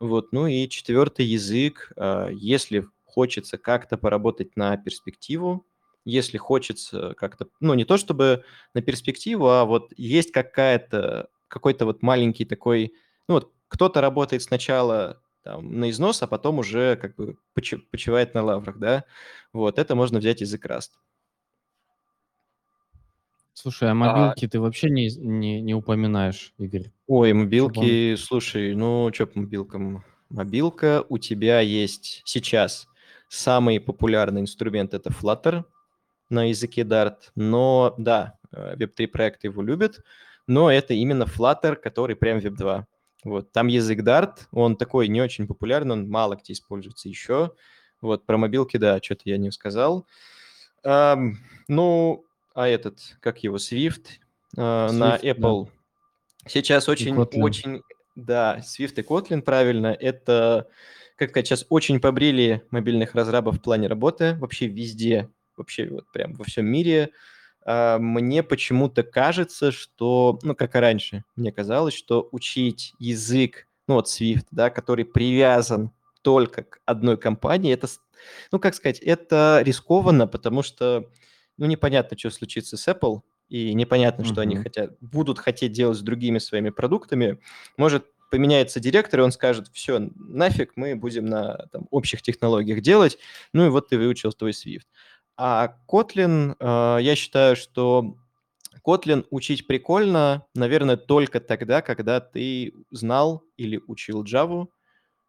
Вот. 0.00 0.32
Ну 0.32 0.46
и 0.46 0.68
четвертый 0.68 1.24
язык, 1.24 1.92
а, 1.96 2.28
если 2.28 2.86
хочется 3.04 3.58
как-то 3.58 3.96
поработать 3.96 4.56
на 4.56 4.76
перспективу, 4.76 5.64
если 6.04 6.38
хочется 6.38 7.14
как-то, 7.16 7.48
ну 7.60 7.74
не 7.74 7.84
то 7.84 7.96
чтобы 7.96 8.44
на 8.74 8.82
перспективу, 8.82 9.48
а 9.48 9.64
вот 9.64 9.92
есть 9.96 10.32
какая-то, 10.32 11.28
какой-то 11.48 11.86
вот 11.86 12.02
маленький 12.02 12.44
такой, 12.44 12.94
ну 13.28 13.34
вот 13.34 13.52
кто-то 13.68 14.00
работает 14.00 14.42
сначала 14.42 15.22
там, 15.42 15.78
на 15.80 15.90
износ, 15.90 16.22
а 16.22 16.26
потом 16.26 16.58
уже 16.58 16.96
как 16.96 17.16
бы 17.16 17.36
почи- 17.54 17.82
почивает 17.90 18.34
на 18.34 18.42
лаврах, 18.42 18.78
да, 18.78 19.04
вот, 19.52 19.78
это 19.78 19.94
можно 19.94 20.18
взять 20.18 20.40
язык 20.40 20.66
Rust. 20.66 20.90
Слушай, 23.52 23.90
а 23.90 23.94
мобилки 23.94 24.48
ты 24.48 24.58
вообще 24.58 24.90
не, 24.90 25.08
не, 25.16 25.60
не 25.60 25.74
упоминаешь, 25.74 26.52
Игорь? 26.58 26.90
Ой, 27.06 27.28
Чтоб 27.30 27.38
он- 27.38 27.44
мобилки, 27.44 28.16
слушай, 28.16 28.74
ну 28.74 29.10
что 29.12 29.26
по 29.26 29.38
мобилкам? 29.38 30.04
Мобилка, 30.28 31.04
у 31.08 31.18
тебя 31.18 31.60
есть 31.60 32.22
сейчас 32.24 32.88
самый 33.28 33.78
популярный 33.80 34.40
инструмент 34.40 34.92
это 34.94 35.10
Flutter 35.10 35.64
на 36.34 36.48
языке 36.50 36.82
Dart, 36.82 37.16
но 37.34 37.94
да, 37.98 38.38
э, 38.52 38.76
Web3 38.76 39.08
проекты 39.08 39.46
его 39.48 39.62
любят, 39.62 40.00
но 40.46 40.70
это 40.70 40.94
именно 40.94 41.24
Flutter, 41.24 41.76
который 41.76 42.16
прям 42.16 42.38
Web2. 42.38 42.84
Вот, 43.24 43.52
там 43.52 43.68
язык 43.68 44.00
Dart, 44.00 44.40
он 44.52 44.76
такой 44.76 45.08
не 45.08 45.22
очень 45.22 45.46
популярный, 45.46 45.94
он 45.94 46.10
мало 46.10 46.36
где 46.36 46.52
используется 46.52 47.08
еще. 47.08 47.52
Вот, 48.02 48.26
про 48.26 48.36
мобилки, 48.36 48.76
да, 48.76 49.00
что-то 49.02 49.22
я 49.24 49.38
не 49.38 49.50
сказал. 49.50 50.06
Ам, 50.84 51.38
ну, 51.68 52.24
а 52.54 52.68
этот, 52.68 52.98
как 53.20 53.42
его, 53.42 53.56
Swift, 53.56 54.06
э, 54.56 54.60
на 54.60 55.16
Swift, 55.16 55.20
да. 55.22 55.48
Apple. 55.48 55.68
Сейчас 56.46 56.88
очень, 56.90 57.14
Kotlin. 57.14 57.40
очень, 57.40 57.82
да, 58.14 58.58
Swift 58.58 58.94
и 58.96 59.02
Kotlin, 59.02 59.40
правильно, 59.40 59.96
это, 59.98 60.68
как 61.16 61.30
сказать, 61.30 61.46
сейчас 61.46 61.66
очень 61.70 62.00
побрили 62.00 62.62
мобильных 62.70 63.14
разрабов 63.14 63.56
в 63.56 63.62
плане 63.62 63.88
работы, 63.88 64.36
вообще 64.36 64.66
везде, 64.66 65.30
вообще 65.56 65.88
вот 65.88 66.10
прям 66.12 66.34
во 66.34 66.44
всем 66.44 66.66
мире. 66.66 67.10
А, 67.64 67.98
Мне 67.98 68.42
почему-то 68.42 69.02
кажется, 69.02 69.72
что, 69.72 70.38
ну, 70.42 70.54
как 70.54 70.74
и 70.76 70.78
раньше, 70.78 71.24
мне 71.36 71.52
казалось, 71.52 71.94
что 71.94 72.28
учить 72.32 72.94
язык, 72.98 73.66
ну, 73.88 73.94
вот 73.96 74.06
Swift, 74.08 74.46
да, 74.50 74.70
который 74.70 75.04
привязан 75.04 75.90
только 76.22 76.62
к 76.64 76.80
одной 76.86 77.16
компании, 77.18 77.72
это, 77.72 77.86
ну, 78.52 78.58
как 78.58 78.74
сказать, 78.74 78.98
это 79.00 79.60
рискованно, 79.64 80.26
потому 80.26 80.62
что, 80.62 81.10
ну, 81.58 81.66
непонятно, 81.66 82.16
что 82.18 82.30
случится 82.30 82.76
с 82.76 82.88
Apple, 82.88 83.20
и 83.48 83.74
непонятно, 83.74 84.24
что 84.24 84.40
они 84.40 84.54
Мгм. 84.54 84.62
хотят, 84.64 84.92
будут 85.00 85.38
хотеть 85.38 85.72
делать 85.72 85.98
с 85.98 86.02
другими 86.02 86.38
своими 86.38 86.70
продуктами. 86.70 87.38
Может, 87.76 88.06
поменяется 88.30 88.80
директор, 88.80 89.20
и 89.20 89.22
он 89.22 89.30
скажет, 89.32 89.68
все, 89.72 89.98
нафиг, 90.16 90.72
мы 90.76 90.96
будем 90.96 91.26
на 91.26 91.66
там, 91.70 91.86
общих 91.90 92.22
технологиях 92.22 92.80
делать, 92.80 93.18
ну 93.52 93.66
и 93.66 93.68
вот 93.68 93.88
ты 93.90 93.98
выучил 93.98 94.32
твой 94.32 94.50
Swift. 94.52 94.86
А 95.36 95.76
Kotlin, 95.88 96.56
э, 96.58 97.02
я 97.02 97.16
считаю, 97.16 97.56
что 97.56 98.16
Kotlin 98.86 99.26
учить 99.30 99.66
прикольно, 99.66 100.46
наверное, 100.54 100.96
только 100.96 101.40
тогда, 101.40 101.82
когда 101.82 102.20
ты 102.20 102.72
знал 102.90 103.42
или 103.56 103.80
учил 103.86 104.22
Java. 104.24 104.68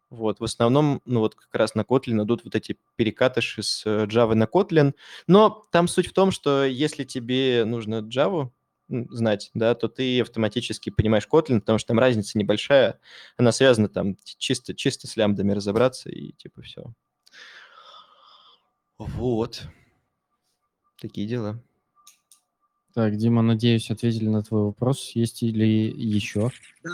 Вот, 0.08 0.38
в 0.38 0.44
основном, 0.44 1.02
ну 1.04 1.20
вот 1.20 1.34
как 1.34 1.52
раз 1.54 1.74
на 1.74 1.80
Kotlin 1.80 2.22
идут 2.22 2.44
вот 2.44 2.54
эти 2.54 2.78
перекатыши 2.94 3.62
с 3.62 3.84
э, 3.84 4.04
Java 4.06 4.34
на 4.34 4.44
Kotlin. 4.44 4.94
Но 5.26 5.66
там 5.72 5.88
суть 5.88 6.06
в 6.06 6.12
том, 6.12 6.30
что 6.30 6.64
если 6.64 7.04
тебе 7.04 7.64
нужно 7.64 8.02
Java 8.02 8.50
знать, 8.88 9.50
да, 9.54 9.74
то 9.74 9.88
ты 9.88 10.20
автоматически 10.20 10.90
понимаешь 10.90 11.26
Kotlin, 11.30 11.60
потому 11.60 11.78
что 11.78 11.88
там 11.88 11.98
разница 11.98 12.38
небольшая, 12.38 13.00
она 13.36 13.50
связана 13.50 13.88
там 13.88 14.16
чисто, 14.38 14.74
чисто 14.74 15.08
с 15.08 15.16
лямбдами 15.16 15.52
разобраться 15.52 16.08
и 16.10 16.32
типа 16.32 16.62
все. 16.62 16.84
Вот. 18.98 19.66
Такие 21.00 21.26
дела. 21.26 21.62
Так, 22.94 23.16
Дима, 23.16 23.42
надеюсь, 23.42 23.90
ответили 23.90 24.28
на 24.28 24.42
твой 24.42 24.62
вопрос. 24.64 25.10
Есть 25.14 25.42
ли 25.42 25.88
еще? 25.90 26.50
Да, 26.82 26.90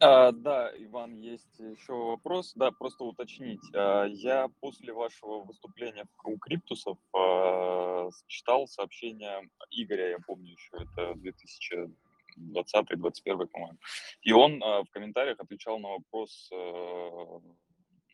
А, 0.00 0.32
да, 0.32 0.70
Иван, 0.78 1.16
есть 1.16 1.58
еще 1.58 1.92
вопрос. 1.94 2.52
Да, 2.56 2.72
просто 2.72 3.04
уточнить. 3.04 3.60
А, 3.74 4.04
я 4.04 4.48
после 4.60 4.92
вашего 4.92 5.44
выступления 5.44 6.04
в- 6.04 6.28
у 6.28 6.36
Криптусов 6.38 6.98
а, 7.16 8.10
читал 8.26 8.66
сообщение 8.66 9.48
Игоря, 9.70 10.10
я 10.10 10.18
помню 10.26 10.52
еще, 10.52 10.76
это 10.76 11.14
2020-2021, 12.36 13.46
по-моему. 13.46 13.78
И 14.22 14.32
он 14.32 14.62
а, 14.62 14.82
в 14.82 14.90
комментариях 14.90 15.38
отвечал 15.40 15.78
на 15.78 15.88
вопрос 15.90 16.48
э, 16.52 16.56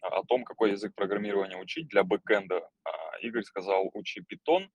о 0.03 0.23
том, 0.29 0.45
какой 0.45 0.73
язык 0.73 0.95
программирования 0.95 1.57
учить 1.57 1.89
для 1.89 2.05
бэкэнда. 2.05 2.57
А, 2.85 2.91
Игорь 3.23 3.43
сказал, 3.45 3.91
учи 3.95 4.21
Python, 4.21 4.69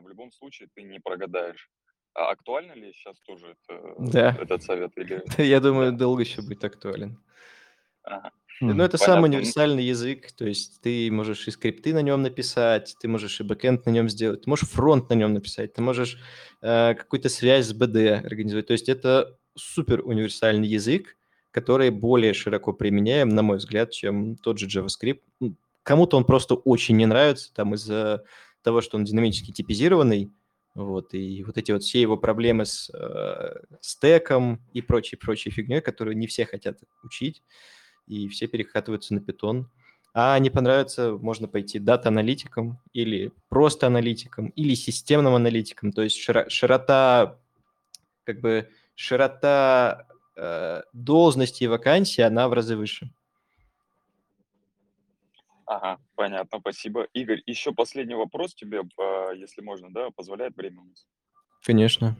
в 0.00 0.08
любом 0.08 0.30
случае 0.32 0.68
ты 0.74 0.82
не 0.82 0.98
прогадаешь. 1.00 1.70
А 2.14 2.30
актуально 2.30 2.72
ли 2.72 2.92
сейчас 2.92 3.20
тоже 3.20 3.56
это, 3.68 3.94
Да. 3.98 4.36
этот 4.40 4.62
совет? 4.62 4.92
Или... 4.96 5.22
Я 5.42 5.60
думаю, 5.60 5.92
Да. 5.92 5.98
долго 5.98 6.22
еще 6.22 6.42
будет 6.42 6.64
актуален. 6.64 7.18
Ага. 8.02 8.30
Ну, 8.60 8.74
Хм. 8.74 8.80
это 8.80 8.96
самый 8.98 9.22
Понятно. 9.22 9.36
универсальный 9.38 9.84
язык, 9.84 10.32
то 10.32 10.44
есть 10.44 10.80
ты 10.82 11.08
можешь 11.12 11.46
и 11.46 11.52
скрипты 11.52 11.94
на 11.94 12.02
нем 12.02 12.22
написать, 12.22 12.96
ты 13.00 13.06
можешь 13.06 13.40
и 13.40 13.44
бэкэнд 13.44 13.86
на 13.86 13.90
нем 13.90 14.08
сделать, 14.08 14.42
ты 14.42 14.50
можешь 14.50 14.68
фронт 14.68 15.08
на 15.10 15.14
нем 15.14 15.32
написать, 15.32 15.74
ты 15.74 15.80
можешь 15.82 16.18
э, 16.60 16.94
какую-то 16.94 17.28
связь 17.28 17.66
с 17.66 17.72
BD 17.74 18.14
организовать. 18.26 18.66
То 18.66 18.72
есть 18.72 18.88
это 18.88 19.38
супер 19.54 20.00
универсальный 20.04 20.66
язык, 20.66 21.16
который 21.52 21.90
более 21.90 22.34
широко 22.34 22.72
применяем, 22.72 23.28
на 23.28 23.42
мой 23.42 23.58
взгляд, 23.58 23.92
чем 23.92 24.36
тот 24.36 24.58
же 24.58 24.66
JavaScript. 24.66 25.20
Ну, 25.40 25.54
Кому-то 25.84 26.16
он 26.16 26.24
просто 26.24 26.54
очень 26.54 26.96
не 26.96 27.06
нравится, 27.06 27.54
там 27.54 27.74
из-за 27.74 28.24
того, 28.62 28.80
что 28.80 28.96
он 28.96 29.04
динамически 29.04 29.52
типизированный, 29.52 30.30
вот, 30.74 31.14
и 31.14 31.42
вот 31.42 31.58
эти 31.58 31.72
вот 31.72 31.82
все 31.82 32.00
его 32.00 32.16
проблемы 32.16 32.64
с 32.64 32.90
э, 32.94 33.62
стеком 33.80 34.62
и 34.72 34.80
прочей-прочей 34.80 35.50
фигней, 35.50 35.80
которые 35.80 36.14
не 36.14 36.26
все 36.26 36.46
хотят 36.46 36.78
учить, 37.02 37.42
и 38.06 38.28
все 38.28 38.46
перекатываются 38.46 39.14
на 39.14 39.20
питон. 39.20 39.70
А 40.14 40.38
не 40.38 40.50
понравится, 40.50 41.12
можно 41.12 41.48
пойти 41.48 41.78
дата-аналитиком 41.78 42.80
или 42.92 43.32
просто 43.48 43.86
аналитиком, 43.86 44.48
или 44.50 44.74
системным 44.74 45.34
аналитиком. 45.34 45.92
То 45.92 46.02
есть 46.02 46.16
широ- 46.16 46.48
широта, 46.48 47.38
как 48.24 48.40
бы 48.40 48.68
широта 48.94 50.06
э, 50.36 50.82
должности 50.92 51.64
и 51.64 51.68
вакансий, 51.68 52.22
она 52.22 52.48
в 52.48 52.52
разы 52.52 52.76
выше. 52.76 53.10
Ага, 55.68 56.00
понятно, 56.14 56.60
спасибо. 56.60 57.02
Игорь, 57.12 57.42
еще 57.44 57.72
последний 57.74 58.14
вопрос 58.14 58.54
тебе, 58.54 58.80
а, 58.98 59.32
если 59.32 59.60
можно, 59.60 59.92
да, 59.92 60.10
позволяет 60.10 60.56
время 60.56 60.80
у 60.80 60.84
нас? 60.86 61.06
Конечно. 61.62 62.16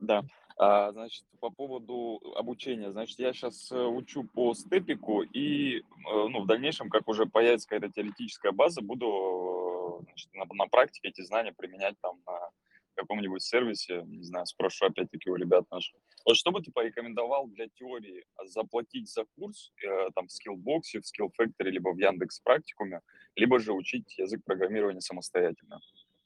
Да. 0.00 0.24
А, 0.58 0.90
значит, 0.90 1.24
по 1.38 1.50
поводу 1.50 2.20
обучения. 2.34 2.90
Значит, 2.90 3.20
я 3.20 3.32
сейчас 3.32 3.70
учу 3.70 4.24
по 4.24 4.52
степику, 4.54 5.22
и 5.22 5.78
э, 5.78 5.82
ну, 6.28 6.42
в 6.42 6.46
дальнейшем, 6.46 6.90
как 6.90 7.06
уже 7.08 7.24
появится 7.24 7.68
какая-то 7.68 7.94
теоретическая 7.94 8.50
база, 8.50 8.82
буду 8.82 10.00
э, 10.00 10.04
значит, 10.04 10.34
на, 10.34 10.44
на 10.52 10.66
практике 10.66 11.08
эти 11.08 11.22
знания 11.22 11.52
применять 11.56 11.94
там 12.00 12.18
на 12.26 12.50
каком-нибудь 12.94 13.42
сервисе, 13.42 14.02
не 14.06 14.24
знаю, 14.24 14.46
спрошу 14.46 14.86
опять-таки 14.86 15.30
у 15.30 15.36
ребят 15.36 15.64
наших. 15.70 15.94
Вот 16.24 16.36
что 16.36 16.50
бы 16.52 16.62
ты 16.62 16.70
порекомендовал 16.70 17.48
для 17.48 17.68
теории? 17.68 18.24
Заплатить 18.44 19.10
за 19.10 19.24
курс 19.36 19.72
э, 19.84 20.10
там 20.14 20.26
в 20.28 20.30
Skillbox, 20.30 21.00
в 21.00 21.04
Skill 21.04 21.30
Factory, 21.38 21.70
либо 21.70 21.92
в 21.92 21.98
Яндекс 21.98 22.40
Практикуме, 22.40 23.00
либо 23.36 23.58
же 23.58 23.72
учить 23.72 24.16
язык 24.18 24.42
программирования 24.44 25.00
самостоятельно? 25.00 25.80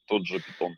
Тот 0.06 0.26
же 0.26 0.36
Python. 0.36 0.72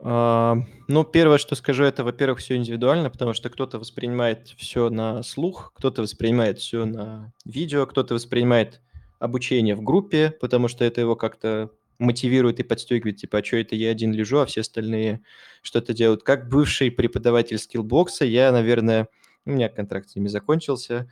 А, 0.00 0.56
Ну, 0.88 1.04
первое, 1.04 1.38
что 1.38 1.54
скажу, 1.54 1.84
это, 1.84 2.04
во-первых, 2.04 2.40
все 2.40 2.56
индивидуально, 2.56 3.10
потому 3.10 3.32
что 3.32 3.50
кто-то 3.50 3.78
воспринимает 3.78 4.48
все 4.48 4.90
на 4.90 5.22
слух, 5.22 5.72
кто-то 5.74 6.02
воспринимает 6.02 6.58
все 6.58 6.84
на 6.84 7.32
видео, 7.44 7.86
кто-то 7.86 8.14
воспринимает 8.14 8.80
обучение 9.18 9.74
в 9.74 9.82
группе, 9.82 10.30
потому 10.40 10.68
что 10.68 10.84
это 10.84 11.00
его 11.00 11.16
как-то 11.16 11.70
мотивирует 11.98 12.60
и 12.60 12.62
подстегивает, 12.62 13.18
типа, 13.18 13.38
а 13.38 13.44
что 13.44 13.56
это 13.56 13.76
я 13.76 13.90
один 13.90 14.12
лежу, 14.12 14.38
а 14.38 14.46
все 14.46 14.62
остальные 14.62 15.22
что-то 15.62 15.92
делают. 15.94 16.22
Как 16.22 16.48
бывший 16.48 16.90
преподаватель 16.90 17.58
скиллбокса, 17.58 18.24
я, 18.24 18.52
наверное, 18.52 19.08
у 19.44 19.50
меня 19.50 19.68
контракт 19.68 20.10
с 20.10 20.16
ними 20.16 20.28
закончился. 20.28 21.10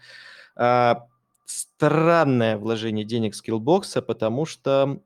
А, 0.56 1.06
Странное 1.44 2.56
вложение 2.56 3.04
денег 3.04 3.34
скиллбокса, 3.34 4.00
потому 4.00 4.46
что 4.46 5.02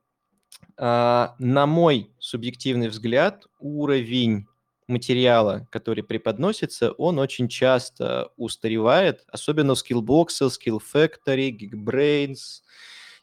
а, 0.77 1.35
на 1.39 1.67
мой 1.67 2.13
субъективный 2.19 2.89
взгляд, 2.89 3.47
уровень 3.59 4.47
материала, 4.87 5.67
который 5.71 6.05
преподносится, 6.05 6.93
он 6.93 7.19
очень 7.19 7.49
часто 7.49 8.31
устаревает, 8.37 9.25
особенно 9.29 9.75
в 9.75 9.79
Skillbox, 9.79 10.27
Skill 10.43 10.81
Factory, 10.95 11.51
Geekbrains 11.51 12.63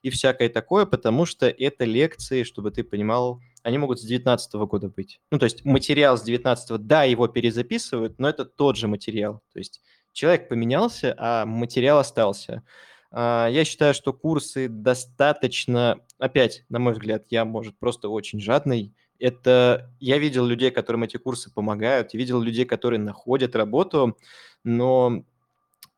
и 0.03 0.09
всякое 0.09 0.49
такое, 0.49 0.85
потому 0.85 1.25
что 1.25 1.47
это 1.47 1.85
лекции, 1.85 2.43
чтобы 2.43 2.71
ты 2.71 2.83
понимал, 2.83 3.39
они 3.63 3.77
могут 3.77 3.99
с 3.99 4.03
19 4.03 4.53
года 4.53 4.89
быть. 4.89 5.21
Ну, 5.31 5.39
то 5.39 5.45
есть 5.45 5.63
материал 5.63 6.17
с 6.17 6.23
19 6.23 6.85
да, 6.85 7.05
его 7.05 7.27
перезаписывают, 7.27 8.19
но 8.19 8.27
это 8.29 8.43
тот 8.43 8.75
же 8.75 8.89
материал. 8.89 9.41
То 9.53 9.59
есть 9.59 9.81
человек 10.11 10.49
поменялся, 10.49 11.15
а 11.17 11.45
материал 11.45 11.99
остался. 11.99 12.63
А, 13.11 13.47
Я 13.47 13.63
считаю, 13.63 13.93
что 13.93 14.11
курсы 14.11 14.67
достаточно, 14.67 15.99
опять, 16.19 16.65
на 16.67 16.79
мой 16.79 16.93
взгляд, 16.93 17.25
я, 17.29 17.45
может, 17.45 17.79
просто 17.79 18.09
очень 18.09 18.41
жадный. 18.41 18.93
Это 19.19 19.89
я 20.01 20.17
видел 20.17 20.45
людей, 20.45 20.69
которым 20.69 21.03
эти 21.03 21.15
курсы 21.15 21.49
помогают, 21.49 22.13
я 22.13 22.17
видел 22.17 22.41
людей, 22.41 22.65
которые 22.65 22.99
находят 22.99 23.55
работу, 23.55 24.17
но 24.65 25.23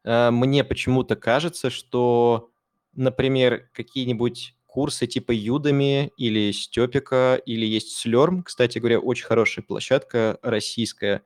э, 0.04 0.30
мне 0.30 0.64
почему-то 0.64 1.16
кажется, 1.16 1.72
что, 1.72 2.52
например, 2.96 3.70
какие-нибудь 3.74 4.56
курсы 4.66 5.08
типа 5.08 5.32
Udemy 5.34 6.12
или 6.18 6.52
Степика, 6.52 7.42
или 7.46 7.66
есть 7.66 8.06
Slurm, 8.06 8.44
кстати 8.44 8.78
говоря, 8.80 9.00
очень 9.00 9.26
хорошая 9.26 9.64
площадка 9.64 10.38
российская, 10.42 11.24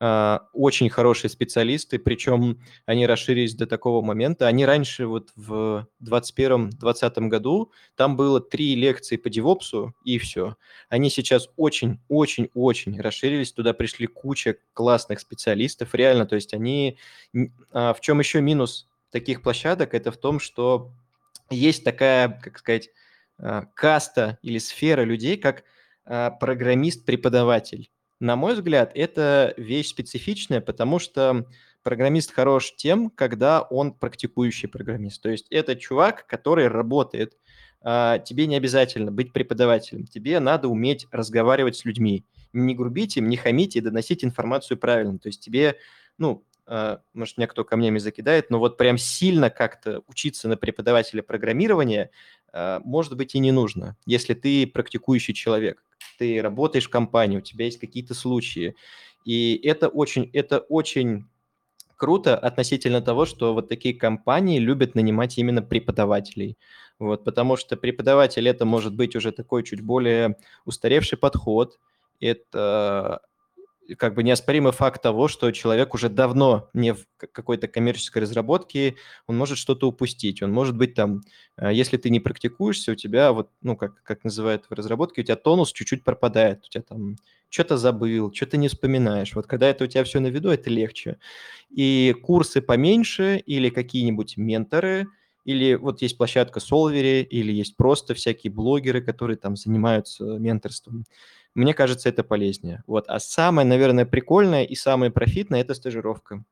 а, 0.00 0.48
очень 0.52 0.90
хорошие 0.90 1.30
специалисты, 1.30 1.98
причем 1.98 2.60
они 2.84 3.06
расширились 3.06 3.54
до 3.54 3.66
такого 3.66 4.04
момента. 4.04 4.46
Они 4.46 4.66
раньше 4.66 5.06
вот 5.06 5.30
в 5.34 5.88
2021-2020 6.02 7.28
году, 7.28 7.72
там 7.96 8.16
было 8.16 8.40
три 8.40 8.74
лекции 8.74 9.16
по 9.16 9.30
девопсу 9.30 9.94
и 10.04 10.18
все. 10.18 10.56
Они 10.88 11.10
сейчас 11.10 11.48
очень-очень-очень 11.56 13.00
расширились, 13.00 13.52
туда 13.52 13.72
пришли 13.72 14.06
куча 14.06 14.56
классных 14.72 15.20
специалистов, 15.20 15.94
реально, 15.94 16.26
то 16.26 16.34
есть 16.34 16.54
они... 16.54 16.98
а, 17.72 17.94
В 17.94 18.00
чем 18.00 18.18
еще 18.20 18.40
минус 18.40 18.88
таких 19.10 19.42
площадок, 19.42 19.94
это 19.94 20.12
в 20.12 20.16
том, 20.16 20.38
что 20.40 20.92
есть 21.50 21.84
такая, 21.84 22.40
как 22.42 22.58
сказать, 22.58 22.90
а, 23.38 23.66
каста 23.74 24.38
или 24.42 24.58
сфера 24.58 25.02
людей, 25.02 25.36
как 25.36 25.64
а, 26.04 26.30
программист-преподаватель. 26.30 27.90
На 28.20 28.36
мой 28.36 28.54
взгляд, 28.54 28.92
это 28.94 29.54
вещь 29.56 29.88
специфичная, 29.88 30.60
потому 30.60 30.98
что 30.98 31.46
программист 31.82 32.32
хорош 32.32 32.74
тем, 32.76 33.10
когда 33.10 33.62
он 33.62 33.92
практикующий 33.92 34.68
программист. 34.68 35.22
То 35.22 35.30
есть 35.30 35.46
это 35.50 35.76
чувак, 35.76 36.26
который 36.26 36.68
работает. 36.68 37.36
А, 37.82 38.18
Тебе 38.18 38.46
не 38.46 38.56
обязательно 38.56 39.12
быть 39.12 39.32
преподавателем. 39.32 40.06
Тебе 40.06 40.40
надо 40.40 40.68
уметь 40.68 41.06
разговаривать 41.10 41.76
с 41.76 41.84
людьми. 41.84 42.24
Не 42.52 42.74
грубить 42.74 43.16
им, 43.16 43.28
не 43.28 43.36
хамить 43.36 43.76
и 43.76 43.80
доносить 43.80 44.24
информацию 44.24 44.78
правильно. 44.78 45.18
То 45.18 45.28
есть 45.28 45.40
тебе, 45.40 45.76
ну, 46.18 46.44
может, 46.66 47.36
меня 47.36 47.46
кто 47.46 47.64
камнями 47.64 47.98
закидает, 47.98 48.50
но 48.50 48.58
вот 48.58 48.76
прям 48.78 48.98
сильно 48.98 49.50
как-то 49.50 50.02
учиться 50.06 50.48
на 50.48 50.56
преподавателя 50.56 51.22
программирования, 51.22 52.10
а, 52.52 52.80
может 52.84 53.16
быть, 53.16 53.34
и 53.34 53.38
не 53.38 53.52
нужно, 53.52 53.96
если 54.06 54.34
ты 54.34 54.66
практикующий 54.66 55.34
человек 55.34 55.82
ты 56.18 56.40
работаешь 56.40 56.86
в 56.86 56.90
компании, 56.90 57.38
у 57.38 57.42
тебя 57.42 57.64
есть 57.66 57.78
какие-то 57.78 58.14
случаи. 58.14 58.74
И 59.24 59.60
это 59.62 59.88
очень, 59.88 60.30
это 60.32 60.58
очень 60.58 61.26
круто 61.96 62.36
относительно 62.36 63.00
того, 63.00 63.24
что 63.24 63.54
вот 63.54 63.68
такие 63.68 63.94
компании 63.94 64.58
любят 64.58 64.94
нанимать 64.94 65.38
именно 65.38 65.62
преподавателей. 65.62 66.58
Вот, 66.98 67.24
потому 67.24 67.56
что 67.56 67.76
преподаватель 67.76 68.48
это 68.48 68.64
может 68.64 68.94
быть 68.94 69.16
уже 69.16 69.32
такой 69.32 69.64
чуть 69.64 69.80
более 69.80 70.36
устаревший 70.64 71.18
подход. 71.18 71.78
Это 72.20 73.20
как 73.98 74.14
бы 74.14 74.22
неоспоримый 74.22 74.72
факт 74.72 75.02
того, 75.02 75.28
что 75.28 75.50
человек 75.52 75.94
уже 75.94 76.08
давно 76.08 76.70
не 76.74 76.94
в 76.94 77.06
какой-то 77.18 77.68
коммерческой 77.68 78.22
разработке, 78.22 78.96
он 79.26 79.36
может 79.36 79.58
что-то 79.58 79.88
упустить, 79.88 80.42
он 80.42 80.52
может 80.52 80.76
быть 80.76 80.94
там, 80.94 81.22
э, 81.56 81.72
если 81.72 81.96
ты 81.96 82.10
не 82.10 82.20
практикуешься, 82.20 82.92
у 82.92 82.94
тебя 82.94 83.32
вот, 83.32 83.50
ну, 83.62 83.76
как, 83.76 84.02
как 84.02 84.24
называют 84.24 84.64
в 84.68 84.72
разработке, 84.72 85.22
у 85.22 85.24
тебя 85.24 85.36
тонус 85.36 85.72
чуть-чуть 85.72 86.04
пропадает, 86.04 86.64
у 86.64 86.68
тебя 86.68 86.82
там 86.82 87.16
что-то 87.48 87.76
забыл, 87.76 88.32
что-то 88.32 88.56
не 88.56 88.68
вспоминаешь. 88.68 89.34
Вот 89.34 89.46
когда 89.46 89.68
это 89.68 89.84
у 89.84 89.86
тебя 89.86 90.04
все 90.04 90.20
на 90.20 90.26
виду, 90.28 90.50
это 90.50 90.70
легче. 90.70 91.18
И 91.70 92.14
курсы 92.22 92.60
поменьше 92.60 93.36
или 93.38 93.70
какие-нибудь 93.70 94.36
менторы, 94.36 95.06
или 95.44 95.74
вот 95.74 96.02
есть 96.02 96.16
площадка 96.18 96.60
Solvery, 96.60 97.22
или 97.22 97.52
есть 97.52 97.76
просто 97.76 98.14
всякие 98.14 98.52
блогеры, 98.52 99.02
которые 99.02 99.36
там 99.36 99.56
занимаются 99.56 100.24
менторством. 100.24 101.04
Мне 101.54 101.74
кажется, 101.74 102.08
это 102.08 102.24
полезнее. 102.24 102.82
Вот. 102.86 103.04
А 103.08 103.20
самое, 103.20 103.66
наверное, 103.66 104.06
прикольное 104.06 104.64
и 104.64 104.74
самое 104.74 105.10
профитное– 105.12 105.60
это 105.62 105.74
стажировка. 105.74 106.44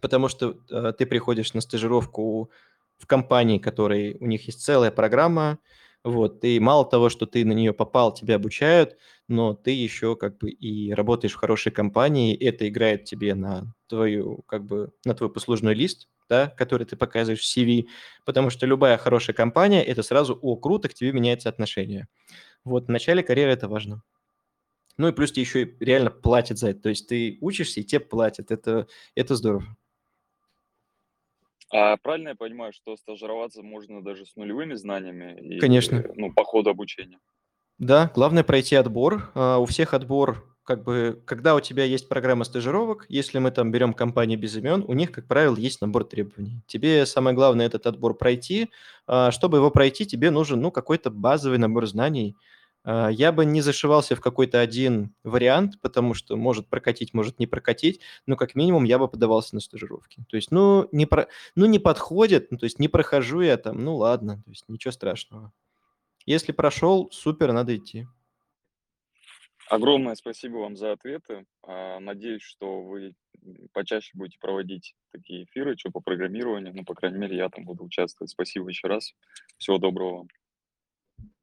потому 0.00 0.28
что 0.28 0.58
э, 0.70 0.92
ты 0.96 1.06
приходишь 1.06 1.54
на 1.54 1.60
стажировку 1.60 2.50
в 2.98 3.06
компании, 3.06 3.58
которой 3.58 4.16
у 4.20 4.26
них 4.26 4.46
есть 4.46 4.62
целая 4.62 4.90
программа, 4.90 5.58
вот, 6.04 6.40
ты 6.40 6.60
мало 6.60 6.84
того, 6.84 7.08
что 7.10 7.26
ты 7.26 7.44
на 7.44 7.52
нее 7.52 7.72
попал, 7.72 8.12
тебя 8.12 8.36
обучают, 8.36 8.96
но 9.28 9.54
ты 9.54 9.70
еще 9.70 10.16
как 10.16 10.38
бы 10.38 10.50
и 10.50 10.92
работаешь 10.92 11.34
в 11.34 11.36
хорошей 11.36 11.70
компании, 11.72 12.36
это 12.36 12.68
играет 12.68 13.04
тебе 13.04 13.34
на 13.34 13.74
твою, 13.88 14.42
как 14.46 14.64
бы, 14.64 14.92
на 15.04 15.14
твой 15.14 15.32
послужной 15.32 15.74
лист, 15.74 16.08
да, 16.32 16.48
который 16.48 16.86
ты 16.86 16.96
показываешь 16.96 17.42
в 17.42 17.58
CV, 17.58 17.88
потому 18.24 18.48
что 18.48 18.64
любая 18.64 18.96
хорошая 18.96 19.36
компания– 19.36 19.84
это 19.84 20.02
сразу, 20.02 20.38
о, 20.40 20.56
круто, 20.56 20.88
к 20.88 20.94
тебе 20.94 21.12
меняется 21.12 21.50
отношение. 21.50 22.08
Вот 22.64 22.86
в 22.86 22.88
начале 22.88 23.22
карьеры 23.22 23.52
это 23.52 23.68
важно. 23.68 24.02
Ну 24.96 25.08
и 25.08 25.12
плюс 25.12 25.30
тебе 25.30 25.42
еще 25.42 25.64
и 25.64 25.84
реально 25.84 26.10
платят 26.10 26.56
за 26.56 26.70
это. 26.70 26.80
То 26.84 26.88
есть 26.88 27.06
ты 27.06 27.36
учишься, 27.42 27.80
и 27.80 27.84
тебе 27.84 28.00
платят. 28.00 28.50
Это, 28.50 28.86
это 29.14 29.36
здорово. 29.36 29.76
А 31.70 31.98
правильно 31.98 32.30
я 32.30 32.34
понимаю, 32.34 32.72
что 32.72 32.96
стажироваться 32.96 33.62
можно 33.62 34.02
даже 34.02 34.24
с 34.24 34.34
нулевыми 34.36 34.72
знаниями? 34.72 35.56
И, 35.56 35.60
Конечно. 35.60 36.02
Ну, 36.14 36.32
по 36.32 36.44
ходу 36.44 36.70
обучения. 36.70 37.18
Да, 37.76 38.10
главное 38.14 38.42
пройти 38.42 38.74
отбор. 38.76 39.30
А, 39.34 39.58
у 39.58 39.66
всех 39.66 39.92
отбор, 39.92 40.51
как 40.76 40.84
бы, 40.84 41.22
когда 41.24 41.54
у 41.54 41.60
тебя 41.60 41.84
есть 41.84 42.08
программа 42.08 42.44
стажировок, 42.44 43.06
если 43.08 43.38
мы 43.38 43.50
там 43.50 43.70
берем 43.70 43.92
компании 43.92 44.36
без 44.36 44.56
имен, 44.56 44.84
у 44.86 44.94
них, 44.94 45.12
как 45.12 45.26
правило, 45.26 45.56
есть 45.56 45.80
набор 45.80 46.04
требований. 46.04 46.62
Тебе 46.66 47.06
самое 47.06 47.34
главное 47.36 47.66
этот 47.66 47.86
отбор 47.86 48.14
пройти. 48.14 48.70
А, 49.06 49.30
чтобы 49.30 49.58
его 49.58 49.70
пройти, 49.70 50.06
тебе 50.06 50.30
нужен, 50.30 50.60
ну, 50.60 50.70
какой-то 50.70 51.10
базовый 51.10 51.58
набор 51.58 51.86
знаний– 51.86 52.36
а, 52.84 53.08
я 53.08 53.32
бы 53.32 53.44
не 53.44 53.60
зашивался 53.60 54.16
в 54.16 54.20
какой-то 54.20 54.60
один 54.60 55.14
вариант, 55.22 55.80
потому 55.80 56.14
что 56.14 56.36
может 56.36 56.68
прокатить, 56.68 57.14
может 57.14 57.38
не 57.38 57.46
прокатить, 57.46 58.00
но 58.26 58.36
как 58.36 58.54
минимум 58.54 58.84
я 58.84 58.98
бы 58.98 59.08
подавался 59.08 59.54
на 59.54 59.60
стажировки. 59.60 60.24
То 60.28 60.36
есть, 60.36 60.50
ну, 60.50 60.88
не, 60.92 61.06
про... 61.06 61.28
ну, 61.54 61.66
не 61.66 61.78
подходит, 61.78 62.50
ну, 62.50 62.58
то 62.58 62.64
есть 62.64 62.78
не 62.78 62.88
прохожу 62.88 63.40
я 63.40 63.56
там, 63.56 63.84
ну, 63.84 63.96
ладно, 63.96 64.42
то 64.44 64.50
есть 64.50 64.64
ничего 64.68 64.92
страшного. 64.92 65.52
Если 66.26 66.52
прошел, 66.52 67.08
супер, 67.12 67.52
надо 67.52 67.76
идти. 67.76 68.06
Огромное 69.72 70.14
спасибо 70.16 70.58
вам 70.58 70.76
за 70.76 70.92
ответы. 70.92 71.46
А, 71.62 71.98
надеюсь, 71.98 72.42
что 72.42 72.82
вы 72.82 73.14
почаще 73.72 74.10
будете 74.12 74.36
проводить 74.38 74.94
такие 75.10 75.44
эфиры, 75.44 75.78
что 75.78 75.90
по 75.90 76.00
программированию. 76.00 76.74
Ну, 76.76 76.84
по 76.84 76.94
крайней 76.94 77.16
мере, 77.16 77.38
я 77.38 77.48
там 77.48 77.64
буду 77.64 77.84
участвовать. 77.84 78.30
Спасибо 78.30 78.68
еще 78.68 78.88
раз. 78.88 79.14
Всего 79.56 79.78
доброго 79.78 80.16
вам. 80.18 80.28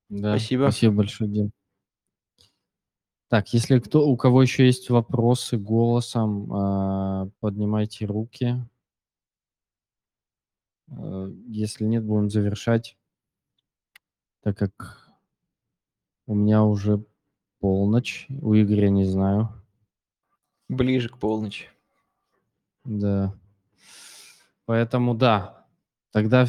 Да, 0.09 0.37
Спасибо. 0.37 0.61
спасибо 0.65 0.93
большое, 0.93 1.31
Дим. 1.31 1.51
Так, 3.29 3.51
если 3.51 3.79
кто, 3.79 4.07
у 4.07 4.15
кого 4.15 4.43
еще 4.43 4.63
есть 4.63 4.91
вопросы 4.91 5.57
голосом, 5.57 6.53
а, 6.53 7.29
поднимайте 7.39 8.05
руки. 8.05 8.57
Э, 10.91 11.31
если 11.47 11.85
нет, 11.85 12.03
будем 12.03 12.29
завершать, 12.29 12.95
так 14.41 14.55
как 14.55 15.09
у 16.27 16.35
меня 16.35 16.63
уже 16.63 17.03
полночь, 17.59 18.27
у 18.41 18.53
Игоря 18.55 18.89
не 18.89 19.05
знаю. 19.05 19.49
Ближе 20.67 21.09
к 21.09 21.17
полночи. 21.17 21.67
Да. 22.85 23.35
Поэтому 24.65 25.15
да, 25.15 25.65
тогда 26.11 26.45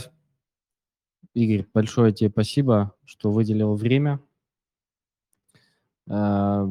Игорь, 1.35 1.67
большое 1.73 2.13
тебе 2.13 2.31
спасибо, 2.31 2.95
что 3.05 3.31
выделил 3.31 3.75
время. 3.75 4.21
А, 6.09 6.69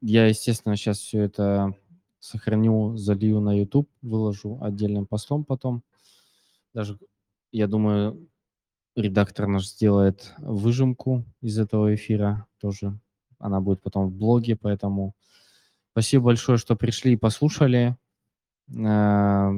я, 0.00 0.26
естественно, 0.26 0.76
сейчас 0.76 0.98
все 0.98 1.22
это 1.22 1.74
сохраню, 2.20 2.96
залью 2.96 3.40
на 3.40 3.58
YouTube, 3.58 3.90
выложу 4.00 4.58
отдельным 4.62 5.06
постом 5.06 5.44
потом. 5.44 5.82
Даже, 6.72 6.98
я 7.52 7.66
думаю, 7.66 8.28
редактор 8.96 9.48
наш 9.48 9.68
сделает 9.68 10.32
выжимку 10.38 11.24
из 11.40 11.58
этого 11.58 11.94
эфира 11.94 12.46
тоже. 12.58 12.98
Она 13.38 13.60
будет 13.60 13.82
потом 13.82 14.08
в 14.08 14.12
блоге, 14.12 14.56
поэтому 14.56 15.14
спасибо 15.92 16.26
большое, 16.26 16.58
что 16.58 16.76
пришли 16.76 17.12
и 17.12 17.16
послушали. 17.16 17.96
А, 18.86 19.52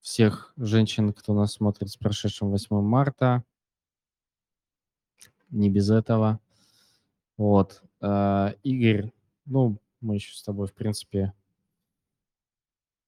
всех 0.00 0.52
женщин, 0.56 1.12
кто 1.12 1.34
нас 1.34 1.54
смотрит 1.54 1.90
с 1.90 1.96
прошедшим 1.96 2.50
8 2.50 2.80
марта. 2.80 3.44
Не 5.50 5.70
без 5.70 5.90
этого. 5.90 6.40
Вот. 7.36 7.82
А, 8.00 8.54
Игорь, 8.62 9.12
ну, 9.46 9.78
мы 10.00 10.16
еще 10.16 10.34
с 10.34 10.42
тобой, 10.42 10.66
в 10.66 10.74
принципе, 10.74 11.32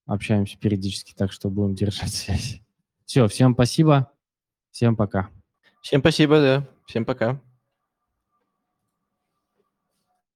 общаемся 0.05 0.57
периодически, 0.57 1.13
так 1.13 1.31
что 1.31 1.49
будем 1.49 1.75
держать 1.75 2.09
связь. 2.13 2.61
Все, 3.05 3.27
всем 3.27 3.53
спасибо. 3.53 4.11
Всем 4.71 4.95
пока. 4.95 5.29
Всем 5.81 6.01
спасибо, 6.01 6.39
да. 6.39 6.67
Всем 6.85 7.05
пока. 7.05 7.39